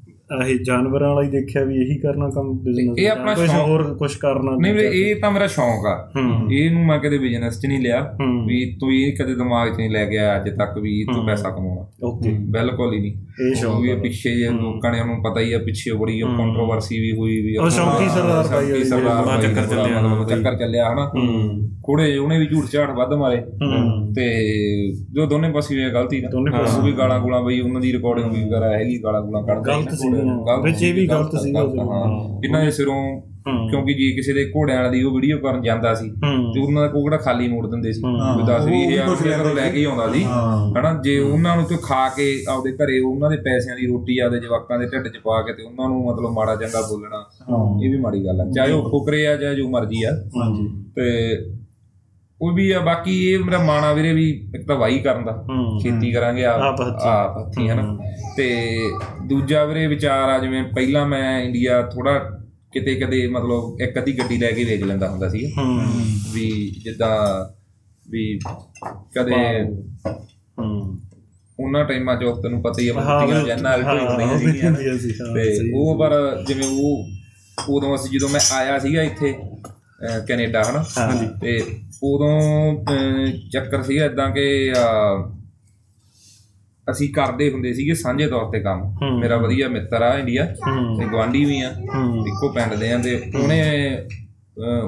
ਇਹ 0.49 0.59
ਜਾਨਵਰਾਂ 0.65 1.09
ਵਾਲਾ 1.09 1.21
ਹੀ 1.21 1.27
ਦੇਖਿਆ 1.27 1.63
ਵੀ 1.63 1.75
ਇਹੀ 1.75 1.99
ਕਰਨਾ 1.99 2.29
ਕੰਮ 2.29 2.53
ਬਿਜ਼ਨਸ 2.53 2.99
ਇਹ 2.99 3.09
ਆਪਣਾ 3.09 3.33
ਕੁਝ 3.33 3.49
ਹੋਰ 3.49 3.93
ਕੁਝ 3.93 4.15
ਕਰਨਾ 4.15 4.51
ਨਹੀਂ 4.61 4.73
ਵੀਰੇ 4.73 4.91
ਇਹ 4.93 5.15
ਤਾਂ 5.15 5.31
ਮੇਰਾ 5.31 5.47
ਸ਼ੌਂਕ 5.47 5.85
ਆ। 5.85 6.11
ਹੂੰ। 6.17 6.53
ਇਹਨੂੰ 6.53 6.85
ਮੈਂ 6.85 6.99
ਕਦੇ 6.99 7.17
ਬਿਜ਼ਨਸ 7.17 7.61
'ਚ 7.61 7.65
ਨਹੀਂ 7.65 7.79
ਲਿਆ। 7.79 8.15
ਵੀ 8.47 8.77
ਤੂੰ 8.79 8.93
ਇਹ 8.93 9.13
ਕਦੇ 9.13 9.35
ਦਿਮਾਗ 9.35 9.73
'ਚ 9.73 9.77
ਨਹੀਂ 9.77 9.89
ਲੈ 9.89 10.05
ਕੇ 10.05 10.17
ਆਇਆ 10.17 10.35
ਅੱਜ 10.35 10.49
ਤੱਕ 10.49 10.77
ਵੀ 10.77 11.05
ਤੂੰ। 11.13 11.25
ਪੈਸਾ 11.25 11.49
ਕਮਾਉਣਾ। 11.49 12.07
ਓਕੇ। 12.07 12.29
ਬਿਲਕੁਲ 12.31 12.93
ਹੀ 12.93 12.99
ਨਹੀਂ। 12.99 13.13
ਇਹ 13.49 13.55
ਸ਼ੌਂਕ 13.55 13.81
ਵੀ। 13.81 13.95
ਪਿੱਛੇ 13.95 14.35
ਜੇ 14.35 14.49
ਲੋਕਾਂ 14.49 14.91
ਨੇ 14.91 14.99
ਉਹਨੂੰ 14.99 15.23
ਪਤਾ 15.23 15.41
ਹੀ 15.41 15.53
ਆ 15.53 15.59
ਪਿੱਛੇ 15.59 15.91
ਬੜੀ 15.91 16.21
ਕੰਟਰੋਵਰਸੀ 16.21 16.99
ਵੀ 16.99 17.11
ਹੋਈ 17.11 17.41
ਵੀ 17.41 17.55
ਉਹ 17.57 17.69
ਸ਼ੌਂਕੀ 17.69 18.09
ਸਰਦਾਰ 18.09 18.53
ਵਾਲੀ 18.53 18.83
ਸਰਦਾਰ 18.83 19.41
ਚੱਕਰ 19.41 19.65
ਚੱਲਿਆ 19.67 20.23
ਚੱਕਰ 20.29 20.55
ਚੱਲਿਆ 20.55 20.93
ਹਨਾ। 20.93 21.11
ਕੋੜੇ 21.83 22.17
ਉਹਨੇ 22.17 22.39
ਵੀ 22.39 22.45
ਝੂਠ 22.45 22.65
ਝਾੜ 22.71 22.89
ਵੱਧ 22.89 23.13
ਮਾਰੇ। 23.13 23.37
ਤੇ 24.15 24.25
ਜੋ 24.91 25.25
ਦੋਨੇ 25.25 25.51
ਪਾਸੇ 25.51 25.81
ਹੋਏ 25.81 25.91
ਗਲਤੀ 25.91 26.21
ਦਾ 26.21 26.29
ਦੋਨੇ 26.29 26.51
ਪਾਸੇ। 26.51 26.81
ਵੀ 26.81 26.91
ਗਾਲਾਂ 26.91 27.19
ਗੂਲਾਂ 27.19 27.41
ਬਈ 27.41 27.59
ਉਹਨਾਂ 27.59 27.81
ਦੀ 27.81 27.93
ਰਿਕਾਰਡਿੰਗ 27.93 28.31
ਵੀ 28.31 28.43
ਵਗੈਰਾ 28.43 28.73
ਹੈਗੀ 28.73 29.03
ਗਾਲਾਂ 29.03 29.21
ਗੂਲਾਂ 29.21 29.43
ਕੱਢਦੇ। 29.43 29.63
ਗਲਤ 29.65 29.93
ਸੀਗੀਆਂ। 30.21 30.57
ਵਿੱਚ 30.57 30.83
ਇਹ 30.83 30.93
ਵੀ 30.93 31.07
ਗਲਤ 31.07 31.35
ਸੀਗਾ 31.41 31.63
ਗਲਤ, 31.63 31.79
ਹਾਂ। 31.79 32.41
ਜਿਨ੍ਹਾਂ 32.41 32.65
ਦੇ 32.65 32.71
ਸਿਰੋਂ। 32.71 33.21
ਕਿਉਂਕਿ 33.69 33.93
ਜੇ 33.93 34.15
ਕਿਸੇ 34.15 34.33
ਦੇ 34.33 34.51
ਘੋੜਿਆਂ 34.55 34.83
ਵਾਲੀ 34.83 34.97
ਦੀ 34.97 35.03
ਉਹ 35.03 35.15
ਵੀਡੀਓ 35.15 35.37
ਕਰਨ 35.37 35.61
ਜਾਂਦਾ 35.61 35.93
ਸੀ 35.93 36.09
ਤੇ 36.53 36.59
ਉਹਨਾਂ 36.61 36.81
ਦਾ 36.81 36.87
ਕੋਕੜਾ 36.87 37.17
ਖਾਲੀ 37.17 37.47
ਮੋੜ 37.47 37.69
ਦਿੰਦੇ 37.69 37.91
ਸੀ। 37.91 38.01
ਕੋਈ 38.01 38.43
10 38.43 38.61
ਉਹ 38.61 38.67
ਵੀ 38.67 38.85
20000 38.85 39.05
ਕੁਛ 39.07 39.21
ਰੁਪਏ 39.21 39.35
ਘਰੋਂ 39.35 39.55
ਲੈ 39.55 39.69
ਕੇ 39.71 39.79
ਹੀ 39.79 39.83
ਆਉਂਦਾ 39.83 40.11
ਸੀ। 40.13 40.23
ਹਨਾ 40.79 41.01
ਜੇ 41.03 41.19
ਉਹਨਾਂ 41.19 41.55
ਨੂੰ 41.55 41.65
ਤੇ 41.65 41.75
ਖਾ 41.83 42.09
ਕੇ 42.09 42.43
ਆਪਦੇ 42.49 42.71
ਘਰੇ 42.71 42.99
ਉਹਨਾਂ 42.99 43.29
ਦੇ 43.29 43.37
ਪੈਸਿਆਂ 43.37 43.75
ਦੀ 43.75 43.87
ਰੋਟੀ 43.87 44.19
ਆਪਦੇ 44.19 44.39
ਜਵਾਕਾਂ 44.39 44.79
ਦੇ 44.79 44.85
ਢਿੱਡ 44.85 45.07
'ਚ 45.07 45.17
ਪਾ 45.17 45.41
ਕੇ 45.41 45.53
ਤੇ 45.53 45.63
ਉਹਨਾਂ 45.63 45.89
ਨੂੰ 45.89 46.05
ਮਤਲਬ 46.05 46.29
ਮਾੜਾ 46.31 46.55
ਚੰਗਾ 46.55 46.81
ਬੋਲਣਾ 46.81 47.25
ਇਹ 47.85 47.89
ਵੀ 47.91 47.97
ਮਾੜੀ 47.97 48.25
ਗੱਲ 48.25 48.41
ਆ। 48.41 48.51
ਚਾਹੇ 48.55 48.71
ਉਹ 48.71 48.89
ਫੁਕਰੇ 48.91 49.27
ਆ 49.27 49.37
ਚਾਹੇ 49.37 49.55
ਜੋ 49.55 49.69
ਮਰਜ਼ੀ 49.69 50.03
ਆ। 50.03 50.11
ਹਾਂਜੀ। 50.11 50.67
ਤੇ 50.95 51.31
ਉਹ 52.41 52.53
ਵੀ 52.53 52.71
ਆ 52.71 52.79
ਬਾਕੀ 52.79 53.31
ਇਹ 53.31 53.39
ਮੇਰਾ 53.39 53.63
ਮਾਣਾ 53.63 53.93
ਵੀਰੇ 53.93 54.13
ਵੀ 54.13 54.51
ਇੱਕ 54.55 54.67
ਤਾਂ 54.67 54.75
ਵਾਹੀ 54.75 54.99
ਕਰਨ 54.99 55.25
ਦਾ। 55.25 55.31
ਹੂੰ 55.31 55.79
ਖੇਤੀ 55.79 56.11
ਕਰਾਂਗੇ 56.11 56.45
ਆਪ 56.45 56.61
ਆਪ 56.61 56.81
ਹੱਥੀਂ। 56.81 57.45
ਹੱਥੀਂ 57.45 57.69
ਹਨਾ। 57.69 57.97
ਤੇ 58.37 58.77
ਦੂਜਾ 59.25 59.65
ਵੀਰੇ 59.65 59.87
ਵਿਚਾਰ 59.87 60.29
ਆ 60.29 60.39
ਜਿਵੇਂ 60.39 60.63
ਪਹਿਲਾਂ 60.63 61.05
ਮੈਂ 61.07 61.41
ਇੰਡੀਆ 61.41 61.81
ਥੋੜਾ 61.81 62.19
ਕਿਤੇ 62.71 62.95
ਕਦੇ 62.95 63.27
ਮਤਲਬ 63.27 63.81
ਇੱਕ 63.81 63.97
ਅੱਧੀ 63.99 64.17
ਗੱਡੀ 64.17 64.37
ਲੈ 64.37 64.51
ਕੇ 64.51 64.63
ਵੇਚ 64.63 64.83
ਲੈਂਦਾ 64.83 65.09
ਹੁੰਦਾ 65.09 65.29
ਸੀ 65.29 65.53
ਹੂੰ। 65.57 65.81
ਵੀ 66.33 66.75
ਜਿੱਦਾਂ 66.83 67.15
ਵੀ 68.11 68.39
ਕਦੇ 69.15 69.63
ਹੂੰ। 70.59 70.99
ਉਹਨਾਂ 71.59 71.85
ਟਾਈਮਾਂ 71.85 72.15
'ਚ 72.15 72.23
ਤੈਨੂੰ 72.43 72.61
ਪਤਾ 72.61 72.81
ਹੀ 72.81 72.89
ਆ 72.89 72.93
ਹਾਂ, 72.93 73.19
ਮੁੱਤੀਆਂ 73.21 73.43
ਜੰਨਾਂ 73.43 73.77
ਹੀ 73.77 73.83
ਹੁੰਦੀਆਂ 73.83 74.97
ਸੀ, 74.97 75.11
ਹਾਂ, 75.11 75.35
ਤੇ। 75.35 75.71
ਉਹ 75.75 75.99
ਪਰ 75.99 76.43
ਜਿਵੇਂ 76.47 76.67
ਉਹ 76.67 77.07
ਉਦੋਂ 77.69 77.95
ਅਸੀਂ 77.95 78.19
ਜਦੋਂ 78.19 78.29
ਮੈਂ 78.29 78.41
ਆਇਆ 78.53 78.79
ਸੀਗਾ 78.79 79.01
ਇੱਥੇ 79.01 79.33
ਕੈਨੇਡਾ 80.27 80.63
ਹਨਾ। 80.63 80.83
ਹਾਂਜੀ। 80.97 81.27
ਤੇ 81.41 81.63
ਉਦੋਂ 82.03 82.85
ਚੱਕਰ 83.53 83.81
ਸੀਗਾ 83.81 84.05
ਇਦਾਂ 84.05 84.29
ਕਿ 84.31 84.45
ਅਸੀਂ 86.87 87.13
ਕਰਦੇ 87.13 87.51
ਹੁੰਦੇ 87.51 87.73
ਸੀਗੇ 87.73 87.93
ਸਾਂਝੇ 87.93 88.27
ਤੌਰ 88.27 88.45
ਤੇ 88.45 88.59
ਕੰਮ। 88.59 88.81
ਮੇਰਾ 89.19 89.37
ਵਧੀਆ 89.37 89.67
ਮਿੱਤਰ 89.67 90.01
ਆ 90.01 90.17
ਇੰਡੀਆ 90.17 90.45
ਤੇ 90.45 91.05
ਗਵਾਂਢੀ 91.05 91.45
ਵੀ 91.45 91.59
ਆ। 91.61 91.69
ਇੱਕੋ 92.27 92.51
ਪਿੰਡ 92.53 92.73
ਦੇ 92.73 92.91
ਆ 92.91 92.97
ਤੇ 92.97 93.15
ਉਹਨੇ 93.35 93.61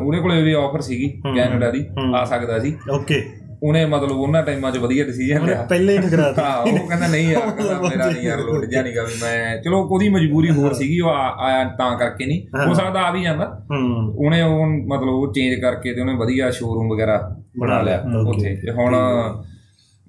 ਉਹਦੇ 0.04 0.20
ਕੋਲੇ 0.20 0.42
ਵੀ 0.42 0.54
ਆਫਰ 0.54 0.82
ਸੀਗੀ 0.82 1.10
ਕੈਨੇਡਾ 1.36 1.70
ਦੀ। 1.72 1.86
ਆ 2.16 2.24
ਸਕਦਾ 2.26 2.60
ਸੀ। 2.60 2.76
ਓਕੇ। 2.92 3.22
ਉਹਨੇ 3.64 3.86
ਮਤਲਬ 3.86 4.12
ਉਹਨਾਂ 4.12 4.44
ਟਾਈਮਾਂ 4.44 4.72
'ਚ 4.72 4.78
ਵਧੀਆ 4.78 5.04
ਡਿਸੀਜਨ 5.04 5.46
ਲਿਆ। 5.46 5.66
ਪਹਿਲੇ 5.70 5.94
ਹੀ 5.94 5.98
ਨਿਕਰਾ 5.98 6.34
ਹਾਂ 6.40 6.58
ਉਹ 6.58 6.88
ਕਹਿੰਦਾ 6.88 7.08
ਨਹੀਂ 7.08 7.32
ਯਾਰ 7.32 7.50
ਕਹਿੰਦਾ 7.50 7.82
ਮੇਰਾ 7.90 8.10
ਨਹੀਂ 8.10 8.24
ਯਾਰ 8.24 8.38
ਲੋਡ 8.40 8.66
ਜਿਹਾ 8.66 8.82
ਨਹੀਂਗਾ 8.82 9.04
ਵੀ 9.04 9.14
ਮੈਂ 9.24 9.58
ਚਲੋ 9.58 9.84
ਉਹਦੀ 9.84 10.10
ਮਜਬੂਰੀ 10.10 10.50
ਹੋਰ 10.50 10.74
ਸੀਗੀ 10.74 11.00
ਉਹ 11.00 11.10
ਆਇਆ 11.10 11.64
ਤਾਂ 11.64 11.98
ਕਰਕੇ 11.98 12.26
ਨਹੀਂ। 12.26 12.42
ਹੋ। 12.68 12.74
ਸਕਦਾ 12.74 13.02
ਆ 13.02 13.12
ਵੀ 13.12 13.24
ਜਾਂਦਾ। 13.24 13.66
ਹੂੰ। 13.72 14.14
ਉਹਨੇ 14.26 14.42
ਉਹ 14.42 14.66
ਮਤਲਬ 14.66 15.10
ਉਹ 15.10 15.34
ਚੇਂਜ 15.34 15.60
ਕਰਕੇ 15.60 15.94
ਤੇ 15.94 16.02
ਉਹਨੇ 16.02 16.14
ਵਧੀਆ 16.14 16.50
ਸ਼ੋਰੂਮ 16.52 16.90
ਵਗੈਰਾ 16.90 17.36
ਬਣਾ 17.60 17.82
ਲਿਆ. 17.82 18.04
ਉੱਥੇ। 18.28 18.56
ਤੇ 18.56 18.72
ਹੁਣ 18.72 18.96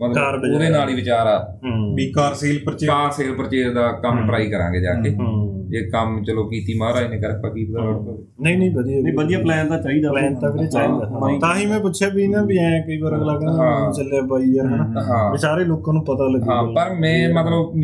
ਮਤਲਬ। 0.02 0.55
ਉਹਦੇ 0.55 0.68
ਨਾਲ 0.68 0.88
ਹੀ 0.88 0.94
ਵਿਚਾਰ 0.94 1.26
ਆ। 1.26 1.59
ਵੀ 1.94 2.12
car 2.12 2.34
sale 2.34 2.59
purchase 2.66 2.88
car 2.88 3.11
sale 3.11 3.34
purchase 3.34 3.68
ਦਾ 3.68 3.92
ਕੰਮ 3.92 4.26
ਟਰਾਈ 4.26 4.50
ਕਰਾਂਗੇ 4.50 4.80
ਜਾ 4.80 4.94
ਕੇ। 4.94 5.11
ਹੂੰ। 5.11 5.43
ਜੇ 5.74 5.82
ਕੰਮ 5.90 6.22
ਚਲੋ 6.24 6.44
ਕੀਤੀ 6.48 6.74
ਮਹਾਰਾਜ 6.78 7.10
ਨੇ 7.10 7.18
ਕਰ 7.18 7.32
ਕੀ 7.48 7.64
ਪਤਾ 7.64 7.84
ਲੋੜ 7.84 7.96
ਪਵੇ। 8.04 8.24
ਨਹੀਂ 8.40 8.58
ਨਹੀਂ 8.58 8.70
ਵਧੀਆ 8.70 9.00
ਨਹੀਂ 9.02 9.14
ਵਧੀਆ 9.14 9.38
ਪਲਾਨ 9.38 9.68
ਤਾਂ 9.68 9.78
ਚਾਹੀਦਾ 9.82 10.10
ਪਲਾਨ 10.12 10.34
ਤਾਂ 10.34 10.50
ਵੀਰੇ 10.52 10.66
ਚਾਹੀਦਾ। 10.66 11.38
ਤਾਂ 11.40 11.54
ਹੀ 11.56 11.66
ਮੈਂ 11.66 11.80
ਪੁੱਛਿਆ 11.80 12.08
ਵੀ 12.08 12.26
ਨਾ 12.26 12.42
ਵੀ 12.42 12.58
ਐ 12.58 12.80
ਕਈ 12.80 12.98
ਵਾਰ 12.98 13.16
ਅਗਲਾ 13.16 13.38
ਕਹਿੰਦਾ। 13.38 13.92
ਚੱਲੇ 13.96 14.20
ਬਾਈ 14.20 14.52
ਯਾਰ 14.54 14.66
ਹਨਾ। 14.66 15.02
ਹਾਂ। 15.02 15.32
ਵੀ 15.32 15.38
ਸਾਰੇ 15.38 15.64
ਲੋਕਾਂ 15.64 15.94
ਨੂੰ 15.94 16.04
ਪਤਾ 16.04 16.28
ਲੱਗੇ। 16.28 16.50
ਹਾਂ 16.50 16.62
ਪਰ 16.62 16.94
ਮੈਂ 16.94 17.28
ਮਤਲਬ 17.34 17.74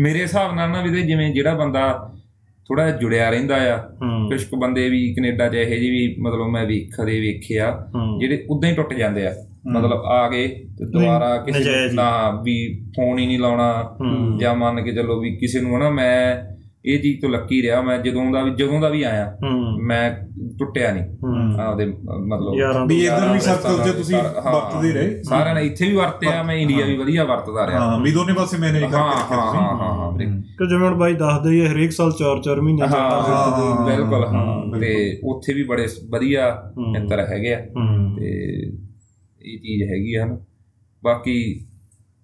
ਮੇਰੇ 0.00 0.22
ਹਿਸਾਬ 0.22 0.54
ਨਾਲ 0.54 0.70
ਨਾ 0.70 0.82
ਵੀ 0.82 1.02
ਜਿਵੇਂ 1.02 1.34
ਜਿਹੜਾ 1.34 1.54
ਬੰਦਾ 1.54 2.10
ਥੋੜਾ 2.68 2.90
ਜੁੜਿਆ 2.90 3.30
ਰਹਿੰਦਾ 3.30 3.56
ਆ 3.74 3.76
ਕੁਝ 4.28 4.44
ਕੁ 4.44 4.56
ਬੰਦੇ 4.56 4.88
ਵੀ 4.88 5.14
ਕੈਨੇਡਾ 5.14 5.48
'ਚ 5.48 5.54
ਇਹੋ 5.54 5.68
ਜਿਹੇ 5.70 5.90
ਵੀ 5.90 6.16
ਮਤਲਬ 6.20 6.46
ਮੈਂ 6.46 6.66
ਵੇਖਦੇ 6.66 7.20
ਵੇਖਿਆ 7.20 7.88
ਜਿਹੜੇ 8.20 8.46
ਉਦਾਂ 8.50 8.70
ਹੀ 8.70 8.74
ਟੁੱਟ 8.74 8.94
ਜਾਂਦੇ 8.94 9.26
ਆ। 9.26 9.34
ਮਤਲਬ 9.66 10.04
ਆ 10.04 10.28
ਗਏ 10.28 10.48
ਤੇ 10.48 10.86
ਦੁਬਾਰਾ 10.86 11.36
ਕਿਸੇ 11.36 11.64
ਨੂੰ 11.94 12.42
ਵੀ 12.42 12.54
ਫੋਨ 12.96 13.18
ਹੀ 13.18 13.26
ਨਹੀਂ 13.26 13.38
ਲਾਉਣਾ 13.38 13.96
ਜਾਂ 14.40 14.54
ਮੰਨ 14.54 14.82
ਕੇ 14.82 14.92
ਚੱਲੋ 14.92 15.20
ਵੀ 15.20 15.36
ਕਿਸੇ 15.36 15.60
ਨੂੰ 15.60 15.76
ਹਨਾ 15.76 15.90
ਮੈਂ 15.90 16.36
ਇਹ 16.84 16.98
ਚੀਜ਼ 17.02 17.20
ਤੋਂ 17.20 17.30
ਲੱਕੀ 17.30 17.62
ਰਿਹਾ 17.62 17.80
ਮੈਂ 17.82 17.98
ਜਦੋਂ 17.98 18.32
ਦਾ 18.32 18.42
ਵੀ 18.42 18.50
ਜਦੋਂ 18.50 18.80
ਦਾ 18.80 18.88
ਵੀ 18.88 19.02
ਆਇਆ 19.02 19.36
ਹੂੰ। 19.42 19.82
ਮੈਂ 19.82 20.10
ਟੁੱਟਿਆ 20.58 20.92
ਨਹੀਂ। 20.92 21.04
ਹੂੰ। 21.04 21.60
ਆਪਦੇ 21.60 21.86
ਮਤਲਬ 21.86 22.88
ਵੀ 22.88 23.04
ਇੱਧਰ 23.06 23.32
ਵੀ 23.32 23.40
ਸਰਕਲ 23.40 23.84
'ਚ 23.84 23.96
ਤੁਸੀਂ 23.96 24.14
ਹਾਂ, 24.16 24.52
ਵਰਤਦੇ 24.52 24.92
ਰਹੇ। 24.92 25.22
ਸਾਰਿਆਂ 25.22 25.54
ਨੇ 25.54 25.62
ਇੱਥੇ 25.62 25.88
ਵੀ 25.88 25.96
ਵਰਤਿਆ 25.96 26.42
ਮੈਂ 26.42 26.54
ਇੰਡੀਆ 26.56 26.86
ਵੀ 26.86 26.96
ਵਧੀਆ 26.96 27.24
ਵਰਤਦਾ 27.24 27.66
ਰਿਹਾ। 27.66 27.80
ਹਾਂ 27.80 28.00
ਵੀ 28.00 28.12
ਦੋਨੇ 28.12 28.32
ਪਾਸੇ 28.32 28.56
ਮੈਨੇਜ 28.58 28.82
ਹਾਂ 28.84 28.90
ਕਰਕੇ 28.90 29.34
ਹਾਂ 29.34 29.42
ਰੱਖਿਆ 29.42 29.60
ਹਾਂ 29.60 29.76
ਹਾਂ 29.76 29.94
ਹਾਂ 29.94 30.12
ਵੀਰੇ। 30.12 30.30
ਕਿ 30.58 30.66
ਜਿਵੇਂ 30.66 30.88
ਹੁਣ 30.88 30.94
ਬਾਈ 30.94 31.14
ਦੱਸਦੇ 31.14 31.50
ਹੀ 31.50 31.66
ਹਰੇਕ 31.66 31.92
ਸਾਲ 31.92 32.12
4-4 32.12 32.60
ਮਹੀਨੇ 32.60 32.82
ਹਾਂ 32.82 32.88
ਹਾਂ, 32.88 33.22
ਹਾਂ, 33.22 33.86
ਬਿਲਕੁਲ 33.86 34.24
ਹਾਂ, 34.24 34.32
ਹਾਂ। 34.32 34.80
ਤੇ 34.80 35.20
ਉੱਥੇ 35.24 35.54
ਵੀ 35.54 35.62
ਬੜੇ 35.64 35.86
ਵਧੀਆ 36.10 36.72
ਹੂੰ। 36.76 36.90
ਮਿੱਤਰ 36.92 37.20
ਹੈਗੇ 37.20 37.54
ਆ। 37.54 37.60
ਹੂੰ। 37.60 38.16
ਤੇ 38.20 38.30
ਇਹ 39.40 39.58
ਚੀਜ਼ 39.58 39.82
ਹੈਗੀ 39.82 40.14
ਆ 40.14 40.24
ਨਾ 40.24 40.38
ਬਾਕੀ 41.04 41.66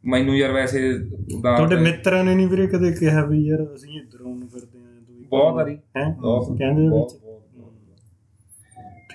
ਮੈਨੂੰ 0.04 0.36
ਯਾਰ 0.36 0.52
ਵੈਸੇ 0.52 0.98
ਤੁਹਾਡੇ 1.42 1.76
ਮਿੱਤਰਾਂ 1.76 2.24
ਨੇ 2.24 2.34
ਨਹੀਂ 2.34 2.48
ਵੀਰੇ 2.48 2.66
ਕਦੇ 2.66 2.92
ਕਿਹਾ 2.92 3.24
ਵੀ 3.24 3.46
ਯਾਰ 3.46 3.74
ਅਸੀਂ 3.74 4.00
ਇੱਧਰੋਂ 4.00 4.34
ਨੂੰ 4.36 4.48
ਫਿਰਦੇ 4.48 4.78
ਆਂ 4.78 4.84
ਤੂੰ 5.06 5.16
ਬਹੁਤ 5.30 5.54
ਵਾਰੀ। 5.54 5.76
ਹੈ? 5.96 6.16
ਕਹਿੰਦੇ 6.58 6.88
ਵਿੱਚ। 6.88 7.25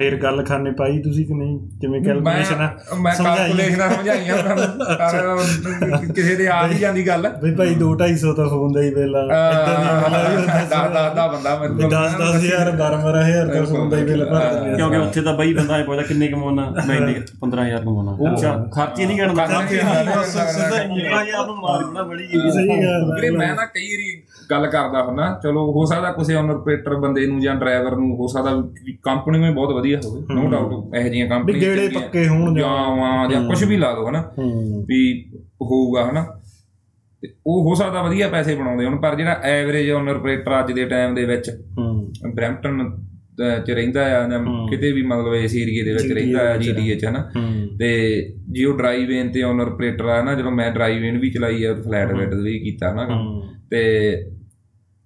ਫੇਰ 0.02 0.16
ਗੱਲ 0.18 0.44
ਖਾਨੇ 0.46 0.72
ਪਾਈ 0.78 0.98
ਤੁਸੀਂ 1.02 1.26
ਕਿ 1.26 1.34
ਨਹੀਂ? 1.34 1.58
ਕਿਵੇਂ 1.82 2.00
ਕੈਲਕੂਲੇਸ਼ਨ 2.04 2.58
ਮੈਂ 2.58 2.68
ਮੈਂ 3.02 3.12
ਕੈਲਕੂਲੇਸ਼ਨਾਂ 3.16 3.90
ਸਮਝਾਈਆਂ 3.90 4.36
ਉਹਨਾਂ 4.36 4.56
ਨੂੰ 4.56 4.86
ਪਰ 5.82 6.14
ਕਿਸੇ 6.16 6.36
ਦੇ 6.36 6.48
ਆ 6.48 6.62
ਨਹੀਂ 6.68 6.80
ਜਾਂਦੀ 6.80 7.06
ਗੱਲ। 7.08 7.28
ਬਈ 7.42 7.52
ਭਾਈ 7.56 7.76
2-250 7.76 8.34
ਤਾਂ 8.38 8.48
ਫੋਨ 8.50 8.74
ਦਾ 8.74 8.82
ਹੀ 8.82 8.90
ਵੇਲਾ 8.94 9.22
ਇਦਾਂ 9.24 9.76
ਦੀ 9.76 9.90
ਗੱਲਾਂ 10.04 10.22
ਵੀ 10.32 10.48
ਦਾ 10.70 10.82
ਦਾ 10.88 11.04
ਦਾ 11.16 11.28
ਬੰਦਾ 11.28 11.56
ਮੇਰੇ 11.60 11.74
ਕੋਲ। 11.74 11.90
10-10000 11.92 12.72
12-12000 12.80 13.54
ਦਾ 13.54 13.64
ਫੋਨ 13.66 13.90
ਦਾ 13.90 13.98
ਹੀ 13.98 14.04
ਬਿੱਲ 14.04 14.26
ਭਰ 14.26 14.48
ਦਿੰਦੇ 14.54 14.72
ਆ 14.72 14.76
ਕਿਉਂਕਿ 14.76 14.98
ਉੱਥੇ 14.98 15.22
ਤਾਂ 15.22 15.34
ਬਾਈ 15.34 15.54
ਬੰਦਾ 15.54 15.78
ਇਹ 15.78 15.84
ਪੁੱਛਦਾ 15.86 16.04
ਕਿੰਨੇ 16.08 16.28
ਕਮਾਉਣਾ? 16.28 16.66
ਮੈਂ 16.88 16.98
ਇੰਨੇ 16.98 17.14
15000 17.46 17.86
ਕਮਾਉਣਾ। 17.86 18.18
ਅੱਛਾ 18.32 18.56
ਖਰਚੇ 18.74 19.06
ਨਹੀਂ 19.06 19.18
ਕਰਨਾ। 19.20 19.46
ਖਰਚੇ 19.48 19.82
ਨਹੀਂ 19.84 20.18
ਬਸ 20.18 20.34
ਸਿੱਧਾ 20.50 20.84
15000 20.88 21.46
ਨੂੰ 21.48 21.58
ਮਾਰ 21.60 21.84
ਦੇਣਾ 21.86 22.04
ਬੜੀ 22.04 22.28
ਸਹੀ 22.50 22.82
ਗੱਲ 22.84 23.10
ਵੀਰੇ 23.14 23.30
ਮੈਂ 23.38 23.54
ਨਾ 23.56 23.66
ਕਈ 23.76 23.88
ਵਾਰੀ 23.94 24.12
ਗੱਲ 24.52 24.68
ਕਰਦਾ 24.68 25.04
ਹੁੰਨਾ 25.04 25.40
ਚਲੋ 25.44 25.72
ਹੋ 25.72 25.86
ਸਕਦਾ 25.86 26.12
ਕਿਸੇ 26.12 26.36
ਓਨਰ 26.36 26.54
ਆਪਰੇਟਰ 26.54 26.96
ਬੰਦੇ 26.96 27.26
ਨੂੰ 27.26 27.40
ਜਾਂ 27.40 27.56
ਡਰਾਈਵਰ 27.56 27.96
ਨੂੰ 27.96 28.16
ਹੋ 28.16 28.28
ਸਕਦਾ 28.28 28.52
ਕੰਪਨੀ 29.04 29.40
ਵੀ 29.40 29.54
ਬਹੁਤ 29.54 29.74
ਵਧੀਆ 29.74 30.00
ਹੋਵੇ 30.06 30.22
ਨੋ 30.34 30.52
ਡਾਊਟ 30.52 30.96
ਇਹੋ 30.96 31.08
ਜਿਹੀਆਂ 31.08 31.26
ਵੀ 31.26 31.30
ਕੰਪਨੀਆਂ 31.30 31.60
ਗੇੜੇ 31.60 31.90
ਪੱਕੇ 31.90 32.28
ਹੋਣ 32.28 32.60
ਜਾਂ 32.60 33.30
ਜਾਂ 33.30 33.48
ਕੁਝ 33.48 33.64
ਵੀ 33.64 33.78
ਲਾ 33.78 33.94
ਦੋ 33.94 34.10
ਹਨਾ। 34.10 34.24
ਵੀ 34.86 35.26
ਹੋਊਗਾ 35.62 36.10
ਹਨਾ। 36.10 36.26
ਤੇ 37.22 37.30
ਉਹ 37.48 37.70
ਹੋ 37.70 37.76
ਸਕਦਾ 37.76 38.02
ਵਧੀਆ 38.02 38.28
ਪੈਸੇ 38.28 38.56
ਬਣਾਉਂਦੇ 38.56 38.86
ਹੁਣ 38.86 38.98
ਪਰ 38.98 39.16
ਜਿਹੜਾ 39.16 39.40
ਐਵਰੇਜ 39.44 39.92
ਓਨਰ 39.92 40.16
ਆਪਰੇਟਰ 40.16 40.60
ਅੱਜ 40.60 40.72
ਦੇ 40.72 40.86
ਟਾਈਮ 40.86 41.16
ਦੇ 41.16 41.26
ਵਿੱਚ 41.26 41.52
ਬ੍ਰੈਂਪਟਨ 42.36 43.06
ਚ 43.68 43.72
ਰਹਿੰਦਾ 43.72 44.06
ਆ 44.06 44.30
ਜਾਂ 44.30 44.68
ਕਿਤੇ 44.68 44.92
ਵੀ 44.92 45.04
ਮਤਲਬ 45.04 45.34
ਇਸ 45.34 45.56
ਏਰੀਏ 45.56 45.84
ਦੇ 45.84 45.94
ਵਿੱਚ 45.94 46.12
ਰਹਿੰਦਾ 46.12 46.54
ਆ। 46.54 46.58
ਜੀਟੀਏ 46.58 46.96
ਚ 46.96 47.06
ਹਨਾ। 47.06 47.32
ਤੇ 47.80 48.20
ਜੇ 48.50 48.66
ਉਹ 48.66 48.78
ਡਰਾਈਵ 48.78 49.12
ਇਨ 49.12 49.32
ਤੇ 49.32 49.44
ਓਨਰ 49.44 49.68
ਆਪਰੇਟਰ 49.68 50.06
ਆ 50.06 50.24
ਨਾ 50.24 50.34
ਜਦੋਂ 50.34 50.52
ਮੈਂ 50.52 50.72
ਡਰਾਈਵ 50.72 51.06
ਇਨ 51.06 51.18
ਵੀ 51.20 51.32
ਚਲਾਈ 51.32 51.64
ਆ 51.64 51.74
ਫਲੈਟ 51.74 52.14
ਬੈਡ 52.14 52.34
ਵੀ 52.34 52.60
ਕੀਤਾ 52.60 52.94
ਨਾ 52.94 53.06
ਕੰਮ। 53.06 53.18
ਹੂੰ। 53.18 53.44
ਤੇ 53.72 54.12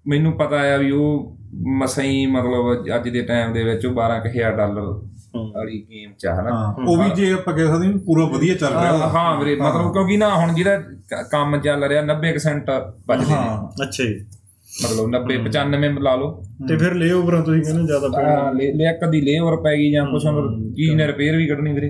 ਮੈਨੂੰ 0.05 0.31
ਪਤਾ 0.33 0.57
ਆ 0.73 0.77
ਵੀ 0.77 0.91
ਉਹ 0.91 1.37
ਮਸਈ 1.77 2.25
ਮਤਲਬ 2.25 2.85
ਅੱਜ 2.95 3.09
ਦੇ 3.09 3.21
ਟਾਈਮ 3.21 3.53
ਦੇ 3.53 3.63
ਵਿੱਚ 3.63 3.85
ਉਹ 3.85 3.93
12000 3.93 4.55
ਡਾਲਰ 4.57 4.81
ਵਾਲੀ 5.53 5.79
ਗੇਮ 5.91 6.11
ਚ 6.19 6.25
ਆ 6.25 6.33
ਹਾਂ 6.33 6.85
ਉਹ 6.87 6.97
ਵੀ 6.97 7.09
ਜੇ 7.09 7.31
ਆਪਾਂ 7.31 7.53
ਕਹਿ 7.53 7.67
ਸਕਦੇ 7.67 7.87
ਹਾਂ 7.87 7.97
ਪੂਰਾ 8.05 8.25
ਵਧੀਆ 8.25 8.55
ਚੱਲ 8.55 8.73
ਰਿਹਾ। 8.73 8.91
ਹਾਂ, 8.97 9.09
ਹਾਂ 9.09 9.39
ਵੀਰੇ 9.39 9.55
ਮਤਲਬ 9.55 9.93
ਕਿਉਂਕਿ 9.93 10.17
ਨਾ 10.17 10.29
ਹੁਣ 10.35 10.53
ਜਿਹੜਾ 10.53 10.81
ਕੰਮ 11.31 11.57
ਚੱਲ 11.57 11.83
ਰਿਹਾ 11.83 12.01
90% 12.03 12.79
ਬਚਦੇ 13.07 13.25
ਨੇ 13.25 13.33
ਹਾਂ। 13.33 13.67
ਅੱਛਾ 13.83 14.03
ਜੀ। 14.03 14.25
ਮਤਲਬ 14.83 15.09
90 15.09 15.35
95 15.47 15.99
ਲਾ 16.01 16.15
ਲਓ। 16.15 16.43
ਤੇ 16.67 16.77
ਫਿਰ 16.77 16.93
ਲੇ 16.93 17.11
ਓਵਰਾਂ 17.11 17.41
ਤੁਸੀਂ 17.43 17.61
ਕਹਿੰਦੇ 17.61 17.83
ਜ਼ਿਆਦਾ 17.85 18.07
ਪੈਣਾ 18.07 18.29
ਹਾਂ, 18.29 18.53
ਲੈ 18.53 18.71
ਲੈ 18.73 18.91
ਕਦੀ 18.93 19.21
ਲੇਵਰ 19.21 19.55
ਪੈ 19.61 19.75
ਗਈ 19.77 19.91
ਜਾਂ 19.91 20.05
ਕੁਛ 20.05 20.25
ਹੋਰ 20.25 20.49
ਚੀਜ਼ 20.75 20.95
ਨੇ 20.95 21.07
ਰਿਪੇਅਰ 21.07 21.35
ਵੀ 21.37 21.47
ਕੱਢਣੀ 21.47 21.73
ਵੀਰੇ। 21.73 21.89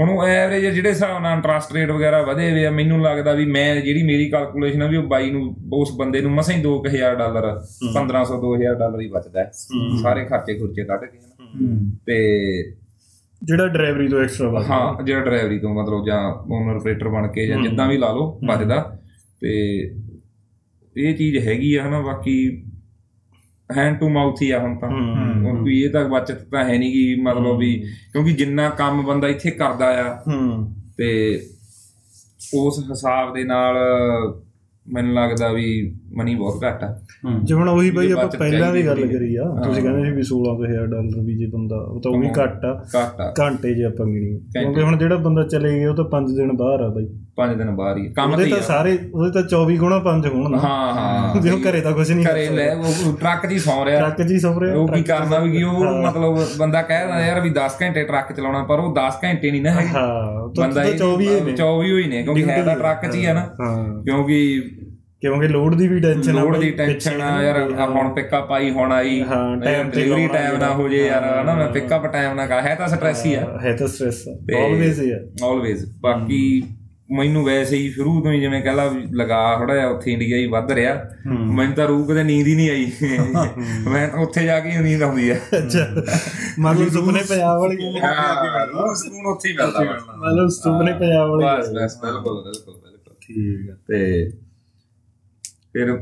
ਹੁਣ 0.00 0.10
ਉਹ 0.10 0.22
ਐਵਰੇਜ 0.24 0.66
ਜਿਹੜੇ 0.74 0.88
ਹਿਸਾਬ 0.88 1.22
ਨਾਲ 1.22 1.36
ਇੰਟਰਸਟ 1.36 1.72
ਰੇਟ 1.72 1.90
ਵਗੈਰਾ 1.90 2.22
ਵਧੇ 2.22 2.50
ਹੋਏ 2.50 2.64
ਆ 2.66 2.70
ਮੈਨੂੰ 2.70 3.00
ਲੱਗਦਾ 3.02 3.32
ਵੀ 3.32 3.46
ਮੈਂ 3.46 3.74
ਜਿਹੜੀ 3.76 4.02
ਮੇਰੀ 4.02 4.28
ਕੈਲਕੂਲੇਸ਼ਨ 4.30 4.82
ਆ 4.82 4.86
ਵੀ 4.86 4.96
ਉਹ 4.96 5.02
ਬਾਈ 5.02 5.30
ਨੂੰ 5.30 5.56
ਉਸ 5.72 5.92
ਬੰਦੇ 5.96 6.20
ਨੂੰ 6.20 6.30
ਮਸਾਂ 6.32 6.54
ਹੀ 6.54 6.62
2000 6.62 7.14
ਡਾਲਰ 7.14 7.46
1500 7.94 8.38
2000 8.38 8.78
ਡਾਲਰ 8.78 9.00
ਹੀ 9.00 9.08
ਬਚਦਾ 9.08 9.44
ਸਾਰੇ 10.02 10.24
ਖਰਚੇ 10.24 10.58
ਖੁਰਚੇ 10.58 10.84
ਕੱਢ 10.84 11.04
ਕੇ 11.04 11.18
ਹਨਾ। 11.18 11.90
ਤੇ 12.06 12.18
ਜਿਹੜਾ 13.42 13.66
ਡਰਾਈਵਰੀ 13.66 14.08
ਤੋਂ 14.08 14.20
ਐਕਸਟਰਾ 14.22 14.48
ਵਾ 14.50 14.62
ਹਾਂ 14.62 15.02
ਜਿਹੜਾ 15.02 15.20
ਡਰਾਈਵਰੀ 15.24 15.58
ਤੋਂ 15.58 15.74
ਮਤਲਬ 15.74 16.06
ਜਾਂ 16.06 16.20
ਓਨਰ 16.50 16.76
ਆਪਰੇਟਰ 16.76 17.08
ਬਣ 17.08 17.28
ਕੇ 17.28 17.46
ਜਾਂ 17.46 17.60
ਜਿੱਦਾਂ 17.62 17.88
ਵੀ 17.88 17.98
ਲਾ 17.98 18.12
ਲਓ 18.12 18.40
ਬਚਦਾ 18.44 18.98
ਤੇ 19.40 19.52
ਇਹ 20.96 21.14
ਚੀਜ਼ 21.14 21.38
ਹੈਗੀ 21.38 21.74
ਆ 21.74 21.86
ਹਨਾ 21.88 22.00
ਬਾਕੀ 22.00 22.34
ਹੈਂਡ 23.70 23.98
ਟੂ 24.00 24.08
ਮਾਊਥ 24.08 24.42
ਹੀ 24.42 24.50
ਆ 24.50 24.58
ਹੁਣ 24.58 24.78
ਤਾਂ। 24.78 24.88
ਕਿਉਂਕਿ 25.42 25.80
ਇਹ 25.80 25.90
ਤਾਂ 25.90 26.04
ਬਚਤ 26.08 26.42
ਤਾਂ 26.50 26.64
ਹੈ 26.64 26.78
ਨਹੀਂ 26.78 26.92
ਕਿ 26.92 27.20
ਮਤਲਬ 27.22 27.58
ਵੀ 27.58 27.74
ਕਿਉਂਕਿ 28.12 28.32
ਜਿੰਨਾ 28.32 28.68
ਕੰਮ 28.70 29.02
ਬੰਦਾ 29.02 29.28
ਇੱਥੇ 29.28 29.50
ਕਰਦਾ 29.50 29.86
ਆ 30.02 30.22
ਹੂੰ। 30.28 30.74
ਤੇ 30.98 31.40
ਉਸ 32.54 32.78
ਹਿਸਾਬ 32.90 33.34
ਦੇ 33.34 33.44
ਨਾਲ 33.44 33.76
ਮੈਨੂੰ 34.92 35.14
ਲੱਗਦਾ 35.14 35.52
ਵੀ 35.52 35.94
ਮਨੀ 36.16 36.34
ਬਹੁਤ 36.34 36.64
ਘੱਟ 36.64 36.84
ਆ। 36.84 36.94
ਜੇ 37.44 37.54
ਹੁਣ 37.54 37.68
ਉਹੀ 37.68 37.90
ਬਈ 37.90 38.06
ਜੇ 38.06 38.12
ਆਪਾਂ 38.12 38.28
ਪਹਿਲਾਂ 38.38 38.72
ਵੀ 38.72 38.86
ਗੱਲ 38.86 39.06
ਕਰੀ 39.06 39.36
ਆ 39.36 39.44
ਤੁਸੀਂ 39.64 39.82
ਕਹਿੰਦੇ 39.82 40.04
ਸੀ 40.04 40.10
ਵੀ 40.10 40.22
16000 40.22 40.86
ਡਾਲਰ 40.86 41.20
ਵੀ 41.24 41.36
ਜੇ 41.36 41.46
ਬੰਦਾ 41.46 41.76
ਉਹ 41.76 42.00
ਤਾਂ 42.00 42.12
ਉਹ 42.12 42.18
ਵੀ 42.20 42.28
ਘੱਟ 42.28 42.64
ਆ। 42.64 42.84
ਘੱਟ 42.96 43.20
ਆ। 43.20 43.34
ਘੰਟੇ 43.40 43.74
ਜੇ 43.74 43.84
ਆਪਾਂ 43.84 44.06
ਗਿਣੀ। 44.06 44.38
ਕਿਉਂਕਿ 44.38 44.82
ਹੁਣ 44.82 44.96
ਜਿਹੜਾ 44.98 45.16
ਬੰਦਾ 45.16 45.42
ਚਲੇ 45.42 45.78
ਗਿਆ 45.78 45.90
ਉਹ 45.90 45.96
ਤਾਂ 45.96 46.04
5 46.04 46.34
ਦਿਨ 46.36 46.52
ਬਾਹਰ 46.52 46.80
ਆ 46.80 46.88
ਬਾਈ। 46.88 47.06
ਪੰਜ 47.36 47.56
ਦਿਨ 47.58 47.70
ਬਾਹਰ 47.70 47.96
ਹੀ 47.96 48.12
ਕੰਮ 48.12 48.36
ਤੇ 48.36 48.44
ਤਾਂ 48.50 48.58
ਆ। 48.58 48.60
ਸਾਰੇ 48.60 48.98
ਉਹਦੇ 49.14 49.30
ਤਾਂ 49.30 49.42
24 49.42 49.76
ਗੁਣਾ 49.76 49.98
5 49.98 50.26
ਹੋਣ 50.26 50.50
ਨਾ। 50.50 50.58
ਹਾਂ 50.58 50.94
ਹਾਂ। 50.94 51.40
ਜੇ 51.40 51.50
ਉਹ 51.50 51.58
ਘਰੇ 51.58 51.80
ਤਾਂ 51.80 51.92
ਕੁਝ 51.92 52.12
ਨਹੀਂ 52.12 52.26
ਘਰੇ 52.26 52.48
ਲੈ 52.48 52.74
ਉਹ 52.74 53.16
ਟਰੱਕ 53.16 53.46
'ਚ 53.46 53.52
ਹੀ 53.52 53.58
ਸੌ 53.58 53.84
ਰਿਹਾ। 53.84 54.00
ਟਰੱਕ 54.00 54.22
ਜੀ 54.22 54.38
ਸਫਰੇ 54.38 54.70
ਉਹ 54.70 54.88
ਕੀ 54.88 55.02
ਕਰਨਾ 55.02 55.38
ਵੀ 55.38 55.50
ਕੀ 55.52 55.62
ਉਹ 55.62 55.84
ਮਤਲਬ 56.02 56.38
ਬੰਦਾ 56.58 56.82
ਕਹਿਦਾ 56.82 57.26
ਯਾਰ 57.26 57.40
ਵੀ 57.40 57.50
10 57.50 57.78
ਘੰਟੇ 57.82 58.04
ਟਰੱਕ 58.04 58.32
ਚਲਾਉਣਾ 58.32 58.62
ਪਰ 58.64 58.78
ਉਹ 58.78 58.94
10 58.94 59.18
ਘੰਟੇ 59.24 59.50
ਨਹੀਂ 59.50 59.62
ਨਾ 59.62 59.70
ਹੈਗੇ। 59.70 59.88
ਹਾਂ 59.88 60.40
ਉਹ 60.40 60.54
ਤਾਂ 60.54 60.68
ਬੰਦਾ 60.68 60.82
ਤਾਂ 60.84 60.90
24 60.92 61.20
ਹੀ 61.20 61.40
ਨੇ। 61.40 61.52
24 61.52 62.22
ਕਿਉਂਕਿ 62.22 62.44
ਹੈ 62.44 62.62
ਤਾਂ 62.62 62.76
ਟਰੱਕ 62.76 63.10
'ਚ 63.10 63.14
ਹੀ 63.14 63.24
ਆ 63.24 63.32
ਨਾ। 63.32 63.40
ਹਾਂ। 63.40 64.02
ਕਿਉਂਕਿ 64.02 64.62
ਕਿਉਂਕਿ 65.24 65.48
ਲੋਡ 65.48 65.74
ਦੀ 65.74 65.86
ਵੀ 65.88 66.00
ਟੈਨਸ਼ਨ 66.00 66.34
ਲੋਡ 66.34 66.56
ਦੀ 66.56 66.70
ਟੈਨਸ਼ਨ 66.70 67.20
ਆ 67.20 67.42
ਯਾਰ 67.42 67.60
ਹੁਣ 67.90 68.12
ਪਿਕਅਪ 68.14 68.50
ਆਈ 68.52 68.70
ਹੁਣ 68.70 68.92
ਆਈ। 68.92 69.20
ਹਾਂ, 69.22 69.56
ਤੇ 69.60 69.72
ਡਿਲੀਵਰੀ 69.84 70.26
ਟਾਈਮ 70.28 70.56
ਨਾ 70.56 70.72
ਹੋ 70.74 70.88
ਜੇ 70.88 71.06
ਯਾਰ 71.06 71.24
ਹਨਾ 71.42 71.54
ਮੈਂ 71.54 71.68
ਪਿਕਅਪ 71.68 72.06
ਟਾਈਮ 72.06 72.34
ਨਾ 72.34 72.46
ਕਾ 72.46 72.60
ਹੈ 72.62 72.74
ਤਾਂ 72.74 72.88
ਸਟ੍ਰੈਸ 72.88 73.24
ਹੀ 73.26 73.34
ਆ। 73.34 73.46
ਹੈ 73.64 73.76
ਤਾਂ 73.76 73.88
ਸਟ੍ਰੈਸ 73.88 74.24
ਆਲਵੇਜ਼ 74.56 75.00
ਹੀ 75.00 75.10
ਆ। 75.10 75.18
ਆਲਵੇਜ਼ 75.44 75.84
ਬਾਕੀ 76.00 76.62
ਮੈਨੂੰ 77.12 77.44
ਵੈਸੇ 77.44 77.76
ਹੀ 77.76 77.90
ਸ਼ੁਰੂ 77.90 78.20
ਤੋਂ 78.22 78.32
ਹੀ 78.32 78.40
ਜਿਵੇਂ 78.40 78.62
ਕਹਿ 78.62 78.74
ਲਾ 78.74 78.86
ਵੀ 78.86 79.02
ਲਗਾ 79.16 79.56
ਥੋੜਾ 79.58 79.74
ਜਿਹਾ 79.74 79.88
ਉੱਥੇ 79.88 80.12
ਇੰਡੀਆ 80.12 80.36
ਹੀ 80.36 80.46
ਵੱਧ 80.46 80.72
ਰਿਹਾ। 80.72 80.94
ਮੈਨੂੰ 81.26 81.74
ਤਾਂ 81.74 81.86
ਰੂਹ 81.88 82.06
ਕਦੇ 82.06 82.22
ਨੀਂਦ 82.22 82.46
ਹੀ 82.46 82.54
ਨਹੀਂ 82.54 82.70
ਆਈ। 82.70 82.90
ਮੈਂ 83.88 84.06
ਤਾਂ 84.08 84.20
ਉੱਥੇ 84.20 84.44
ਜਾ 84.44 84.60
ਕੇ 84.60 84.78
ਨੀਂਦ 84.78 85.02
ਆਉਂਦੀ 85.02 85.30
ਆ। 85.30 85.34
ਅੱਛਾ। 85.34 85.86
ਮਤਲਬ 86.58 86.88
ਸੁਪਨੇ 86.88 87.20
ਪੰਜਾਬ 87.28 87.60
ਵਾਲੀ 87.60 87.98
ਹਾਂ 87.98 88.94
ਸਕੂਨ 88.94 89.26
ਉੱਥੇ 89.26 89.48
ਹੀ 89.48 89.56
ਮਿਲਦਾ। 89.56 89.80
ਮਤਲਬ 90.16 90.48
ਸੁਪਨੇ 90.48 90.92
ਪੰਜਾਬ 90.92 91.30
ਵਾਲੀ 91.30 91.44
ਬਸ 91.44 91.68
ਬਸ 91.68 91.98
ਬਿਲਕੁਲ 92.02 92.42
ਬਿਲਕੁਲ 92.42 92.74
ਬਿਲਕੁਲ। 92.74 93.14
ਠੀਕ 93.20 93.70
ਆ। 93.70 93.74
ਤੇ 93.88 94.30
ਫਿਰ 95.74 95.96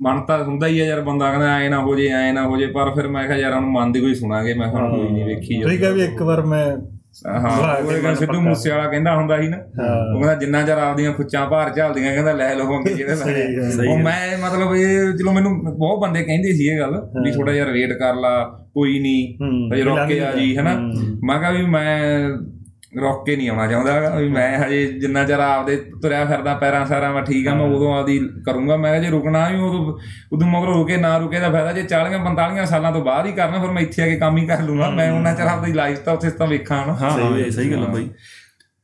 ਮਨ 0.00 0.20
ਤਾਂ 0.20 0.42
ਹੁੰਦਾ 0.44 0.66
ਹੀ 0.66 0.80
ਆ 0.80 0.84
ਯਾਰ 0.86 1.00
ਬੰਦਾ 1.00 1.30
ਕਹਿੰਦਾ 1.30 1.56
ਐ 1.58 1.68
ਨਾ 1.68 1.78
ਹੋ 1.80 1.94
ਜੇ 1.96 2.08
ਐ 2.08 2.32
ਨਾ 2.32 2.42
ਹੋ 2.46 2.56
ਜੇ 2.56 2.66
ਪਰ 2.66 2.90
ਫਿਰ 2.94 3.08
ਮੈਂ 3.08 3.26
ਕਿਹਾ 3.26 3.36
ਯਾਰ 3.38 3.52
ਉਹਨੂੰ 3.52 3.70
ਮਨ 3.72 3.92
ਦੀ 3.92 4.00
ਕੋਈ 4.00 4.14
ਸੁਣਾਂਗੇ 4.14 4.54
ਮੈਂ 4.54 4.68
ਕਿਹਾ 4.68 4.88
ਕੋਈ 4.90 5.08
ਨਹੀਂ 5.10 5.24
ਵੇਖੀ 5.24 5.60
ਤੁਸੀਂ 5.62 5.78
ਕਿਹਾ 5.78 5.90
ਵੀ 5.90 6.02
ਇੱਕ 6.02 6.22
ਵਾਰ 6.22 6.42
ਮੈਂ 6.46 6.66
ਹਾਂ 7.26 7.76
ਉਹ 7.76 8.14
ਸਿੱਧੂ 8.14 8.40
ਮੂਸੇ 8.40 8.70
ਵਾਲਾ 8.70 8.88
ਕਹਿੰਦਾ 8.88 9.14
ਹੁੰਦਾ 9.16 9.36
ਸੀ 9.40 9.46
ਨਾ। 9.48 9.56
ਉਹ 9.56 10.14
ਕਹਿੰਦਾ 10.14 10.34
ਜਿੰਨਾ 10.34 10.60
ਚਿਰ 10.62 10.78
ਆਪਦੀਆਂ 10.78 11.12
ਖੁੱਚਾਂ 11.12 11.46
ਭਾਰ 11.46 11.70
ਝੱਲਦੀਆਂ 11.74 12.12
ਕਹਿੰਦਾ 12.12 12.32
ਲੈ 12.32 12.52
ਲਵਾਂਗੇ 12.54 12.92
ਜਿਹੜੇ 12.94 13.14
ਲੈਣੇ 13.16 13.88
ਉਹ 13.88 13.98
ਮੈਂ 13.98 14.36
ਮਤਲਬ 14.38 14.74
ਇਹ 14.74 15.12
ਚਲੋ 15.12 15.32
ਮੈਨੂੰ 15.32 15.52
ਬਹੁਤ 15.68 16.00
ਬੰਦੇ 16.00 16.22
ਕਹਿੰਦੇ 16.24 16.52
ਸੀ 16.52 16.66
ਇਹ 16.66 16.78
ਗੱਲ 16.78 16.96
ਵੀ 17.24 17.32
ਥੋੜਾ 17.32 17.52
ਜਿਹਾ 17.52 17.66
ਵੇਟ 17.66 17.92
ਕਰ 17.92 18.14
ਲਾ 18.14 18.34
ਕੋਈ 18.74 18.98
ਨਹੀਂ 18.98 19.36
ਹਜੇ 19.72 19.82
ਰੁਕ 19.82 19.98
ਕੇ 20.08 20.20
ਆ 20.20 20.32
ਜੀ 20.32 20.56
ਹਨਾ? 20.56 20.74
ਮੈਂ 21.24 21.38
ਕਿਹਾ 21.38 21.50
ਵੀ 21.50 21.64
ਮੈਂ 21.66 22.28
ਰੁਕ 22.96 23.24
ਕੇ 23.26 23.34
ਨਹੀਂ 23.36 23.48
ਆਉਣਾ 23.50 23.66
ਚਾਹੁੰਦਾ 23.66 23.92
ਹੈਗਾ 23.92 24.14
ਵੀ 24.16 24.28
ਮੈਂ 24.28 24.58
ਹਜੇ 24.58 24.86
ਜਿੰਨਾ 25.00 25.24
ਚਿਰ 25.24 25.40
ਆਪਦੇ 25.40 25.76
ਤੁਰਿਆ 26.02 26.24
ਫਿਰਦਾ 26.24 26.54
ਪੈਰਾਂ 26.54 26.84
ਸਾਰਾਂ 26.86 27.12
ਮੈਂ 27.14 27.22
ਠੀਕ 27.22 27.48
ਆ 27.48 27.54
ਮੈਂ 27.54 27.66
ਉਦੋਂ 27.66 27.92
ਆਪਦੀ 27.98 28.18
ਕਰੂੰਗਾ। 28.46 28.76
ਮੈਂ 28.76 28.98
ਜੇ 29.00 29.10
ਰੁਕਣਾ 29.10 29.48
ਵੀ 29.48 29.58
ਉਦੋਂ 29.60 29.98
ਉਦੋਂ 30.32 30.48
ਮਗਰੋਂ 30.48 30.74
ਰੁਕੇ 30.74 30.96
ਨਾ 30.96 31.16
ਰੁਕੇ 31.18 31.40
ਦਾ 31.40 31.50
ਫਾਇਦਾ। 31.50 31.72
ਜੇ 31.72 31.82
40 31.82 32.18
45 32.24 32.64
ਸਾਲਾਂ 32.66 32.92
ਤੋਂ 32.92 33.04
ਬਾਅਦ 33.04 33.26
ਹੀ 33.26 33.32
ਕਰਨਾ 33.32 33.60
ਫਿਰ 33.60 33.70
ਮੈਂ 33.70 33.82
ਇੱਥੇ 33.82 34.02
ਆ 34.02 34.06
ਕੇ 34.06 34.16
ਕੰਮ 34.16 34.36
ਹੀ 34.36 34.46
ਕਰ 34.46 34.62
ਲੂੰਗਾ। 34.62 34.90
ਮੈਂ 34.90 35.10
ਉਹਨਾਂ 35.12 35.34
ਚਿਰ 35.34 35.46
ਆਪਦੀ 35.46 35.72
ਲਾਈਫ 35.72 35.98
ਤਾਂ 35.98 36.14
ਉੱਥੇ 36.14 36.30
ਤਾਂ 36.30 36.46
ਵੇਖਾਂ 36.46 36.84
ਹਾਂ 36.84 36.94
ਹਾਂ 37.00 37.36
ਇਹ 37.38 37.50
ਸਹੀ 37.50 37.70
ਗੱਲ 37.72 37.86
ਬਾਈ। 37.86 38.08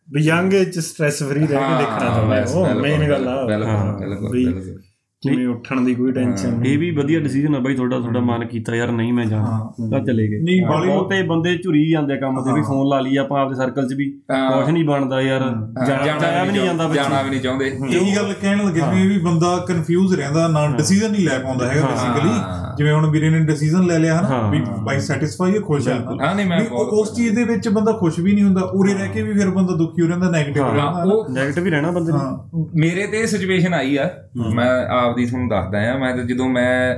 ਵੀ 0.09 0.23
ਯੰਗ 0.23 0.55
ਏਜ 0.55 0.79
ਸਟ੍ਰੈਸ 0.79 1.23
ਫਰੀ 1.23 1.41
ਰਹਿ 1.41 1.47
ਕੇ 1.47 1.79
ਦੇਖਣਾ 1.79 2.15
ਚਾਹੁੰਦਾ 2.15 2.45
ਉਹ 2.55 2.81
ਮੇਨ 2.81 3.09
ਗੱਲ 3.09 3.29
ਆ। 3.29 3.45
ਬਿਲਕੁਲ 3.47 3.93
ਬਿਲਕੁਲ 4.01 4.31
ਵੀ 4.33 4.45
ਬਿਲਕੁਲ। 4.45 4.81
ਕਿਵੇਂ 5.23 5.47
ਉੱਠਣ 5.49 5.81
ਦੀ 5.81 5.95
ਕੋਈ 5.95 6.13
ਟੈਨਸ਼ਨ 6.13 6.63
ਇਹ 6.67 6.79
ਵੀ 6.79 6.91
ਵਧੀਆ 6.91 7.21
ਡਿਸੀਜਨ 7.21 7.55
ਆ 7.55 7.59
ਬਾਈ 7.59 7.75
ਤੁਹਾਡਾ 7.75 7.99
ਤੁਹਾਡਾ 7.99 8.21
ਮਨ 8.21 8.45
ਕੀਤਾ 8.47 8.75
ਯਾਰ 8.75 8.91
ਨਹੀਂ 8.93 9.13
ਮੈਂ 9.13 9.25
ਜਾਣਾ 9.25 9.59
ਤਾਂ 9.91 10.01
ਚਲੇ 10.01 10.27
ਗਏ। 10.29 10.41
ਨਹੀਂ, 10.41 10.61
ਲੋਕ- 10.61 10.87
ਬਹੁਤੇ 10.87 11.23
ਬੰਦੇ 11.23 11.55
ਝੁਰੀ 11.57 11.91
ਜਾਂਦੇ 11.91 12.17
ਕੰਮ 12.17 12.41
ਤੇ 12.43 12.53
ਵੀ 12.53 12.63
ਫੋਨ 12.63 12.89
ਲਾ 12.89 13.01
ਲਈ 13.01 13.17
ਆਪਾਂ 13.17 13.41
ਆਪਦੇ 13.43 13.55
ਸਰਕਲ 13.55 13.89
'ਚ 13.89 13.95
ਵੀ। 13.95 14.11
ਕੁਝ 14.31 14.71
ਨਹੀਂ 14.71 14.85
ਬਣਦਾ 14.85 15.21
ਯਾਰ। 15.21 15.41
ਜਾਣਾ 15.87 16.43
ਵੀ 16.45 16.53
ਨਹੀਂ 16.53 16.65
ਜਾਂਦਾ 16.65 16.89
ਜਾਣਾ 16.95 17.23
ਵੀ 17.23 17.31
ਨਹੀਂ 17.31 17.41
ਚਾਹੁੰਦੇ। 17.41 17.67
ਇਹੀ 17.91 18.17
ਗੱਲ 18.17 18.33
ਕਹਿਣ 18.33 18.65
ਲੱਗੇ 18.67 18.81
ਜਿਵੇਂ 18.81 19.07
ਵੀ 19.09 19.19
ਬੰਦਾ 19.19 19.57
ਕਨਫਿਊਜ਼ 19.69 20.15
ਰਹਿੰਦਾ 20.15 20.49
ਨਾ 20.49 20.67
ਡਿਸੀਜਨ 20.77 21.11
ਨਹੀਂ 21.13 21.25
ਲੈ 21.25 21.39
ਪਾਉਂਦਾ 21.39 21.69
ਹੈਗਾ 21.69 21.87
ਬੇਸਿਕਲੀ 21.87 22.31
ਜਿਵੇਂ 22.77 22.93
ਹੁਣ 22.93 23.07
ਵੀਰੇ 23.11 23.31
ਨੇ 23.31 23.39
ਡਿਸੀਜਨ 23.45 23.83
ਲੈ 23.83 23.99
ਲਿਆ 23.99 24.17
ਹਨਾ 24.19 24.41
ਵੀ 24.51 24.61
ਬਾਈ 24.85 25.01
ਸੈਟੀਸਫਾਈ 25.01 25.55
ਹੈ 25.55 25.61
ਖੁਸ਼ 25.61 25.89
ਹੈ 25.89 25.95
ਹਾਂ 26.21 26.35
ਨਹੀਂ 26.35 26.47
ਮੈਂ 26.47 26.61
ਉਸ 26.93 27.15
ਚੀਜ਼ 27.15 27.35
ਦੇ 27.35 27.45
ਵਿੱਚ 27.45 27.69
ਬੰਦਾ 27.69 27.93
ਖੁਸ਼ 27.93 28.19
ਵੀ 28.21 28.33
ਨਹੀਂ 28.33 28.45
ਹੁੰਦਾ 28.45 28.61
ਉਰੇ 28.75 28.95
ਰਹਿ 28.95 29.09
ਕੇ 29.09 29.23
ਵੀ 29.23 29.33
ਫਿਰ 29.35 29.51
ਬੰਦਾ 29.51 29.75
ਦੁਖੀ 29.77 30.03
ਹੋ 30.03 30.09
ਰਹਿੰਦਾ 30.09 30.27
네ਗੇਟਿਵ 30.29 30.65
ਰਹਿੰਦਾ 30.65 30.83
ਹਾਂ, 30.83 31.05
ਉਹ 31.07 31.29
ਨੈਗੇਟਿਵ 31.31 31.65
ਹੀ 31.67 31.71
ਰਹਿਣਾ 31.71 31.91
ਬੰਦੇ 31.91 32.13
ਨੂੰ। 32.13 32.21
ਹਾਂ। 32.21 32.65
ਮੇਰੇ 32.77 33.07
ਤੇ 33.07 33.25
ਸਿਚੁਏਸ਼ਨ 33.27 33.75
ਆਈ 33.75 33.97
ਆ 33.97 34.09
ਮੈਂ 34.55 34.69
ਆਪਦੀ 34.93 35.27
ਤੁਹਾਨੂੰ 35.27 35.49
ਦੱਸਦਾ 35.49 35.91
ਆ 35.93 35.97
ਮੈਂ 35.99 36.15
ਤੇ 36.17 36.23
ਜਦੋਂ 36.25 36.49
ਮੈਂ 36.49 36.97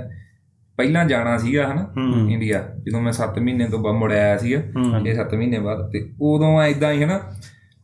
ਪਹਿਲਾਂ 0.78 1.04
ਜਾਣਾ 1.04 1.36
ਸੀਗਾ 1.38 1.66
ਹਨਾ 1.66 1.86
ਇੰਡੀਆ 2.30 2.62
ਜਦੋਂ 2.86 3.00
ਮੈਂ 3.00 3.12
7 3.16 3.38
ਮਹੀਨੇ 3.40 3.66
ਤੋਂ 3.68 3.78
ਬਾਅਦ 3.78 3.96
ਮੁੜ 3.96 4.12
ਆਇਆ 4.12 4.36
ਸੀਗਾ 4.36 4.58
ਇਹ 5.00 5.14
7 5.16 5.36
ਮਹੀਨੇ 5.36 5.58
ਬਾਅਦ 5.60 5.90
ਤੇ 5.92 6.04
ਉਦੋਂ 6.22 6.60
ਐਦਾਂ 6.62 6.92
ਹੀ 6.92 7.02
ਹਨਾ 7.04 7.20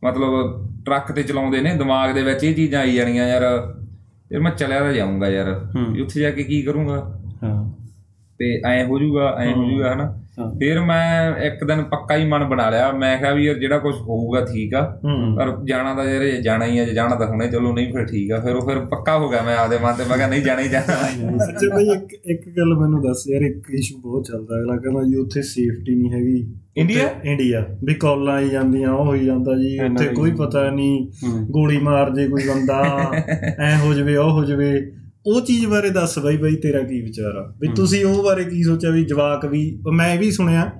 ਮਤਲਬ 0.03 0.33
ਟਰੱਕ 0.85 1.11
ਤੇ 1.11 1.23
ਚਲਾਉਂਦੇ 1.23 1.61
ਨੇ 1.61 1.73
ਦਿਮਾਗ 1.75 2.13
ਦੇ 2.13 2.21
ਵਿੱਚ 2.21 2.43
ਇਹ 2.43 2.55
ਚੀਜ਼ਾਂ 2.55 2.81
ਆਈ 2.81 2.95
ਜਾਣੀਆਂ 2.95 3.27
ਯਾਰ 3.27 3.43
ਫਿਰ 4.29 4.39
ਮੈਂ 4.39 4.51
ਚਲਿਆ 4.51 4.79
ਤਾਂ 4.79 4.93
ਜਾਊਂਗਾ 4.93 5.27
ਯਾਰ। 5.29 5.49
ਉੱਥੇ 6.01 6.19
ਜਾ 6.21 6.29
ਕੇ 6.31 6.43
ਕੀ 6.43 6.61
ਕਰੂੰਗਾ? 6.61 6.97
ਤੇ 8.41 8.49
ਐ 8.67 8.83
ਹੋ 8.85 8.99
ਜਾਊਗਾ 8.99 9.35
ਐ 9.39 9.51
ਹੋ 9.53 9.69
ਜਾਊਗਾ 9.69 9.93
ਹਨਾ। 9.93 10.13
ਫਿਰ 10.59 10.79
ਮੈਂ 10.79 11.35
ਇੱਕ 11.45 11.63
ਦਿਨ 11.63 11.81
ਪੱਕਾ 11.83 12.15
ਹੀ 12.17 12.25
ਮਨ 12.27 12.43
ਬਣਾ 12.43 12.69
ਲਿਆ। 12.69 12.91
ਮੈਂ 12.91 13.17
ਕਿਹਾ 13.17 13.31
ਵੀ 13.33 13.45
ਯਾਰ 13.45 13.55
ਜਿਹੜਾ 13.55 13.77
ਕੁਝ 13.77 13.93
ਹੋਊਗਾ 13.95 14.39
ਠੀਕ 14.45 14.73
ਆ। 14.73 14.81
ਪਰ 15.37 15.51
ਜਾਣਾ 15.65 15.93
ਤਾਂ 15.95 16.05
ਯਾਰ 16.05 16.23
ਜਾਣਾ 16.41 16.65
ਹੀ 16.65 16.79
ਆ 16.79 16.85
ਜੇ 16.85 16.93
ਜਾਣਾ 16.93 17.15
ਤਾਂ 17.15 17.27
ਹੁਣੇ 17.27 17.47
ਚਲੋ 17.47 17.73
ਨਹੀਂ 17.73 17.91
ਫਿਰ 17.93 18.05
ਠੀਕ 18.05 18.31
ਆ। 18.31 18.39
ਫਿਰ 18.39 18.55
ਉਹ 18.55 18.67
ਫਿਰ 18.67 18.79
ਪੱਕਾ 18.85 19.17
ਹੋ 19.17 19.29
ਗਿਆ 19.29 19.41
ਮੈਂ 19.41 19.57
ਆਪਦੇ 19.57 19.77
ਮਨ 19.83 19.93
ਤੇ। 19.93 20.03
ਮੈਂ 20.09 20.17
ਕਿਹਾ 20.17 20.27
ਨਹੀਂ 20.27 20.41
ਜਾਣਾ 20.41 20.61
ਹੀ 20.61 20.69
ਜਾਣਾ 20.69 20.93
ਅੱਛਾ 21.45 21.75
ਬਈ 21.75 21.89
ਇੱਕ 21.89 22.13
ਇੱਕ 22.25 22.49
ਗੱਲ 22.57 22.73
ਮੈਨੂੰ 22.79 23.01
ਦੱਸ 23.01 23.23
ਯਾਰ 23.27 23.41
ਇੱਕ 23.41 23.69
ਇਸ਼ੂ 23.73 23.97
ਬਹੁਤ 24.01 24.25
ਚੱਲਦਾ 24.27 24.59
ਅਗਲਾ 24.59 24.77
ਕਹਿੰਦਾ 24.77 25.03
ਜੀ 25.03 25.15
ਉੱਥੇ 25.15 25.41
ਸੇਫਟੀ 25.41 25.95
ਨਹੀਂ 25.95 26.11
ਹੈਗੀ। 26.13 26.53
ਇੰਡੀਆ? 26.77 27.09
ਇੰਡੀਆ 27.23 27.65
ਵੀ 27.83 27.93
ਕਾਲਾਂ 27.93 28.33
ਆਈ 28.33 28.49
ਜਾਂਦੀਆਂ 28.49 28.91
ਉਹ 28.91 29.05
ਹੋਈ 29.05 29.25
ਜਾਂਦਾ 29.25 29.55
ਜੀ। 29.55 29.77
ਉੱਥੇ। 29.79 30.05
ਕੋਈ 30.07 30.31
ਪਤਾ 30.31 30.69
ਨਹੀਂ। 30.69 31.07
ਗੋਲੀ 31.49 31.77
ਮਾਰ 31.77 32.09
ਜੇ 32.09 32.27
ਕੋਈ 32.27 32.43
ਬੰਦਾ 32.47 32.81
ਐ 33.59 33.75
ਹੋ 33.77 33.93
ਜਵੇ 33.93 34.15
ਉਹ 34.15 34.31
ਹੋ 34.31 34.43
ਜਵੇ। 34.45 34.71
ਉਹ 35.25 35.41
ਚੀਜ਼ 35.41 35.65
ਬਾਰੇ 35.65 35.89
ਦੱਸ 35.89 36.19
ਬਾਈ 36.19 36.37
ਬਾਈ 36.37 36.55
ਤੇਰਾ 36.55 36.79
ਕੀ 36.79 37.01
ਵਿਚਾਰ 37.01 37.37
ਆ? 37.37 37.53
ਵੀ 37.61 37.67
ਤੁਸੀਂ 37.75 38.05
ਉਹ 38.05 38.23
ਬਾਰੇ 38.23 38.43
ਕੀ 38.43 38.63
ਸੋਚਿਆ 38.63 38.89
ਵੀ 38.89 39.05
ਜਵਾਕ 39.05 39.45
ਵੀ 39.45 39.79
ਮੈਂ 39.93 40.17
ਵੀ 40.17 40.31
ਸੁਣਿਆ 40.31 40.71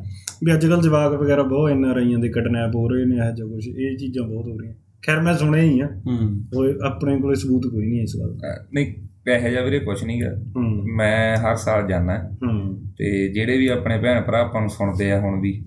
ਵੀ 0.43 0.53
ਅੱਜ 0.53 0.65
ਕੱਲ 0.65 0.81
ਜਵਾਕ 0.81 1.11
ਵਗੈਰਾ 1.11 1.43
ਬਹੁਤ 1.43 1.71
ਐਨ 1.71 1.85
ਆਰ 1.85 1.97
ਆਈਆਂ 1.97 2.19
ਦੇ 2.19 2.29
ਕਿਡਨੈਪ 2.29 2.75
ਹੋ 2.75 2.89
ਰਹੇ 2.89 3.05
ਨੇ 3.05 3.15
ਇਹੋ 3.15 3.35
ਜਿਹਾ 3.35 3.47
ਕੁਝ 3.47 3.67
ਇਹ 3.67 3.97
ਚੀਜ਼ਾਂ 3.97 4.27
ਬਹੁਤ 4.27 4.47
ਹੋ 4.47 4.57
ਰਹੀਆਂ। 4.57 4.73
ਖੈਰ 5.05 5.21
ਮੈਂ 5.21 5.33
ਸੁਣਿਆ 5.33 5.63
ਹੀ 5.63 5.79
ਆ। 5.79 5.85
ਹੂੰ। 5.85 6.43
ਉਹ 6.53 6.73
ਆਪਣੇ 6.85 7.21
ਕੋਲੇ 7.21 7.35
ਸਬੂਤ 7.35 7.67
ਕੋਈ 7.67 7.85
ਨਹੀਂ 7.85 8.01
ਇਸ 8.01 8.17
ਗੱਲ 8.19 8.33
ਦਾ। 8.33 8.65
ਨਹੀਂ 8.73 8.93
ਪੈਸੇ 9.25 9.51
ਜਾ 9.51 9.61
ਵੀਰੇ 9.61 9.79
ਕੁਝ 9.79 10.03
ਨਹੀਂ 10.03 10.23
ਗਾ। 10.23 10.35
ਹੂੰ। 10.55 10.85
ਮੈਂ 10.97 11.37
ਹਰ 11.37 11.55
ਸਾਲ 11.55 11.87
ਜਾਂਦਾ। 11.87 12.29
ਹੂੰ। 12.43 12.81
ਤੇ 12.97 13.33
ਜਿਹੜੇ 13.33 13.57
ਵੀ 13.57 13.67
ਆਪਣੇ 13.67 13.99
ਭੈਣ 13.99 14.21
ਭਰਾ 14.21 14.39
ਆਪਾਂ 14.41 14.61
ਨੂੰ 14.61 14.69
ਸੁਣਦੇ 14.69 15.11
ਆ 15.11 15.19
ਹੁਣ 15.19 15.41
ਵੀ। 15.41 15.65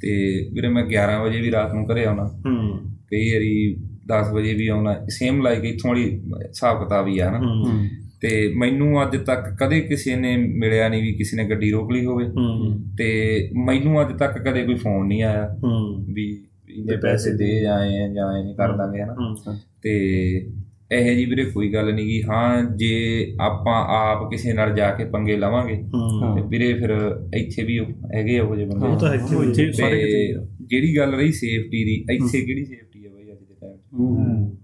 ਤੇ 0.00 0.44
ਵੀਰੇ 0.52 0.68
ਮੈਂ 0.68 0.84
11 0.84 1.22
ਵਜੇ 1.22 1.40
ਵੀ 1.40 1.50
ਰਾਤ 1.50 1.74
ਨੂੰ 1.74 1.86
ਘਰੇ 1.86 2.04
ਆਉਣਾ। 2.04 2.24
ਹੂੰ। 2.24 2.78
ਕਈ 2.94 3.32
ਵਾਰੀ 3.32 3.76
10 4.06 4.32
ਵਜੇ 4.32 4.54
ਵੀ 4.54 4.66
ਆਉਣਾ। 4.66 4.96
ਸੇਮ 5.08 5.42
ਲਾਈਕ 5.42 5.64
ਇੱਥੋਂ 5.64 5.90
ਵਾਲੀ 5.90 6.18
ਹਿਸਾਬ 6.20 6.84
ਕਿਤਾਬ 6.84 7.06
ਹੀ 7.06 7.18
ਆ 7.18 7.30
ਨਾ। 7.30 7.38
ਹੂੰ 7.38 7.70
ਹੂੰ। 7.70 7.86
ਤੇ 8.22 8.30
ਮੈਨੂੰ 8.56 9.02
ਅੱਜ 9.02 9.16
ਤੱਕ 9.16 9.48
ਕਦੇ 9.60 9.80
ਕਿਸੇ 9.80 10.14
ਨੇ 10.16 10.36
ਮਿਲਿਆ 10.36 10.88
ਨਹੀਂ 10.88 11.02
ਵੀ 11.02 11.12
ਕਿਸੇ 11.12 11.36
ਨੇ 11.36 11.44
ਗੱਡੀ 11.44 11.70
ਰੋਕ 11.70 11.92
ਲਈ 11.92 12.04
ਹੋਵੇ। 12.04 12.24
ਤੇ 12.98 13.08
ਮੈਨੂੰ 13.66 14.00
ਅੱਜ 14.00 14.16
ਤੱਕ 14.18 14.38
ਕਦੇ 14.38 14.64
ਕੋਈ 14.64 14.74
ਫੋਨ 14.74 15.06
ਨਹੀਂ 15.06 15.22
ਆਇਆ 15.22 15.56
ਵੀ 16.14 16.26
ਇਹਦੇ 16.70 16.96
ਪੈਸੇ 16.96 17.30
ਦੇ 17.36 17.48
ਜਾਏ 17.60 17.98
ਆ 17.98 18.08
ਜਾਂ 18.08 18.32
ਇਹ 18.38 18.54
ਕਰ 18.54 18.76
ਦਾਂਗੇ 18.76 19.02
ਹਨਾ। 19.02 19.56
ਤੇ 19.82 19.94
ਇਹ 20.92 21.14
ਜੀ 21.16 21.24
ਵੀਰੇ 21.24 21.44
ਕੋਈ 21.44 21.72
ਗੱਲ 21.72 21.92
ਨਹੀਂ 21.94 22.06
ਗੀ। 22.06 22.22
ਹਾਂ 22.22 22.62
ਜੇ 22.76 22.94
ਆਪਾਂ 23.40 23.74
ਆਪ 23.90 24.30
ਕਿਸੇ 24.30 24.52
ਨਾਲ 24.52 24.74
ਜਾ 24.76 24.90
ਕੇ 24.90 25.04
ਪੰਗੇ 25.04 25.36
ਲਵਾਂਗੇ 25.36 25.74
ਤੇ 26.36 26.42
ਵੀਰੇ 26.48 26.72
ਫਿਰ 26.74 26.90
ਇੱਥੇ 27.34 27.62
ਵੀ 27.62 27.78
ਹੈਗੇ 28.14 28.38
ਉਹੋ 28.40 28.56
ਜਿਹੇ 28.56 28.66
ਬੰਦੇ। 28.68 28.86
ਉਹ 28.86 28.98
ਤਾਂ 28.98 29.14
ਇੱਥੇ 29.14 29.36
ਇੱਥੇ 29.44 29.70
ਸਾਰੇ 29.72 30.00
ਕਿਤੇ। 30.00 30.66
ਜਿਹੜੀ 30.66 30.96
ਗੱਲ 30.96 31.14
ਰਹੀ 31.14 31.32
ਸੇਫਟੀ 31.32 31.84
ਦੀ 31.84 31.94
ਇੱਥੇ 32.14 32.40
ਕਿਹੜੀ 32.40 32.64
ਸੇਫਟੀ 32.64 33.04
ਹੈ 33.04 33.10
ਬਾਈ 33.10 33.32
ਅੱਜ 33.32 33.38
ਦੇ 33.38 33.54
ਟਾਈਮ 33.60 33.76
ਹੂੰ। 33.98 34.56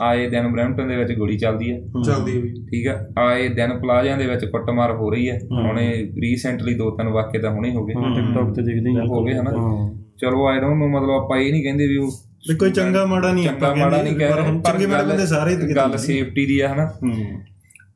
ਆਏ 0.00 0.30
ਦਿਨ 0.30 0.48
ਬ੍ਰੈਂਪਟਨ 0.48 0.88
ਦੇ 0.88 0.96
ਵਿੱਚ 0.96 1.12
ਗੋਲੀ 1.12 1.38
ਚੱਲਦੀ 1.38 1.72
ਹੈ। 1.72 1.80
ਚੱਲਦੀ 2.04 2.40
ਹੋਈ 2.40 2.52
ਠੀਕ 2.52 2.86
ਆ? 2.86 3.06
ਆਏ 3.18 3.48
ਦਿਨ 3.48 3.78
ਪਲਾਜ਼ਿਆਂ 3.78 4.18
ਦੇ 4.18 4.26
ਵਿੱਚ 4.26 4.44
ਕੁੱਟਮਾਰ 4.44 4.92
ਹੋ 4.92 5.10
ਰਹੀ 5.10 5.30
ਹੈ। 5.30 5.38
ਹੁਣੇ 5.52 5.92
ਰੀਸੈਂਟਲੀ 6.22 6.74
ਦੋ 6.74 6.90
ਤਿੰਨ 6.90 7.08
ਵਾਕਿਆ 7.08 7.40
ਤਾਂ 7.40 7.50
ਹੁਣੇ 7.50 7.74
ਹੋ 7.74 7.84
ਗਏ। 7.86 7.94
ਹਾਂ। 7.94 8.14
ਟਿਕਟੌਕ 8.14 8.54
ਤੇ 8.54 8.62
ਦੇਖਦੇ 8.62 8.90
ਹੀ। 8.90 8.96
ਹੋ 8.96 9.24
ਗਏ 9.24 9.34
ਹਨਾ? 9.34 9.50
ਹਾਂ। 9.50 9.94
ਚਲੋ 10.20 10.46
ਆਈ 10.46 10.60
ਡੋਨਟ 10.60 10.76
ਨੋ 10.76 10.88
ਮਤਲਬ 10.88 11.10
ਆਪਾਂ 11.10 11.38
ਇਹ 11.38 11.52
ਨਹੀਂ 11.52 11.62
ਕਹਿੰਦੇ 11.62 11.86
ਵੀ 11.86 11.96
ਉਹ 11.96 12.10
ਵੀ 12.50 12.54
ਕੋਈ 12.54 12.70
ਚੰਗਾ 12.70 13.06
ਮਾੜਾ 13.06 13.32
ਨਹੀਂ 13.32 13.48
ਆਪਾਂ 13.48 13.76
ਮਾੜਾ 13.76 14.02
ਨਹੀਂ 14.02 14.04
ਕਹਿੰਦੇ, 14.04 14.24
ਕਹਿ 14.24 14.32
ਪਰ 14.32 14.40
ਰਹੇ 14.40 14.50
ਹੁਣ 14.50 14.60
ਚੰਗੇ 14.62 14.86
ਮਾੜੇ 14.86 15.04
ਬੰਦੇ 15.04 15.26
ਸਾਰੇ 15.26 15.56
ਹੀ 15.56 15.74
ਗੱਲ। 15.76 15.96
ਸੇਫਟੀ 15.96 16.46
ਦੀ 16.46 16.60
ਆ 16.60 16.72
ਹਨਾ? 16.72 16.86
ਹੂੰ। 16.86 17.12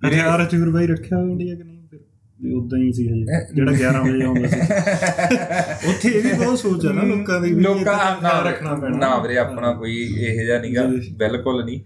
ਹਥਿਆਰ 0.09 0.45
ਹਥਿਆਰ 0.45 0.71
ਬਾਈ 0.71 0.87
ਰੱਖਿਆ 0.87 1.19
ਹੋਇਆ 1.19 1.31
ਇੰਡੀਆ 1.33 1.55
ਕਿ 1.55 1.78
ਵੀ 2.43 2.53
ਉਦਾਂ 2.53 2.79
ਹੀ 2.79 2.93
ਸੀ 2.93 3.05
ਜਿਹੜਾ 3.55 3.73
11 3.73 4.03
ਵਜੇ 4.05 4.25
ਆਉਂਦਾ 4.25 4.49
ਸੀ। 4.49 4.61
ਉੱਥੇ 5.89 6.09
ਇਹ 6.09 6.23
ਵੀ 6.23 6.33
ਬਹੁਤ 6.45 6.59
ਸੋਚ 6.59 6.87
ਆ 6.87 6.93
ਨਾ 6.93 7.03
ਲੋਕਾਂ 7.03 7.41
ਦੀ 7.41 7.55
ਵੀ 7.55 7.63
ਲੋਕਾਂ 7.63 7.85
ਤਾਂ 7.85 8.23
ਨਾ 8.23 8.43
ਰੱਖਣਾ 8.43 8.75
ਪੈਣਾ। 8.75 8.99
ਨਾ 8.99 9.19
ਵੀਰੇ 9.19 9.39
ਆਪਣਾ 9.39 9.73
ਕੋਈ 9.73 9.97
ਇਹੋ 9.97 10.45
ਜਿਹਾ 10.45 10.59
ਨਹੀਂਗਾ 10.59 10.83
ਬਿਲਕੁਲ 11.17 11.65
ਨਹੀਂ। 11.65 11.81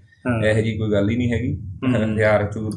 ਇਹੋ 0.44 0.60
ਜੀ 0.60 0.78
ਕੋਈ 0.78 0.92
ਗੱਲ 0.92 1.10
ਹੀ 1.10 1.16
ਨਹੀਂ 1.16 1.32
ਹੈਗੀ। 1.32 1.58
ਹਥਿਆਰ 1.86 2.44
ਤੂਰ 2.44 2.72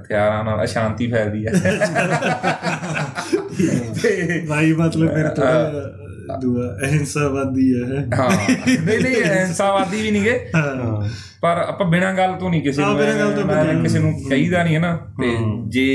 ਹਥਿਆਰਾਂ 0.00 0.44
ਨਾਲ 0.44 0.64
ਅਸ਼ਾਂਤੀ 0.64 1.10
ਫੈਲਦੀ 1.10 1.46
ਹੈ 1.46 1.52
ਤੇ 4.02 4.40
ਬਾਈ 4.48 4.72
ਮਤਲਬ 4.72 5.14
ਫਿਰ 5.14 5.28
ਥੋੜਾ 5.28 5.70
ਦੁਆ 6.42 6.78
ਅਹਿੰਸਾਵਾਦੀ 6.82 7.74
ਹੈ। 7.74 8.06
ਹਾਂ। 8.18 8.30
ਨਹੀਂ 8.84 8.98
ਨਹੀਂ 9.00 9.22
ਅਹਿੰਸਾਵਾਦੀ 9.22 10.02
ਵੀ 10.02 10.10
ਨਹੀਂਗੇ 10.10 10.40
ਪਰ 11.42 11.56
ਆਪਾਂ 11.68 11.86
ਬਿਨਾਂ 11.90 12.14
ਗੱਲ 12.14 12.32
ਤੋਂ 12.32 12.50
ਨਹੀਂ 12.50 12.62
ਕਿਸੇ 12.62 12.82
ਨੂੰ 12.82 12.96
ਬਿਨਾਂ 12.96 13.18
ਗੱਲ 13.18 13.32
ਤੋਂ 13.32 13.44
ਬਿਨਾਂ। 13.44 13.82
ਕਿਸੇ 13.82 13.98
ਨੂੰ 13.98 14.12
ਕਹੀਦਾ 14.30 14.64
ਨਹੀਂ 14.64 14.74
ਹੈ 14.74 14.80
ਨਾ 14.80 14.96
ਤੇ। 14.96 15.36
ਜੇ 15.68 15.86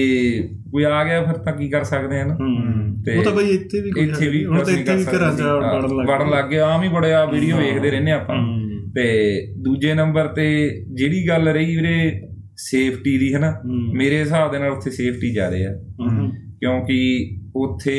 ਕੋਈ 0.72 0.84
ਆ 0.84 1.04
ਗਿਆ 1.04 1.24
ਫਿਰ 1.24 1.34
ਤਾਂ 1.34 1.54
ਕੀ 1.54 1.70
ਕਰ 1.70 1.84
ਸਕਦੇ 1.84 2.20
ਆ 2.20 2.26
ਨਾ 2.26 2.34
ਹੂੰ। 2.36 3.04
ਤੇ 3.06 3.18
ਉਹ 3.18 3.24
ਤਾਂ 3.24 3.32
ਬਾਈ 3.32 3.46
ਇੱਥੇ 3.46 3.82
ਵੀ 3.82 3.92
ਕੋਈ 3.92 4.04
ਇੱਥੇ 4.04 4.28
ਵੀ 4.30 4.46
ਹੁਣ 4.46 4.64
ਤਾਂ 4.64 4.74
ਇੱਥੇ 4.74 4.96
ਵੀ 4.96 5.04
ਕਰ 5.04 5.18
ਘਰਾਂ 5.18 5.38
ਸੀ। 5.38 5.44
ਵੜਨ 5.44 5.96
ਲੱਗ 5.96 6.10
ਵੜਨ 6.10 6.30
ਲੱਗ 6.30 6.46
ਗਏ। 6.46 6.58
ਆਮ 6.58 6.84
ਹੀ 6.84 6.88
ਬੜੇ 6.88 7.14
ਆ 7.14 7.26
ਵੀਡੀਓ 7.26 7.58
ਵੇਖਦੇ 7.58 7.92
ਰਹਿੰਦੇ 7.92 8.12
ਆਪਾਂ। 8.12 8.36
ਤੇ 8.96 9.48
ਦੂਜੇ 9.58 9.94
ਨੰਬਰ 9.94 10.28
ਤੇ 10.28 10.46
ਜਿਹੜੀ 10.94 11.28
ਗੱਲ 11.28 11.48
ਰਹੀ 11.48 11.76
ਵੀਰੇ 11.76 12.22
ਸੇਫਟੀ 12.58 13.18
ਦੀ 13.18 13.34
ਹੈ। 13.34 13.40
ਨਾ। 13.40 13.62
ਮੇਰੇ 13.94 14.20
ਹਿਸਾਬ 14.20 14.52
ਦੇ 14.52 14.60
ਨਾਲ 14.60 14.72
ਉੱਥੇ 14.72 14.92
ਸੇਫਟੀ 14.92 15.32
ਜ਼ਿਆਦਾ 15.32 15.56
ਆ। 15.56 15.74
ਕਿਉਂਕਿ 16.60 17.32
ਉੱਥੇ 17.56 17.96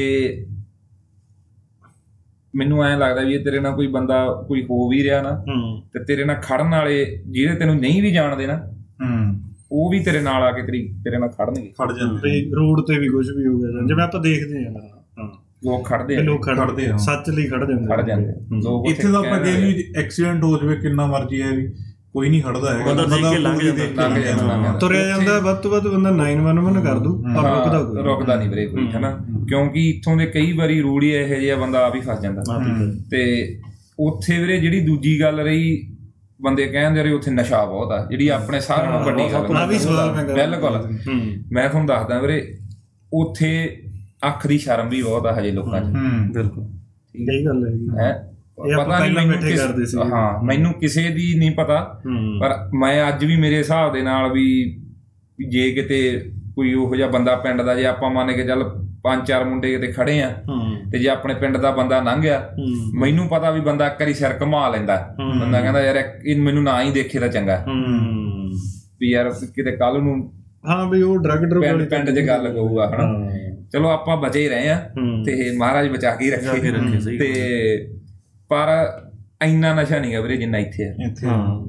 ਮੈਨੂੰ 2.56 2.84
ਐਂ 2.84 2.98
ਲੱਗਦਾ 2.98 3.22
ਵੀ 3.22 3.34
ਇਹ 3.34 3.44
ਤੇਰੇ 3.44 3.60
ਨਾਲ 3.60 3.74
ਕੋਈ 3.74 3.86
ਬੰਦਾ 3.86 4.44
ਕੋਈ 4.48 4.62
ਹੋ 4.62 4.88
ਵੀ 4.88 5.02
ਰਿਹਾ 5.04 5.22
ਨਾ 5.22 5.30
ਹੂੰ। 5.48 5.82
ਤੇ 5.92 6.04
ਤੇਰੇ 6.04 6.24
ਨਾਲ 6.24 6.36
ਖੜਨ 6.36 6.68
ਵਾਲੇ 6.68 7.22
ਜਿਹੜੇ 7.26 7.54
ਤੈਨੂੰ 7.54 7.76
ਨਹੀਂ 7.76 8.02
ਵੀ 8.02 8.10
ਜਾਣਦੇ 8.12 8.46
ਨਾ 8.46 8.56
ਹੂੰ। 9.02 9.40
ਉਹ 9.72 9.90
ਵੀ 9.90 10.00
ਤੇਰੇ 10.00 10.20
ਨਾਲ 10.20 10.42
ਆ 10.42 10.52
ਕੇ 10.52 10.62
ਤੇਰੀ 10.62 10.94
ਤੇਰੇ 11.04 11.18
ਨਾਲ 11.18 11.28
ਖੜਨਗੇ। 11.28 11.68
ਖੜ 11.68 11.92
ਜਾਂਦੇ 11.92 12.20
ਤੇ 12.22 12.50
ਰੋਡ 12.56 12.80
ਤੇ 12.80 12.98
ਵੀ 12.98 13.08
ਕੁਝ 13.08 13.26
ਵੀ 13.30 13.46
ਹੋ 13.46 13.58
ਗਿਆ 13.58 13.86
ਜਿਵੇਂ 13.86 14.04
ਆਪਾਂ 14.04 14.20
ਦੇਖਦੇ 14.20 14.64
ਹਾਂ 14.64 14.72
ਹਾਂ। 15.18 15.28
ਲੋਕ 15.64 15.88
ਖੜਦੇ 15.88 16.16
ਆ। 16.16 16.20
ਲੋਕ 16.20 16.46
ਖੜਦੇ 16.46 16.86
ਆ। 16.86 16.96
ਸੱਚ 16.96 17.30
ਲਈ 17.30 17.46
ਖੜ 17.46 17.64
ਜਾਂਦੇ 17.70 17.86
ਖੜ 17.86 18.06
ਜਾਂਦੇ। 18.06 18.32
ਲੋਕ 18.64 18.86
ਇੱਥੇ 18.86 19.02
ਤਾਂ 19.02 19.20
ਆਪਾਂ 19.20 19.30
ਵਾਲੇ 19.30 19.52
ਵੀ 19.52 19.84
ਐਕਸੀਡੈਂਟ 19.96 20.44
ਹੋ 20.44 20.58
ਜਾਵੇ 20.58 20.76
ਕਿੰਨਾ 20.76 21.06
ਮਰਜ਼ੀ 21.06 21.42
ਹੈ 21.42 21.50
ਵੀ। 21.50 21.72
ਕੋਈ 22.14 22.28
ਨਹੀਂ 22.28 22.42
ਖੜਦਾ 22.42 22.74
ਹੈਗਾ। 22.74 22.84
ਬੰਦਾ 22.84 23.16
ਦੇਖ 23.16 23.30
ਕੇ 23.30 23.38
ਲੰਘ 23.38 23.60
ਜਾਂਦਾ, 23.60 24.08
ਲੰਘ 24.08 24.22
ਜਾਂਦਾ। 24.22 24.78
ਤੁਰਿਆ 24.80 25.06
ਜਾਂਦਾ 25.06 25.38
ਵੱਧ 25.38 25.56
ਤੋਂ 25.56 25.70
ਵੱਧ 25.70 25.88
ਬੰਦਾ 25.88 26.10
911 26.10 26.80
ਕਰ 26.84 26.98
ਦੂ 26.98 27.22
ਪਰ 27.22 27.44
ਹਾਂ, 27.44 27.64
ਰੁਕਦਾ 27.64 27.82
ਕੋਈ 27.82 28.02
ਰੁਕਦਾ 28.02 28.36
ਨਹੀਂ 28.36 28.48
ਵੀਰੇ 28.48 28.66
ਕੋਈ 28.66 28.88
ਹੈਨਾ? 28.94 29.18
ਕਿਉਂਕਿ 29.48 29.90
ਇੱਥੋਂ 29.90 30.16
ਦੇ 30.16 30.26
ਕਈ 30.26 30.52
ਵਾਰੀ 30.52 30.82
ਹੀ 31.02 31.08
ਇਹੋ 31.08 31.40
ਜਿਹਾ 31.40 31.56
ਬੰਦਾ 31.56 31.86
ਆਪ 31.86 31.94
ਹੀ 31.94 32.00
ਫਸ 32.00 32.20
ਜਾਂਦਾ। 32.20 32.42
ਹੂੰ। 32.54 32.92
ਤੇ 33.10 33.58
ਉੱਥੇ 33.98 34.38
ਵੀਰੇ 34.38 34.60
ਜਿਹੜੀ 34.60 34.80
ਦੂਜੀ 34.80 35.20
ਗੱਲ 35.20 35.40
ਰਹੀ 35.40 35.96
ਬੰਦੇ 36.42 36.66
ਕਹਿੰਦੇ 36.66 37.02
ਰਹੇ 37.02 37.12
ਉੱਥੇ 37.12 37.30
ਨਸ਼ਾ 37.30 37.64
ਬਹੁਤ 37.64 37.92
ਆ 37.92 38.06
ਜਿਹੜੀ 38.10 38.28
ਆਪਣੇ 38.28 38.60
ਸਾਰਿਆਂ 38.60 38.92
ਨੂੰ 38.92 39.00
ਵੱਡੀ 39.00 39.32
ਗੱਲ 39.32 39.56
ਆ। 39.56 39.66
ਵੀ 39.66 39.78
ਸਵਾਲ 39.78 40.14
ਮੈਂ 40.14 40.24
ਕਰਦਾ 40.24 40.46
ਬਿਲਕੁਲ 40.46 40.76
ਹੂੰ। 40.76 41.20
ਮੈਂ 41.52 41.68
ਤੁਹਾਨੂੰ 41.68 41.86
ਦੱਸਦਾ 41.86 42.20
ਵੀਰੇ 42.20 42.58
ਉੱਥੇ 43.12 43.82
ਅੱਖ 44.26 44.46
ਦੀ 44.46 44.58
ਸ਼ਰਮ 44.58 44.88
ਵੀ 44.88 45.02
ਬਹੁਤ 45.02 45.26
ਆ 45.26 45.40
ਹਜੇ 45.40 45.50
ਲੋਕਾਂ 45.50 45.80
'ਚ। 45.80 45.84
ਹੂੰ। 45.84 46.32
ਬਿਲਕੁਲ। 46.32 46.64
ਇਹ 47.14 47.46
ਗੱਲ 47.46 47.66
ਹੈਗੀ 47.66 47.88
ਹੈ? 47.98 48.29
ਇਹ 48.66 48.74
ਆਪਾਂ 48.74 48.98
ਪਹਿਲਾਂ 48.98 49.26
ਬੈਠੇ 49.26 49.56
ਕਰਦੇ 49.56 49.86
ਸੀ। 49.86 49.98
ਹਾਂ 50.12 50.42
ਮੈਨੂੰ 50.44 50.72
ਕਿਸੇ 50.72 51.08
ਦੀ 51.08 51.32
ਨਹੀਂ 51.38 51.50
ਪਤਾ 51.50 51.80
ਪਰ 52.40 52.54
ਮੈਂ 52.74 53.08
ਅੱਜ 53.08 53.24
ਵੀ 53.24 53.36
ਮੇਰੇ 53.36 53.58
ਹਿਸਾਬ 53.58 53.92
ਦੇ 53.92 54.02
ਨਾਲ 54.02 54.32
ਵੀ 54.32 54.46
ਜੇ 55.38 55.70
ਕਿਤੇ 55.72 56.00
ਕੋਈ 56.54 56.72
ਉਹੋ 56.74 56.96
ਜਿਹਾ 56.96 57.08
ਬੰਦਾ 57.08 57.34
ਪਿੰਡ 57.36 57.62
ਦਾ 57.62 57.74
ਜੇ 57.74 57.86
ਆਪਾਂ 57.86 58.10
ਮੰਨ 58.10 58.32
ਕੇ 58.32 58.44
ਚੱਲ 58.44 58.64
ਪੰਜ 59.04 59.26
ਚਾਰ 59.26 59.44
ਮੁੰਡੇ 59.44 59.70
ਕਿਤੇ 59.70 59.92
ਖੜੇ 59.92 60.20
ਆ 60.22 60.28
ਤੇ 60.92 60.98
ਜੇ 60.98 61.08
ਆਪਣੇ 61.08 61.34
ਪਿੰਡ 61.34 61.56
ਦਾ 61.56 61.70
ਬੰਦਾ 61.70 62.00
ਲੰਘਿਆ 62.00 62.38
ਹੂੰ। 62.58 62.66
ਮੈਨੂੰ 63.00 63.28
ਪਤਾ 63.28 63.50
ਵੀ 63.50 63.60
ਬੰਦਾ 63.60 63.86
ਇੱਕ 63.86 64.00
ਵਾਰੀ 64.00 64.14
ਸਿਰ 64.14 64.32
ਘੁਮਾ 64.42 64.68
ਲੈਂਦਾ। 64.68 64.96
ਬੰਦਾ 65.40 65.60
ਕਹਿੰਦਾ 65.60 65.82
ਯਾਰ 65.82 65.96
ਇਹ 66.26 66.36
ਮੈਨੂੰ 66.36 66.62
ਨਾ 66.62 66.82
ਹੀ 66.82 66.90
ਦੇਖੇ 66.90 67.18
ਤਾਂ 67.18 67.28
ਚੰਗਾ 67.28 67.64
ਵੀ 69.00 69.10
ਯਾਰ 69.10 69.30
ਕਿਤੇ 69.54 69.76
ਕੱਲ 69.76 70.02
ਨੂੰ 70.02 70.32
ਹਾਂ 70.68 70.84
ਵੀ 70.86 71.02
ਉਹ 71.02 71.18
ਡਰਗ 71.18 71.44
ਡਰਗ 71.44 71.60
ਪਿੰਡ 71.60 71.88
ਪਿੰਡ 71.90 72.10
'ਚ 72.10 72.26
ਗੱਲ 72.26 72.52
ਕਹੂਗਾ 72.52 72.88
ਹਨਾ? 72.88 73.30
ਚਲੋ 73.72 73.88
ਆਪਾਂ 73.88 74.16
ਬਚੇ 74.16 74.40
ਹੀ 74.42 74.48
ਰਹੇ 74.48 74.68
ਆ 74.68 74.76
ਤੇ 75.26 75.50
ਮਹਾਰਾਜ 75.56 75.88
ਬਚਾ 75.88 76.14
ਕੇ 76.14 76.30
ਰੱਖੇ। 76.30 77.16
ਤੇ 77.18 77.99
ਪਰ 78.50 78.68
ਇੰਨਾ 79.44 79.74
ਨਸ਼ਾ 79.74 79.98
ਨਹੀਂ 79.98 80.12
ਗਾ 80.14 80.20
ਵੀਰੇ 80.20 80.36
ਜਿੰਨਾ 80.36 80.58
ਇੱਥੇ 80.58 80.88
ਆ। 80.88 80.92
ਇੱਥੇ 81.06 81.26
ਹਾਂ। 81.26 81.66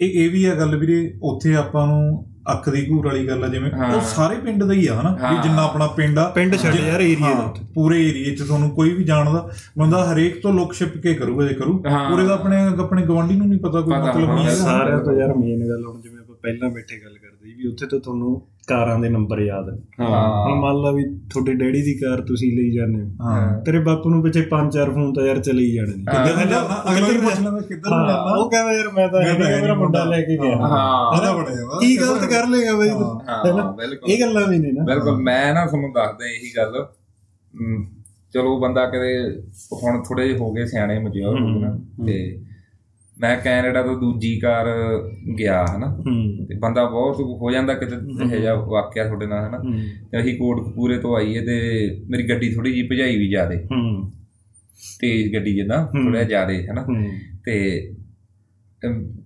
ਇਹ 0.00 0.24
ਇਹ 0.24 0.30
ਵੀ 0.30 0.44
ਆ 0.44 0.54
ਗੱਲ 0.54 0.76
ਵੀਰੇ 0.76 0.96
ਉੱਥੇ 1.22 1.54
ਆਪਾਂ 1.56 1.86
ਨੂੰ 1.86 2.24
ਅੱਖ 2.52 2.68
ਦੀ 2.68 2.84
ਘੂਰ 2.90 3.06
ਵਾਲੀ 3.06 3.26
ਗੱਲ 3.28 3.44
ਆ 3.44 3.48
ਜਿਵੇਂ 3.48 3.70
ਹਾਂ। 3.72 3.92
ਉਹ 3.94 4.00
ਸਾਰੇ 4.06 4.36
ਪਿੰਡ 4.36 4.62
ਦਾ 4.64 4.72
ਹੀ 4.74 4.86
ਆ 4.86 5.00
ਹਨਾ? 5.00 5.10
ਵੀ 5.10 5.22
ਹਾਂ। 5.22 5.42
ਜਿੰਨਾ 5.42 5.62
ਆਪਣਾ 5.62 5.86
ਪਿੰਡ 5.86 6.18
ਆ 6.18 6.28
ਪਿੰਡ 6.28 6.56
ਛੱਡ 6.56 6.74
ਯਾਰ 6.76 7.00
ਏਰੀਆ 7.00 7.28
ਦਾ 7.28 7.34
ਹਾਂ, 7.36 7.52
ਪੂਰੇ 7.74 8.00
ਏਰੀਏ 8.08 8.34
'ਚ 8.34 8.42
ਤੁਹਾਨੂੰ 8.42 8.70
ਕੋਈ 8.70 8.90
ਵੀ 8.90 9.04
ਜਾਣਦਾ 9.04 9.48
ਬੰਦਾ 9.78 10.04
ਹਰੇਕ 10.12 10.40
ਤੋਂ 10.42 10.52
ਲੁਕ 10.52 10.74
ਛਿਪ 10.74 10.96
ਕੇ 10.98 11.14
ਕਰੂਗਾ 11.14 11.46
ਜੇ 11.46 11.54
ਕਰੂ। 11.54 11.82
ਹਾਂ। 11.86 12.08
ਪੂਰੇ 12.10 12.26
ਦਾ 12.26 12.34
ਆਪਣੇ 12.34 12.56
ਆਪਣੇ 12.78 13.02
ਗਵਾਂਢੀ 13.02 13.36
ਨੂੰ 13.36 13.48
ਨਹੀਂ 13.48 13.60
ਪਤਾ 13.60 13.80
ਕੋਈ 13.80 13.94
ਮਤਲਬ 13.94 14.30
ਨਹੀਂ 14.30 14.46
ਹਾਂ, 14.46 14.54
ਸਾਰਿਆਂ 14.56 14.98
ਤੋਂ 15.00 15.12
ਯਾਰ 15.12 15.34
ਮੇਨ 15.34 15.66
ਗੱਲ 15.68 15.84
ਹੁਣ 15.86 16.00
ਜਿਵੇਂ 16.00 16.18
ਆਪਾਂ 16.20 16.34
ਪਹਿਲਾਂ 16.42 16.70
ਬੈਠੇ 16.70 17.00
ਗੱਲ 17.04 17.16
ਕਰਦੇ 17.18 17.44
ਸੀ 17.44 17.54
ਵੀ 17.54 17.68
ਉੱਥੇ 17.68 17.86
ਤਾਂ 17.86 17.98
ਤੁਹਾਨੂੰ 18.00 18.40
ਕਾਰਾਂ 18.66 18.98
ਦੇ 18.98 19.08
ਨੰਬਰ 19.08 19.38
ਯਾਦ 19.38 19.68
ਨੇ। 19.68 20.04
ਹੁਣ 20.04 20.54
ਮੰਨ 20.60 20.80
ਲਾ 20.82 20.90
ਵੀ 20.90 21.04
ਤੁਹਾਡੇ 21.30 21.52
ਡੈਡੀ 21.54 21.82
ਦੀ 21.82 21.94
ਕਾਰ 21.94 22.20
ਤੁਸੀਂ 22.20 22.48
ਲਈ 22.56 22.70
ਜਾਂਦੇ 22.70 23.02
ਹੋ। 23.02 23.08
ਹਾਂ। 23.20 23.60
ਤੇਰੇ 23.62 23.78
ਬਾਪੂ 23.78 24.10
ਨੂੰ 24.10 24.22
ਪਿੱਛੇ 24.22 24.40
ਪੰਜ 24.40 24.72
ਚਾਰ 24.74 24.90
ਫੋਨ 24.90 25.12
ਤਾਂ 25.14 25.26
ਯਾਰ 25.26 25.38
ਚਲੇ 25.38 25.62
ਹੀ 25.62 25.74
ਜਾਣੇ 25.74 25.94
ਨੇ। 25.94 26.04
ਕਿੱਧਰ 26.04 26.36
ਨੂੰ 26.36 26.48
ਜਾਣਾ 26.48 26.82
ਅਗਲਾ 26.92 27.08
ਵੀ 27.08 27.18
ਪੁੱਛ 27.18 27.40
ਲੈਂਦਾ 27.40 27.60
ਕਿੱਧਰ 27.60 27.90
ਨੂੰ 27.90 27.98
ਹਾਂ, 27.98 28.08
ਜਾਣਾ 28.08 28.34
ਉਹ 28.34 28.50
ਕਹਿੰਦਾ 28.50 28.72
ਯਾਰ 28.72 28.88
ਮੈਂ 28.92 29.08
ਤਾਂ 29.08 29.20
ਮੇਰਾ 29.60 29.74
ਮੁੰਡਾ 29.74 30.04
ਲੈ 30.04 30.20
ਕੇ 30.20 30.36
ਗਿਆ। 30.36 30.56
ਹਾਂ। 30.56 31.34
ਬਣਿਆ 31.34 31.66
ਵਾ 31.66 31.78
ਕੀ 31.80 31.96
ਗਲਤ 31.96 32.24
ਕਰ 32.24 32.46
ਲੇਗਾ 32.48 32.76
ਬਈ 32.76 32.88
ਤੂੰ? 32.88 33.20
ਹਾਂ 33.28 33.72
ਬਿਲਕੁਲ। 33.72 34.10
ਇਹ 34.10 34.20
ਗੱਲਾਂ 34.20 34.46
ਵੀ 34.48 34.58
ਨੇ 34.58 34.72
ਨਾ। 34.72 34.84
ਬਿਲਕੁਲ 34.84 35.22
ਮੈਂ 35.22 35.54
ਨਾ 35.54 35.66
ਤੁਹਾਨੂੰ 35.66 35.92
ਦੱਸਦਾ 35.92 36.26
ਇਹੀ 36.26 36.50
ਗੱਲ। 36.56 36.86
ਚਲੋ 38.34 38.58
ਬੰਦਾ 38.60 38.86
ਕਦੇ 38.86 39.12
ਹੁਣ 39.82 40.02
ਥੋੜੇ 40.02 40.28
ਜਿਹੇ 40.28 40.38
ਹੋ 40.38 40.52
ਗਏ 40.52 40.64
ਸਿਆਣੇ 40.66 40.98
ਮਜਿਓਰ 40.98 41.40
ਹੋ 41.40 41.46
ਗਏ 41.46 41.60
ਨਾ 41.60 41.78
ਤੇ 42.06 42.16
ਮੈਂ 43.20 43.36
ਕੈਨੇਡਾ 43.36 43.82
ਤੋਂ 43.82 44.00
ਦੂਜੀ 44.00 44.38
ਕਾਰ 44.38 44.66
ਗਿਆ 45.38 45.66
ਹਨਾ? 45.76 45.96
ਤੇ 46.48 46.58
ਬੰਦਾ 46.58 46.84
ਬਹੁਤ 46.84 47.20
ਹੋ 47.20 47.50
ਜਾਂਦਾ 47.50 47.74
ਕਿਤੇ 47.74 47.96
ਇਹੋ 47.96 48.40
ਜਿਹਾ 48.40 48.54
ਵਾਕਿਆ 48.54 49.04
ਤੁਹਾਡੇ 49.04 49.26
ਨਾਲ 49.26 49.48
ਹਨਾ? 49.48 49.58
ਤੇ 50.12 50.20
ਅਸੀਂ 50.20 50.38
ਕੋਟਕਪੂਰੇ 50.38 50.98
ਤੋਂ 50.98 51.16
ਆਈਏ 51.16 51.40
ਤੇ 51.40 51.88
ਮੇਰੀ 52.10 52.28
ਗੱਡੀ 52.28 52.54
ਥੋੜੀ 52.54 52.72
ਜਿਹੀ 52.72 52.88
ਭਜਾਈ 52.88 53.16
ਵੀ 53.16 53.28
ਜ਼ਿਆਦੇ। 53.28 53.56
ਹੂੰ। 53.56 54.12
ਤੇਜ਼ 55.00 55.34
ਗੱਡੀ 55.34 55.54
ਜਿੱਦਾਂ 55.54 55.86
ਥੋੜਾ 55.86 56.22
ਜ਼ਿਆਦਾ 56.22 56.52
ਹਨਾ? 56.52 56.86
ਤੇ 57.44 57.80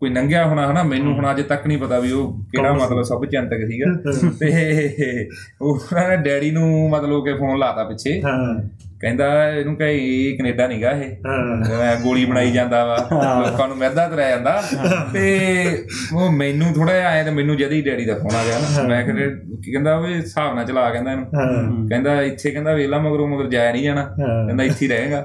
ਕੋਈ 0.00 0.10
ਨੰਗਿਆ 0.10 0.46
ਹੋਣਾ 0.46 0.70
ਹਨਾ? 0.70 0.82
ਮੈਨੂੰ 0.82 1.14
ਹੁਣ 1.14 1.34
ਅਜੇ 1.34 1.42
ਤੱਕ 1.42 1.66
ਨਹੀਂ 1.66 1.78
ਪਤਾ 1.78 1.98
ਵੀ 1.98 2.12
ਉਹ 2.12 2.44
ਕਿਹੜਾ 2.44 2.72
ਮਤਲਬ 2.72 3.02
ਸਭ 3.02 3.24
ਚੰਤਕ 3.24 3.66
ਸੀਗਾ। 3.66 4.12
ਤੇ 4.40 5.28
ਉਹਨਾਂ 5.60 6.08
ਨੇ 6.08 6.16
ਡੈਡੀ 6.16 6.50
ਨੂੰ 6.50 6.90
ਮਤਲਬ 6.90 7.24
ਕਿ 7.24 7.34
ਫੋਨ 7.34 7.58
ਲਾਤਾ 7.58 7.84
ਪਿੱਛੇ। 7.84 8.22
ਹਾਂ। 8.22 8.68
ਕਹਿੰਦਾ 9.00 9.50
ਇਹਨੂੰ 9.50 9.76
ਕਹੇ 9.76 10.32
ਕੈਨੇਡਾ 10.36 10.66
ਨਹੀਂਗਾ 10.66 10.90
ਇਹ। 10.90 11.10
ਹਾਂ। 11.26 11.96
ਗੋਲੀ 12.02 12.24
ਬਣਾਈ 12.24 12.50
ਜਾਂਦਾ 12.50 12.84
ਵਾ। 12.84 12.96
ਲੋਕਾਂ 13.40 13.68
ਨੂੰ 13.68 13.76
ਮਹਿਦਾ 13.76 14.08
ਤਰਿਆ 14.08 14.30
ਜਾਂਦਾ। 14.30 14.62
ਤੇ 15.12 15.38
ਉਹ 16.14 16.32
ਮੈਨੂੰ 16.32 16.72
ਥੋੜਾ 16.74 16.94
ਜਿਹਾ 16.94 17.08
ਆਇਆ 17.08 17.22
ਤੇ 17.22 17.30
ਮੈਨੂੰ 17.30 17.56
ਜਦ 17.56 17.72
ਹੀ 17.72 17.82
ਡੈਡੀ 17.82 18.04
ਦਾ 18.04 18.14
ਫੋਨ 18.14 18.34
ਆ 18.34 18.44
ਗਿਆ 18.44 18.58
ਨਾ। 18.58 18.88
ਮੈਂ 18.88 19.02
ਕਹਿੰਦਾ 19.04 19.22
ਕੀ 19.64 19.72
ਕਹਿੰਦਾ 19.72 19.98
ਓਏ 19.98 20.14
ਹਿਸਾਬ 20.14 20.54
ਨਾਲ 20.54 20.64
ਚਲਾ 20.64 20.90
ਕਹਿੰਦਾ 20.90 21.12
ਇਹਨੂੰ। 21.12 21.24
ਹਾਂ। 21.24 21.88
ਕਹਿੰਦਾ 21.88 22.22
ਇੱਥੇ 22.22 22.50
ਕਹਿੰਦਾ 22.50 22.74
ਵੇਲਾ 22.74 22.98
ਮਗਰੋਂ 22.98 23.28
ਮਗਰ 23.28 23.48
ਜਾਇਆ 23.50 23.72
ਨਹੀਂ 23.72 23.82
ਜਾਣਾ। 23.82 24.02
ਹਾਂ। 24.02 24.46
ਕਹਿੰਦਾ 24.46 24.64
ਇੱਥੇ 24.64 24.86
ਹੀ 24.86 24.90
ਰਹੇਗਾ। 24.90 25.20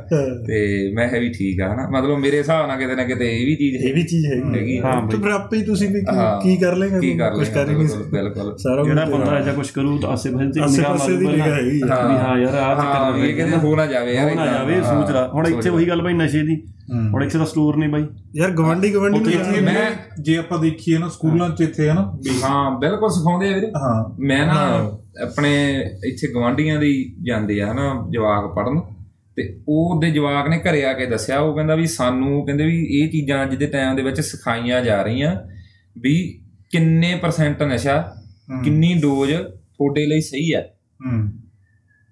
ਤੇ 0.47 0.91
ਮੈਂ 0.93 1.07
ਕਿਹਾ 1.07 1.21
ਵੀ 1.21 1.30
ਠੀਕ 1.30 1.61
ਆ 1.61 1.73
ਹਨਾ। 1.73 1.88
ਮਤਲਬ 1.89 2.17
ਮੇਰੇ 2.17 2.38
ਹਿਸਾਬ 2.38 2.67
ਨਾਲ 2.67 2.78
ਕਿਤੇ 2.78 2.95
ਨਾ 2.95 3.03
ਕਿਤੇ 3.03 3.38
ਇਹ 3.38 3.45
ਵੀ 3.45 3.55
ਚੀਜ਼ 3.55 3.86
ਇਹ 3.86 3.93
ਵੀ 3.93 4.03
ਚੀਜ਼ 4.03 4.26
ਹੈਗੀ। 4.57 4.80
ਹਾਂ 4.80 5.07
ਤੇ 5.07 5.17
ਫਿਰ 5.17 5.32
ਆਪੇ 5.32 5.57
ਹੀ 5.57 5.63
ਤੁਸੀਂ 5.63 5.89
ਵੀ 5.89 5.99
ਕੀ- 6.01 6.17
ਹਾਂ। 6.17 6.41
ਕੀ 6.41 6.57
ਕਰ 6.57 6.76
ਲੇਗੇ 6.76 6.99
ਕੀ 6.99 7.17
ਕਰ 7.17 7.30
ਕੁਝ 7.30 7.49
ਲੈਂਗੇ 7.49 7.53
ਕਰ 7.53 7.69
ਹੀ 7.71 7.76
ਨਹੀਂ 7.76 7.88
ਬਿਲਕੁਲ 8.11 8.55
ਜਿਹੜਾ 8.84 9.05
ਬੰਦਾ 9.05 9.38
ਐਜਾ 9.38 9.53
ਕੁਝ 9.53 9.69
ਕਰੂ 9.69 9.97
ਤਾਂ 9.97 10.09
ਆਸੇ 10.09 10.30
ਪਾਸੇ 10.30 11.17
ਦੀ 11.17 11.28
ਨਿਗਾਹ 11.28 11.47
ਮਾਰੂ 11.47 12.17
ਹਾਂ 12.17 12.38
ਯਾਰ 12.38 12.55
ਆ 12.55 12.76
ਚੱਕਰ 12.76 12.86
ਹਾਂ 12.86 12.99
ਨਾ 13.01 13.09
ਵੀ 13.09 13.30
ਇਹ 13.30 13.36
ਕਹਿੰਦੇ 13.36 13.57
ਹੋ 13.66 13.76
ਨਾ 13.76 13.86
ਜਾਵੇ 13.86 14.13
ਯਾਰ 14.13 14.30
ਹੋ 14.30 14.36
ਨਾ। 14.36 14.45
ਜਾਵੇ 14.45 14.82
ਸੋਚ 14.82 15.11
ਰਾ 15.11 15.28
ਹੁਣ 15.28 15.47
ਇੱਥੇ 15.47 15.70
ਉਹੀ 15.70 15.88
ਗੱਲ 15.88 16.01
ਬਾਈ 16.01 16.13
ਨਸ਼ੇ 16.13 16.41
ਦੀ। 16.41 16.55
ਹੁਣ 17.13 17.24
ਇੱਥੇ 17.24 17.38
ਤਾਂ 17.38 17.45
ਸਟੋਰ 17.45 17.78
ਨਹੀਂ 17.78 17.89
ਬਾਈ। 17.89 18.05
ਯਾਰ 18.36 18.51
ਗਵਾਂਡੀ 18.51 18.93
ਗਵਾਂਡੀ 18.93 19.20
ਨੂੰ 19.20 19.32
ਇੱਥੇ 19.32 19.61
ਮੈਂ- 19.61 20.22
ਜੇ 20.22 20.38
ਆਪਾਂ 20.38 20.59
ਦੇਖੀਏ 20.59 20.97
ਨਾ 20.97 21.07
ਸਕੂਲਾਂ 21.09 21.49
'ਚ 21.49 21.61
ਇੱਥੇ 21.61 21.88
ਹੈ 21.89 21.93
ਨਾ 21.93 22.01
ਵੀ 22.24 22.30
ਹਾਂ 22.43 22.80
ਬਿਲਕੁਲ 22.80 23.09
ਸਿਖਾਉਂਦੇ 23.09 23.49
ਆ 23.49 23.55
ਵੀਰੇ। 23.55 23.68
ਹਾਂ। 23.68 24.16
ਮੈਂ 24.20 24.45
ਨਾ 24.47 24.61
ਆਪਣੇ 25.24 25.82
ਇੱਥੇ 26.05 26.28
ਗਵਾਂਢੀਆਂ 26.34 26.80
ਦੀ 26.80 27.16
ਜਾਂਦੇ 27.24 27.61
ਆ 27.61 27.72
ਹਨਾ 27.72 28.07
ਜਵਾਕ 28.09 28.53
ਪੜਨ 28.55 28.80
ਤੇ 29.38 29.61
ਉਹ 29.68 29.95
ਉਹਦੇ 29.95 30.11
ਜਵਾਕ 30.11 30.47
ਨੇ 30.49 30.59
ਘਰੇ 30.59 30.84
ਆ 30.86 30.93
ਕੇ 30.93 31.05
ਦੱਸਿਆ 31.05 31.39
ਉਹ 31.39 31.55
ਕਹਿੰਦਾ 31.55 31.76
ਵੀ 31.76 31.86
ਸਾਨੂੰ 31.86 32.45
ਕਹਿੰਦੇ 32.45 32.66
ਵੀ 32.66 32.86
ਇਹ 32.91 33.09
ਚੀਜ਼ਾਂ 33.09 33.43
ਅੱਜ 33.43 33.55
ਦੇ 33.55 33.68
ਟਾਈਮ 33.68 33.95
ਦੇ 33.95 34.01
ਵਿੱਚ 34.01 34.22
ਸਿਖਾਈਆਂ 34.22 34.82
ਜਾ 34.82 35.01
ਰਹੀਆਂ 35.01 35.36
ਵੀ 35.97 36.16
ਕਿੰਨੇ 36.72 37.16
ਪਰਸੈਂਟ 37.16 37.63
ਨਸ਼ਾ 37.63 37.97
ਕਿੰਨੀ 38.63 38.93
ਡੋਜ਼ 38.93 39.34
ਤੁਹਾਡੇ 39.34 40.05
ਲਈ 40.05 40.22
ਸਹੀ 40.22 40.53
ਹੈ। 40.53 40.61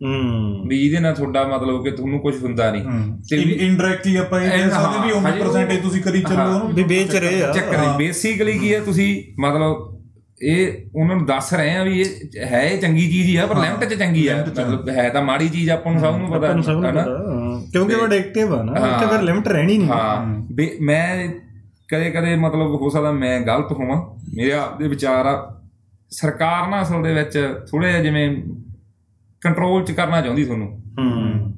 ਹੂੰ। 0.03 0.13
ਹੂੰ 0.13 0.67
ਵੀ 0.67 0.79
ਜਿਹਦੇ 0.83 0.99
ਨਾਲ 0.99 1.13
ਤੁਹਾਡਾ 1.15 1.43
ਮਤਲਬ 1.43 1.83
ਕਿ 1.83 1.91
ਤੁਹਾਨੂੰ 1.91 2.19
ਕੁਝ 2.19 2.43
ਹੁੰਦਾ 2.43 2.71
ਨਹੀਂ। 2.71 2.83
ਤੇ 3.29 3.37
ਵੀ- 3.37 3.55
ਇਨਡਾਇਰੈਕਟਲੀ 3.55 4.15
ਆਪਾਂ 4.15 4.41
ਇਹ 4.41 4.63
ਹਾਂ, 4.63 4.69
ਸਕਦੇ 4.69 5.07
ਵੀ 5.07 5.09
ਹਜੇ 5.09 5.19
100% 5.19 5.71
ਇਹ 5.71 5.81
ਤੁਸੀਂ 5.81 6.01
ਕਰੀ 6.01 6.21
ਚੱਲੋ 6.21 6.35
ਹਾਂ। 6.35 6.55
ਉਹਨੂੰ। 6.55 6.73
ਵੀ 6.73 6.83
ਵੇਚ 6.83 7.15
ਰਹੇ 7.15 7.43
ਆ। 7.43 7.51
ਚੱਕਰ 7.51 7.97
ਬੇਸਿਕਲੀ 7.97 8.59
ਕੀ 8.59 8.73
ਹੈ 8.73 8.79
ਤੁਸੀਂ 8.79 9.23
ਮਤਲਬ 9.41 9.89
ਇਹ 10.41 10.73
ਉਹਨਾਂ 10.95 11.15
ਨੂੰ 11.15 11.25
ਦੱਸ 11.25 11.53
ਰਹੇ 11.53 11.75
ਆ 11.75 11.83
ਵੀ 11.83 12.01
ਇਹ 12.01 12.05
ਹੈ 12.45 12.61
ਇਹ 12.61 12.77
ਚੰਗੀ 12.81 13.07
ਚੀਜ਼ 13.11 13.27
ਹੀ 13.27 13.35
ਆ 13.35 13.45
ਪਰ 13.45 13.55
ਲਿਮਟ 13.55 13.85
'ਚ 13.85 13.93
ਚੰਗੀ 13.93 14.27
ਆ। 14.27 14.45
ਮਤਲਬ 14.49 14.89
ਹੈ 14.89 15.09
ਤਾਂ 15.09 15.21
ਮਾੜੀ 15.21 15.49
ਚੀਜ਼ 15.49 15.69
ਆਪਾਂ 15.69 15.91
ਨੂੰ 15.91 16.01
ਸਭ 16.01 16.15
ਨੂੰ 16.17 16.29
ਪਤਾ 16.31 16.61
ਸਭ 16.61 16.69
ਨੂੰ 16.69 16.85
ਹਾਂ। 16.85 17.61
ਕਿਉਂਕਿ 17.71 17.95
ਉਹ 17.95 18.07
ਐਡਿਕਟਿਵ 18.07 18.55
ਆ 18.55 18.63
ਨਾ 18.63 18.79
ਹਾਂ। 18.79 18.97
ਇੱਥੇ 18.97 19.05
ਫਿਰ 19.05 19.21
ਲਿਮਟ 19.21 19.47
ਰਹਿਣੀ 19.47 19.77
ਨਹੀਂ। 19.77 19.89
ਹਾਂ। 19.89 20.25
ਮੈਂ 20.81 21.27
ਕਦੇ 21.91 22.11
ਕਦੇ 22.11 22.35
ਮਤਲਬ 22.35 22.75
ਹੋ 22.75 22.89
ਸਕਦਾ 22.89 23.11
ਮੈਂ 23.11 23.41
ਗਲਤ 23.41 23.71
ਹੋਵਾਂ। 23.71 24.01
ਮੇਰੇ 24.35 24.53
ਆਪ 24.53 24.79
ਦੇ 24.79 24.87
ਵਿਚਾਰ 24.87 25.25
ਆ 25.25 25.61
ਸਰਕਾਰ 26.09 26.69
ਨਾ 26.69 26.81
ਅਸਲ 26.81 27.03
ਦੇ 27.03 27.13
ਵਿੱਚ 27.13 27.53
ਥੋੜੇ 27.71 27.91
ਜਿਹਾ 27.91 28.03
ਜਿਵੇਂ 28.03 28.37
ਕੰਟਰੋਲ 29.43 29.83
ਚ 29.83 29.91
ਕਰਨਾ 29.91 30.21
ਚਾਹੁੰਦੀ 30.21 30.45
ਤੁਹਾਨੂੰ। 30.45 30.83
ਹੂੰ। 30.99 31.53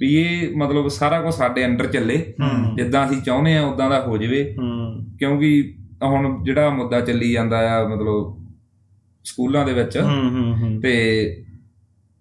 ਵੀ 0.00 0.14
ਇਹ 0.14 0.56
ਮਤਲਬ 0.56 0.88
ਸਾਰਾ 0.88 1.20
ਕੁਝ 1.20 1.34
ਸਾਡੇ 1.34 1.64
ਅੰਡਰ 1.64 1.86
ਚੱਲੇ। 1.86 2.34
ਜਿੱਦਾਂ 2.76 3.06
ਅਸੀਂ 3.06 3.22
ਚਾਹੁੰਦੇ 3.22 3.56
ਆ 3.56 3.66
ਉਦਾਂ 3.66 3.90
ਦਾ 3.90 4.00
ਹੋ 4.00 4.18
ਜਾਵੇ। 4.18 4.56
ਹੂੰ। 4.58 5.06
ਕਿਉਂਕਿ 5.18 5.74
ਹੁਣ 6.02 6.42
ਜਿਹੜਾ 6.42 6.70
ਮੁੱਦਾ 6.70 7.00
ਚੱਲੀ 7.00 7.32
ਜਾਂਦਾ 7.32 7.80
ਆ 7.80 7.88
ਮਤਲਬ 7.88 8.46
ਸਕੂਲਾਂ 9.24 9.66
ਦੇ 9.66 9.72
ਵਿੱਚ 9.72 9.98
ਹੂੰ 9.98 10.30
ਹੂੰ 10.30 10.62
ਹੂੰ। 10.62 10.80
ਤੇ 10.80 11.44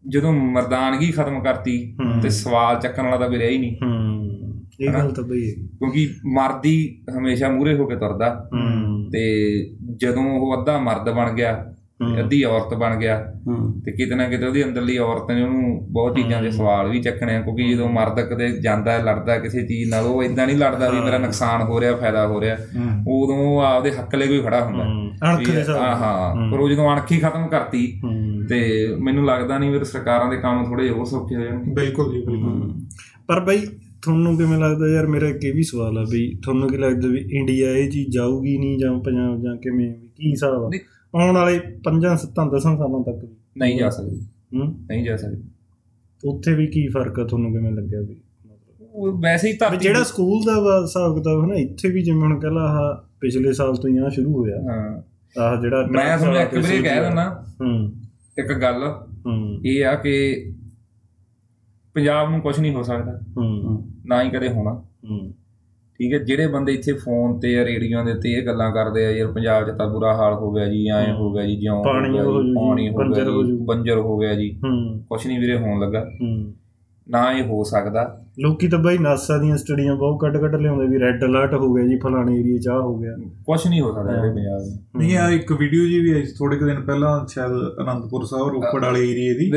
ਜਦੋਂ 0.10 0.34
ਮਰਦਾਨਗੀ 0.34 1.12
ਖਤਮ 1.12 1.44
ਕਰਤੀ। 1.44 1.98
ਤੇ 2.24 2.30
ਸਵਾਲ 2.30 2.80
ਚੱਕਣ 2.80 3.04
ਵਾਲਾ 3.04 3.18
ਤਾਂ 3.18 3.28
ਕੋਈ 3.28 3.38
ਰਿਹਾ 3.38 3.50
ਹੀ 3.50 3.58
ਨਹੀਂ। 3.58 3.76
ਹੂੰ। 3.76 4.30
ਇਹ 4.82 4.94
ਗੱਲ 4.94 5.12
ਤਾਂ 5.12 5.24
ਬਈ। 5.24 5.52
ਕਿਉਂਕਿ 5.52 6.10
ਮਰਦੀ 6.26 7.02
ਹਮੇਸ਼ਾ 7.18 7.50
ਮੂਰੇ 7.50 7.78
ਹੋ 7.78 7.86
ਕੇ 7.86 7.96
ਤੁਰਦਾ। 7.96 8.50
ਹੂੰ। 8.54 9.10
ਤੇ 9.12 9.64
ਜਦੋਂ 9.96 10.24
ਉਹ 10.24 10.62
ਅੱਧਾ 10.62 10.78
ਮਰਦ 10.78 11.10
ਬਣ 11.10 11.34
ਗਿਆ। 11.34 11.76
ਅੱਧੀ 12.20 12.44
ਔਰਤ 12.44 12.74
ਬਣ 12.74 12.96
ਗਿਆ। 12.96 13.34
ਤੇ 13.86 13.92
ਕਿਤੇ 13.92 14.16
ਨਾ 14.16 14.30
ਕਿਤੇ 14.30 14.46
ਉਹਦੀ 14.46 14.64
ਅੰਦਰਲੀ 14.64 14.98
ਔਰਤ 14.98 15.32
ਨੇ 15.32 15.44
ਉਹਨੂੰ 15.44 15.88
ਬਹੁਤ 15.92 16.16
ਚੀਜ਼ਾਂ 16.16 16.42
ਦੇ 16.44 16.52
ਸਵਾਲ 16.52 16.90
ਵੀ 16.90 17.02
ਚੱਕਣੇ 17.02 17.36
ਆ 17.36 17.42
ਕਿਉਂਕਿ 17.42 17.70
ਜਦੋਂ 17.70 17.90
ਮਰਦ 17.90 18.22
ਕਦੇ 18.22 18.50
ਜਾਂਦਾ 18.62 18.92
ਹੈ, 18.92 19.04
ਲੜਦਾ 19.04 19.34
ਹੈ 19.34 19.40
ਕਿਸੇ 19.40 19.62
ਚੀਜ਼ 19.68 19.90
ਨਾਲ 19.92 20.06
ਉਹ 20.06 20.24
ਇਦਾਂ 20.24 20.48
ਨਹੀਂ 20.48 20.58
ਲੜਦਾ 20.58 20.90
ਵੀ 20.90 21.00
ਮੇਰਾ 21.00 21.18
ਨੁਕਸਾਨ 21.18 21.62
ਹੋ 21.62 21.80
ਰਿਹਾ 21.82 21.96
ਫਾਇਦਾ 21.96 22.28
ਹੋ 22.28 22.42
ਰਿਹਾ। 22.42 22.56
ਉਦੋਂ 23.08 23.38
ਉਹ 23.38 23.60
ਆਪਦੇ 23.60 23.92
ਹੱਕ 23.92 24.16
ਲਈ 24.16 24.28
ਕੋਈ 24.28 24.42
ਖੜਾ 24.42 24.66
ਹੁੰਦਾ। 24.66 24.84
ਹੂੰ। 24.84 25.10
ਅਣਖ 25.30 25.50
ਦੇ 25.50 25.64
ਹਾਂ। 25.70 25.96
ਹਾਂ। 25.96 26.52
ਪਰ 26.52 26.60
ਉਹ 26.60 26.70
ਜਦੋਂ 26.70 26.94
ਅਣਖ 26.94 27.12
ਹੀ 27.12 27.18
ਖਤਮ 27.18 27.48
ਕਰਤੀ 27.48 28.02
ਤੇ 28.50 28.88
ਮੈਨੂੰ 29.00 29.26
ਲੱਗਦਾ 29.26 29.58
ਨਹੀਂ 29.58 29.72
ਵੀ 29.72 29.84
ਸਰਕਾਰਾਂ 29.84 30.32
ਦੇ 30.32 30.38
ਕੰਮ 30.38 30.66
ਥੋੜੇ 30.66 30.90
ਹੋਰ 30.90 31.06
ਸੌਖੇ 31.06 31.36
ਹੋ 31.36 31.42
ਜਾਣਗੇ। 31.42 31.72
ਬਿਲਕੁਲ 31.72 32.14
ਜੀ 32.14 32.22
ਬਿਲਕੁਲ। 32.22 32.74
ਪਰ 33.28 33.40
ਬਈ 33.40 33.58
ਤੁਹਾਨੂੰ 34.02 34.38
ਕਿਵੇਂ 34.38 34.58
ਲੱਗਦਾ 34.58 34.88
ਯਾਰ 34.88 35.08
ਮੇਰਾ 35.08 35.28
ਇੱਕ 35.28 35.46
ਇਹ 35.46 35.54
ਵੀ 35.54 35.64
ਸਵਾਲ 35.64 35.98
ਆ 35.98 36.04
ਬਈ 36.12 36.36
ਤੁਹਾਨੂੰ 36.44 36.70
ਕੀ 36.70 36.78
ਲੱਗਦਾ 36.78 37.08
ਵੀ 37.08 37.30
ਇੰਡੀਆ 37.32 37.72
ਇਹ 37.72 37.92
ਚੀਜ਼ 37.92 38.10
ਜਾਊਗੀ 38.10 38.58
ਨਹੀਂ 38.58 38.80
ਜਾਂ 38.80 39.00
ਪੰਜਾਬ 39.00 39.42
ਜਾਂ 39.44 39.58
ਕਿਵੇਂ? 39.58 39.90
ਵੀ 39.90 40.08
ਕੀ 40.08 40.32
ਹਿਸਾਬ 40.32 40.64
ਆ। 40.64 40.70
ਆਉਣ 41.16 41.36
ਵਾਲੇ 41.36 41.60
5 41.84 42.16
7 42.16 42.50
10 42.50 42.78
ਸਾਲਾਂ 42.78 43.04
ਤੱਕ 43.04 43.26
ਵੀ। 43.26 43.36
ਨਹੀਂ 43.58 43.80
ਜਾ 43.80 43.90
ਸਕਦੀ। 43.90 44.22
ਹੂੰ? 44.56 44.86
ਨਹੀਂ 44.90 45.06
ਜਾ 45.06 45.18
ਸਕਦੀ। 45.18 45.44
ਉੱਥੇ 46.26 46.56
ਵੀ 46.56 46.68
ਕੀ 46.68 46.88
ਫ਼ਰਕ 46.88 47.20
ਆ 47.20 47.24
ਤੁਹਾਨੂੰ 47.24 47.52
ਕਿਵੇਂ 47.52 47.72
ਲੱਗਿਆ 47.72 48.02
ਵੀ? 48.02 48.22
ਉਹ 48.92 49.12
ਵੈਸੇ 49.22 49.52
ਹੀ 49.52 49.58
ਧਰਤੀ 49.58 49.78
ਜਿਹੜਾ 49.78 50.04
ਸਕੂਲ 50.04 50.46
ਦਾ 50.46 50.80
ਹਿਸਾਬ 50.82 51.18
ਕਿਤਾਬ 51.18 51.42
ਹੈ 51.42 51.48
ਨਾ 51.48 51.56
ਇੱਥੇ 51.56 51.90
ਵੀ 51.90 52.04
ਜਿਵੇਂ 52.04 52.20
ਹੁਣ 52.20 52.40
ਕਹਿੰਦਾ 52.40 52.62
ਆਹ 52.62 53.10
ਪਿਛਲੇ 53.22 53.54
ਸਾਲ 53.54 53.76
ਤੋਂ 53.76 53.90
ਹੀ 53.90 53.98
ਆ 53.98 54.10
ਸ਼ੁਰੂ 54.10 54.34
ਹੋਇਆ। 54.34 54.62
ਹਾਂ। 54.62 55.02
ਆਹ 55.40 55.62
ਜਿਹੜਾ 55.62 55.86
ਮੈਂ 55.86 56.18
ਤੁਹਾਨੂੰ 56.18 56.42
ਇੱਕ 56.42 56.54
ਵਾਰੀ 56.54 56.84
ਕਹਿ 56.84 57.02
ਦਿੰਦਾ। 57.02 57.46
ਹੂੰ। 57.62 57.94
ਇੱਕ 58.38 58.54
ਗੱਲ। 58.54 58.84
ਹੂੰ। 59.26 59.62
ਇਹ 59.66 59.86
ਆ 59.86 59.96
ਕਿ 59.96 60.46
ਪੰਜਾਬ 61.94 62.32
ਨੂੰ 62.32 62.42
ਕੁਝ 62.42 62.60
ਨਹੀਂ 62.60 62.74
ਹੋ 62.74 62.84
ਸਕਦਾ। 62.84 63.20
ਹੂੰ। 63.38 63.92
ਨਾ 64.06 64.24
ਹੀ 64.24 64.30
ਕਦੇ 64.30 64.50
ਹੋਣਾ। 64.50 64.84
ਹੂੰ। 65.10 65.34
ਠੀਕ 66.00 66.14
ਹੈ 66.14 66.20
ਜਿਹੜੇ 66.20 66.48
ਬੰਦੇ 66.48 66.74
ਇੱਥੇ 66.74 66.94
ਫੋਨ 66.94 67.40
ਤੇ 67.40 67.52
ਜਾਂ 67.52 67.66
ਰੇਡੀਓ 67.66 68.04
ਦੇ 68.04 68.14
ਤੇ 68.14 68.32
ਇਹ 68.32 68.46
ਗੱਲਾਂ 68.46 68.72
ਕਰਦੇ 68.72 69.06
ਆ 69.06 69.12
ਯਾਰ 69.12 69.32
ਪੰਜਾਬ 69.32 69.68
'ਚ 69.68 69.78
ਤਾਂ 69.78 69.88
ਬੁਰਾ 69.88 70.16
ਹਾਲ 70.16 70.34
ਹੋ 70.34 70.52
ਗਿਆ 70.52 70.66
ਜੀ 70.66 70.88
ਐਂ 70.88 71.14
ਹੋ 71.14 71.32
ਗਿਆ 71.32 71.46
ਜੀ 71.46 71.56
ਜਿਉਂ 71.56 71.84
ਪਾਣੀ 71.84 72.90
ਹੋ 72.90 72.98
ਗਿਆ 72.98 73.24
ਜੀ। 73.44 73.58
ਬੰਜਰ 73.66 73.98
ਹੋ 73.98 74.18
ਗਿਆ 74.18 74.34
ਜੀ। 74.34 74.60
ਹੂੰ। 74.66 75.00
ਕੁਝ 75.10 75.28
ਨਹੀਂ 75.28 75.40
ਵੀਰੇ 75.40 75.58
ਹੋਣ 75.58 75.80
ਲੱਗਾ। 75.80 76.10
ਹੂੰ। 76.22 76.54
ਨਾ 77.10 77.32
ਇਹ 77.32 77.44
ਹੋ 77.44 77.64
ਸਕਦਾ। 77.64 78.26
ਲੋਕੀ 78.40 78.68
ਤਾਂ 78.68 78.80
ਬਈ 78.80 78.98
ਨਾਸਾ 78.98 79.38
ਦੀਆਂ 79.38 79.58
ਸਟੱਡੀਆਂ 79.58 79.96
ਬਹੁਤ 79.96 80.20
ਕੱਢ 80.22 80.38
ਕੱਢ 80.38 80.56
ਲਿਆਉਂਦੇ 80.56 80.88
ਵੀ 80.88 81.00
ਰੈੱਡ 81.00 81.26
ਅਲਰਟ 81.26 81.54
ਹੋ 81.54 81.74
ਗਿਆ 81.74 81.88
ਜੀ 81.88 82.00
ਫਲਾਣੇ 82.00 82.40
ਏਰੀਆ 82.40 82.58
'ਚ 82.58 82.68
ਆਹ 82.68 82.82
ਹੋ 82.82 82.98
ਗਿਆ। 82.98 83.16
ਕੁਝ 83.28 83.68
ਨਹੀਂ 83.68 83.82
ਹੋ 83.82 83.92
ਸਕਦਾ 83.94 84.22
ਵੀਰੇ 84.22 84.34
ਪੰਜਾਬ 84.34 85.00
ਨਹੀਂ 85.00 85.18
ਆ 85.18 85.30
ਇੱਕ 85.30 85.52
ਵੀਡੀਓ 85.52 85.86
ਜੀ 85.86 86.00
ਵੀ 86.00 86.12
ਆਈ 86.12 86.24
ਥੋੜੇ 86.38 86.58
ਕੁ 86.58 86.66
ਦਿਨ 86.66 86.82
ਪਹਿਲਾਂ 86.82 87.28
ਸ਼ਾਇਦ 87.28 87.52
ਅਨੰਦਪੁਰ 87.52 88.26
ਸਾਹਿਬ 88.26 88.48
ਰੋਪੜ 88.48 88.86
ਵਾਲੇ 88.86 89.00
ਏਰੀਏ 89.00 89.34
ਦੀ। 89.34 89.52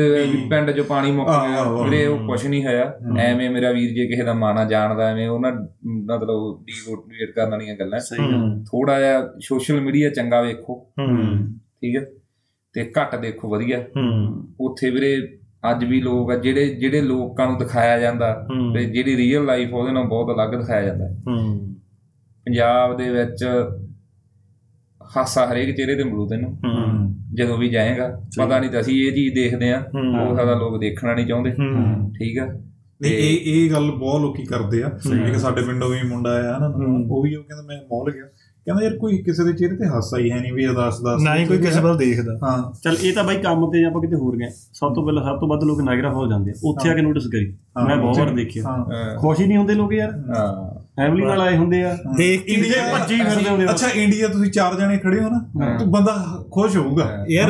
ਪਿੰਡ 0.49 0.71
'ਚ 0.71 0.81
ਪਾਣੀ 0.81 1.11
ਮੁੱਕ 1.11 1.29
ਗਿਆ। 1.29 1.83
ਵੀਰੇ 1.83 2.05
ਉਹ 2.05 2.17
ਕੁਝ 2.19 2.47
ਨਹੀਂ 2.47 2.65
ਹੋਇਆ। 2.65 2.93
ਐਵੇਂ 3.19 3.49
ਮੇਰਾ 3.49 3.71
ਵੀਰ 3.71 3.89
ਜੇ 3.89 4.07
ਕਿਸੇ 4.07 4.23
ਦਾ 4.23 4.33
ਮਾਣਾ 4.33 4.65
ਜਾਣਦਾ 4.65 5.09
ਐਵੇਂ 5.09 5.29
ਉਹਨਾਂ 5.29 5.51
ਮਤਲਬ 5.87 6.63
ਡੀਮੋਟੀਵੇਟ 6.65 7.35
ਕਰਨ 7.35 7.51
ਵਾਲੀਆਂ 7.51 7.75
ਗੱਲਾਂ। 7.75 7.99
ਸਹੀ 7.99 8.33
ਹੂੰ। 8.33 8.63
ਥੋੜਾ 8.63 8.99
ਜਿਹਾ 8.99 9.33
ਸੋਸ਼ਲ 9.39 9.81
ਮੀਡੀਆ 9.81 10.09
ਚੰਗਾ 10.09 10.41
ਵੇਖੋ। 10.41 10.87
ਹੂੰ। 10.99 11.47
ਠੀਕ 11.51 11.95
ਹੈ? 11.95 12.05
ਤੇ 12.73 12.91
ਘੱਟ 13.01 13.15
ਦੇਖੋ 13.15 13.49
ਵਧੀਆ। 13.49 13.79
ਹੂੰ। 13.79 14.47
ਉੱਥੇ 14.59 14.89
ਵੀਰੇ 14.89 15.39
ਅੱਜ 15.71 15.85
ਵੀ 15.85 16.01
ਲੋਕ 16.01 16.31
ਆ 16.31 16.35
ਜਿਹੜੇ 16.35 16.75
ਜਿਹੜੇ 16.75 17.01
ਲੋਕਾਂ 17.01 17.47
ਨੂੰ 17.47 17.59
ਦਿਖਾਇਆ 17.59 17.99
ਜਾਂਦਾ। 17.99 18.47
ਤੇ 18.73 18.85
ਜਿਹੜੀ 18.85 19.17
ਰੀਅਲ 19.17 19.45
ਲਾਈਫ 19.45 19.73
ਉਹਦੇ 19.73 19.91
ਨਾਲ 19.91 20.03
ਬਹੁਤ 20.03 20.35
ਅਲੱਗ 20.35 20.59
ਦਿਖਾਇਆ 20.59 20.81
ਜਾਂਦਾ। 20.81 21.07
ਹੂੰ। 21.27 21.73
ਪੰਜਾਬ 22.45 22.97
ਦੇ 22.97 23.09
ਵਿੱਚ 23.09 23.45
ਹਾਸਾ 25.17 25.51
ਹਰੇਕ 25.51 25.75
ਚਿਹਰੇ 25.75 25.95
ਤੇ 25.95 26.03
ਮਿਲੂ 26.03 26.27
ਤੈਨੂੰ। 26.27 26.53
ਹੂੰ। 26.53 27.15
ਜਦੋਂ 27.33 27.57
ਵੀ 27.57 27.69
ਜਾਏਗਾ 27.69 28.21
ਪਤਾ 28.39 28.59
ਨਹੀਂ 28.59 28.69
ਤਾਂ 28.69 28.81
ਅਸੀਂ 28.81 29.07
ਇਹ 29.07 29.11
ਚੀਜ਼ 29.11 29.35
ਦੇਖਦੇ 29.35 29.71
ਆ। 29.71 29.85
ਉਹ 30.21 30.35
ਸਾਡਾ 30.35 30.55
ਲੋਕ 30.55 30.79
ਦੇਖਣਾ 30.79 31.15
ਨਹੀਂ 31.15 31.27
ਚਾਹੁੰਦੇ। 31.27 31.51
ਹੂੰ। 31.51 32.11
ਠੀਕ 32.11 32.39
ਆ? 32.39 32.45
ਨਹੀਂ 33.01 33.13
ਇਹ 33.13 33.39
ਇਹ 33.45 33.71
ਗੱਲ 33.71 33.91
ਬਹੁਤ 33.91 34.21
ਲੋਕੀ 34.21 34.43
ਕਰਦੇ 34.45 34.83
ਆ। 34.83 34.87
ਇੱਕ 35.27 35.35
ਸਾਡੇ 35.35 35.61
ਪਿੰਡੋਂ 35.61 35.89
ਵੀ 35.89 35.97
ਮੁੰਡਾ 36.07 36.29
ਆਇਆ 36.29 36.57
ਨਾ 36.57 36.67
ਉਹ 37.09 37.23
ਵੀ 37.23 37.35
ਉਹ 37.35 37.43
ਕਹਿੰਦਾ 37.43 37.63
ਮੈਂ 37.67 37.77
ਮੌਲ 37.77 38.11
ਗਿਆ। 38.11 38.23
ਕਹਿੰਦਾ 38.65 38.83
ਯਾਰ 38.83 38.97
ਕੋਈ 38.97 39.17
ਕਿਸੇ 39.17 39.43
ਦੇ 39.43 39.53
ਚਿਹਰੇ 39.53 39.75
ਤੇ 39.75 39.85
ਹਾਸਾ 39.85 40.17
ਹੀ 40.17 40.31
ਹੈ 40.31 40.39
ਨਹੀਂ 40.39 40.53
ਵੀ 40.53 40.69
ਅਦਾਸ 40.69 41.01
ਦਾਸ 41.01 41.21
ਨਾ 41.21 41.35
ਹੀ 41.35 41.45
ਕੋਈ 41.45 41.57
ਕਿਸੇ 41.57 41.79
ਵੱਲ 41.79 41.97
ਦੇਖਦਾ। 41.97 42.37
ਹਾਂ। 42.43 42.73
ਚਲ 42.83 42.97
ਇਹ 43.01 43.13
ਤਾਂ 43.13 43.23
ਬਾਈ 43.23 43.35
ਕੰਮ 43.35 43.71
ਤੇ 43.71 43.83
ਆਪਾਂ 43.85 44.01
ਕਿਤੇ 44.01 44.15
ਹੋਰ 44.15 44.37
ਗਏ। 44.37 44.49
ਸਭ 44.49 44.93
ਤੋਂ 44.93 45.05
ਪਹਿਲਾਂ 45.05 45.23
ਸਭ 45.23 45.39
ਤੋਂ 45.39 45.47
ਵੱਧ 45.47 45.63
ਲੋਕ 45.63 45.81
ਨਾਇਗਰਾ 45.81 46.11
ਹੋ 46.13 46.27
ਜਾਂਦੇ 46.27 46.51
ਆ। 46.51 46.53
ਉੱਥੇ 46.63 46.89
ਆ 46.89 46.93
ਕੇ 46.93 47.01
ਨੋਟਿਸ 47.01 47.27
ਕਰੀ। 47.27 47.53
ਮੈਂ 47.87 47.97
ਬਹੁਤ 47.97 48.17
ਵਾਰ 48.17 48.29
ਦੇਖਿਆ। 48.29 48.63
ਖੁਸ਼ 49.19 49.39
ਹੀ 49.39 49.47
ਨਹੀਂ 49.47 49.57
ਹੁੰਦੇ 49.57 49.73
ਲੋਕ 49.73 49.93
ਯਾਰ। 49.93 50.11
ਹਾਂ। 50.11 50.79
ਫੈਮਿਲੀ 50.97 51.25
ਨਾਲ 51.25 51.41
ਆਏ 51.41 51.57
ਹੁੰਦੇ 51.57 51.83
ਆ। 51.83 51.97
ਦੇਖ 52.17 52.43
ਕੇ 52.43 52.53
ਇੰਡੀਆ 52.53 52.93
ਭੱਜੀ 52.93 53.15
ਫਿਰਦੇ 53.15 53.49
ਹੁੰਦੇ 53.49 53.65
ਆ। 53.65 53.69
ਅੱਛਾ 53.69 53.87
ਇੰਡੀਆ 53.95 54.27
ਤੁਸੀਂ 54.27 54.51
ਚਾਰ 54.51 54.75
ਜਣੇ 54.75 54.97
ਖੜੇ 54.97 55.19
ਹੋ 55.19 55.29
ਨਾ 55.29 55.39
ਤੂੰ 55.79 55.91
ਬੰਦਾ 55.91 56.43
ਖੁਸ਼ 56.51 56.77
ਹੋਊਗਾ। 56.77 57.25
ਯਾਰ 57.29 57.49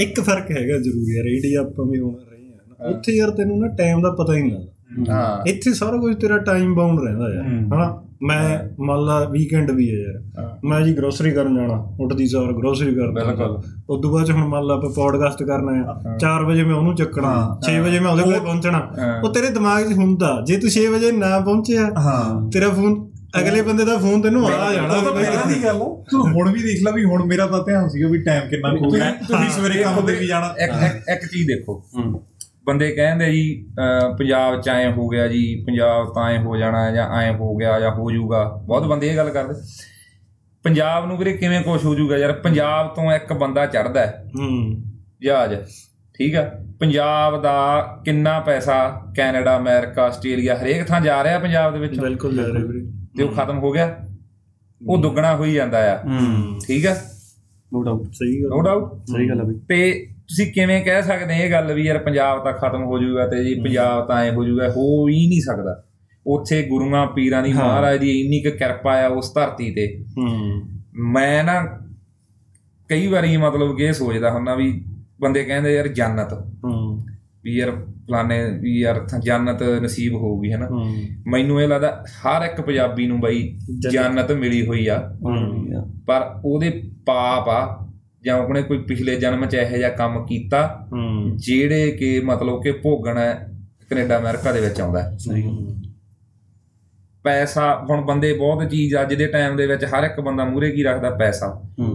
ਇੱਕ 0.00 0.20
ਫ਼ਰਕ 0.20 0.50
ਹੈਗਾ 0.50 0.78
ਜ਼ਰੂਰ 0.78 1.16
ਯਾਰ 1.16 1.26
ਇੰਡੀਆ 1.26 1.60
ਆਪਾਂ 1.60 1.86
ਵੀ 1.86 2.00
ਹੁਣ 2.00 2.14
ਰਹੇ 2.14 2.52
ਆ 2.52 2.84
ਨਾ। 2.84 2.88
ਉੱਥੇ 2.88 3.12
ਯਾਰ 3.12 3.30
ਤੈਨੂੰ 3.30 3.58
ਨਾ 3.58 3.68
ਟਾਈਮ 3.68 4.02
ਦਾ 4.02 4.10
ਪਤਾ 4.10 4.34
ਹੀ 4.34 4.42
ਨਹੀਂ 4.42 4.52
ਲੱਗਦਾ। 4.52 5.14
ਹਾਂ। 5.14 5.50
ਇੱਥੇ 5.50 5.72
ਸਾਰਾ 5.74 5.96
ਕੁਝ 5.96 6.16
ਤੇਰਾ 6.16 6.38
ਟਾਈਮ 6.38 6.74
ਬਾਉਂਡ 6.74 7.00
ਰਹਿੰਦਾ 7.00 7.34
ਯਾਰ 7.34 7.44
ਹਨਾ? 7.44 8.02
ਮੈਂ 8.20 8.58
ਮੰਨ 8.80 9.04
ਲਾ 9.04 9.18
ਵੀਕਐਂਡ 9.24 9.70
ਵੀ 9.70 9.88
ਹੈ 9.90 9.98
ਯਾਰ। 9.98 10.58
ਮੈਂ 10.64 10.80
ਜੀ 10.80 10.92
ਗਰੋਸਰੀ 10.94 11.30
ਕਰਨ 11.30 11.56
ਜਾਣਾ 11.56 11.74
ਉੱਠਦੀ 12.00 12.26
ਸਾਰ 12.28 12.52
ਗਰੋਸਰੀ 12.52 12.94
ਕਰਦਾ 12.94 13.24
ਬਿਲਕੁਲ। 13.24 13.56
ਉਸ 13.90 14.00
ਤੋਂ 14.02 14.10
ਬਾਅਦ 14.12 14.26
'ਚ 14.26 14.30
ਹੁਣ 14.30 14.48
ਮੰਨ 14.48 14.64
ਲਾ 14.66 14.74
ਆਪਾਂ 14.74 14.90
ਪੋਡਕਾਸਟ 14.90 15.42
ਕਰਨਾ 15.42 15.74
ਹੈ 15.74 16.16
4 16.18 16.44
ਵਜੇ 16.44 16.64
ਮੈਂ 16.64 16.74
ਉਹਨੂੰ 16.74 16.94
ਚੱਕਣਾ 16.96 17.32
6 17.68 17.78
ਵਜੇ 17.82 18.00
ਮੈਂ 18.00 18.10
ਉਹਦੇ 18.10 18.22
ਕੋਲ 18.22 18.40
ਪਹੁੰਚਣਾ। 18.40 18.82
ਉਹ 19.24 19.32
ਤੇਰੇ 19.34 19.50
ਦਿਮਾਗ 19.50 19.88
'ਚ 19.88 19.96
ਹੁੰਦਾ 19.98 20.32
ਜੇ 20.46 20.56
ਤੂੰ 20.56 20.70
6 20.70 20.84
ਵਜੇ 20.86 21.12
ਨਾ 21.12 21.38
ਪਹੁੰਚਿਆ 21.40 21.90
ਹਾਂ। 21.98 22.50
ਤੇਰਾ 22.50 22.68
ਫੋਨ 22.70 22.98
ਅਗਲੇ 23.40 23.62
ਬੰਦੇ 23.62 23.84
ਦਾ 23.84 23.96
ਫੋਨ 23.98 24.22
ਤੈਨੂੰ 24.22 24.46
ਆ 24.46 24.72
ਜਾਣਾ। 24.72 24.94
ਉਹ 24.94 25.02
ਤਾਂ 25.02 25.12
ਪਹਿਲਾਂ 25.12 25.46
ਦੀ 25.46 25.62
ਗੱਲ 25.64 25.78
ਤੂੰ 26.10 26.22
ਹੁਣ 26.32 26.50
ਵੀ 26.52 26.62
ਦੇਖ 26.62 26.82
ਲੈ 26.82 26.92
ਵੀ 26.92 27.04
ਹੁਣ 27.04 27.24
ਮੇਰਾ 27.26 27.46
ਤਾਂ 27.46 27.62
ਧਿਆਨ 27.64 27.88
ਸੀਗਾ 27.88 28.08
ਵੀ 28.08 28.18
ਟਾਈਮ 28.22 28.48
ਕਿੰਨਾ 28.48 28.70
ਹੋ। 28.70 28.90
ਗਿਆ 28.90 29.10
ਤੁਸੀਂ 29.28 29.50
ਸਵੇਰੇ 29.50 29.82
ਕੰਮ 29.82 30.06
ਤੇ 30.06 30.14
ਵੀ 30.14 30.26
ਜਾਣਾ। 30.26 30.54
ਇੱਕ 30.64 31.08
ਇੱਕ 31.10 31.26
ਚੀਜ਼ 31.26 31.46
ਦੇਖੋ। 31.48 31.82
ਬੰਦੇ 32.66 32.90
ਕਹਿੰਦੇ 32.92 33.32
ਜੀ 33.32 33.66
ਪੰਜਾਬ 34.18 34.60
ਚ 34.60 34.68
ਐ 34.68 34.90
ਹੋ 34.92 35.08
ਗਿਆ 35.08 35.28
ਜੀ 35.28 35.64
ਪੰਜਾਬ 35.66 36.12
ਤਾਂ 36.14 36.30
ਐ 36.30 36.38
ਹੋ 36.38 36.56
ਜਾਣਾ 36.56 36.90
ਜਾਂ 36.90 37.10
ਐ 37.10 37.32
ਹੋ 37.34 37.56
ਗਿਆ 37.56 37.80
ਜਾਂ 37.80 37.90
ਹੋ 37.90 38.10
ਜਾਊਗਾ। 38.10 38.62
ਬਹੁਤ 38.64 38.86
ਬੰਦੇ 38.86 39.08
ਇਹ 39.08 39.16
ਗੱਲ 39.16 39.30
ਕਰਦੇ। 39.30 39.54
ਪੰਜਾਬ 40.62 41.06
ਨੂੰ 41.06 41.16
ਵੀਰੇ 41.18 41.32
ਕਿਵੇਂ 41.32 41.62
ਕੁਛ 41.62 41.84
ਹੋ 41.84 41.94
ਜਾਊਗਾ 41.94 42.16
ਯਾਰ? 42.16 42.32
ਪੰਜਾਬ 42.32 42.86
ਤੋਂ 42.86 43.12
ਇੱਕ 43.12 43.32
ਬੰਦਾ 43.32 43.66
ਚੜਦਾ 43.66 44.00
ਹੈ। 44.00 44.24
ਹੂੰ। 44.40 44.82
ਜਹਾਜ਼। 45.22 45.54
ਠੀਕ 46.18 46.36
ਆ? 46.36 46.50
ਪੰਜਾਬ 46.80 47.42
ਦਾ 47.42 47.80
ਕਿੰਨਾ 48.04 48.40
ਪੈਸਾ 48.40 49.02
ਕੈਨੇਡਾ 49.16 49.58
ਅਮਰੀਕਾ 49.58 50.02
ਆਸਟ੍ਰੇਲੀਆ 50.02 50.56
ਹਰੇਕ 50.56 50.86
ਥਾਂ 50.86 51.00
ਜਾ 51.00 51.24
ਰਿਹਾ 51.24 51.38
ਪੰਜਾਬ 51.38 51.72
ਦੇ 51.72 51.78
ਵਿੱਚ। 51.78 52.00
ਬਿਲਕੁਲ 52.00 52.36
ਜਾ 52.36 52.42
ਰਹੇ 52.42 52.62
ਵੀਰੇ। 52.62 52.92
ਤੇ 53.16 53.22
ਉਹ 53.22 53.28
ਖਤਮ 53.28 53.58
ਹੋ 53.58 53.72
ਗਿਆ। 53.72 53.96
ਉਹ 54.88 54.98
ਦੁੱਗਣਾ 54.98 55.36
ਹੋਈ 55.36 55.52
ਜਾਂਦਾ 55.54 55.94
ਆ। 55.94 56.02
ਹੂੰ। 56.04 56.58
ਠੀਕ 56.66 56.86
ਆ? 56.86 56.96
ਨੋ 57.72 57.82
ਡਾਊਟ 57.82 58.06
ਸਹੀ 58.12 58.42
ਗੱਲ। 58.42 58.48
ਨੋ 58.50 58.62
ਡਾਊਟ 58.62 58.98
ਸਹੀ 59.06 59.28
ਗੱਲ 59.28 59.40
ਆ 59.40 59.44
ਬਈ। 59.44 59.54
ਤੇ 59.68 60.06
ਤੁਸੀਂ 60.30 60.52
ਕਿਵੇਂ 60.52 60.84
ਕਹਿ 60.84 61.02
ਸਕਦੇ 61.02 61.34
ਇਹ 61.36 61.50
ਗੱਲ 61.50 61.72
ਵੀ 61.72 61.82
ਯਾਰ 61.82 61.98
ਪੰਜਾਬ 61.98 62.44
ਤਾਂ 62.44 62.52
ਖਤਮ 62.52 62.84
ਹੋ 62.84 62.98
ਜਾਊਗਾ 62.98 63.26
ਤੇ 63.26 63.44
ਜੀ 63.44 63.54
ਪੰਜਾਬ 63.54 64.08
ਤਾਂ 64.08 64.22
ਐ 64.24 64.30
ਹੋ 64.30 64.44
ਜਾਊਗਾ 64.44 64.68
ਹੋ 64.68 65.08
ਹੀ 65.08 65.28
ਨਹੀਂ 65.28 65.40
ਸਕਦਾ। 65.40 65.84
ਉੱਥੇ 66.26 66.62
ਗੁਰੂਆਂ 66.62 67.06
ਪੀਰਾਂ 67.06 67.42
ਦੀ। 67.42 67.52
ਮਹਾਰਾਜ 67.68 67.98
ਦੀ 67.98 68.20
ਇੰਨੀ 68.20 68.40
ਕੁ 68.40 68.58
ਕਿਰਪਾ 68.58 69.02
ਆ 69.02 69.06
ਉਸ 69.06 69.34
ਧਰਤੀ 69.34 69.70
ਤੇ। 69.70 70.04
ਹੂੰ। 70.18 70.62
ਮੈਂ 70.94 71.44
ਨਾ 71.44 71.80
ਕਈ 72.88 73.06
ਵਾਰੀ 73.06 73.36
ਮਤਲਬ 73.36 73.76
ਕਿ 73.76 73.84
ਇਹ 73.84 73.92
ਸੋਚਦਾ 73.92 74.30
ਹੁੰਦਾ 74.30 74.54
ਵੀ 74.54 74.84
ਬੰਦੇ 75.20 75.44
ਕਹਿੰਦੇ 75.44 75.74
ਯਾਰ 75.74 75.88
ਜੰਨਤ। 75.88 76.32
ਹੂੰ। 76.64 77.06
ਵੀ 77.44 77.56
ਯਾਰ 77.56 77.70
ਫਲਾਣੇ 77.70 78.58
ਵੀ 78.60 78.80
ਯਾਰ 78.80 79.06
ਜੰਨਤ 79.24 79.62
ਨਸੀਬ 79.62 80.14
ਹੋਊਗੀ 80.14 80.52
ਹਨਾ? 80.52 80.68
ਮੈਨੂੰ 81.26 81.62
ਇਹ 81.62 81.68
ਲੱਗਦਾ 81.68 82.04
ਹਰ 82.04 82.44
ਇੱਕ 82.44 82.60
ਪੰਜਾਬੀ 82.60 83.06
ਨੂੰ 83.06 83.20
ਬਈ 83.20 83.58
ਜੰਨਤ- 83.92 84.34
ਮਿਲੀ 84.34 84.66
ਹੋਈ 84.66 84.86
ਆ। 84.86 85.16
ਪਰ 86.06 86.40
ਉਹਦੇ 86.44 86.82
ਪਾਪ 87.06 87.48
ਆ 87.48 87.89
ਜਾਂ 88.24 88.38
ਆਪਣੇ 88.38 88.62
ਕੋਈ 88.62 88.78
ਪਿਛਲੇ 88.78 89.16
ਜਨਮ 89.16 89.46
ਚ 89.46 89.54
ਇਹੋ 89.54 89.76
ਜਿਹਾ 89.76 89.88
ਕੰਮ 89.90 90.24
ਕੀਤਾ 90.26 90.88
ਜਿਹੜੇ 91.36 91.90
ਕਿ 91.90 92.20
ਮਤਲਬ 92.20 92.62
ਕਿ 92.62 92.72
ਭੋਗਣ 92.72 93.18
ਕੈਨੇਡਾ 93.90 94.18
ਅਮਰੀਕਾ 94.18 94.52
ਦੇ 94.52 94.60
ਵਿੱਚ 94.60 94.80
ਆਉਂਦਾ। 94.80 95.10
ਸਹੀ। 95.18 95.42
ਪੈਸਾ 97.24 97.64
ਹੁਣ 97.90 98.00
ਬੰਦੇ 98.00 98.32
ਬਹੁਤ 98.32 98.70
ਚੀਜ਼ 98.70 98.94
ਅੱਜ 99.02 99.14
ਦੇ 99.14 99.26
ਟਾਈਮ 99.26 99.56
ਦੇ 99.56 99.66
ਵਿੱਚ 99.66 99.84
ਹਰ 99.84 100.04
ਇੱਕ 100.04 100.20
ਬੰਦਾ 100.20 100.44
ਮੂਰੇ 100.44 100.70
ਕੀ 100.70 100.82
ਰੱਖਦਾ? 100.82 101.10
ਪੈਸਾ। 101.10 101.46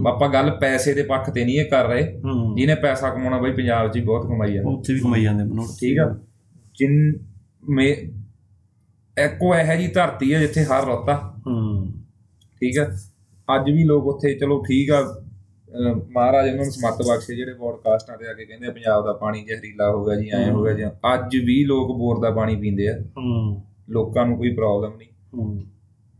ਆਪਾਂ 0.08 0.28
ਗੱਲ 0.28 0.50
ਪੈਸੇ 0.50 0.94
ਦੇ 0.94 1.02
ਪੱਖ 1.02 1.30
ਤੇ 1.30 1.44
ਨਹੀਂ 1.44 1.58
ਇਹ 1.60 1.70
ਕਰ 1.70 1.86
ਰਹੇ। 1.88 2.02
ਜਿਹਨੇ 2.56 2.74
ਪੈਸਾ 2.74 3.10
ਕਮਾਉਣਾ 3.10 3.38
ਬਈ 3.38 3.52
ਪੰਜਾਬ 3.52 3.90
'ਚ 3.92 3.96
ਹੀ 3.96 4.02
ਬਹੁਤ 4.02 4.26
ਕਮਾਈ 4.26 4.56
ਆ 4.56 4.62
ਉੱਥੇ 4.66 4.92
ਵੀ 4.94 5.00
ਕਮਾਈ 5.00 5.22
ਜਾਂਦੇ 5.22 5.44
ਮਨੋੜ 5.44 5.66
ਠੀਕ 5.80 5.98
ਆ। 5.98 6.08
ਜਿਨ 6.78 7.12
ਮੇ 7.70 7.88
ਇੱਕੋ 9.16 9.54
ਇਹੋ 9.54 9.76
ਜੀ 9.76 9.86
ਧਰਤੀ 9.88 10.32
ਆ 10.32 10.38
ਜਿੱਥੇ 10.40 10.64
ਹਰ 10.64 10.84
ਰੁੱਤ 10.86 11.08
ਆ। 11.08 11.16
ਹੂੰ। 11.46 11.86
ਠੀਕ 12.60 12.78
ਆ। 12.78 12.86
ਅੱਜ 13.48 13.70
ਵੀ 13.70 13.84
ਲੋਕ 13.84 14.06
ਉੱਥੇ 14.06 14.34
ਚਲੋ 14.38 14.62
ਠੀਕ 14.62 14.90
ਆ। 14.90 15.02
ਮਹਾਰਾਜ 15.84 16.44
ਉਹਨਾਂ 16.44 16.64
ਨੂੰ 16.64 16.72
ਸਮੱਤ 16.72 16.94
ਬਖਸ਼ੇ 16.94 17.36
ਜਿਹੜੇ 17.36 17.52
ਪੋਡਕਾਸਟਾਂ 17.54 18.16
ਤੇ 18.16 18.26
ਆ 18.26 18.32
ਕੇ 18.32 18.44
ਕਹਿੰਦੇ 18.44 18.66
ਆ 18.66 18.70
ਪੰਜਾਬ 18.70 19.04
ਦਾ 19.04 19.12
ਪਾਣੀ 19.12 19.44
ਜ਼ਹਿਰੀਲਾ 19.44 19.90
ਹੋ 19.90 20.04
ਗਿਆ 20.04 20.16
ਜੀ 20.20 20.28
ਐਂ 20.28 20.50
ਹੋ 20.50 20.62
ਗਿਆ 20.62 20.72
ਜੀ। 20.72 20.84
ਅੱਜ 20.84 21.36
ਵੀ 21.36 21.64
ਲੋਕ 21.64 21.98
ਬੋਰ 21.98 22.20
ਦਾ 22.20 22.30
ਪਾਣੀ 22.30 22.56
ਪੀਂਦੇ 22.56 22.88
ਆ। 22.88 22.98
ਹੂੰ। 23.18 23.62
ਲੋਕਾਂ 23.90 24.26
ਨੂੰ 24.26 24.36
ਕੋਈ 24.38 24.54
ਪ੍ਰੋਬਲਮ 24.54 24.96
ਨਹੀਂ। 24.98 25.08
ਹੂੰ। 25.34 25.62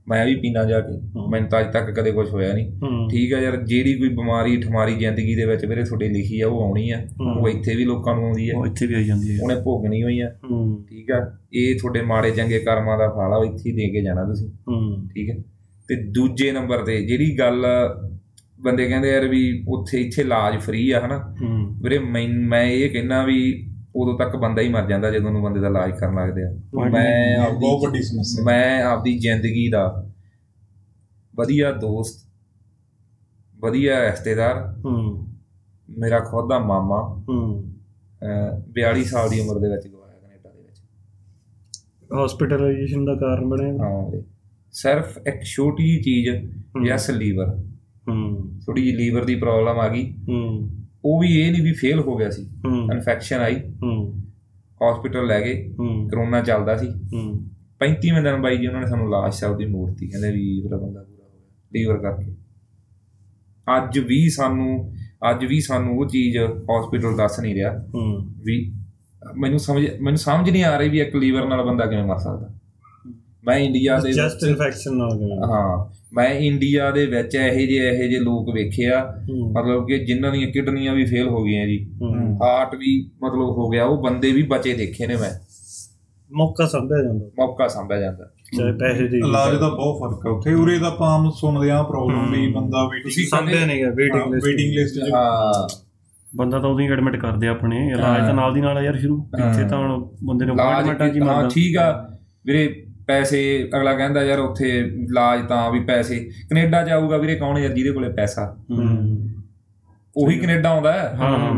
ਮੈਂ 0.09 0.27
ਵੀ 0.27 0.37
ਪੀਣਾ 0.37 0.65
ਜਾ 0.65 0.81
ਕੇ। 0.81 1.21
ਮੈਨੂੰ 1.31 1.49
ਤਾਂ 1.49 1.61
ਅੱਜ 1.61 1.73
ਤੱਕ 1.73 1.91
ਕਦੇ 1.91 2.13
ਕੁਝ 2.13 2.31
ਹੋਇਆ 2.31 2.53
ਨਹੀਂ। 2.53 2.73
ਠੀਕ 3.11 3.35
ਆ 3.35 3.39
ਯਾਰ 3.39 3.57
ਜਿਹੜੀ 3.57 3.95
ਕੋਈ 3.95 4.09
ਬਿਮਾਰੀ 4.09 4.61
ਠਮਾਰੀ 4.61 4.95
ਜ਼ਿੰਦਗੀ 4.95 5.35
ਦੇ 5.35 5.45
ਵਿੱਚ 5.45 5.65
ਵੀਰੇ 5.67 5.83
ਤੁਹਾਡੇ 5.85 6.09
ਲਿਖੀ 6.09 6.41
ਆ 6.41 6.49
ਉਹ 6.49 6.63
ਆਉਣੀ 6.63 6.91
ਆ। 6.91 7.07
ਉਹ 7.41 7.49
ਇੱਥੇ 7.49 7.77
ਵੀ 7.77 7.85
ਲੋਕਾਂ 7.85 8.15
ਨੂੰ 8.15 8.25
ਆਉਂਦੀ 8.25 8.51
ਆ। 8.51 8.53
ਉਹ 8.57 8.67
ਇੱਥੇ 8.67 8.87
ਵੀ 8.87 8.95
ਆਈ 8.95 9.05
ਜਾਂਦੀ 9.05 9.35
ਹੈ 9.35 9.39
ਉਹਨੇ 9.43 9.55
ਭੋਗਣੀ 9.65 10.03
ਹੋਈ 10.03 10.21
ਆ। 10.21 10.37
ਹੂੰ। 10.51 10.87
ਠੀਕ 10.89 11.11
ਆ। 11.11 11.37
ਇਹ 11.53 11.79
ਤੁਹਾਡੇ 11.79 12.03
ਮਾੜੇ 12.03 12.31
ਚੰਗੇ 12.31 12.59
ਕਰਮਾਂ 12.59 12.99
ਦਾ 12.99 13.09
ਫਲ 13.09 13.33
ਆ 13.33 13.37
ਉਹ 13.37 13.45
ਇੱਥੇ 13.45 13.73
ਦੇ 13.73 13.89
ਕੇ 13.93 14.03
ਜਾਣਾ 14.03 14.25
ਤੁਸੀਂ। 14.25 14.49
ਹੂੰ। 14.69 15.09
ਠੀਕ 15.15 15.31
ਹੈ 15.31 15.37
ਤੇ 15.89 15.97
ਦੂਜੇ 16.05 16.53
ਨੰਬਰ 16.53 16.79
ਤੇ 16.79 17.07
ਜਿਹੜੀ 17.07 17.39
ਗੱਲ 17.39 17.67
ਬੰਦੇ 18.61 18.89
ਕਹਿੰਦੇ 18.89 19.13
ਯਾਰ 19.13 19.29
ਵੀ 19.29 19.65
ਉੱਥੇ 19.69 20.01
ਇੱਥੇ 20.01 20.23
ਇਲਾਜ 20.23 20.61
ਫ੍ਰੀ 20.61 20.91
ਆ 20.91 21.07
ਹਨਾ? 21.07 21.35
ਵੀਰੇ 21.83 21.99
ਮੈਂ 21.99 22.29
ਮੈਂ 22.29 22.63
ਇਹ 22.63 22.91
ਕਹਿਣਾ 22.91 23.25
ਵੀ 23.25 23.71
ਉਦੋਂ 23.97 24.19
ਤੱਕ 24.19 24.37
ਬੰਦਾ 24.37 24.63
ਹੀ 24.63 24.69
ਮਰ 24.69 24.87
ਜਾਂਦਾ 24.87 25.11
ਜਦੋਂ 25.11 25.31
ਨੂੰ 25.31 25.43
ਬੰਦੇ 25.43 25.61
ਦਾ 25.61 25.69
ਇਲਾਜ 25.69 25.91
ਕਰਨ 26.01 26.15
ਲੱਗਦੇ 26.15 26.43
ਆ। 26.43 26.51
ਮੈਂ 26.91 27.37
ਬਹੁਤ 27.39 27.55
ਆਪਦੀ 27.55 27.87
ਵੱਡੀ 27.87 28.03
ਸਮੱਸਿਆ। 28.03 28.45
ਮੈਂ 28.45 28.85
ਆਪਦੀ 28.85 29.19
ਜ਼ਿੰਦਗੀ 29.19 29.71
ਦਾ 29.71 30.11
ਵਧੀਆ 31.37 31.73
ਦੋਸਤ 31.73 32.29
ਵਧੀਆ 33.61 34.03
ਰਿਸ਼ਤੇਦਾਰ 34.03 34.81
ਹੂੰ। 34.85 35.29
ਮੇਰਾ 35.99 36.19
ਖੁਦ 36.19 36.49
ਦਾ 36.49 36.59
ਮਾਮਾ 36.59 37.25
ਹੂੰ। 37.29 37.73
ਅਹ 38.23 38.61
42 38.71 39.05
ਸਾਲ 39.05 39.31
ਦੀ 39.31 39.41
ਉਮਰ 39.41 39.59
ਦੇ 39.61 39.69
ਵਿੱਚ 39.69 39.89
ਗਵਾਇਆ 39.89 40.19
ਕੈਨੇਡਾ 40.23 40.51
ਦੇ 40.51 40.63
ਵਿੱਚ। 40.63 40.79
ਹਸਪੀਟਲਾਈਜੇਸ਼ਨ 42.25 43.05
ਦਾ 43.05 43.15
ਕਾਰਨ 43.15 43.49
ਬਣਿਆ। 43.49 43.73
ਹਾਂ 43.73 44.23
ਸਿਰਫ 44.73 45.19
ਇੱਕ 45.27 45.43
ਛੋਟੀ 45.43 45.85
ਜਿਹੀ 45.85 46.03
ਚੀਜ਼ 46.03 46.29
ਯਸ 46.87 47.11
ਲੀਵਰ। 47.11 47.76
ਹੂੰ। 48.09 48.53
ਥੋੜੀ 48.67 48.83
ਜਿਹੀ 48.83 48.97
ਲੀਵਰ 48.97 49.25
ਦੀ 49.25 49.35
ਪ੍ਰੋਬਲਮ 49.35 49.79
ਆ 49.79 49.89
ਗਈ। 49.89 50.13
ਹੂੰ। 50.29 50.71
ਉਹ 51.05 51.21
ਵੀ 51.21 51.41
ਇਹ 51.41 51.53
ਨਹੀਂ 51.53 51.63
ਵੀ 51.63 51.73
ਫੇਲ 51.73 52.01
ਹੋ 52.01 52.17
ਗਿਆ 52.17 52.31
ਸੀ। 52.31 52.45
ਹੂੰ। 52.45 52.89
ਇਨਫੈਕਸ਼ਨ 52.93 53.37
ਆਈ। 53.37 53.61
ਹੂੰ। 53.83 54.21
ਹਸਪੀਟਲ 54.91 55.27
ਲੈ 55.27 55.41
ਗਏ। 55.41 55.75
ਹੂੰ। 55.79 56.09
ਕਰੋਨਾ 56.09 56.41
ਚੱਲਦਾ 56.41 56.77
ਸੀ। 56.77 56.87
ਹੂੰ। 56.87 57.45
35ਵੇਂ 57.79 58.23
ਦਿਨ 58.23 58.43
ਬਾਈ 58.43 58.57
ਜੀ 58.57 58.67
ਉਹਨਾਂ 58.67 58.81
ਨੇ 58.81 58.87
ਸਾਨੂੰ 58.87 59.11
ਲਾਸ਼ 59.11 59.41
ਸਾਹਿਬ 59.41 59.59
ਦੀ 59.59 59.67
ਮੂਰਤੀ। 59.67 60.09
ਕਹਿੰਦੇ 60.09 60.33
ਵੀ 60.33 60.59
ਇਹਦਾ 60.59 60.77
ਬੰਦਾ 60.77 61.03
ਪੂਰਾ 61.03 61.25
ਹੋ 61.25 61.39
ਗਿਆ। 61.39 61.49
ਲੀਵਰ 61.75 61.97
ਕਰਕੇ। 61.97 62.33
ਅੱਜ 63.77 63.99
ਵੀ 63.99 64.29
ਸਾਨੂੰ 64.29 64.95
ਅੱਜ 65.31 65.45
ਵੀ 65.45 65.61
ਸਾਨੂੰ 65.61 65.99
ਉਹ 65.99 66.07
ਚੀਜ਼ 66.07 66.39
ਹਸਪੀਟਲ 66.39 67.17
ਦੱਸ 67.17 67.41
ਨਹੀਂ 67.41 67.55
ਰਿਹਾ। 67.55 67.87
ਹੂੰ। 67.95 68.35
ਵੀ 68.45 68.73
ਮੈਨੂੰ 69.37 69.59
ਸਮਝ 69.59 69.87
ਮੈਨੂੰ 70.01 70.19
ਸਮਝ 70.19 70.51
ਨਹੀਂ 70.51 70.65
ਆ 70.65 70.79
ਰਹੀ 70.79 70.89
ਵੀ 70.89 71.01
ਇੱਕ 71.01 71.17
ਲੀਵਰ 71.17 71.49
ਨਾਲ 71.49 71.65
ਬੰਦਾ 71.65 71.87
ਕਿਵੇਂ 71.87 72.05
ਮਰ 72.05 72.19
ਸਕਦਾ। 72.19 72.55
ਮੈਂ 73.45 73.59
ਇੰਡੀਆ 73.59 73.99
ਦੇ 73.99 74.13
ਜਸਟ 74.13 74.49
ਇਨਫੈਕਸ਼ਨ 74.49 74.97
ਨਾਲ 74.97 75.19
ਗਿਆ 75.19 75.47
ਹਾਂ। 75.47 75.97
ਮੈਂ 76.13 76.31
ਇੰਡੀਆ 76.31 76.91
ਦੇ 76.91 77.07
ਵਿੱਚ 77.07 77.35
ਇਹੋ 77.35 77.67
ਜਿਹੇ 77.67 77.89
ਇਹੋ 77.89 78.09
ਜਿਹੇ 78.09 78.21
ਲੋਕ 78.21 78.55
ਵੇਖਿਆ 78.55 79.25
ਹੂੰ। 79.29 79.53
ਮਤਲਬ 79.53 79.87
ਕਿ 79.87 79.99
ਜਿਨ੍ਹਾਂ 79.99 80.33
ਦੀਆਂ 80.33 80.51
ਕਿਡਨੀਆਂ 80.51 80.95
ਵੀ 80.95 81.05
ਫੇਲ 81.05 81.29
ਹੋ 81.29 81.45
ਗਈਆਂ 81.45 81.67
ਜੀ। 81.67 81.91
ਹੂੰ। 82.03 82.39
ਹਾਰਟ 82.43 82.75
ਵੀ 82.75 83.11
ਮਤਲਬ 83.25 83.41
ਹੋ 83.41 83.69
ਗਿਆ 83.69 83.85
ਉਹ 83.85 84.03
ਬੰਦੇ 84.03 84.33
ਵੀ 84.33 84.43
ਬਚੇ 84.43 84.75
ਦੇਖੇ 84.75 85.07
ਨੇ 85.07 85.17
ਮੈਂ। 85.17 85.31
ਮੌਕਾ 86.33 86.67
ਸੰਭਿਆ 86.67 87.03
ਜਾਂਦਾ। 87.03 87.27
ਮੌਕਾ 87.27 87.69
ਸੰਭਿਆ 87.69 88.01
ਜਾਂਦਾ। 88.01 88.31
ਚਾਹੇ 88.57 88.73
ਪੈਸੇ 88.73 89.09
ਦੀ 89.09 89.19
ਇਲਾਜ 89.19 89.57
ਦਾ 89.57 89.69
ਬਹੁਤ 89.69 90.13
ਫ਼ਰਕ 90.13 90.27
ਆ। 90.27 90.31
ਉੱਥੇ 90.31 90.55
ਉਰੇ 90.55 90.79
ਤਾਂ 90.79 90.87
ਆਪਾਂ 90.87 91.15
ਆਮ 91.15 91.31
ਸੁਣਦੇ 91.31 91.71
ਆ 91.71 91.83
ਪ੍ਰੋਬਲਮ 91.83 92.33
ਵੀ 92.33 92.53
ਬੰਦਾ 92.53 92.85
ਵੇਟਿੰਗ 92.85 93.05
ਤੁਸੀਂ 93.05 93.27
ਸੰਭਿਆ 93.27 93.67
ਨਹੀਂ 93.67 93.77
ਗਿਆ 93.77 93.91
ਵੇਟਿੰਗ 93.91 94.35
ਲਿਸਟ 94.35 94.47
ਵੇਟਿੰਗ 94.47 94.75
ਲਿਸਟ 94.75 94.95
ਚ। 94.95 95.11
ਹਾਂ। 95.15 95.69
ਬੰਦਾ 96.37 96.59
ਤਾਂ 96.59 96.69
ਉਦੋਂ 96.69 96.81
ਹੀ 96.81 96.93
ਐਡਮਿਟ 96.93 97.17
ਕਰਦੇ 97.17 97.47
ਆ 97.47 97.51
ਆਪਣੇ। 97.51 97.89
ਇਲਾਜ 97.89 98.21
ਤਾਂ 98.21 98.35
ਨਾਲ 98.35 98.55
ਦੀ 98.55 98.61
ਨਾਲ 98.61 98.79
ਆ 98.79 98.83
ਯਾਰ 98.83 98.97
ਸ਼ੁਰੂ। 98.99 99.29
ਇੱਥੇ 99.51 99.69
ਤਾਂ 99.69 99.79
ਹੁਣ 99.79 100.09
ਬੰਦੇ 100.25 100.47
ਨੂੰ 100.47 100.55
ਇਲਾਜ 100.55 100.71
ਅਪਾਇੰਟਮੈਂਟਾਂ 100.71 101.09
ਕੀ 101.09 101.19
ਹਾਂ 101.21 101.27
ਮਾਰਦਾ। 101.27 101.49
ਠੀਕ 101.49 101.77
ਆ। 101.77 102.17
ਵੀਰੇ 102.47 102.86
ਪੈਸੇ 103.07 103.69
ਅਗਲਾ 103.77 103.95
ਕਹਿੰਦਾ 103.95 104.23
ਯਾਰ 104.25 104.39
ਉੱਥੇ 104.39 104.79
ਇਲਾਜ 104.81 105.49
ਤਾਂ 105.49 105.71
ਵੀ 105.71 105.81
ਪੈਸੇ। 105.81 106.31
ਕੈਨੇਡਾ 106.51 106.83
ਜਾਊਗਾ 106.83 107.17
ਵੀਰੇ 107.17 107.35
ਕੌਣ 107.35 107.59
ਯਾਰ 107.59 107.73
ਜਿਹਦੇ 107.73 107.91
ਕੋਲੇ 107.91 108.09
ਪੈਸਾ? 108.09 108.57
ਹੂੰ। 108.71 109.29
ਉਹੀ 110.17 110.39
ਕੈਨੇਡਾ 110.39 110.71
ਆਉਂਦਾ 110.71 110.93
ਹੈ। 110.93 111.17
ਹਾਂ 111.17 111.55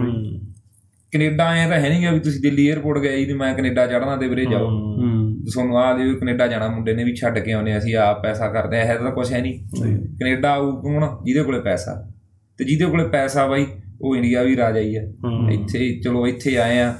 ਕੈਨੇਡਾ 1.12 1.54
ਐ 1.54 1.68
ਤਾਂ 1.68 1.80
ਹੈ 1.80 1.88
ਨਹੀਂਗਾ 1.88 2.10
ਵੀ 2.10 2.20
ਤੁਸੀਂ 2.20 2.40
ਦਿੱਲੀ 2.40 2.70
에ਅਰਪੋਰਟ 2.70 2.98
ਗਏ 2.98 3.24
ਜੀ 3.24 3.32
ਮੈਂ 3.32 3.54
ਕੈਨੇਡਾ 3.54 3.86
ਚੜਨਾ 3.86 4.16
ਤੇ 4.16 4.28
ਵੀਰੇ 4.28 4.44
ਜਾਓ। 4.44 4.68
ਹੂੰ। 4.70 5.34
ਤੁਹਾਨੂੰ 5.52 5.78
ਆ 5.78 5.98
ਜੀ 5.98 6.14
ਕੈਨੇਡਾ 6.14 6.46
ਜਾਣਾ 6.46 6.68
ਮੁੰਡੇ 6.68 6.94
ਨੇ 6.94 7.04
ਵੀ 7.04 7.14
ਛੱਡ 7.14 7.38
ਕੇ 7.38 7.52
ਆਉਨੇ 7.52 7.78
ਅਸੀਂ 7.78 7.96
ਆਪ 7.96 8.22
ਪੈਸਾ 8.22 8.48
ਕਰਦੇ 8.48 8.80
ਆ 8.80 8.82
ਇਹ 8.82 8.98
ਤਾਂ 8.98 9.10
ਕੁਝ 9.10 9.32
ਹੈ 9.32 9.40
ਨਹੀਂ 9.40 9.64
ਕੈਨੇਡਾ 10.20 10.50
ਆਊ 10.50 10.82
ਕੌਣ? 10.82 11.16
ਜਿਹਦੇ 11.24 11.42
ਕੋਲੇ 11.42 11.60
ਪੈਸਾ। 11.60 12.10
ਤੇ 12.58 12.64
ਜਿਹਦੇ 12.64 12.84
ਕੋਲੇ 12.84 13.08
ਪੈਸਾ 13.08 13.46
ਬਾਈ 13.46 13.66
ਉਹ 14.00 14.16
ਇੰਡੀਆ 14.16 14.42
ਵੀ 14.42 14.56
ਰਾਜਾ 14.56 14.80
ਹੀ 14.80 14.96
ਆ। 14.96 15.02
ਹੂੰ। 15.24 15.50
ਇੱਥੇ 15.52 16.00
ਚਲੋ 16.04 16.26
ਇੱਥੇ 16.26 16.56
ਆਏ 16.56 16.78
ਆ। 16.78 16.94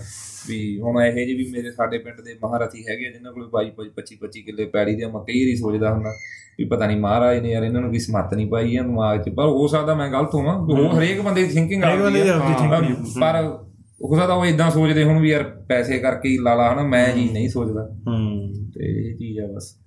ਵੀ 0.49 0.81
ਹੁਣ 0.81 1.03
ਇਹੋ 1.03 1.15
ਜਿਹੇ 1.15 1.35
ਵੀ 1.35 1.47
ਮੇਰੇ 1.53 1.71
ਸਾਡੇ 1.71 1.99
ਪਿੰਡ 1.99 2.21
ਦੇ 2.21 2.35
ਮਹਾਰਥੀ 2.45 2.85
ਹੈਗੇ 2.89 3.07
ਆ 3.07 3.11
ਜਿਨ੍ਹਾਂ 3.11 3.33
ਕੋਲ 3.33 3.51
22 3.57 3.71
25 3.71 4.17
25 4.21 4.43
ਕਿੱਲੇ 4.43 4.65
ਪੈੜੀ 4.65 4.97
ਦੇ। 4.97 5.07
ਮੈਂ 5.07 5.21
ਕਈ 5.21 5.41
ਵਾਰੀ 5.43 5.57
ਸੋਚਦਾ 5.57 5.93
ਹੁੰਦਾ 5.93 6.11
ਵੀ 6.59 6.65
ਪਤਾ 6.65 6.87
ਨਹੀਂ 6.87 6.97
ਮਹਾਰਾਜ 6.97 7.39
ਨੇ 7.39 7.51
ਯਾਰ 7.51 7.63
ਇਹਨਾਂ 7.63 7.81
ਨੂੰ 7.81 7.93
ਕੀ 7.93 7.99
ਸਮੱਤ 7.99 8.35
ਨਹੀਂ 8.35 8.51
ਪਾਈ 8.51 8.77
ਆ 8.77 8.83
ਦਿਮਾਗ 8.83 9.23
'ਚ 9.23 9.29
ਪਰ 9.29 9.45
ਹੋ 9.45 9.67
ਸਕਦਾ 9.67 9.95
ਮੈਂ 9.95 10.13
ਗਲਤ 10.13 10.35
ਹੋਵਾਂ 10.35 10.57
ਉਹ 10.57 10.99
ਹਰੇਕ 10.99 11.21
ਬੰਦੇ 11.21 11.43
ਦੀ 11.43 11.49
ਥਿੰਕਿੰਗ 11.49 11.85
ਹਰੇਕ 11.85 12.01
ਬੰਦੇ 12.01 12.23
ਦੀ 12.23 12.29
ਆਪਦੀ 12.29 12.55
thinking 12.55 13.05
ਪਰ 13.21 13.41
ਪਰ 13.43 13.59
ਹੋ 14.05 14.17
ਸਕਦਾ 14.17 14.35
ਉਹ 14.35 14.47
ਇਦਾਂ 14.47 14.71
ਸੋਚਦੇ 14.71 15.05
ਹੁਣ 15.05 15.21
ਵੀ 15.21 15.31
ਯਾਰ 15.31 15.43
ਪੈਸੇ 15.43 15.99
ਕਰਕੇ 15.99 16.29
ਹੀ 16.29 16.39
ਲਾ 16.39 16.55
ਲਾ 16.55 16.73
ਹਨਾ 16.73 16.83
ਮੈਂ 16.83 17.13
ਜੀ 17.15 17.29
ਨਹੀਂ 17.33 17.49
ਸੋਚਦਾ। 17.49 17.89
ਹੂੰ। 18.07 18.53
ਤੇ 18.55 19.11
ਇਹ 19.11 19.17
ਚੀਜ਼ 19.17 19.39
ਆ 19.41 19.47
ਬਸ। 19.57 19.81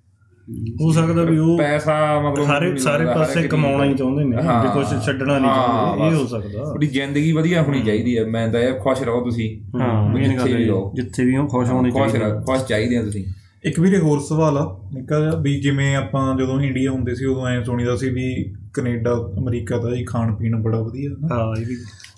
ਹੋ 0.60 0.92
ਸਕਦਾ 0.92 1.24
ਵੀ 1.24 1.38
ਉਹ 1.38 1.58
ਪੈਸਾ 1.58 2.22
ਮਤਲਬ 2.22 2.46
ਸਾਰੇ 2.46 2.78
ਸਾਰੇ 2.78 3.06
ਪਾਸੇ 3.06 3.48
ਕਮਾਉਣਾ 3.48 3.86
ਹੀ 3.86 3.94
ਚਾਹੁੰਦੇ 3.94 4.24
ਨੇ 4.24 4.38
ਹਾਂ। 4.44 4.64
ਵੀ 4.64 4.70
ਕੁਝ 4.74 5.06
ਛੱਡਣਾ 5.06 5.40
ਨਹੀਂ 5.40 5.50
ਹਾਂ, 5.52 5.96
ਚਾਹੁੰਦੇ 5.96 6.18
ਇਹ। 6.18 6.22
ਹੋ 6.22 6.28
ਸਕਦਾ। 6.28 6.64
ਤੁਹਾਡੀ 6.64 6.88
ਜ਼ਿੰਦਗੀ 6.88 7.32
ਵਧੀਆ 7.32 7.62
ਹੋਣੀ 7.62 7.82
ਚਾਹੀਦੀ 7.82 8.18
ਹੈ 8.18 8.26
ਮੈਂ 8.26 8.48
ਤਾਂ 8.48 8.60
ਇਹ 8.60 8.74
ਖੁਸ਼ 8.74 9.04
ਰਹੋ 9.04 9.24
ਤੁਸੀਂ। 9.24 9.80
ਹਾਂ 9.82 10.10
ਮੇਨ 10.10 10.24
ਜਿੱਥੇ 10.24 10.38
ਗੱਲ 10.38 10.56
ਵੀ 10.58 10.64
ਹੈ 10.64 10.68
ਰਹੋ। 10.68 10.92
ਜਿੱਥੇ 10.96 11.26
ਵੀ 11.26 11.38
ਹੋ 11.38 11.48
ਖੁਸ਼ 11.48 11.72
ਹੋਣੇ 11.72 11.92
ਖੁਸ਼ 11.92 12.12
ਚਾਹੀਦੇ। 12.14 12.30
ਖੁਸ਼ 12.40 12.66
ਚਾਹੀਦੇ 12.66 12.98
ਆ 12.98 13.04
ਤੁਸੀਂ। 13.04 13.26
ਇੱਕ 13.64 13.80
ਵੀਰੇ 13.80 13.98
ਹੋਰ 13.98 14.20
ਸਵਾਲ 14.20 14.58
ਆ 14.58 14.78
ਨਿੱਕਾ 14.94 15.20
ਜਿਹਾ 15.20 15.36
ਵੀ 15.36 15.62
ਜਿਵੇਂ 15.62 15.96
ਆਪਾਂ 15.96 16.38
ਜਦੋਂ 16.38 16.62
ਇੰਡੀਆ 16.62 16.92
ਹੁੰਦੇ 16.92 17.16
ਸੀ 17.16 17.26
ਉਦੋਂ 17.26 17.48
ਐਂ 17.48 17.64
ਸੁਣੀਦਾ 17.64 17.96
ਸੀ 17.96 18.10
ਵੀ 18.10 18.54
ਕੈਨੇਡਾ 18.74 19.14
ਅਮਰੀਕਾ 19.38 19.78
ਦਾ 19.78 19.96
ਜੀ 19.96 20.04
ਖਾਣ 20.04 20.36
ਪੀਣ 20.36 20.56
ਬੜਾ 20.62 20.82
ਵਧੀਆ 20.82 21.10
ਨਾ 21.20 21.36
ਹਾਂ 21.36 21.62
ਇਹ 21.62 21.66
ਵੀ। 21.66 21.76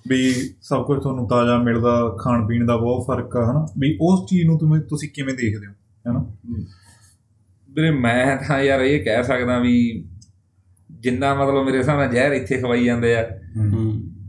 ਵੀ 0.07 0.33
ਸਭ 0.61 0.83
ਕੁਝ 0.85 1.01
ਤੁਹਾਨੂੰ 1.01 1.27
ਤਾਜ਼ਾ 1.27 1.57
ਮਿਲਦਾ 1.57 2.17
ਖਾਣ 2.19 2.47
ਪੀਣ 2.47 2.65
ਦਾ 2.65 2.77
ਬਹੁਤ 2.77 3.05
ਫ਼ਰਕ 3.05 3.37
ਆ 3.37 3.51
ਹਨਾ? 3.51 3.67
ਵੀ 3.79 3.97
ਉਸ 4.01 4.29
ਚੀਜ਼ 4.29 4.45
ਨੂੰ 4.45 4.59
ਤੁਸੀਂ 4.59 4.81
ਤੁਸੀਂ 4.81 5.09
ਕਿਵੇਂ 5.13 5.33
ਦੇਖਦੇ 5.33 5.67
ਹੋ 5.67 5.73
ਹਨਾ? 6.11 6.25
ਵੀਰੇ 7.75 7.91
ਮੈਂ 7.91 8.35
ਤਾਂ 8.37 8.59
ਯਾਰ 8.63 8.81
ਇਹ 8.81 9.03
ਕਹਿ 9.05 9.23
ਸਕਦਾ 9.23 9.59
ਵੀ 9.59 9.73
ਜਿੰਨਾ 10.89 11.33
ਮਤਲਬ 11.35 11.65
ਮੇਰੇ 11.65 11.77
ਹਿਸਾਬ 11.77 11.99
ਨਾਲ 11.99 12.11
ਜ਼ਹਿਰ 12.11 12.31
ਇੱਥੇ 12.31 12.57
ਖਵਾਈ 12.57 12.83
ਜਾਂਦੇ 12.85 13.15
ਆ 13.15 13.23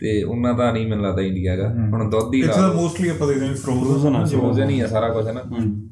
ਤੇ 0.01 0.22
ਉਹਨਾਂ 0.22 0.55
ਦਾ 0.55 0.70
ਨਹੀਂ 0.72 0.86
ਮੈਨੂੰ 0.86 1.05
ਲੱਗਦਾ 1.05 1.22
ਇੰਡੀਆ 1.22 1.53
ਹੈਗਾ। 1.53 1.68
ਹੁਣ 1.92 2.09
ਦੁੱਧ 2.11 2.34
ਹੀ 2.34 2.38
ਇੱਥੇ 2.40 2.49
ਲਾ 2.51 2.68
ਤਾਂ 2.68 2.74
ਮੋਸਟਲੀ 2.74 3.09
ਆਪਾਂ 3.09 3.26
ਦੇਖਦੇ 3.28 3.47
ਹਾਂ 3.47 3.55
ਫਰੋਜ਼ਨ 3.55 4.16
ਆ, 4.16 4.24
ਫਰੋਜ਼ਨ 4.24 4.70
ਹੀ 4.70 4.80
ਆ 4.80 4.86
ਸਾਰਾ 4.86 5.09
ਕੁਝ 5.09 5.26
ਹੈ। 5.26 5.32
ਨਾ 5.32 5.42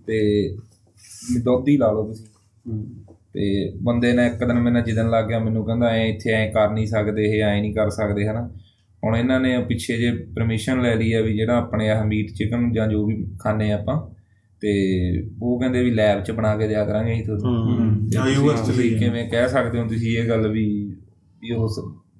ਤੇ 0.06 0.56
ਦੁੱਧ 1.42 1.68
ਹੀ 1.68 1.76
ਲਾ 1.76 1.90
ਲਓ 1.92 2.06
ਤੁਸੀਂ। 2.06 2.26
ਤੇ 3.34 3.72
ਬੰਦੇ 3.82 4.12
ਨੇ 4.12 4.26
ਇੱਕ 4.26 4.44
ਦਿਨ 4.44 4.58
ਮੈਨੂੰ 4.58 4.82
ਜਿੱਦਣ 4.84 5.10
ਲੱਗ 5.10 5.28
ਗਿਆ 5.28 5.38
ਮੈਨੂੰ 5.38 5.64
ਕਹਿੰਦਾ 5.66 5.90
ਐ 5.90 6.04
ਇੱਥੇ 6.06 6.32
ਐ 6.32 6.46
ਕਰ 6.50 6.70
ਨਹੀਂ 6.70 6.86
ਸਕਦੇ 6.86 7.24
ਇਹ 7.26 7.42
ਐ 7.42 7.60
ਨਹੀਂ 7.60 7.74
ਕਰ 7.74 7.90
ਸਕਦੇ 7.90 8.26
ਹਨਾ? 8.28 8.48
ਹੁਣ 9.02 9.16
ਇਹਨਾਂ 9.16 9.38
ਨੇ 9.40 9.56
ਪਿੱਛੇ 9.64 9.96
ਜੇ 9.96 10.10
ਪਰਮਿਸ਼ਨ 10.36 10.80
ਲੈ 10.82 10.94
ਲਈ 10.94 11.12
ਆ 11.12 11.20
ਵੀ 11.20 11.32
ਜਿਹੜਾ 11.36 11.56
ਆਪਣੇ 11.58 11.88
ਆਹ 11.90 12.04
ਮੀਟ 12.04 12.30
ਚਿਕਨ 12.32 12.70
ਜਾਂ 12.72 12.86
ਜੋ 12.88 13.04
ਵੀ 13.06 13.24
ਖਾਣੇ 13.40 13.72
ਆਪਾਂ 13.72 13.96
ਤੇ 14.62 14.72
ਉਹ 15.42 15.60
ਕਹਿੰਦੇ 15.60 15.82
ਵੀ 15.82 15.90
ਲੈਬ 15.90 16.22
'ਚ 16.22 16.30
ਬਣਾ 16.30 16.56
ਕੇ 16.56 16.68
ਦਿਆ 16.68 16.84
ਕਰਾਂਗੇ 16.84 17.12
ਅਸੀਂ 17.12 17.24
ਤੁਹਾਨੂੰ। 17.24 17.46
ਲਈ 18.76 18.94
ਆ। 18.94 18.98
ਕਿਵੇਂ 18.98 19.28
ਕਹਿ 19.28 19.48
ਸਕਦੇ 19.48 19.78
ਹੋ 19.78 19.88
ਤੁਸੀਂ 19.88 20.18
ਇਹ 20.18 20.28
ਗੱਲ 20.28 20.48
ਵੀ 20.48 20.96
ਵੀ 21.40 21.50
ਉਹ 21.52 21.68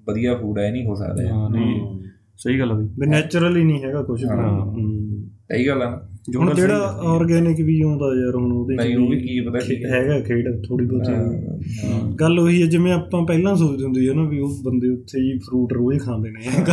ਵਧੀਆ 0.06 0.34
ਫੂਡ 0.34 0.58
ਹੈ 0.58 0.70
ਨਹੀਂ 0.70 0.86
ਹੋ 0.86 0.94
ਸਕਦਾ। 0.94 1.28
ਹਾਂ 1.28 1.50
ਨਹੀਂ। 1.50 1.98
ਸਹੀ 2.36 2.58
ਗੱਲ 2.60 2.70
ਆ 2.70 2.74
ਬਈ। 2.74 2.84
ਵੀ 2.84 3.06
ਨੈਚੁਰਲੀ 3.06 3.64
ਨਹੀਂ 3.64 3.82
ਹੈਗਾ 3.82 4.02
ਕੁਝ 4.02 4.24
ਹਾਂ। 4.24 4.72
ਸਹੀ 5.28 5.66
ਗੱਲ 5.66 5.82
ਆ। 5.82 6.08
ਹੁਣ 6.36 6.54
ਜਿਹੜਾ 6.54 7.00
ਆਰਗੇਨਿਕ 7.04 7.60
ਵੀ 7.60 7.80
ਆਉਂਦਾ 7.82 8.06
ਯਾਰ 8.06 8.34
ਹੁਣ 8.34 8.52
ਉਹਦੇ 8.52 8.74
ਨਹੀਂ 8.74 8.96
ਉਹ 8.96 9.08
ਵੀ 9.08 9.20
ਕੀ 9.20 9.40
ਪਤਾ 9.40 9.58
ਕੀ 9.58 9.84
ਹੈਗਾ 9.84 10.20
ਖੇਡ 10.20 10.62
ਥੋੜੀ 10.68 10.86
ਬਹੁਤੀ। 10.86 11.12
ਹਾਂ। 11.12 12.12
ਗੱਲ 12.12 12.38
ਉਹੀ 12.38 12.62
ਹੈ 12.62 12.66
ਜਿਵੇਂ 12.66 12.92
ਆਪਾਂ 12.92 13.26
ਪਹਿਲਾਂ 13.26 13.56
ਸੋਚਦੇ 13.56 13.84
ਹੁੰਦੇ 13.84 14.00
ਸੀ 14.00 14.14
ਨਾ 14.14 14.22
ਵੀ 14.28 14.38
ਉਹ 14.40 14.48
ਬੰਦੇ 14.62 14.88
ਉੱਥੇ 14.88 15.20
ਹੀ 15.20 15.38
ਫਰੂਟ 15.38 15.72
ਰੋਜ਼ 15.72 15.98
ਖਾਂਦੇ 16.00 16.30
ਨੇ। 16.30 16.64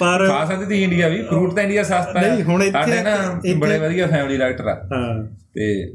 ਪਰ 0.00 0.28
ਖਾ 0.28 0.44
ਸਕਦੇ 0.44 0.64
ਤੁਸੀਂ 0.64 0.84
ਇੰਡੀਆ 0.84 1.08
ਵੀ। 1.08 1.22
ਫਰੂਟ 1.22 1.54
ਤਾਂ 1.54 1.62
ਇੰਡੀਆ 1.62 1.82
ਸਸਤਾ 1.82 2.20
ਹੈ 2.20 2.34
ਨਹੀਂ, 2.34 2.44
ਹੁਣ 2.44 2.62
ਇੱਥੇ- 2.62 3.04
ਨਾ 3.04 3.40
ਬੜੇ 3.58 3.78
ਵਧੀਆ 3.78 4.06
ਫੈਮਿਲੀ 4.06 4.38
ਡਾਕਟਰ 4.38 4.64
ਆ। 4.66 4.88
ਹਾਂ। 4.92 5.24
ਤੇ 5.54 5.92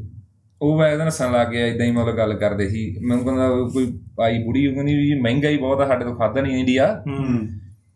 ਉਹ 0.62 0.80
ਵੈਸੇ 0.80 0.98
ਤਾਂ 0.98 1.06
ਨਸਣ 1.06 1.32
ਲੱਗ 1.32 1.48
ਗਿਆ 1.48 1.68
ਇਦਾਂ 1.68 1.86
ਹੀ 1.86 1.91
ਮਤਲਬ 1.91 2.18
ਗੱਲ 2.18 2.34
ਕਰਦੇ 2.34 2.70
ਸੀ। 2.70 2.96
ਮੈਨੂੰ 3.06 3.26
ਕਹਿੰਦਾ 3.26 3.50
ਕੋਈ 3.74 4.00
ਆਈ 4.22 4.44
ਬੁੜੀ 4.44 4.68
ਉਹ 4.68 4.74
ਕਹਿੰਦੀ 4.74 4.94
ਵੀ 4.94 5.22
ਮਹਿੰਗਾਈ 5.22 5.58
ਬਹੁਤ 5.58 5.80
ਆ 5.80 5.86
ਸਾਡੇ 5.88 6.06
ਤੋਂ 6.06 6.16
ਖਾਦਾ 6.16 6.41
ਨਹੀਂ 6.41 6.58
ਇੰਡੀਆ 6.60 7.04
ਹੂੰ। 7.08 7.48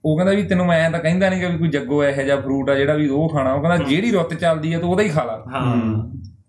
ਉਹ 0.08 0.18
ਕਹਿੰਦਾ 0.18 0.34
ਵੀ 0.34 0.44
ਤੈਨੂੰ 0.44 0.66
ਮੈਂ 0.66 0.92
ਤਾਂ 0.92 1.00
ਕਹਿੰਦਾ 1.00 1.30
ਨਹੀਂ 1.30 1.42
ਕਿ 1.42 1.58
ਕੋਈ 1.58 1.68
ਜੱਗੋ 1.68 2.04
ਇਹੋ 2.04 2.24
ਜਿਹਾ 2.24 2.36
ਫਰੂਟ 2.42 2.70
ਆ 2.70 2.76
ਜਿਹੜਾ 2.76 2.94
ਵੀ 2.94 3.08
ਉਹ 3.08 3.30
ਖਾਣਾ 3.30 3.54
ਉਹ 3.54 3.62
ਕਹਿੰਦਾ 3.62 3.86
ਜਿਹੜੀ 3.86 4.12
ਰੁੱਤ 4.12 4.34
ਚੱਲਦੀ 4.34 4.74
ਆ 4.74 4.80
ਤੂੰ 4.80 4.92
ਉਹਦਾ 4.92 5.04
ਹੀ 5.04 5.10
ਖਾ 5.10 5.24
ਲਾ। 5.24 5.44
ਹਾਂ। 5.54 5.76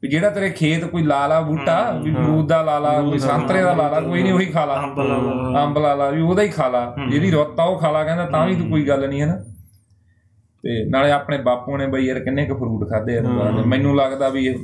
ਵੀ 0.02 0.09
ਜਿਹੜਾ 0.09 0.30
ਤੇਰੇ 0.30 0.50
ਖੇਤ 0.50 0.84
ਕੋਈ 0.84 1.02
ਲਾਲਾ 1.02 1.40
ਬੂਟਾ 1.40 2.00
ਵੀ 2.04 2.11
ਅਮਰੂਦ 2.11 2.48
ਦਾ 2.48 2.62
ਲਾਲਾ 2.62 3.00
ਕੋਈ 3.02 3.18
ਸੰਤਰੇ 3.18 3.62
ਦਾ 3.62 3.72
ਲਾਲਾ 3.74 4.00
ਕੋਈ 4.00 4.22
ਨਹੀਂ 4.22 4.32
ਉਹੀ 4.32 4.46
ਖਾ 4.46 4.64
ਲਾ। 4.64 4.74
ਅੰਬ 5.64 5.78
ਲਾਲਾ। 5.78 6.11
ਵੀ 6.11 6.20
ਉਹਦਾ 6.20 6.42
ਹੀ 6.42 6.48
ਖਾ 6.48 6.68
ਲਾ। 6.68 6.96
ਜਿਹੜੀ 7.11 7.30
ਰੁੱਤ 7.30 7.61
ਆ 7.61 7.64
ਉਹ 7.64 7.78
ਖਾ 7.78 7.90
ਲਾ 7.90 8.04
ਕਹਿੰਦਾ 8.04 8.24
ਤਾਂ 8.24 8.46
ਵੀ 8.46 8.54
ਤੂੰ 8.56 8.68
ਕੋਈ 8.68 8.88
ਗੱਲ 8.88 9.09
ਨਹੀਂ 9.09 9.20
ਹੈ 9.20 9.26
ਨਾ 9.26 9.36
ਤੇ 10.62 10.90
ਨਾਲੇ 10.90 11.11
ਆਪਣੇ 11.11 11.38
ਬਾਪੂ 11.38 11.76
ਨੇ 11.76 11.86
ਬਈ 11.86 12.06
ਯਾਰ 12.06 12.20
ਕਿੰਨੇ 12.20 12.46
ਕੁ 12.46 12.54
ਫਰੂਟ 12.54 12.90
ਖਾਦੇ 12.90 13.12
ਯਾਰ। 13.12 13.22
ਮੈਨੂੰ 13.66 13.96
ਲੱਗਦਾ 13.96 14.28
ਵੀ 14.28 14.56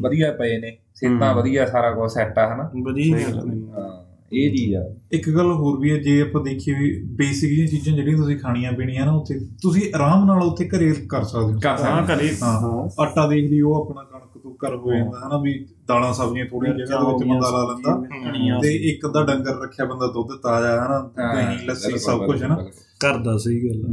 ਵਧੀਆ 0.00 0.32
ਪਏ 0.32 0.58
ਨੇ। 0.58 0.76
ਸਿਹਤਾਂ 0.94 1.34
ਵਧੀਆ 1.34 1.66
ਸਾਰਾ 1.66 1.90
ਕੁਝ 1.90 2.10
ਸੈੱਟ 2.10 2.38
ਆ 2.38 2.54
ਹਨਾ। 2.54 2.70
ਵਧੀਆ। 2.84 3.18
ਹਾਂ। 3.18 4.17
ਇਹ 4.32 4.50
ਚੀਜ਼ 4.56 4.74
ਆ। 4.74 4.80
ਇੱਕ 5.12 5.28
ਗੱਲ 5.30 5.50
ਹੋਰ 5.52 5.78
ਵੀ 5.80 5.90
ਹੈ 5.90 5.96
ਜੇ 5.98 6.20
ਆਪਾਂ 6.20 6.44
ਦੇਖੀਏ 6.44 6.74
ਵੀ 6.74 7.02
ਬੇਸਿਕ 7.16 7.50
ਜਿਹੀਆਂ 7.50 7.66
ਚੀਜ਼ਾਂ 7.66 7.94
ਜਿਹੜੀਆਂ 7.94 8.16
ਤੁਸੀਂ 8.16 8.38
ਖਾਣੀਆਂ 8.38 8.72
ਪੀਣੀਆਂ 8.72 9.06
ਨਾ 9.06 9.12
ਉੱਥੇ 9.12 9.38
ਤੁਸੀਂ 9.62 9.82
ਆਰਾਮ 9.94 10.24
ਨਾਲ 10.26 10.42
ਉੱਥੇ 10.42 10.68
ਘਰੇ 10.68 10.92
ਕਰ 11.08 11.22
ਸਕਦੇ 11.22 11.52
ਹੋ। 11.52 11.58
ਕਰ 11.62 11.68
ਹਾਂ 11.68 12.06
ਸਕਦੇ 12.06 12.16
ਘਰੇ। 12.16 12.34
ਹਾਂ 12.42 12.88
ਆਟਾ 13.00 13.26
ਦੇਖ 13.28 13.50
ਲਈ 13.50 13.60
ਉਹ 13.60 13.74
ਆਪਣਾ 13.74 14.02
ਕਣਕ 14.02 14.42
ਤੋਂ 14.42 14.54
ਕਰ 14.54 14.74
ਹੋ 14.76 14.92
ਜਾਂਦਾ 14.94 15.18
ਹਨਾ 15.26 15.38
ਵੀ 15.38 15.66
ਦਾਲਾਂ 15.88 16.12
ਸਬਜ਼ੀਆਂ 16.12 16.46
ਥੋੜੀ 16.46 16.70
ਜਗ੍ਹਾ 16.70 17.00
ਦੇ 17.00 17.06
ਵਿੱਚ 17.06 17.24
ਬੰਦਾ 17.28 17.50
ਲਾ 17.50 17.62
ਲੈਂਦਾ 17.64 18.60
ਤੇ 18.60 18.74
ਇੱਕ 18.90 19.06
ਅੱਧਾ 19.06 19.24
ਡੰਗਰ 19.24 19.60
ਰੱਖਿਆ 19.62 19.86
ਬੰਦਾ 19.86 20.06
ਦੁੱਧ 20.06 20.28
ਤਾਜ਼ਾ 20.42 20.76
ਹਨਾ 20.86 21.00
ਦਹੀਂ 21.34 21.66
ਲੱਸੀ 21.68 21.98
ਸਭ 21.98 22.26
ਕੁਝ 22.26 22.42
ਹਨਾ। 22.42 22.66
ਕਰਦਾ 23.00 23.36
ਸਹੀ 23.38 23.68
ਗੱਲ। 23.68 23.84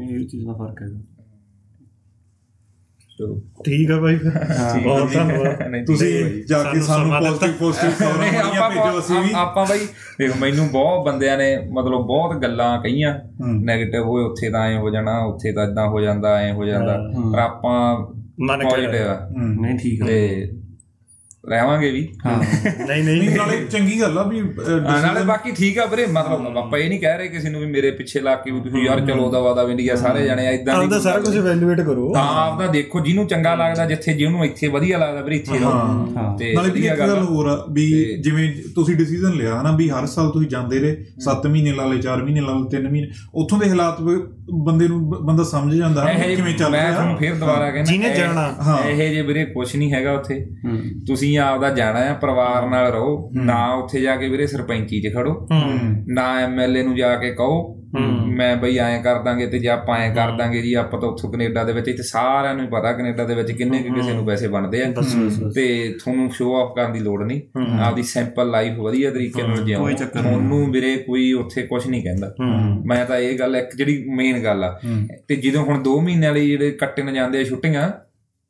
ਇਹ 0.00 0.26
ਚੀਜ਼ 0.28 0.46
ਦਾ 0.46 0.52
ਫ਼ਰਕ 0.52 0.82
ਹੈਗਾ। 0.82 1.00
ਚਲੋ। 3.18 3.40
ਠੀਕ 3.64 3.90
ਆ 3.90 4.00
ਬਾਈ 4.00 4.16
ਫਿਰ। 4.16 4.30
ਬਹੁਤ 4.82 5.12
ਧੰਨਵਾਦ। 5.12 5.86
ਤੁਸੀਂ 5.86 6.24
ਹੈ। 6.24 6.30
ਜਾ 6.48 6.62
ਕੇ 6.62 6.80
ਸਾਨੂੰ 6.80 7.10
ਪੋਜ਼ਿਟਿਵ 7.18 7.52
ਪੋਜ਼ਿਟਿਵ 7.58 7.90
ਖਬਰਾਂ 7.90 8.40
ਆਪਾਂ 8.40 8.70
ਭੇਜੋ 8.70 8.98
ਅਸੀਂ 8.98 9.20
ਵੀ। 9.20 9.30
ਆਪਾਂ 9.34 9.66
ਬਾਈ 9.66 9.78
ਦੇਖ 10.18 10.36
ਮੈਨੂੰ 10.36 10.68
ਬਹੁਤ 10.68 11.06
ਬੰਦਿਆਂ 11.06 11.38
ਨੇ 11.38 11.56
ਮਤਲਬ 11.56 12.06
ਬਹੁਤ 12.06 12.36
ਗੱਲਾਂ 12.36 12.82
ਕਹੀਆਂ। 12.82 13.18
ਹੂੰ। 13.18 13.54
네ਗੇਟਿਵ 13.56 14.02
ਹੋਏ 14.02 14.24
ਉੱਥੇ 14.24 14.50
ਤਾਂ 14.50 14.68
ਐ 14.68 14.76
ਹੋ 14.78 14.90
ਜਾਣਾ 14.90 15.18
ਉੱਥੇ 15.18 15.52
ਤਾਂ 15.52 15.64
ਇਦਾਂ 15.68 15.88
ਹੋ 15.88 16.00
ਜਾਂਦਾ 16.00 16.36
ਐ 16.36 16.52
ਹੋ 16.52 16.64
ਜਾਂਦਾ। 16.64 16.98
ਪਰ 17.32 17.38
ਆਪਾਂ 17.38 18.06
ਮਨ 18.40 18.58
ਕੇ 18.58 18.64
ਪੋਜ਼ਿਟਿਵ 18.64 19.06
ਹੂੰ। 19.06 19.62
ਨਹੀਂ 19.62 19.78
ਠੀਕ 19.78 20.04
ਤੇ 20.04 20.50
ਰਹਿਵਾਂਗੇ 21.48 21.90
ਵੀ। 21.90 22.02
ਹਾਂ। 22.26 22.36
ਨਹੀਂ 22.38 23.02
ਨਹੀਂ। 23.04 23.16
ਨਹੀਂ 23.18 23.36
ਨਾਲੇ 23.36 23.56
ਚੰਗੀ 23.64 24.00
ਗੱਲ 24.00 24.18
ਆ 24.18 24.22
ਵੀ 24.22 24.40
ਨਾਲੇ 24.40 25.22
ਬਾਕੀ 25.24 25.50
ਠੀਕ 25.50 25.78
ਆ 25.78 25.84
ਵੀਰੇ 25.86 26.06
ਮਤਲਬ 26.06 26.56
ਆਪਾਂ 26.58 26.78
ਇਹ 26.78 26.88
ਨਹੀਂ 26.88 27.00
ਕਹਿ 27.00 27.16
ਰਹੇ 27.18 27.28
ਕਿਸੇ 27.28 27.50
ਨੂੰ 27.50 27.60
ਵੀ 27.60 27.66
ਮੇਰੇ 27.66 27.90
ਪਿੱਛੇ 27.90 28.20
ਲੱਗ 28.20 28.38
ਕੇ 28.38 28.50
ਵੀ 28.50 28.60
ਤੁਸੀਂ 28.60 28.84
ਯਾਰ 28.84 29.00
ਚਲੋ 29.06 29.30
ਦਾ 29.54 29.62
ਇੰਡੀਆ 29.62 29.96
ਸਾਰੇ 29.96 30.24
ਜਣੇ 30.24 30.46
ਇਦਾਂ 30.54 30.74
ਆਪਦਾ 30.74 30.98
ਸਾਰਾ 30.98 31.20
ਕੁਝ 31.20 31.36
ਵੈਲਿਊਏਟ 31.38 31.80
ਕਰੋ। 31.80 32.12
ਹਾਂ 32.16 32.24
ਆਪਦਾ 32.46 32.66
ਦੇਖੋ 32.66 33.00
ਜਿਹਨੂੰ 33.00 33.26
ਚੰਗਾ 33.26 33.54
ਲੱਗਦਾ 33.54 33.86
ਜਿੱਥੇ 33.86 34.12
ਜਿਹਨੂੰ 34.14 34.44
ਇੱਥੇ 34.44 34.68
ਵਧੀਆ 34.68 34.98
ਲੱਗਦਾ 34.98 35.20
ਵੀਰੇ 35.20 35.36
ਇੱਥੇ 35.36 35.58
ਰਹੋ। 35.58 35.70
ਹਾਂ। 36.16 36.36
ਤੇ 36.38 36.52
ਨਾਲੇ 36.54 36.70
ਵੀ 36.70 36.86
ਇੱਕ 36.86 36.98
ਗੱਲ। 36.98 37.24
ਹੋਰ 37.24 37.46
ਆ 37.48 37.56
ਵੀ 37.70 37.86
ਜਿਵੇਂ 38.22 38.52
ਤੁਸੀਂ 38.74 38.96
ਡਿਸੀਜਨ 38.96 39.32
ਲਿਆ 39.32 39.60
ਹਨਾ 39.60 39.72
ਵੀ 39.76 39.88
ਹਰ 39.90 40.06
ਸਾਲ 40.06 40.30
ਤੁਸੀਂ 40.30 40.48
ਜਾਂਦੇ 40.48 40.78
ਰਹੇ 40.78 40.96
7 41.24 41.46
ਮਹੀਨੇ 41.48 41.72
ਲਾ 41.72 41.86
ਲਏ 41.86 41.98
4 42.00 42.22
ਮਹੀਨੇ 42.22 42.40
ਲਾ 42.40 42.52
ਲਏ 42.52 42.76
3 42.76 42.88
ਮਹੀਨੇ 42.90 43.08
ਉੱਥੋਂ 43.34 43.58
ਦੇ 43.58 43.68
ਹਾਲਾਤ 43.68 44.00
ਬੰਦੇ 44.54 44.88
ਨੂੰ 44.88 45.10
ਬੰਦਾ 45.10 45.44
ਸਮਝ 45.44 45.74
ਜਾਂਦਾ 45.74 46.04
ਕਿਵੇਂ 46.12 46.54
ਚੱਲ 46.54 46.70
ਮੈਂ 46.70 46.80
ਰਿਹਾ 46.82 46.92
ਤੁਹਾਨੂੰ 46.92 47.16
ਫੇਰ 47.16 47.34
ਦੁਬਾਰਾ 47.34 47.70
ਕਹਿੰਦਾ 47.70 47.92
ਜਿਹਨੇ 47.92 48.14
ਜਾਣਾ। 48.14 48.78
ਇਹ 48.88 49.14
ਜੇ 49.14 49.22
ਵੀਰੇ 49.22 49.44
ਕੁਝ 49.44 49.76
ਨਹੀਂ 49.76 49.92
ਹੈਗਾ 49.92 50.12
ਉੱਥੇ। 50.12 50.46
ਤੁਸੀਂ 51.06 51.38
ਆਪਦਾ 51.38 51.70
ਜਾਣਾ 51.70 51.98
ਆ 51.98 52.14
ਪਰਿਵਾਰ 52.14 52.70
ਨਾਲ 52.70 52.92
ਰਹੋ 52.92 53.30
ਨਾ 53.34 53.72
ਉੱਥੇ 53.74 54.00
ਜਾ 54.00 54.16
ਕੇ 54.16 54.28
ਵੀਰੇ 54.28 54.46
ਸਰਪੰਚੀ 54.46 55.00
'ਚ 55.00 55.14
ਖੜੋ। 55.14 55.48
ਨਾ 56.08 56.38
ਐਮਐਲਏ 56.40 56.82
ਨੂੰ 56.82 56.96
ਜਾ 56.96 57.16
ਕੇ 57.16 57.30
ਕਹੋ 57.30 57.74
ਮੈਂ 58.36 58.56
ਬਈ 58.56 58.76
ਐਂ 58.78 59.02
ਕਰ 59.02 59.22
ਦਾਂਗੇ 59.22 59.46
ਤੇ 59.46 59.58
ਜੇ 59.58 59.68
ਆਪਾਂ 59.68 59.98
ਐਂ 59.98 60.14
ਕਰ 60.14 60.30
ਦਾਂਗੇ 60.30 60.62
ਜੀ 60.62 60.74
ਆਪਾਂ 60.74 61.00
ਤਾਂ 61.00 61.08
ਉੱਥੋਂ 61.08 61.30
ਕੈਨੇਡਾ 61.32 61.64
ਦੇ 61.64 61.72
ਵਿੱਚ 61.72 61.88
ਇੱਥੇ 61.88 62.02
ਸਾਰਿਆਂ 62.02 62.54
ਨੂੰ 62.54 62.66
ਪਤਾ 62.66 62.92
ਕੈਨੇਡਾ 62.92 63.24
ਦੇ 63.24 63.34
ਵਿੱਚ 63.34 63.52
ਕਿੰਨੇ 63.52 63.78
ਕੁ 63.78 63.94
ਕਿਸੇ 63.94 64.12
ਨੂੰ 64.12 64.26
ਪੈਸੇ 64.26 64.48
ਬਣਦੇ 64.48 64.82
ਆ। 64.82 64.92
ਤੇ 65.54 65.94
ਤੁਹਾਨੂੰ 65.98 66.30
ਸ਼ੋਅ 66.30 66.56
ਆਫ 66.56 66.76
ਕਰਨ 66.76 66.92
ਦੀ 66.92 66.98
ਲੋੜ 66.98 67.22
ਨਹੀਂ। 67.22 67.40
ਆਪਦੀ 67.80 68.02
ਸਿੰਪਲ 68.02 68.50
ਲਾਈਫ 68.50 68.78
ਵਧੀਆ 68.78 69.10
ਤਰੀਕੇ 69.10 69.42
ਨਾਲ 69.42 69.64
ਜਿਉਂ। 69.64 69.80
ਕੋਈ 69.80 69.94
ਚੱਕਰ 69.94 70.20
ਨਹੀਂ। 70.20 70.32
ਤੁਹਾਨੂੰ 70.32 70.70
ਵੀਰੇ 70.72 70.96
ਕੋਈ 70.96 71.32
ਉੱਥੇ 71.32 71.62
ਕੁਝ 71.62 71.86
ਨਹੀਂ 71.86 72.02
ਕਹਿੰਦਾ। 72.02 72.34
ਮੈਂ 72.86 73.04
ਤਾਂ 73.04 73.16
ਇਹ 73.16 73.38
ਗੱਲ 73.38 73.56
ਇੱਕ 73.56 73.76
ਜਿਹੜੀ 73.76 74.04
ਮੇਨ 74.08 74.37
ਗੱਲ 74.44 74.64
ਆ। 74.64 74.80
ਤੇ 75.28 75.36
ਜਦੋਂ 75.36 75.64
ਹੁਣ 75.64 75.82
2 75.82 76.00
ਮਹੀਨਿਆਂ 76.00 76.32
ਲਈ 76.32 76.48
ਜਿਹੜੇ 76.48 76.70
ਕੱਟਣ 76.70 77.12
ਜਾਂਦੇ 77.12 77.40
ਆ 77.40 77.44
ਛੁੱਟੀਆਂ 77.44 77.92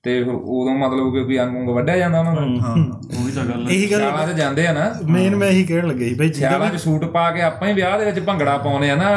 ਤੇ 0.08 0.22
ਫਿਰ 0.24 0.32
ਉਦੋਂ 0.32 0.74
ਮਤਲਬ 0.74 1.12
ਕਿ 1.12 1.22
ਕੋਈ 1.24 1.38
ਅੰਗ 1.40 1.56
ਉਂਗ 1.58 1.68
ਵੱਢਿਆ 1.68 1.96
ਜਾਂਦਾ 1.96 2.18
ਉਹਨਾਂ 2.20 2.34
ਦਾ। 2.34 2.40
ਹਾਂ। 2.60 2.74
ਉਹੀ 3.14 3.32
ਤਾਂ 3.32 3.44
ਗੱਲ 3.44 3.64
ਹੈ। 3.64 3.70
ਇਹੀ 3.70 3.90
ਗੱਲ 3.92 3.98
ਸਿਆਲਾਂ 4.00 4.26
'ਚ 4.26 4.36
ਜਾਂਦੇ 4.36 4.66
ਆ 4.66 4.72
ਨਾ। 4.72 4.84
ਮੇਨ 5.08 5.34
ਮੈਂ 5.36 5.48
ਇਹੀ 5.48 5.64
ਕਹਿਣ 5.64 5.86
ਲੱਗਾ 5.86 6.04
ਸੀ 6.04 6.14
ਬਈ 6.14 6.32
ਸਿਆਲਾਂ 6.32 6.68
'ਚ 6.70 6.76
ਸੂਟ 6.76 7.04
ਪਾ 7.10 7.30
ਕੇ 7.30 7.42
ਆਪਾਂ 7.42 7.68
ਹੀ 7.68 7.72
ਵਿਆਹ 7.72 7.98
ਦੇ 7.98 8.04
ਵਿੱਚ 8.04 8.18
ਭੰਗੜਾ 8.20 8.56
ਪਾਉਨੇ 8.58 8.90
ਆ 8.90 8.94
ਨਾ 8.96 9.10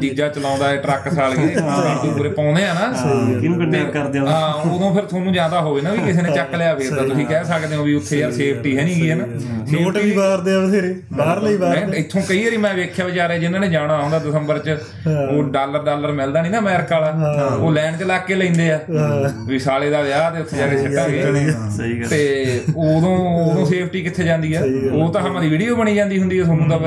ਜੀਜਾ 0.00 0.28
ਚਲਾਉਂਦਾ 0.28 0.68
ਹੈ 0.68 0.76
ਟਰੱਕ 0.76 1.08
ਸਾਲੀਏ 1.14 1.54
ਸਾਡੂ 1.56 2.10
ਪੂਰੇ 2.10 2.28
ਪਾਉਨੇ 2.30 2.64
ਆ 2.64 2.72
ਨਾ। 2.74 2.86
ਕਿਹਨੂੰ 3.40 3.58
ਕਿਡਨੈਪ 3.58 3.92
ਕਰਦੇ 3.92 4.18
ਆ 4.18 4.24
ਹਾਂ 4.26 4.52
ਉਦੋਂ 4.66 4.92
ਫਿਰ 4.94 5.04
ਤੁਹਾਨੂੰ 5.04 5.32
ਜ਼ਿਆਦਾ 5.32 5.60
ਹੋਵੇ 5.60 5.82
ਨਾ 5.82 5.90
ਵੀ 5.90 5.98
ਕਿਸੇ 5.98 6.22
ਨੇ 6.22 6.34
ਚੱਕ 6.34 6.54
ਲਿਆ 6.54 6.74
ਫਿਰ 6.74 6.94
ਤਾਂ 6.96 7.04
ਤੁਸੀਂ 7.04 7.26
ਕਹਿ 7.26 7.44
ਸਕਦੇ 7.44 7.76
ਹੋ 7.76 7.82
ਵੀ 7.82 7.94
ਉੱਥੇ 7.94 8.18
ਯਾਰ 8.18 8.32
ਸੇਫਟੀ 8.32 8.76
ਹੈ 8.78 8.84
ਨਹੀਂ 8.84 9.02
ਗਈ 9.02 9.10
ਹੈ 9.10 9.14
ਨਾ। 9.16 9.26
ਨੋਟ 9.72 9.96
ਵੀ 9.98 10.12
ਵਾਰਦੇ 10.12 10.54
ਆ 10.54 10.60
ਬਥੇਰੇ 10.60 10.94
ਬਾਹਰ 11.12 11.42
ਲਈ 11.42 11.56
ਵਾਰ 11.56 11.84
ਮੈਂ 11.86 11.94
ਇੱਥੋਂ 11.94 12.22
ਕਈ 12.28 12.42
ਵਾਰੀ 12.44 12.56
ਮੈਂ 12.56 12.74
ਵੇਖਿਆ 12.74 13.04
ਵਿਚਾਰੇ 13.06 13.38
ਜਿਨ੍ਹਾਂ 13.38 13.60
ਨੇ 13.60 13.68
ਜਾਣਾ 13.68 14.00
ਹੁੰਦਾ 14.02 14.18
ਦਸੰਬਰ 14.18 14.58
'ਚ 14.58 14.76
ਉਹ 15.30 15.42
ਡਾਲਰ 15.50 15.82
ਡਾਲਰ 15.82 16.12
ਮਿਲਦਾ 16.12 16.42
ਨਹੀਂ 16.42 16.52
ਨਾ 16.52 16.58
ਅਮਰੀਕਾ 16.58 16.98
ਵਾਲਾ। 17.00 17.44
ਉਹ 17.56 17.72
ਲੈਣ 17.72 17.96
'ਚ 17.96 18.02
ਲੱਗ 18.02 18.20
ਕੇ 18.26 18.34
ਲੈਂਦੇ 18.34 18.70
ਆ। 18.72 18.78
ਵੀ 19.46 19.58
ਸਾਲੇ 19.76 19.88
ਦਾ 19.90 20.00
ਵਿਆਹ 20.02 20.30
ਤੇ 20.32 20.40
ਉੱਥੇ 20.40 20.56
ਜਾ 20.56 20.66
ਕੇ 20.66 20.76
ਸਿੱਟਾਂਗੇ 20.78 21.50
ਸਹੀ 21.70 21.98
ਗੱਲ 22.00 22.08
ਤੇ 22.08 22.60
ਉਦੋਂ 22.68 23.16
ਉਦੋਂ 23.42 23.64
ਸੇਫਟੀ 23.66 24.02
ਕਿੱਥੇ 24.02 24.24
ਜਾਂਦੀ 24.24 24.52
ਆ 24.54 24.60
ਉਹ 24.94 25.12
ਤਾਂ 25.12 25.22
ਹਮਾਰੀ 25.22 25.48
ਵੀਡੀਓ 25.48 25.74
ਬਣੀ 25.76 25.94
ਜਾਂਦੀ 25.94 26.18
ਹੁੰਦੀ 26.18 26.38
ਆ 26.38 26.44
ਤੁਹਾਨੂੰ 26.44 26.68
ਤਾਂ 26.70 26.78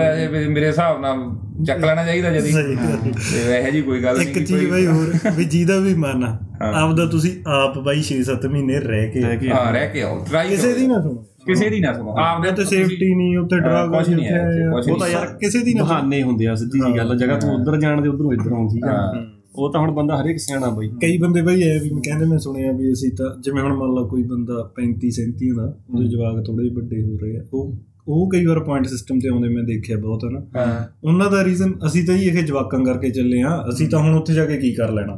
ਮੇਰੇ 0.49 0.67
ਹਿਸਾਬ 0.67 1.01
ਨਾਲ 1.01 1.19
ਚੱਕ 1.65 1.83
ਲੈਣਾ 1.85 2.03
ਚਾਹੀਦਾ 2.05 2.29
ਜਦੀ। 2.31 2.51
ਸਹੀ 2.51 2.75
ਗੱਲ। 2.75 2.97
ਤੇ 3.13 3.57
ਇਹੋ 3.57 3.69
ਜੀ 3.71 3.81
ਕੋਈ 3.81 4.03
ਗੱਲ 4.03 4.17
ਨਹੀਂ 4.17 4.27
ਇੱਕ 4.29 4.37
ਚੀਜ਼ 4.39 4.65
ਬਾਈ 4.69 4.85
ਹੋਰ 4.87 5.13
ਵੀ 5.37 5.45
ਜਿਹਦਾ 5.45 5.77
ਵੀ 5.79 5.93
ਮਨ 5.95 6.23
ਆ 6.23 6.27
ਹਾਂ। 6.61 6.73
ਆਪਦਾ 6.75 7.05
ਤੁਸੀਂ 7.07 7.31
ਆਪ 7.55 7.77
ਬਾਈ 7.79 8.03
6-7 8.09 8.47
ਮਹੀਨੇ 8.49 8.79
ਰਹਿ 8.81 9.07
ਕੇ 9.09 9.23
ਹਾਂ 9.49 9.71
ਰਹਿ 9.73 9.89
ਕੇ 9.89 10.01
ਆਓ। 10.01 10.19
ਟਰਾਈ 10.29 10.49
ਕਿਸੇ 10.49 10.73
ਦੀ 10.73 10.87
ਨਾ 10.87 11.01
ਸੁਣੋ। 11.01 11.25
ਕਿਸੇ 11.45 11.69
ਦੀ 11.69 11.79
ਨਾ 11.79 11.93
ਸੁਣੋ। 11.93 12.15
ਆਪਦੇ 12.19 12.51
ਤੇ 12.53 12.65
ਸੇਫਟੀ 12.67 13.13
ਨਹੀਂ 13.15 13.37
ਉੱਥੇ 13.37 13.55
ਹਾਂ, 13.55 13.61
ਡਰਾਗ 13.63 13.91
ਕੁਛ 13.93 14.09
ਨਹੀਂ 14.09 14.25
ਹੈ 14.27 14.69
ਉਹ 14.69 14.99
ਤਾਂ 14.99 15.07
ਯਾਰ 15.09 15.27
ਕਿਸੇ 15.39 15.63
ਦੀ 15.63 15.73
ਨਾ 15.73 15.83
ਬਹਾਨੇ 15.83 16.21
ਹੁੰਦੇ 16.23 16.47
ਆ 16.47 16.55
ਸਿੱਧੀ 16.55 16.79
ਜੀ 16.81 16.97
ਗੱਲ 16.97 17.17
ਜਗ੍ਹਾ 17.17 17.37
ਤੋਂ 17.39 17.53
ਉਧਰ 17.53 17.79
ਜਾਣ 17.79 18.01
ਦੇ 18.01 18.09
ਉਧਰੋਂ 18.09 18.33
ਇੱਧਰ 18.33 18.51
ਆਉਂ 18.53 18.67
ਠੀਕ 18.69 18.85
ਆ। 18.85 18.91
ਹਾਂ। 18.93 19.25
ਉਹ 19.59 19.71
ਤਾਂ 19.73 19.81
ਹੁਣ 19.81 19.91
ਬੰਦਾ 19.91 20.17
ਹਰੇਕ 20.21 20.39
ਸਿਆਣਾ 20.39 20.69
ਬਾਈ। 20.69 20.87
ਕਈ 21.01 21.17
ਬੰਦੇ 21.17 21.41
ਬਈ 21.41 21.61
ਐ 21.63 21.77
ਵੀ 21.79 21.89
ਕਹਿੰਦੇ 22.05 22.25
ਮੈਂ 22.25 22.37
ਸੁਣਿਆ 22.37 22.71
ਵੀ 22.71 22.91
ਅਸੀਂ 22.93 23.11
ਤਾਂ 23.11 23.35
ਜਿਵੇਂ 23.41 23.61
ਹੁਣ 23.61 23.73
ਮੰਨ 23.77 23.93
ਲਓ 23.93 24.07
ਕੋਈ 24.07 24.23
ਬੰਦਾ 24.23 24.63
35 24.79 25.11
37 25.17 25.53
ਦਾ 25.55 25.67
ਉਹਦੇ 25.89 26.07
ਜਵਾਕ 26.07 26.43
ਥੋੜੇ 26.45 26.63
ਜਿਹੇ 26.63 26.75
ਵੱਡੇ 26.75 27.01
ਹੋ 27.03 27.17
ਰਹੇ 27.17 27.37
ਆ 27.37 27.43
ਉਹ 27.53 27.77
ਉਹ 28.07 28.29
ਕਈ 28.29 28.45
ਵਾਰ 28.45 28.59
ਪੁਆਇੰਟ 28.59 28.87
ਸਿਸਟਮ 28.87 29.19
ਤੇ 29.19 29.29
ਆਉਂਦੇ 29.29 29.49
ਮੈਂ 29.49 29.63
ਦੇਖਿਆ 29.63 29.97
ਬਹੁਤ 29.97 30.23
ਹੈ। 30.25 30.29
ਨਾ 30.29 30.87
ਉਹਨਾਂ 31.03 31.29
ਦਾ 31.31 31.43
ਰੀਜ਼ਨ 31.43 31.73
ਅਸੀਂ 31.87 32.05
ਤਾਂ 32.07 32.15
ਜੀ 32.17 32.27
ਇਹ 32.27 32.43
ਜਵਾਕਾਂ 32.43 32.79
ਕਰਕੇ 32.85 33.09
ਚੱਲੇ 33.09 33.41
ਆ 33.41 33.49
ਅਸੀਂ 33.69 33.87
ਤਾਂ 33.89 33.99
ਹੁਣ 33.99 34.13
ਉੱਥੇ 34.15 34.33
ਜਾ 34.33 34.45
ਕੇ 34.45 34.57
ਕੀ 34.57 34.73
ਕਰ 34.73 34.91
ਲੈਣਾ। 34.91 35.15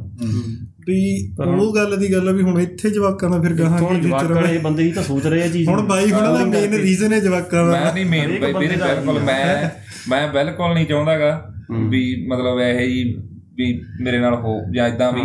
ਵੀ 0.86 0.98
ਉਹ 1.38 1.74
ਗੱਲ 1.74 1.96
ਦੀ 1.96 2.12
ਗੱਲ 2.12 2.28
ਆ 2.28 2.32
ਵੀ 2.32 2.42
ਹੁਣ 2.42 2.60
ਇੱਥੇ 2.60 2.90
ਜਵਾਕਾਂ 2.90 3.30
ਦਾ 3.30 3.40
ਫਿਰ 3.42 3.54
ਗਾਹਾਂ 3.54 3.78
ਹੁਣ 3.78 3.98
ਕੀ 3.98 4.06
ਜਵਾਕਾਂ 4.08 4.34
ਵਾਲੇ 4.36 4.58
ਬੰਦੇ 4.58 4.82
ਹੀ 4.82 4.92
ਤਾਂ 4.92 5.02
ਸੋਚ 5.02 5.26
ਰਹੇ 5.26 5.42
ਆ 5.42 5.48
ਚੀਜ਼ 5.48 5.68
ਹੁਣ 5.68 5.82
ਬਾਈ 5.82 6.10
ਹੁਣਾਂ 6.12 6.32
ਦਾ 6.34 6.44
ਮੇਨ 6.44 6.74
ਰੀਜ਼ਨ 6.74 7.12
ਹੈ 7.12 7.20
ਜਵਾਕਾਂ 7.20 7.64
ਦਾ। 7.66 7.72
ਮੈਂ 7.72 7.92
ਨਹੀਂ 7.94 8.06
ਮੇਨ 8.06 8.38
ਬਿਲਕੁਲ 8.40 9.18
ਮੈਂ 9.20 9.68
ਮੈਂ 10.08 10.26
ਬਿਲਕੁਲ 10.32 10.74
ਨਹੀਂ 10.74 10.86
ਚਾਹੁੰਦਾਗਾ 10.86 11.32
ਵੀ 11.90 12.26
ਮਤਲਬ 12.26 12.60
ਇਹ 12.60 12.88
ਜੀ 12.88 13.04
ਵੀ 13.62 13.80
ਮੇਰੇ 14.00 14.18
ਨਾਲ 14.18 14.34
ਹੋ 14.34 14.60
ਜਾਂ 14.74 14.88
ਇਦਾਂ 14.88 15.12
ਵੀ 15.12 15.22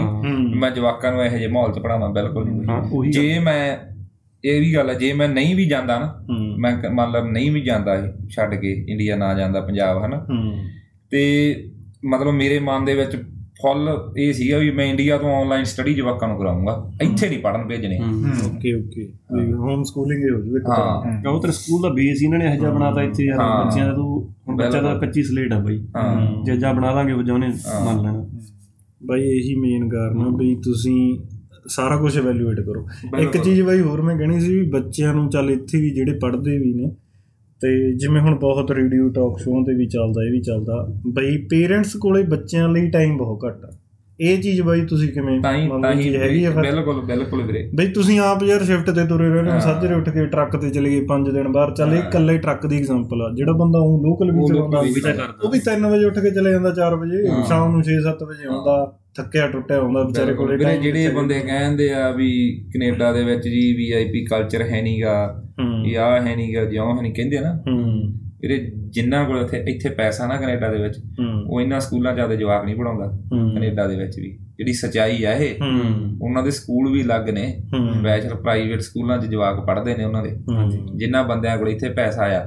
ਮੈਂ 0.56 0.72
ਜਵਾਕਾਂ 0.72 1.12
ਨੂੰ 1.12 1.24
ਇਹੋ 1.26 1.38
ਜਿਹੇ 1.38 1.48
ਮਾਹੌਲ 1.48 1.74
'ਚ 1.74 1.80
ਪੜਾਵਾਂ 1.80 2.10
ਬਿਲਕੁਲ 2.10 2.46
ਨਹੀਂ 2.46 3.12
ਜੇ 3.12 3.40
ਮੈਂ 3.40 3.78
ਇਹ 4.44 4.60
ਵੀ 4.62 4.74
ਗੱਲ 4.76 4.90
ਹੈ 4.90 4.94
ਜੇ 4.94 5.14
ਮੈਂ 5.14 5.28
ਨਹੀਂ 5.30 5.56
ਵੀ 5.56 5.66
ਜਾਂਦਾ 5.66 5.98
ਨਾ 6.00 6.26
ਮੈਂ 6.58 6.72
ਮਤਲਬ 6.90 7.26
ਨਹੀਂ 7.26 7.52
ਵੀ 7.52 7.62
ਜਾਂਦਾ 7.62 7.96
ਛੱਡ 8.30 8.56
ਕੇ 8.56 8.72
ਇੰਡੀਆ 8.90 9.16
ਨਾ 9.16 9.34
ਜਾਂਦਾ 9.34 9.62
ਪੰਜਾਬ 9.62 10.06
ਹਨਾ? 10.06 10.26
ਤੇ 11.12 11.22
ਮਤਲਬ 12.06 12.34
ਮੇਰੇ 12.34 12.60
ਮਨ 12.60 12.86
ਦੇ 12.86 12.96
ਵਿੱਚ 12.96 13.16
ਫੁੱਲ 13.62 14.12
ਇਹ 14.18 14.34
ਸੀਗਾ 14.34 14.58
ਵੀ 14.58 14.72
ਮੈਂ 14.72 14.86
ਇੰਡੀਆ 14.86 15.18
ਤੋਂ 15.18 15.30
ਆਨਲਾਈਨ 15.42 15.64
ਸਟੱਡੀ 15.64 15.94
ਜਵਾਕਾਂ 15.94 16.28
ਨੂੰ 16.28 16.38
ਕਰਾਉਂਗਾ। 16.38 16.92
ਇੱਥੇ 17.02 17.30
ਨਹੀਂ 17.30 17.40
ਪੜਨ 17.40 17.68
ਭੇਜਣੇ। 17.68 18.00
Okay 18.46 18.74
okay. 18.74 19.08
ਹੋਮ 19.54 19.84
ਸਕੂਲਿੰਗ 19.84 20.24
ਹੀ 20.24 20.30
ਹੋ 20.30 20.42
ਜੂ 20.42 20.58
ਇੱਕ 20.58 20.70
ਹਾਂ। 20.70 21.30
ਉਹ 21.30 21.42
ਤੇਰੇ 21.42 21.52
ਸਕੂਲ 21.52 21.82
ਦਾ 21.82 21.90
ਬੇਸ 21.90 22.24
ਇਹਨਾਂ 22.24 22.40
ਨੇ 22.40 22.46
ਇਹੋ 22.46 22.60
ਜਿਹਾ 22.60 22.72
ਬਣਾਤਾ 22.72 23.02
ਇੱਥੇ 23.02 23.26
ਯਾਰ। 23.26 23.66
ਬੱਚਿਆਂ 23.66 23.86
ਦਾ 23.88 23.94
ਤੂੰ 23.94 24.34
ਹੁਣ 24.48 24.56
ਬੱਚਾ 24.56 24.82
ਦਾ 24.82 24.94
ਕੱਚੀ 24.98 25.24
ਸਲੇਟ 25.24 25.54
ਆ 25.54 25.60
ਬਾਈ। 25.60 25.88
ਹਾਂ। 25.98 26.44
ਜੱਜਾ 26.44 26.74
ਬਣਾ 26.74 26.94
ਦਾਂਗੇ 26.94 27.14
ਉਹ 27.14 27.20
ਉਹਨੇ 27.20 27.48
ਮੰਨ 27.86 28.02
ਲੈਣਾ। 28.02 28.26
ਬਾਈ 29.06 29.22
ਇਹੀ 29.22 29.56
ਮੇਨ 29.56 29.90
ਕਾਰਨ 29.90 30.22
ਆ 30.22 30.30
ਵੀ 30.38 30.56
ਤੁਸੀਂ 30.56 31.18
ਸਾਰਾ 31.68 31.98
ਕੁਝ 31.98 32.18
ਐਵੈਲੂਏਟ 32.18 32.60
ਕਰੋ। 32.60 32.88
ਇੱਕ 33.20 33.38
ਚੀਜ਼ 33.38 33.62
ਬਾਈ 33.62 33.80
ਹੋਰ 33.80 34.02
ਮੈਂ 34.02 34.18
ਕਹਿਣੀ 34.18 34.40
ਸੀ 34.40 34.60
ਵੀ 34.60 34.70
ਬੱਚਿਆਂ 34.70 35.14
ਨੂੰ 35.14 35.30
ਚੱਲ 35.30 35.52
ਇੱਥੇ 35.52 35.82
ਵੀ 35.82 35.90
ਜਿਹੜੇ 35.90 36.14
ਪੜ੍ਹਦੇ 36.14 36.58
ਵੀ 36.58 36.74
ਨੇ 36.74 36.92
ਤੇ 37.62 37.94
ਜਿਵੇਂ 37.94 38.22
ਹੁਣ 38.22 38.36
ਬਹੁਤ 38.36 38.72
ਰੇਡੀਓ 38.72 39.10
ਟਾਕ 39.10 39.40
ਸ਼ੋਅ 39.40 39.64
ਤੇ 39.66 39.74
ਵੀ 39.74 39.88
ਚੱਲਦਾ, 39.88 40.24
ਇਹ 40.24 40.32
ਵੀ 40.32 40.42
ਚੱਲਦਾ, 40.42 40.88
ਬਈ 41.08 41.38
ਪੇਰੈਂਟਸ 41.38 41.96
ਕੋਲੇ 41.96 42.24
ਬੱਚਿਆਂ 42.24 42.70
ਲਈ 42.70 42.90
ਟਾਈਮ 42.90 43.18
ਬਹੁਤ 43.18 43.46
ਘੱਟ 43.46 43.66
ਆ। 43.66 43.74
ਇਹ 44.20 44.42
ਚੀਜ਼ 44.42 44.62
ਬਾਈ 44.62 44.82
ਤੁਸੀਂ 44.82 45.10
ਕਿਵੇਂ? 45.14 45.42
ਤਾਂ 45.42 45.54
ਹੀ 45.58 45.68
ਤਾਂ 45.82 45.94
ਹੀ 45.94 46.16
ਹੈਗੀ 46.16 46.44
ਆ 46.46 46.52
ਫਿਰ। 46.52 46.62
ਬਿਲਕੁਲ 46.62 47.02
ਬਿਲਕੁਲ 47.02 47.42
ਵੀਰੇ। 47.44 47.70
ਬਈ 47.76 47.88
ਤੁਸੀਂ 47.88 48.20
ਆਪ 48.20 48.44
ਯਾਰ 48.44 48.64
ਸ਼ਿਫਟ 48.64 48.90
ਤੇ 48.90 49.06
ਤੁਰੇ 49.06 49.30
ਰਹਿੰਦੇ 49.30 49.52
ਹੋ 49.52 49.60
ਸਾਜਰੇ 49.60 49.94
ਉੱਠ 49.94 50.10
ਕੇ 50.10 50.26
ਟਰੱਕ 50.26 50.56
ਤੇ 50.56 50.70
ਚਲੇ 50.70 50.90
ਗਏ 50.90 51.06
5 51.08 51.30
ਦਿਨ 51.34 51.48
ਬਾਹਰ 51.48 51.72
ਚੱਲ 51.72 51.94
ਇਹ 51.94 52.00
ਇਕੱਲੇ 52.00 52.38
ਟਰੱਕ 52.38 52.66
ਦੀ 52.68 52.78
ਐਗਜ਼ਾਮਪਲ 52.78 53.22
ਆ। 53.22 53.30
ਜਿਹੜਾ 53.36 53.52
ਬੰਦਾ 53.52 53.80
ਉਹ 53.80 54.02
ਲੋਕਲ 54.06 54.32
ਵੀ 54.32 54.46
ਚਲਾਉਂਦਾ 54.48 54.80
ਉਹ 55.44 55.52
ਵੀ 55.52 55.60
3 55.60 55.86
ਵਜੇ 55.90 56.06
ਉੱਠ 56.06 56.20
ਕੇ 56.20 56.30
ਚਲੇ 56.32 56.52
ਜਾਂਦਾ 56.52 56.70
4 56.72 56.96
ਵਜੇ। 56.96 57.24
ਸ਼ਾਮ 57.48 57.72
ਨੂੰ 57.72 57.84
6-7 57.84 58.24
ਵਜੇ 58.28 58.48
ਆਉਂਦਾ 58.48 58.98
ਥੱਕਿਆ 59.18 59.48
ਟੁੱਟਿਆ 59.48 59.78
ਆਉਂਦਾ 59.78 60.04
ਵਿਚਾਰੇ 60.04 60.34
ਕੋਲੇ 60.34 60.58
ਵੀਰੇ 60.58 60.72
time 60.72 60.82
ਜਿਹੜੇ 60.82 61.08
ਬੰਦੇ 61.10 61.40
ਕਹਿੰਦੇ 61.40 61.90
ਆ 61.94 62.12
ਵੀ 62.12 62.30
ਕੈਨੇਡਾ 62.74 63.12
ਦੇ 63.14 63.24
ਵਿੱਚ 63.24 63.44
ਜੀ 63.44 63.74
ਵੀਆਈਪੀ 63.74 64.26
ਕਲਚਰ 64.26 64.62
ਹੈ 64.62 64.82
ਨਹੀਂਗਾ 64.82 65.44
ਹੂੰ। 65.60 65.90
ਜਾਂ 65.92 66.22
ਹੈ 66.22 66.36
ਨਹੀਂਗਾ 66.36 66.66
ਜਿਉਂ 66.66 66.98
ਹੈ 66.98 67.02
ਨਹੀਂ 67.02 67.14
ਕਹਿੰਦੇ 67.14 67.38
ਆ 67.38 67.42
ਨਾ। 67.42 67.54
ਹੂੰ। 67.68 68.14
ਵੀਰੇ 68.42 68.58
ਜਿੰਨਾ 68.90 69.24
ਕੋਲ 69.24 69.42
ਇੱਥੇ 69.42 69.64
ਇੱਥੇ 69.68 69.90
ਪੈਸਾ 69.90 70.28
ਨਾ 70.28 70.36
ਕੈਨੇਡਾ 70.38 70.70
ਦੇ 70.72 70.78
ਵਿੱਚ 70.78 70.98
ਉਹ 71.50 71.62
ਇਹਨਾਂ 71.62 71.80
ਸਕੂਲਾਂ 71.80 72.16
'ਚ 72.16 72.20
ਆਦੇ 72.20 72.38
ਜਵਾਕ 72.38 72.66
ਨਹੀਂ 72.66 72.76
ਪੜਾਉਂਦਾ 72.76 73.06
ਕੈਨੇਡਾ 73.54 73.88
ਦੇ 73.88 73.96
ਵਿੱਚ 73.96 74.20
ਵੀ। 74.20 74.38
ਜਿਹੜੀ 74.58 74.74
ਸਚਾਈ 74.74 75.24
ਆ 75.24 75.34
ਇਹ 75.34 75.56
ਉਹਨਾਂ 76.22 76.44
ਦੇ 76.44 76.52
ਸਕੂਲ 76.52 76.92
ਵੀ 76.92 77.02
ਅਲੱਗ 77.04 77.30
ਨੇ। 77.30 77.46
ਬੈਚਲਰ 78.04 78.36
ਪ੍ਰਾਈਵੇਟ 78.36 78.82
ਸਕੂਲਾਂ 78.82 79.18
'ਚ 79.18 79.26
ਜਵਾਕ 79.26 79.66
ਪੜ੍ਹਦੇ 79.66 79.96
ਨੇ 79.96 80.06
ਉਹਨਾਂ 80.06 80.24
ਦੇ। 80.24 80.32
ਹੂੰ 80.50 80.98
ਜਿਨ੍ਹਾਂ 80.98 81.24
ਬੰਦਿਆਂ 81.24 81.58
ਕੋਲ 81.58 81.70
ਇੱਥੇ 81.70 81.90
ਪੈਸਾ 81.90 82.26
ਆ 82.38 82.42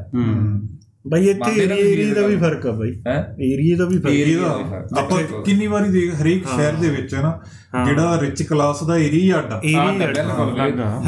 ਬਈ 1.07 1.29
ਇੱਥੇ 1.29 1.51
ਏਰੀਆ 1.65 2.15
ਦਾ 2.15 2.27
ਵੀ 2.27 2.37
ਫ਼ਰਕ 2.37 2.67
ਆ 2.67 2.71
ਬਈ। 2.71 2.91
ਹੈ? 3.07 3.37
ਏਰੀਆ 3.41 3.77
ਦਾ 3.77 3.85
ਵੀ 3.85 3.99
ਫ਼ਰਕ 3.99 4.13
ਏਰੀਆ 4.13 4.39
ਦਾ। 4.41 5.01
ਆਪਾਂ 5.01 5.43
ਕਿੰਨੀ 5.43 5.67
ਵਾਰੀ 5.67 5.91
ਦੇਖ 5.91 6.21
ਹਰੇਕ 6.23 6.47
ਸ਼ਹਿਰ 6.47 6.73
ਦੇ 6.73 6.91
ਵਿੱਚ 6.91 7.15
ਹੈ 7.15 7.23
ਨਾ 7.23 7.39
ਜਿਹੜਾ 7.85 8.21
ਰਿਚ 8.21 8.43
ਕਲਾਸ 8.43 8.83
ਦਾ 8.85 8.97
ਏਰੀਆ 8.97 9.39
ਅੱਡ। 9.39 9.53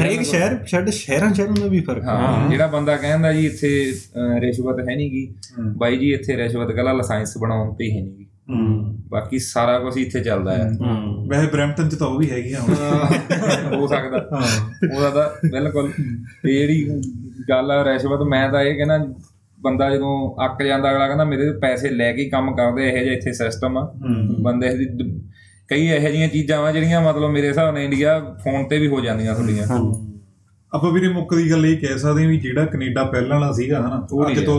ਹਰੇਕ 0.01 0.21
ਸ਼ਹਿਰ 0.21 0.57
ਛੱਡ 0.67 0.89
ਸ਼ਹਿਰਾਂ 0.89 1.33
ਸ਼ਹਿਰਾਂ 1.33 1.53
ਦਾ 1.59 1.67
ਵੀ 1.67 1.79
ਫ਼ਰਕ 1.79 2.03
ਆ। 2.03 2.17
ਹਾਂ। 2.17 2.49
ਜਿਹੜਾ 2.49 2.67
ਬੰਦਾ 2.67 2.97
ਕਹਿੰਦਾ 2.97 3.33
ਜੀ 3.33 3.45
ਇੱਥੇ 3.45 3.93
ਰਿਸ਼ਵਤ 4.39 4.79
ਹੈ 4.79 4.95
ਨਹੀਂਗੀ। 4.95 5.33
ਬਾਈ 5.77 5.97
ਜੀ 5.97 6.13
ਇੱਥੇ 6.13 6.37
ਰਿਸ਼ਵਤ 6.37 6.71
ਕੱਲਾ 6.71 6.91
ਲਾਇਸੈਂਸ 6.93 7.37
ਬਣਾਉਣ 7.37 7.73
ਤੇ 7.73 7.85
ਹੀ 7.85 8.01
ਨਹੀਂਗੀ 8.01 8.25
ਹੂੰ। 8.49 8.97
ਬਾਕੀ 9.09 9.39
ਸਾਰਾ 9.39 9.79
ਕੁਝ 9.79 9.97
ਇੱਥੇ 9.97 10.19
ਚੱਲਦਾ 10.19 10.55
ਹੂੰ। 10.81 11.27
ਵੈਸੇ 11.29 11.47
ਬ੍ਰੈਂਪਟਨ 11.47 11.89
ਚ 11.89 11.95
ਤਾਂ 11.95 12.07
ਉਹ 12.07 12.17
ਵੀ 12.19 12.29
ਹੈਗੀ 12.31 12.53
ਆ 12.53 12.59
ਹੁਣ। 12.59 12.73
ਹੋ 13.75 13.87
ਸਕਦਾ। 13.87 14.29
ਹਾਂ। 14.33 14.69
ਉਹਦਾ 14.95 15.09
ਤਾਂ 15.09 15.49
ਬਿਲਕੁਲ। 15.49 15.91
ਤੇ 16.43 16.53
ਜਿਹੜੀ 16.53 17.01
ਗੱਲ 17.49 17.71
ਆ 17.71 17.93
ਰਿਸ਼ਵਤ 17.93 18.21
ਮੈਂ 18.21 18.49
ਤਾਂ 18.49 18.61
ਇਹ 18.61 18.75
ਕਹਿੰਦਾ 18.75 18.97
ਬੰਦਾ 19.63 19.89
ਜਦੋਂ 19.89 20.45
ਅੱਕ 20.45 20.63
ਜਾਂਦਾ 20.63 20.91
ਅਗਲਾ 20.91 21.07
ਕਹਿੰਦਾ 21.07 21.23
ਮੇਰੇ 21.23 21.51
ਤੋਂ 21.51 21.59
ਪੈਸੇ 21.61 21.89
ਲੈ 21.89 22.11
ਕੇ 22.13 22.29
ਕੰਮ 22.29 22.55
ਕਰਦੇ 22.55 22.87
ਇਹੋ 22.89 23.03
ਜਿਹਾ 23.03 23.13
ਇੱਥੇ 23.13 23.33
ਸਿਸਟਮ 23.33 23.77
ਆ। 23.77 23.93
ਬੰਦੇ 24.41 24.69
ਦ- 24.69 25.21
ਕਈ 25.69 25.87
ਇਹੋ 25.87 26.09
ਜਿਹੀਆਂ 26.09 26.27
ਚੀਜ਼ਾਂ 26.27 26.59
ਆ 26.63 26.71
ਜਿਹੜੀਆਂ 26.71 27.01
ਮਤਲਬ 27.01 27.31
ਮੇਰੇ 27.31 27.47
ਹਿਸਾਬ 27.47 27.73
ਨਾਲ 27.73 27.83
ਇੰਡੀਆ 27.83 28.19
ਫੋਨ 28.43 28.67
ਤੇ 28.67 28.79
ਵੀ 28.79 28.87
ਹੋ 28.87 29.01
ਜਾਂਦੀਆਂ 29.01 29.35
ਤੁਹਾਡੀਆਂ। 29.35 29.67
ਆਪਾਂ 30.73 30.91
ਵੀਰੇ 30.91 31.07
ਮੁੱਕ 31.07 31.33
ਦੀ 31.35 31.49
ਗੱਲ 31.51 31.65
ਇਹ 31.65 31.77
ਕਹਿ 31.77 31.97
ਸਕਦੇ 31.97 32.21
ਹਾਂ 32.21 32.29
ਵੀ 32.29 32.37
ਜਿਹੜਾ 32.39 32.65
ਕੈਨੇਡਾ 32.65 33.03
ਪਹਿਲਾਂ 33.03 33.39
ਵਾਲਾ 33.39 33.51
ਸੀਗਾ 33.51 33.79
ਹਨਾ 33.79 34.01
ਅੱਜ 34.27 34.39
ਤੋਂ 34.45 34.55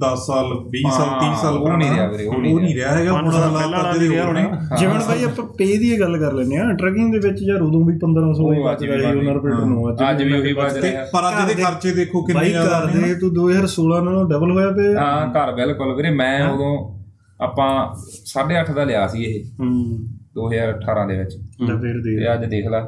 10 0.00 0.14
ਸਾਲ 0.26 0.52
20 0.68 0.90
ਸਾਲ 0.90 1.08
30 1.20 1.40
ਸਾਲ 1.42 1.56
ਉਹ 1.56 1.76
ਨਹੀਂ 1.76 1.90
ਰਿਹਾ 1.90 2.06
ਵੀਰੇ, 2.06 2.26
ਉਹ 2.26 2.40
ਨਹੀਂ 2.40 2.74
ਰਿਹਾ। 2.74 2.90
ਹੈਗਾ 2.96 3.12
ਹੁਣ 3.12 3.30
ਹਾਲਾਤ 3.32 3.90
ਅੱਜ 3.90 3.98
ਦੇ 3.98 4.08
ਹੋ 4.18 4.32
ਰਹੇ 4.32 4.76
ਜਿਵੇਂ 4.78 4.98
ਬਾਈ 5.08 5.24
ਆਪਾਂ 5.24 5.44
ਪੇ 5.58 5.66
ਦੀ 5.78 6.00
ਗੱਲ 6.00 6.18
ਕਰ 6.18 6.32
ਲੈਂਦੇ 6.32 6.56
ਆ 6.56 6.72
ਟਰਕਿੰਗ 6.72 7.12
ਦੇ 7.12 7.18
ਵਿੱਚ 7.18 7.42
ਯਾਰ 7.42 7.62
ਉਦੋਂ 7.62 7.84
ਵੀ 7.84 7.94
1500 7.98 8.52
ਹੀ 8.52 8.62
ਅੱਜ 8.72 8.84
ਬਚਦਾ 8.84 8.96
ਵੀ 8.96 9.02
ਸੀ 9.12 9.18
ਉਹਨਾਂ 9.18 9.34
ਰੁਪਏ 9.34 9.52
ਨੂੰ 9.66 9.90
ਅੱਜ 10.10 10.22
ਵੀ 10.22 10.32
ਉਹੀ 10.32 10.52
ਬਚ 10.52 10.76
ਰਿਹਾ। 10.76 11.04
ਪਰ 11.12 11.28
ਅੱਜ 11.28 11.46
ਦੇ 11.48 11.62
ਖਰਚੇ 11.62 11.92
ਦੇਖੋ 11.92 12.22
ਕਿੰਨੇ 12.22 12.40
ਬਾਈ 12.40 12.50
ਜ਼ਿਆਦਾ 12.50 12.80
ਘਰ 12.80 12.94
ਨੇ। 12.94 13.00
ਦੇ 13.02 13.14
ਤੂੰ 13.14 13.30
2016 13.34 14.02
ਨਾਲੋਂ 14.02 14.24
ਡਬਲ 14.30 14.50
ਹੋਇਆ 14.50 14.70
ਪਿਆ। 14.70 15.00
ਹਾਂ 15.00 15.26
ਘਰ 15.34 15.52
ਬਿਲਕੁਲ 15.52 15.94
ਵੀਰੇ 15.94 16.10
ਮੈਂ 16.10 16.34
ਉਦੋਂ 16.48 16.72
ਆਪਾਂ 17.40 17.70
8.5 18.26 18.72
ਦਾ 18.74 18.84
ਲਿਆ 18.84 19.06
ਸੀ 19.06 19.24
ਇਹ। 19.24 19.44
ਹੂੰ। 19.60 19.98
2018 20.36 21.06
ਦੇ 21.08 21.18
ਵਿੱਚ। 21.18 21.34
ਤਾਂ 21.68 21.76
ਫਿਰ 21.80 21.94
ਦੇ 21.94 22.16
ਤੇ 22.16 22.32
ਅੱਜ 22.34 22.44
ਦੇਖ 22.44 22.66
ਲਾ। 22.66 22.80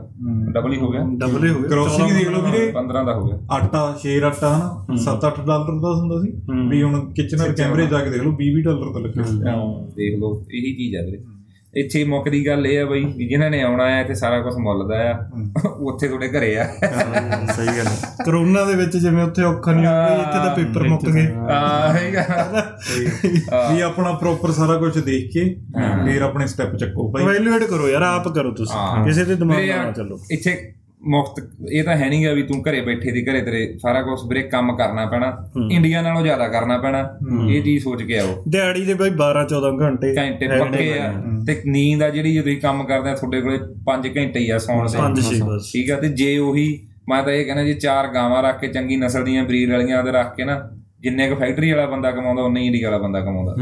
ਡਬਲ 0.55 0.72
ਹੀ 0.72 0.78
ਹੋ 0.78 0.90
ਗਿਆ। 0.90 1.01
ਡਬਲ 1.01 1.44
ਹੀ 1.44 1.51
ਹੋ 1.51 1.61
ਗਿਆ। 1.61 1.68
ਗਰੋਸਰੀ 1.68 2.12
ਦੇਖ 2.12 2.28
ਲਓ 2.28 2.42
ਵੀਰੇ। 2.42 2.72
15 2.72 3.05
ਦਾ 3.05 3.14
ਹੋ 3.14 3.26
ਗਿਆ। 3.26 3.38
ਆਟਾ 3.51 3.96
ਸ਼ੇਰ 4.03 4.22
ਆਟਾ 4.22 4.57
ਹਨਾ? 4.57 4.96
7-8 4.96 5.46
ਡਾਲਰ 5.46 5.80
ਦਾ 5.80 5.94
ਹੁੰਦਾ 5.94 6.20
ਸੀ। 6.20 6.32
ਵੀ 6.68 6.82
ਹੁਣ 6.82 7.12
ਕਿਚਨਰ 7.12 7.53
ਕੈਮਰੇ 7.53 7.86
ਜਾ 7.86 8.05
ਕੇ 8.05 8.11
ਦੇਖ 8.11 8.22
ਲਓ 8.22 8.32
20 8.32 8.62
ਡਾਲਰ 8.62 8.92
ਤਾਂ 8.92 9.01
ਲੱਗੇ 9.01 9.20
ਹੋਏ 9.20 9.51
ਆ। 9.51 9.57
ਦੇਖ 9.96 10.18
ਲਓ। 10.18 10.44
ਇਹੀ 10.51 10.74
ਚੀਜ਼ 10.74 10.96
ਆ 10.96 11.03
ਵੀਰੇ। 11.05 11.38
ਇੱਥੇ 11.75 12.05
ਮੁੱਕ 12.05 12.29
ਦੀ 12.29 12.47
ਗੱਲ 12.47 12.66
ਇਹ 12.66 12.79
ਆ 12.81 12.85
ਬਈ 12.85 13.05
ਵੀ 13.05 13.29
ਜਿਨ੍ਹਾਂ 13.29 13.51
ਨੇ 13.51 13.62
ਆਉਣਾ 13.62 13.85
ਆ 13.85 14.01
ਇੱਥੇ 14.01 14.14
ਸਾਰਾ 14.14 14.41
ਕੁਝ 14.41 14.55
ਮੁੱਲ 14.57 14.87
ਦਾ 14.89 14.97
ਆ 15.11 15.19
ਉੱਥੇ 15.81 16.09
ਤੁਹਾਡੇ 16.09 16.29
ਘਰੇ 16.29 16.57
ਆ। 16.59 16.64
ਸਹੀ 17.57 17.66
ਗੱਲ 17.66 17.85
ਕਰੋਨਾ 18.25 18.64
ਦੇ 18.64 18.75
ਵਿੱਚ 18.75 18.97
ਜਿਵੇਂ 18.97 19.23
ਉੱਥੇ 19.25 19.43
ਔਖਾ 19.43 19.73
ਨਹੀਂ 19.73 19.87
ਹੋਇਆ 19.87 20.07
ਇੱਥੇ 20.14 20.39
ਤਾਂ 20.39 20.55
ਪੇਪਰ 20.57 20.89
ਮੁੱਕ 20.89 21.05
ਗਏ। 21.11 21.27
ਆ। 21.51 21.99
ਇਹ 21.99 22.12
ਗੱਲ 22.12 22.62
ਵੀ 23.73 23.81
ਆਪਣਾ 23.81 24.12
ਪ੍ਰੋਪਰ 24.12 24.53
ਸਾਰਾ 24.53 24.77
ਕੁਝ 24.77 24.99
ਦੇਖ 24.99 25.31
ਕੇ 25.33 25.45
ਫਿਰ 26.05 26.23
ਆਪਣੇ 26.23 26.47
ਸਟੈਪ 26.47 26.77
ਚੱਕੋ 26.77 27.11
ਭਾਈ 27.12 27.23
ਇਵੈਲੂਏਟ 27.25 27.64
ਕਰੋ 27.64 27.89
ਯਾਰ 27.89 28.03
ਆਪ 28.03 28.29
ਕਰੋ 28.29 28.51
ਤੁਸੀਂ। 28.51 28.77
ਹਾਂ। 28.77 29.05
ਕਿਸੇ 29.05 29.25
ਦੇ 29.25 29.35
ਦਿਮਾਗ 29.35 29.69
ਨਾਲ 29.69 29.93
ਚੱਲੋ। 29.93 30.19
ਇੱਥੇ 30.31 30.57
ਮੁਫਤ 31.03 31.49
ਇਹ 31.72 31.84
ਤਾਂ 31.84 31.96
ਹੈ 31.96 32.09
ਨਹੀਂਗਾ 32.09 32.32
ਵੀ 32.32 32.42
ਤੂੰ 32.42 32.62
ਘਰੇ 32.62 32.80
ਬੈਠੇ 32.80 33.11
ਦੀ 33.12 33.24
ਘਰੇ 33.26 33.40
ਤੇਰੇ 33.40 33.78
ਸਾਰਾ 33.82 34.03
ਕੁਝ 34.03 34.20
ਵੀਰੇ 34.28 34.42
ਕੰਮ 34.42 34.76
ਕਰਨਾ 34.76 35.07
ਪੈਣਾ। 35.07 35.51
ਇੰਡੀਆ 35.70 36.03
ਨਾਲੋਂ 36.03 36.22
ਜ਼ਿਆਦਾ 36.22 36.49
ਕਰਨਾ 36.49 36.78
ਪੈਣਾ। 36.78 37.18
ਇਹ 37.51 37.62
ਚੀਜ਼ 37.62 37.84
ਸੋਚ 37.84 38.03
ਕੇ 38.03 38.18
ਆਓ। 38.18 38.42
ਦਿਹਾੜੀ 38.49 38.84
ਦੇ 38.84 38.94
ਬਾਈ 38.94 39.11
12 39.11 39.44
14 39.44 39.78
ਘੰਟੇ 39.80 40.14
ਘੰਟੇ 40.16 40.49
ਪੱਕੇ 40.49 40.99
ਆ। 40.99 41.12
ਤੇ 41.46 41.62
ਨੀਂਦ 41.66 42.03
ਆ 42.03 42.09
ਜਿਹੜੀ 42.09 42.34
ਜੇ 42.34 42.42
ਤੁਸੀਂ 42.42 42.61
ਕੰਮ 42.61 42.84
ਕਰਦੇ 42.84 43.11
ਆ 43.11 43.14
ਤੁਹਾਡੇ 43.14 43.40
ਕੋਲੇ 43.40 43.59
5 43.84 44.09
ਘੰਟੇ 44.16 44.40
ਹੀ 44.40 44.51
ਆ 44.51 44.59
ਸੌਣ 44.59 44.88
ਦੇ। 44.88 44.99
5 44.99 45.22
6 45.22 45.40
ਬਸ। 45.46 45.72
ਠੀਕ 45.72 45.90
ਆ 45.90 45.96
ਤੇ 45.96 46.09
ਜੇ 46.09 46.38
ਉਹੀ 46.38 46.86
ਮੈਂ 47.09 47.22
ਤਾਂ 47.22 47.32
ਇਹ 47.32 47.44
ਕਹਿੰਦਾ 47.44 47.64
ਜੇ 47.64 47.74
ਚਾਰ 47.74 48.07
ਗਾਵਾਂ 48.07 48.42
ਰੱਖ 48.42 48.61
ਕੇ 48.61 48.68
ਚੰਗੀ 48.68 48.96
ਨਸਲ 48.96 49.24
ਦੀਆਂ 49.24 49.44
ਬਰੀਡ 49.44 49.70
ਵਾਲੀਆਂ 49.70 49.99
ਉਹਦੇ 49.99 50.12
ਰੱਖ 50.12 50.36
ਕੇ 50.36 50.44
ਨਾ 50.44 50.70
ਜਿੰਨੇ 51.03 51.28
ਕੁ 51.28 51.34
ਫੈਕਟਰੀ 51.36 51.70
ਵਾਲਾ 51.70 51.86
ਬੰਦਾ 51.86 52.11
ਕਮਾਉਂਦਾ 52.11 52.42
ਉਨਾ 52.42 52.61
ਹੀ 52.61 52.66
ਇੰਡੀਆ 52.66 52.90
ਵਾਲਾ 52.90 53.03
ਬੰਦਾ 53.03 53.20
ਕਮਾਉਂਦਾ। 53.20 53.55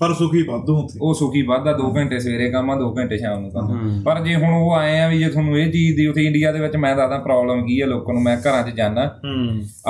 ਪਰ 0.00 0.14
ਸੁਖੀ 0.14 0.42
ਵਾਧੂ 0.42 0.76
ਉੱਥੇ 0.76 0.98
ਉਹ 1.02 1.14
ਸੁਖੀ 1.14 1.42
ਵੱਧਦਾ 1.42 1.72
2 1.72 1.90
ਘੰਟੇ 1.96 2.18
ਸਵੇਰੇ 2.18 2.50
ਕੰਮ 2.50 2.70
ਆ 2.70 2.76
2 2.80 2.88
ਘੰਟੇ 2.98 3.18
ਸ਼ਾਮ 3.18 3.40
ਨੂੰ 3.40 3.50
ਕੰਮ 3.50 4.02
ਪਰ 4.04 4.20
ਜੇ 4.24 4.34
ਹੁਣ 4.34 4.54
ਉਹ 4.54 4.72
ਆਏ 4.74 4.98
ਆ 5.00 5.08
ਵੀ 5.08 5.18
ਜੇ 5.18 5.28
ਤੁਹਾਨੂੰ 5.28 5.58
ਇਹ 5.58 5.72
ਚੀਜ਼ 5.72 5.96
ਦੀ 5.96 6.06
ਉੱਥੇ 6.06 6.24
ਇੰਡੀਆ 6.24 6.52
ਦੇ 6.52 6.60
ਵਿੱਚ 6.60 6.76
ਮੈਂ 6.76 6.96
ਦੱਸਦਾ 6.96 7.18
ਪ੍ਰੋਬਲਮ 7.18 7.66
ਕੀ 7.66 7.80
ਆ 7.80 7.86
ਲੋਕਾਂ 7.86 8.14
ਨੂੰ 8.14 8.22
ਮੈਂ 8.22 8.36
ਘਰਾਂ 8.36 8.62
'ਚ 8.62 8.74
ਜਾਣਾ 8.74 9.04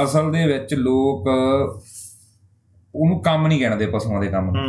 ਅਸਲ 0.04 0.32
ਦੇ 0.32 0.46
ਵਿੱਚ 0.46 0.74
ਲੋਕ 0.74 1.28
ਉਹਨੂੰ 2.94 3.20
ਕੰਮ 3.22 3.46
ਨਹੀਂ 3.46 3.60
ਗਿਣਦੇ 3.60 3.86
ਪਸ਼ੂਆਂ 3.86 4.20
ਦੇ 4.20 4.28
ਕੰਮ 4.28 4.44
ਨੂੰ। 4.46 4.62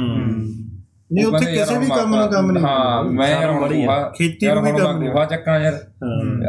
ਨਹੀਂ 1.13 1.25
ਉਹ 1.25 1.31
ਉੱਥੇ 1.33 1.51
ਕਿਸੇ 1.51 1.77
ਵੀ 1.77 1.85
ਕੰਮ 1.87 2.15
ਨੂੰ 2.15 2.27
ਕੰਮ 2.29 2.51
ਨਹੀਂ 2.51 2.63
ਹਾਂ 2.63 3.03
ਮੈਂ 3.03 3.29
ਯਾਰ 3.29 3.51
ਹੁਣ 3.51 3.69
ਖੇਤੀ 4.17 4.47
ਨੂੰ 4.47 4.63
ਵੀ 4.63 4.71
ਕੰਮ 4.71 5.05
ਗੋਹਾ 5.09 5.25
ਚੱਕਾਂ 5.25 5.59
ਯਾਰ। 5.59 5.73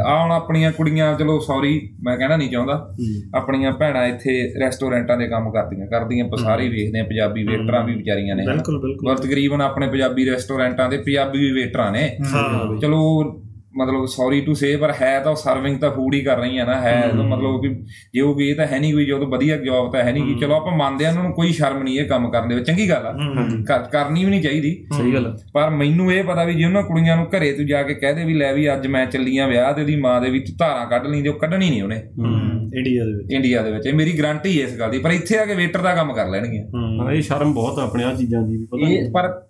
ਆ 0.06 0.22
ਹੁਣ 0.22 0.32
ਆਪਣੀਆਂ 0.32 0.72
ਕੁੜੀਆਂ 0.72 1.14
ਚਲੋ 1.18 1.38
ਸੌਰੀ 1.38 1.90
ਮੈਂ 2.02 2.16
ਕਹਿਣਾ 2.16 2.36
ਨਹੀਂ 2.36 2.50
ਚਾਹੁੰਦਾ। 2.50 2.94
ਆਪਣੀਆਂ 3.34 3.72
ਭੈਣਾਂ 3.72 4.06
ਇੱਥੇ 4.06 4.54
ਰੈਸਟੋਰੈਂਟਾਂ 4.61 5.16
ਦੇ 5.16 5.28
ਕੰਮ 5.28 5.50
ਕਰਦੀਆਂ 5.50 5.86
ਕਰਦੀਆਂ 5.86 6.24
ਆਪਾਂ 6.24 6.38
ਸਾਰੇ 6.38 6.64
ਹੀ। 6.64 6.68
ਵੇਖਦੇ 6.68 7.00
ਆ 7.00 7.04
ਪੰਜਾਬੀ 7.04 7.44
ਵੇਟਰਾਂ 7.44 7.84
ਵੀ 7.84 7.94
ਵਿਚਾਰੀਆਂ 7.94 8.36
ਨੇ 8.36 8.46
ਬਿਲਕੁਲ 8.46 8.80
ਬਿਲਕੁਲ। 8.80 9.16
ਤਕਰੀਬਨ 9.16 9.62
ਆਪਣੇ 9.62 9.86
ਪੰਜਾਬੀ 9.86 10.30
ਰੈਸਟੋਰੈਂਟਾਂ 10.30 10.88
ਦੇ 10.88 10.96
ਪੰਜਾਬੀ 10.96 11.38
ਵੀ 11.38 11.52
ਵੇਟਰਾਂ 11.52 11.92
ਨੇ। 11.92 12.16
ਹਾਂ। 12.34 12.76
ਚਲੋ 12.78 13.22
ਮਤਲਬ 13.76 14.04
ਸੌਰੀ 14.04 14.40
ਟੂ 14.40 14.54
ਸੇ 14.54 14.76
ਪਰ 14.76 14.92
ਹੈ 15.02 15.20
ਤਾਂ 15.20 15.34
ਸਰਵਿੰਗ 15.34 15.78
ਤਾਂ 15.78 15.90
ਫੂਡ 15.90 16.14
ਹੀ 16.14 16.20
ਕਰ 16.20 16.38
ਰਹੀਆਂ 16.38 16.66
ਨਾ 16.66 16.80
ਹੈ 16.80 17.04
ਤਾਂ 17.16 17.24
ਮਤਲਬ 17.24 17.62
ਕਿ 17.62 17.84
ਜੇ 18.14 18.20
ਉਹ 18.20 18.34
ਵੀ 18.34 18.48
ਇਹ 18.48 18.54
ਤਾਂ 18.54 18.66
ਹੈ 18.66 18.78
ਨਹੀਂ 18.78 18.92
ਕੋਈ 18.92 19.06
ਜੋ 19.06 19.18
ਤਾਂ 19.18 19.26
ਵਧੀਆ 19.26 19.56
ਜੌਬ 19.56 19.92
ਤਾਂ 19.92 20.02
ਹੈ 20.02 20.12
ਨਹੀਂ 20.12 20.34
ਕਿ 20.34 20.40
ਚਲੋ 20.40 20.54
ਆਪਾਂ 20.54 20.76
ਮੰਨਦੇ 20.76 21.04
ਆ 21.04 21.10
ਉਹਨਾਂ 21.10 21.22
ਨੂੰ 21.22 21.32
ਕੋਈ 21.32 21.52
ਸ਼ਰਮ 21.52 21.82
ਨਹੀਂ 21.82 22.00
ਇਹ 22.00 22.04
ਕੰਮ 22.06 22.30
ਕਰਨ 22.30 22.48
ਦੇ 22.48 22.54
ਵਿੱਚ। 22.54 22.66
ਚੰਗੀ 22.66 22.90
ਗੱਲ 22.90 23.06
ਆ। 23.06 23.12
ਕਰ- 23.66 23.90
ਕਰਨੀ 23.90 24.24
ਵੀ 24.24 24.30
ਨਹੀਂ 24.30 24.42
ਚਾਹੀਦੀ। 24.42 24.86
ਸਹੀ 24.98 25.14
ਗੱਲ 25.14 25.38
ਪਰ 25.52 25.70
ਮੈਨੂੰ 25.70 26.12
ਇਹ 26.12 26.24
ਪਤਾ 26.24 26.44
ਵੀ 26.44 26.54
ਜੇ 26.54 26.64
ਉਹਨਾਂ 26.64 26.82
ਕੁੜੀਆਂ 26.82 27.16
ਨੂੰ 27.16 27.26
ਘਰੇ 27.26 27.52
ਤੂੰ 27.52 27.66
ਜਾ 27.66 27.82
ਕੇ 27.82 27.94
ਕਹਿ 27.94 28.14
ਦੇ 28.14 28.24
ਵੀ 28.24 28.34
ਲੈ 28.34 28.52
ਵੀ 28.52 28.72
ਅੱਜ 28.72 28.86
ਮੈਂ 28.86 29.06
ਚੱਲੀਆਂ 29.06 29.48
ਵਿਆਹ 29.48 29.72
ਤੇ 29.72 29.80
ਉਹਦੀ 29.80 29.96
ਮਾਂ 29.96 30.20
ਦੇ 30.20 30.30
ਵੀ 30.30 30.40
ਤੂੰ 30.40 30.56
ਧਾਰਾਂ 30.58 30.86
ਕੱਢ 30.86 31.06
ਲਈ 31.06 31.28
ਉਹ 31.28 31.34
ਕੱਢਣੀ 31.34 31.70
ਨਹੀਂ 31.70 31.82
ਉਹਨੇ। 31.82 31.96
ਇੰਡੀਆ 32.76 33.04
ਦੇ 33.04 33.12
ਵਿੱਚ। 33.12 33.32
ਇੰਡੀਆ 33.32 33.62
ਦੇ 33.62 33.72
ਵਿੱਚ। 33.72 33.86
ਇਹ 33.86 33.94
ਮੇਰੀ 33.94 34.18
ਗਾਰੰਟੀ 34.18 34.62
ਹੈ 34.62 34.66
ਇਸ 34.66 34.78
ਗੱਲ 34.78 34.90
ਦੀ। 34.90 34.98
ਪਰ 34.98 35.10
ਇੱਥੇ 35.10 35.38
ਆ 35.38 35.44
ਕੇ 35.44 35.54
ਵੇਟਰ 35.54 35.78
ਦਾ 35.80 35.94
ਕੰਮ 35.94 36.12
ਕਰ 36.12 36.28
ਲੈਣਗੇ 36.28 36.58
ਹਾਂ। 36.58 37.12
ਇਹ 37.12 37.22
ਸ਼ਰਮ 37.22 37.54
ਬਹੁਤ 37.54 37.78
ਆ 37.78 37.82
ਆਪਣੇ 37.82 38.04
ਆ 38.04 38.14
ਚੀਜ਼ਾਂ 38.14 38.42
ਦੀ 38.42 38.56
ਵੀ 38.56 38.64
ਪਤਾ 38.64 38.88
ਨਹੀਂ। 38.88 39.10
ਪਰ 39.10 39.42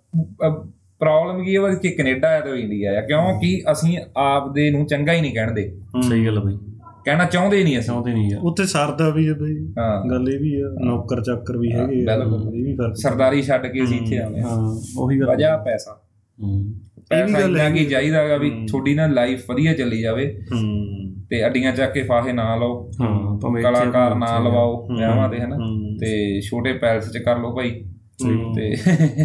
ਪ੍ਰੋਬਲਮ 1.01 1.43
ਕੀ 1.43 1.55
ਹੈ 1.55 1.59
ਉਹ 1.61 1.75
ਕਿ 1.75 1.89
ਕੈਨੇਡਾ 1.89 2.29
ਹੈ 2.29 2.41
ਤੇ 2.41 2.49
ਇੰਡੀਆ 2.59 2.91
ਹੈ? 2.91 3.01
ਕਿਉਂਕਿ 3.01 3.61
ਅਸੀਂ 3.71 3.97
ਆਪਦੇ 4.17 4.71
ਨੂੰ 4.71 4.85
ਚੰਗਾ 4.85 5.13
ਹੀ 5.13 5.21
ਨਹੀਂ 5.21 5.33
ਕਹਿਣਦੇ 5.33 5.77
ਸਹੀ 6.09 6.25
ਗੱਲ 6.25 6.37
ਆ 6.37 6.41
ਬਈ। 6.41 6.57
ਕਹਿਣਾ 7.05 7.25
ਚਾਹੁੰਦੇ 7.25 7.63
ਨਹੀਂ 7.63 7.79
ਅਸੀਂ। 7.79 7.87
ਚਾਹੁੰਦੇ 7.87 8.13
ਨਹੀਂ 8.13 8.31
ਯਾਰ 8.31 8.41
ਉੱਥੇ 8.43 8.65
ਸਰਦਾ 8.65 9.09
ਵੀ 9.09 9.29
ਹੈ 9.29 9.33
ਬਈ। 9.33 9.57
ਹਾਂ। 9.79 10.09
ਗੱਲ 10.09 10.29
ਇਹ 10.29 10.39
ਵੀ 10.39 10.61
ਆ 10.61 10.75
ਨੌਕਰ 10.85 11.21
ਚਾਕਰ 11.21 11.57
ਵੀ 11.57 11.71
ਹੈਗੇ 11.71 12.11
ਆ, 12.11 12.17
ਬਿਲਕੁਲ। 12.17 12.55
ਇਹ 12.55 12.63
ਵੀ 12.63 12.73
ਫ਼ਰਕ 12.73 12.95
ਸਰਦਾਰੀ 12.95 13.41
ਛੱਡ 13.41 13.67
ਕੇ 13.67 13.83
ਅਸੀਂ 13.83 14.01
ਇੱਥੇ 14.01 14.17
ਆਵੇਂ 14.17 14.41
ਹਾਂ। 14.41 14.81
ਉਹੀ 14.97 15.19
ਗੱਲ 15.19 15.27
ਵਜ੍ਹਾ 15.27 15.57
ਪੈਸਾ। 15.57 16.01
ਹੂੰ। 16.43 16.73
ਪੈਸਾ 17.09 17.39
ਗੱਲ 17.39 17.57
ਇੰਨਾ 17.57 17.69
ਕੀ। 17.69 17.85
ਚਾਹੀਦਾਗਾ 17.85 18.37
ਵੀ 18.37 18.49
ਤੁਹਾਡੀ 18.49 18.93
ਨਾ 18.93 19.07
ਲਾਈਫ 19.07 19.51
ਵਧੀਆ 19.51 19.73
ਚੱਲੀ 19.73 20.01
ਜਾਵੇ। 20.01 20.41
ਹੂੰ। 20.53 20.85
ਤੇ 21.29 21.45
ਅੱਡੀਆਂ 21.45 21.71
ਚੱਕ 21.73 21.93
ਕੇ 21.93 22.03
ਫਾਹੇ 22.03 22.33
ਨਾ 22.33 22.55
ਲਓ। 22.55 22.91
ਹਾਂ 23.01 23.39
ਭਾਵੇਂ 23.39 23.61
ਇੱਥੇ 23.61 23.73
ਕਲਾਕਾਰ 23.73 24.15
ਨਾ 24.15 24.39
ਲਵਾਓ। 24.39 24.87
ਵਿਆਹਾਂ 24.97 25.29
ਤੇ 25.29 25.39
ਹਨਾ। 25.39 25.55
ਤੇ 26.01 26.41
ਛੋਟੇ 26.41 26.73
ਪੈਲਸ 26.73 27.11
'ਚ 27.11 27.17
ਕਰ 27.17 27.39
ਲਓ 27.39 27.55
ਭਾਈ। 27.55 27.85
ਤੇ। 28.29 28.75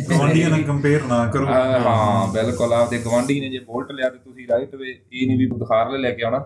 ਗਵਾਂਡੀਆਂ 0.00 0.50
ਨਾਲ 0.50 0.62
ਕੰਪੇਅਰ 0.62 1.00
ਨਾ 1.08 1.26
ਕਰੋ। 1.26 1.46
ਆ, 1.46 1.78
ਹਾਂ 1.78 2.32
ਬਿਲਕੁਲ 2.32 2.72
ਆਪਦੇ 2.72 2.98
ਗਵਾਂਢੀ 2.98 3.40
ਨੇ 3.40 3.48
ਜੇ 3.48 3.58
ਬੋਲਟ 3.58 3.92
ਲਿਆ 3.92 4.08
ਤੇ 4.08 4.18
ਤੁਸੀਂ 4.18 4.46
ਰਾਈਟ 4.50 4.74
ਵੇ 4.74 4.98
ਇਹ 5.12 5.26
ਨਹੀਂ 5.26 5.38
ਵੀ 5.38 5.46
ਬੁਖਾਰ 5.46 5.90
ਲੈ 5.90 5.98
ਲੈ 5.98 6.10
ਕੇ 6.10 6.22
ਆਉਣਾ। 6.22 6.38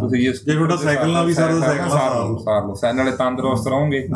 ਤੁਸੀਂ 0.00 0.20
ਜੇ 0.22 0.32
ਜੇ 0.32 0.54
ਤੁਹਾਡਾ 0.54 0.76
ਸਾਈਕਲ 0.76 1.12
ਨਾਲ 1.12 1.26
ਵੀ 1.26 1.34
ਸਾਰਾ 1.34 1.60
ਸਾਈਕਲ 1.60 1.88
ਸਾਰ 1.90 2.66
ਲਓ 2.66 2.74
ਸਾਰ 2.74 2.94
ਨਾਲੇ 2.94 3.10
ਤੰਦਰੁਸਤ 3.10 3.68
ਰਹੋਗੇ। 3.68 4.08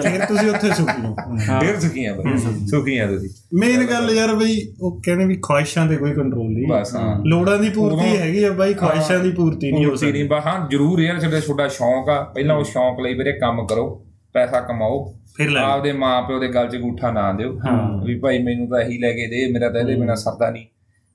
ਫਿਰ 0.00 0.24
ਤੁਸੀਂ 0.24 0.50
ਉੱਥੇ 0.50 0.68
ਸੁਖੀ 0.70 1.06
ਹੋ। 1.06 1.14
ਫੇਰ 1.60 1.80
ਸੁਖੀਆਂ 1.80 2.14
ਬਈ। 2.14 2.38
ਸੁਖੀਆਂ 2.66 3.08
ਤੁਸੀਂ। 3.08 3.28
ਮੇਨ 3.54 3.84
ਗੱਲ 3.84 4.10
ਯਾਰ 4.10 4.34
ਬਈ 4.34 4.74
ਉਹ 4.80 5.00
ਕਹਿੰਦੇ 5.04 5.24
ਵੀ 5.24 5.36
ਖੁਆਇਸ਼ਾਂ 5.36 5.86
ਤੇ 5.86 5.96
ਕੋਈ 5.96 6.12
ਕੰਟਰੋਲ 6.12 6.48
ਨਹੀਂ। 6.48 6.66
ਬਸ 6.66 6.94
ਹਾਂ। 6.94 7.20
ਲੋੜਾਂ 7.26 7.58
ਦੀ 7.58 7.68
ਪੂਰਤੀ 7.68 8.16
ਹੈਗੀ 8.16 8.44
ਆ 8.44 8.50
ਬਾਈ 8.50 8.74
ਖੁਆਇਸ਼ਾਂ 8.74 9.18
ਦੀ 9.18 9.30
ਪੂਰਤੀ 9.30 9.72
ਨਹੀਂ 9.72 9.86
ਹੋ 9.86 9.94
ਬਾ 10.28 10.40
ਹਾਂ 10.40 10.68
ਜ਼ਰੂਰ 10.70 11.00
ਯਾਰ 11.00 11.20
ਤੁਹਾਡਾ 11.20 11.68
ਸ਼ੌਂਕ 11.68 12.08
ਆ। 12.08 12.22
ਪਹਿਲਾਂ 12.22 12.56
ਉਹ 12.56 12.64
ਸ਼ੌਂਕ 12.64 13.00
ਲਈ 13.00 13.14
ਵੀਰੇ 13.14 13.32
ਕੰਮ 13.32 13.66
ਕਰੋ। 13.66 14.02
ਪੈਸਾ 14.32 14.60
ਕਮਾਓ। 14.60 15.14
ਫਿਰ 15.36 15.50
ਲੈ 15.50 15.60
ਆਪਦੇ 15.60 15.92
ਮਾਂ 15.92 16.22
ਪਿਓ 16.22 16.38
ਦੇ 16.38 16.48
ਗਲ 16.48 16.68
'ਚ 16.68 16.76
ਗੂਠਾ 16.76 17.10
ਨਾ 17.12 17.32
ਦਿਓ। 17.32 17.60
ਵੀ 18.04 18.18
ਭਾਈ 18.18 18.38
ਮੈਨੂੰ 18.42 18.68
ਤਾਂ 18.68 18.80
ਇਹੀ 18.80 18.98
ਲੈ 18.98 19.12
ਕੇ 19.12 19.26
ਦੇ 19.26 19.52
ਮੇਰਾ 19.52 19.68
ਤਾਂ 19.70 19.80
ਇਹਦੇ 19.80 19.96
ਬਿਨਾ 19.96 20.14
ਸਰਦਾ 20.14 20.50
ਨਹੀਂ? 20.50 20.66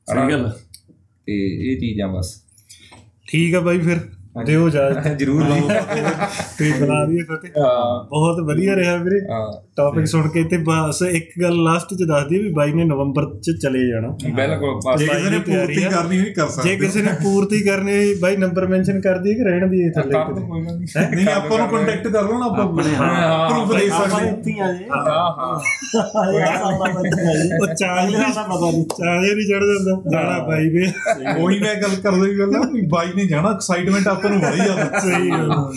ਸਹੀ 0.08 0.32
ਗੱਲ। 0.32 0.50
ਤੇ 1.28 1.34
ਇਹ 1.48 1.80
ਚੀਜ਼ਾਂ 1.80 2.08
ਬਸ। 2.08 2.44
ਠੀਕ 3.28 3.56
ਆ 3.56 3.60
ਬਾਈ 3.60 3.80
ਫਿਰ। 3.80 4.00
ਦਿਓ 4.46 4.68
ਇਜਾਜ਼ਤ 4.68 5.08
ਜਰੂਰ 5.08 5.44
ਜੀ 5.44 5.62
ਤੇ 6.58 6.72
ਬੁਲਾ 6.80 7.06
ਦਈਏ 7.06 7.24
ਫਤਿਹ 7.24 7.50
ਬਹੁਤ 8.10 8.40
ਵਧੀਆ 8.40 8.76
ਰਿਹਾ 8.76 8.96
ਵੀਰੇ। 8.96 9.20
ਟੌਪਿਕ 9.76 10.06
ਸੁਣ 10.08 10.30
ਕੇ 10.30 10.44
ਤੇ 10.44 10.58
ਬਸ 10.58 11.02
ਇੱਕ 11.02 11.32
ਗੱਲ 11.42 11.64
ਲਾਸਟ 11.64 11.94
ਚ 11.94 12.04
ਦੱਸ 12.04 12.28
ਦਈਏ 12.28 12.40
ਵੀ 12.40 12.52
ਬਾਈ 12.52 12.74
ਨੇ 12.74 12.84
ਨਵੰਬਰ 12.84 13.26
ਚ 13.40 13.52
ਚਲੇ 13.62 13.88
ਜਾਣਾ। 13.90 14.08
ਬਿਲਕੁਲ। 14.36 14.98
ਜੇ 14.98 15.08
ਕਿਸੇ 15.08 15.30
ਨੇ 15.30 15.40
ਪੂਰਤੀ। 15.40 15.82
ਕਰਨੀ 15.82 16.20
ਹੋਈ 16.20 16.34
ਕਰ 16.34 16.46
ਜੇ 16.46 16.52
ਸਕਦੇ 16.52 16.76
ਕਿਸੇ 16.76 17.02
ਨੇ 17.02 17.12
ਪੂਰਤੀ 17.24 17.60
ਕਰਨੀ 17.62 17.92
ਹੋਈ 17.92 18.16
ਬਾਈ 18.20 18.38
ਨੰਬਰ 18.38 18.68
ਮੈਂਸ਼ਨ 18.68 19.02
ਕਰ 19.02 19.18
ਦਈਏ 19.18 19.34
ਕਿ 19.34 19.44
ਰਹਿਣ 19.44 19.68
ਦੀ 19.68 19.90
ਥੱਲੇ 19.90 20.12
ਕਰ 20.12 21.16
ਨਹੀਂ। 21.16 21.28
ਆਪਾਂ 21.28 21.58
ਨੂੰ 21.58 21.68
ਕੰਟੈਕਟ 21.68 22.08
ਕਰ 22.08 22.24
ਲਓ 22.24 22.40
ਨਾ 22.40 22.46
ਆਪਾਂ। 22.46 22.84
ਹਾਂ। 22.96 23.50
ਪ੍ਰੂਫ 23.50 23.80
ਦੇ 23.80 23.90
ਸਕਦੇ 23.90 24.28
ਇੱਥੇ 24.28 24.60
ਆ 24.62 24.72
ਜੇ। 24.74 24.86
ਹਾਂ 24.86 25.02
ਹਾਂ। 25.32 25.60
ਉਹ 25.96 26.24
ਅਗਲੇ 26.24 26.40
ਦਾ 26.40 26.78
ਪਤਾ 26.78 28.72
ਨਹੀਂ। 28.72 28.86
ਚਾਂਜੇ 28.90 29.36
ਨਹੀਂ 29.36 29.46
ਚੜ 29.48 29.64
ਜਾਂਦਾ। 29.64 30.02
ਜਾਣਾ 30.12 30.44
ਬਾਈ 30.44 30.70
ਦੇ 30.70 30.86
ਉਹੀ 31.42 31.60
ਮੈਂ 31.60 31.76
ਗੱਲ 31.76 31.96
ਕਰਦਾ 32.04 32.26
ਹੀ 32.26 32.40
ਗੱਲ 32.40 32.52
ਬਾਈ 32.88 33.08
ਨੇ 33.16 33.26
ਜਾਣਾ। 33.26 33.50
ਐਕਸਾਈਟਮੈਂਟ 33.52 34.08
ਆਪਾਂ 34.22 34.32
ਨੂੰ 34.32 34.42
ਬੜੀ 34.42 34.58
ਜ਼ਿਆਦਾ 34.58 35.00
ਸਹੀ 35.00 35.30
ਗੱਲ 35.30 35.52
ਆ। 35.52 35.72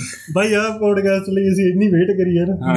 ਪੋਡਕਾਸਟ 0.81 1.29
ਲਈ 1.29 1.53
ਅਸੀਂ 1.53 1.71
ਇੰਨੀ 1.71 1.89
ਵੇਟ 1.89 2.11
ਕਰੀ 2.11 2.39
ਹੈ 2.39 2.47
ਨਾ। 2.47 2.75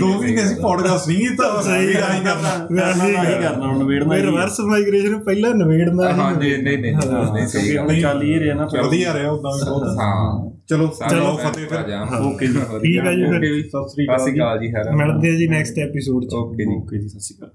ਦੋ 0.00 0.20
ਮਹੀਨੇ 0.20 0.46
ਸੀ 0.46 0.54
ਪੋਡਕਾਸਟ 0.54 1.08
ਨਹੀਂ 1.08 1.18
ਕੀਤਾ 1.18 1.62
ਸਹੀ 1.62 1.72
ਆਈ 1.72 1.92
ਕਰਨਾ 2.24 2.68
ਤਾਂ 2.68 3.04
ਹੀ 3.04 3.42
ਕਰਨਾ 3.42 3.66
ਹੁਣ 3.66 3.78
ਨਵੇੜਨਾ 3.78 4.08
ਮੈਂ 4.08 4.18
ਹੀ 4.18 4.22
ਰਿਵਰਸ 4.22 4.60
ਮਾਈਗ੍ਰੇਸ਼ਨ 4.60 5.18
ਪਹਿਲਾਂ 5.18 5.54
ਨਵੇੜਨਾ 5.54 6.12
ਹਾਂ 6.12 6.36
ਨਹੀਂ 6.36 6.58
ਨਹੀਂ 6.58 6.78
ਨਹੀਂ 6.78 6.96
ਨਹੀਂ 7.32 7.46
ਸਹੀ 7.46 7.78
ਹੁਣ 7.78 8.00
ਚੱਲ 8.00 8.22
ਹੀ 8.22 8.40
ਰਿਹਾ 8.40 8.54
ਨਾ 8.54 8.66
ਫਿਰ 8.66 8.82
ਵਧੀਆ 8.82 9.14
ਰਿਹਾ 9.14 9.30
ਉਦਾਂ 9.30 9.52
ਵੀ 9.52 9.70
ਬਹੁਤ 9.70 10.00
ਹਾਂ। 10.00 10.50
ਚਲੋ 10.68 10.90
ਚਲੋ 11.10 11.36
ਫਤਿਹ 11.36 11.66
ਫਿਰ। 11.66 11.78
ਓਕੇ 12.20 12.46
ਜੀ। 12.46 12.58
ਠੀਕ 12.82 13.06
ਹੈ 13.06 13.12
ਜੀ 13.12 13.24
ਫਿਰ। 13.24 13.36
ਓਕੇ 13.36 13.48
ਜੀ। 13.48 13.62
ਸਤਿ 13.62 13.88
ਸ੍ਰੀ 13.88 14.04
ਸਤਿ 14.04 14.04
ਅਕਾਲ 14.04 14.18
ਸ਼੍ਰੀ 14.18 14.40
ਅਕਾਲ 14.40 14.58
ਜੀ 14.58 14.72
ਮਿਲਦੇ 14.96 15.28
ਆ 15.28 15.34
ਜੀ 15.34 15.48
ਨੈਕਸਟ 15.48 15.78
ਐਪੀਸੋਡ 15.78 16.24
ਚ। 16.24 16.34
ਓਕੇ 16.34 16.64
ਜੀ। 16.64 16.76
ਓਕੇ 16.76 16.98
ਜੀ 16.98 17.08
ਸਤਿ 17.08 17.20
ਸ਼੍ਰੀ 17.20 17.38
ਅਕਾਲ। 17.38 17.50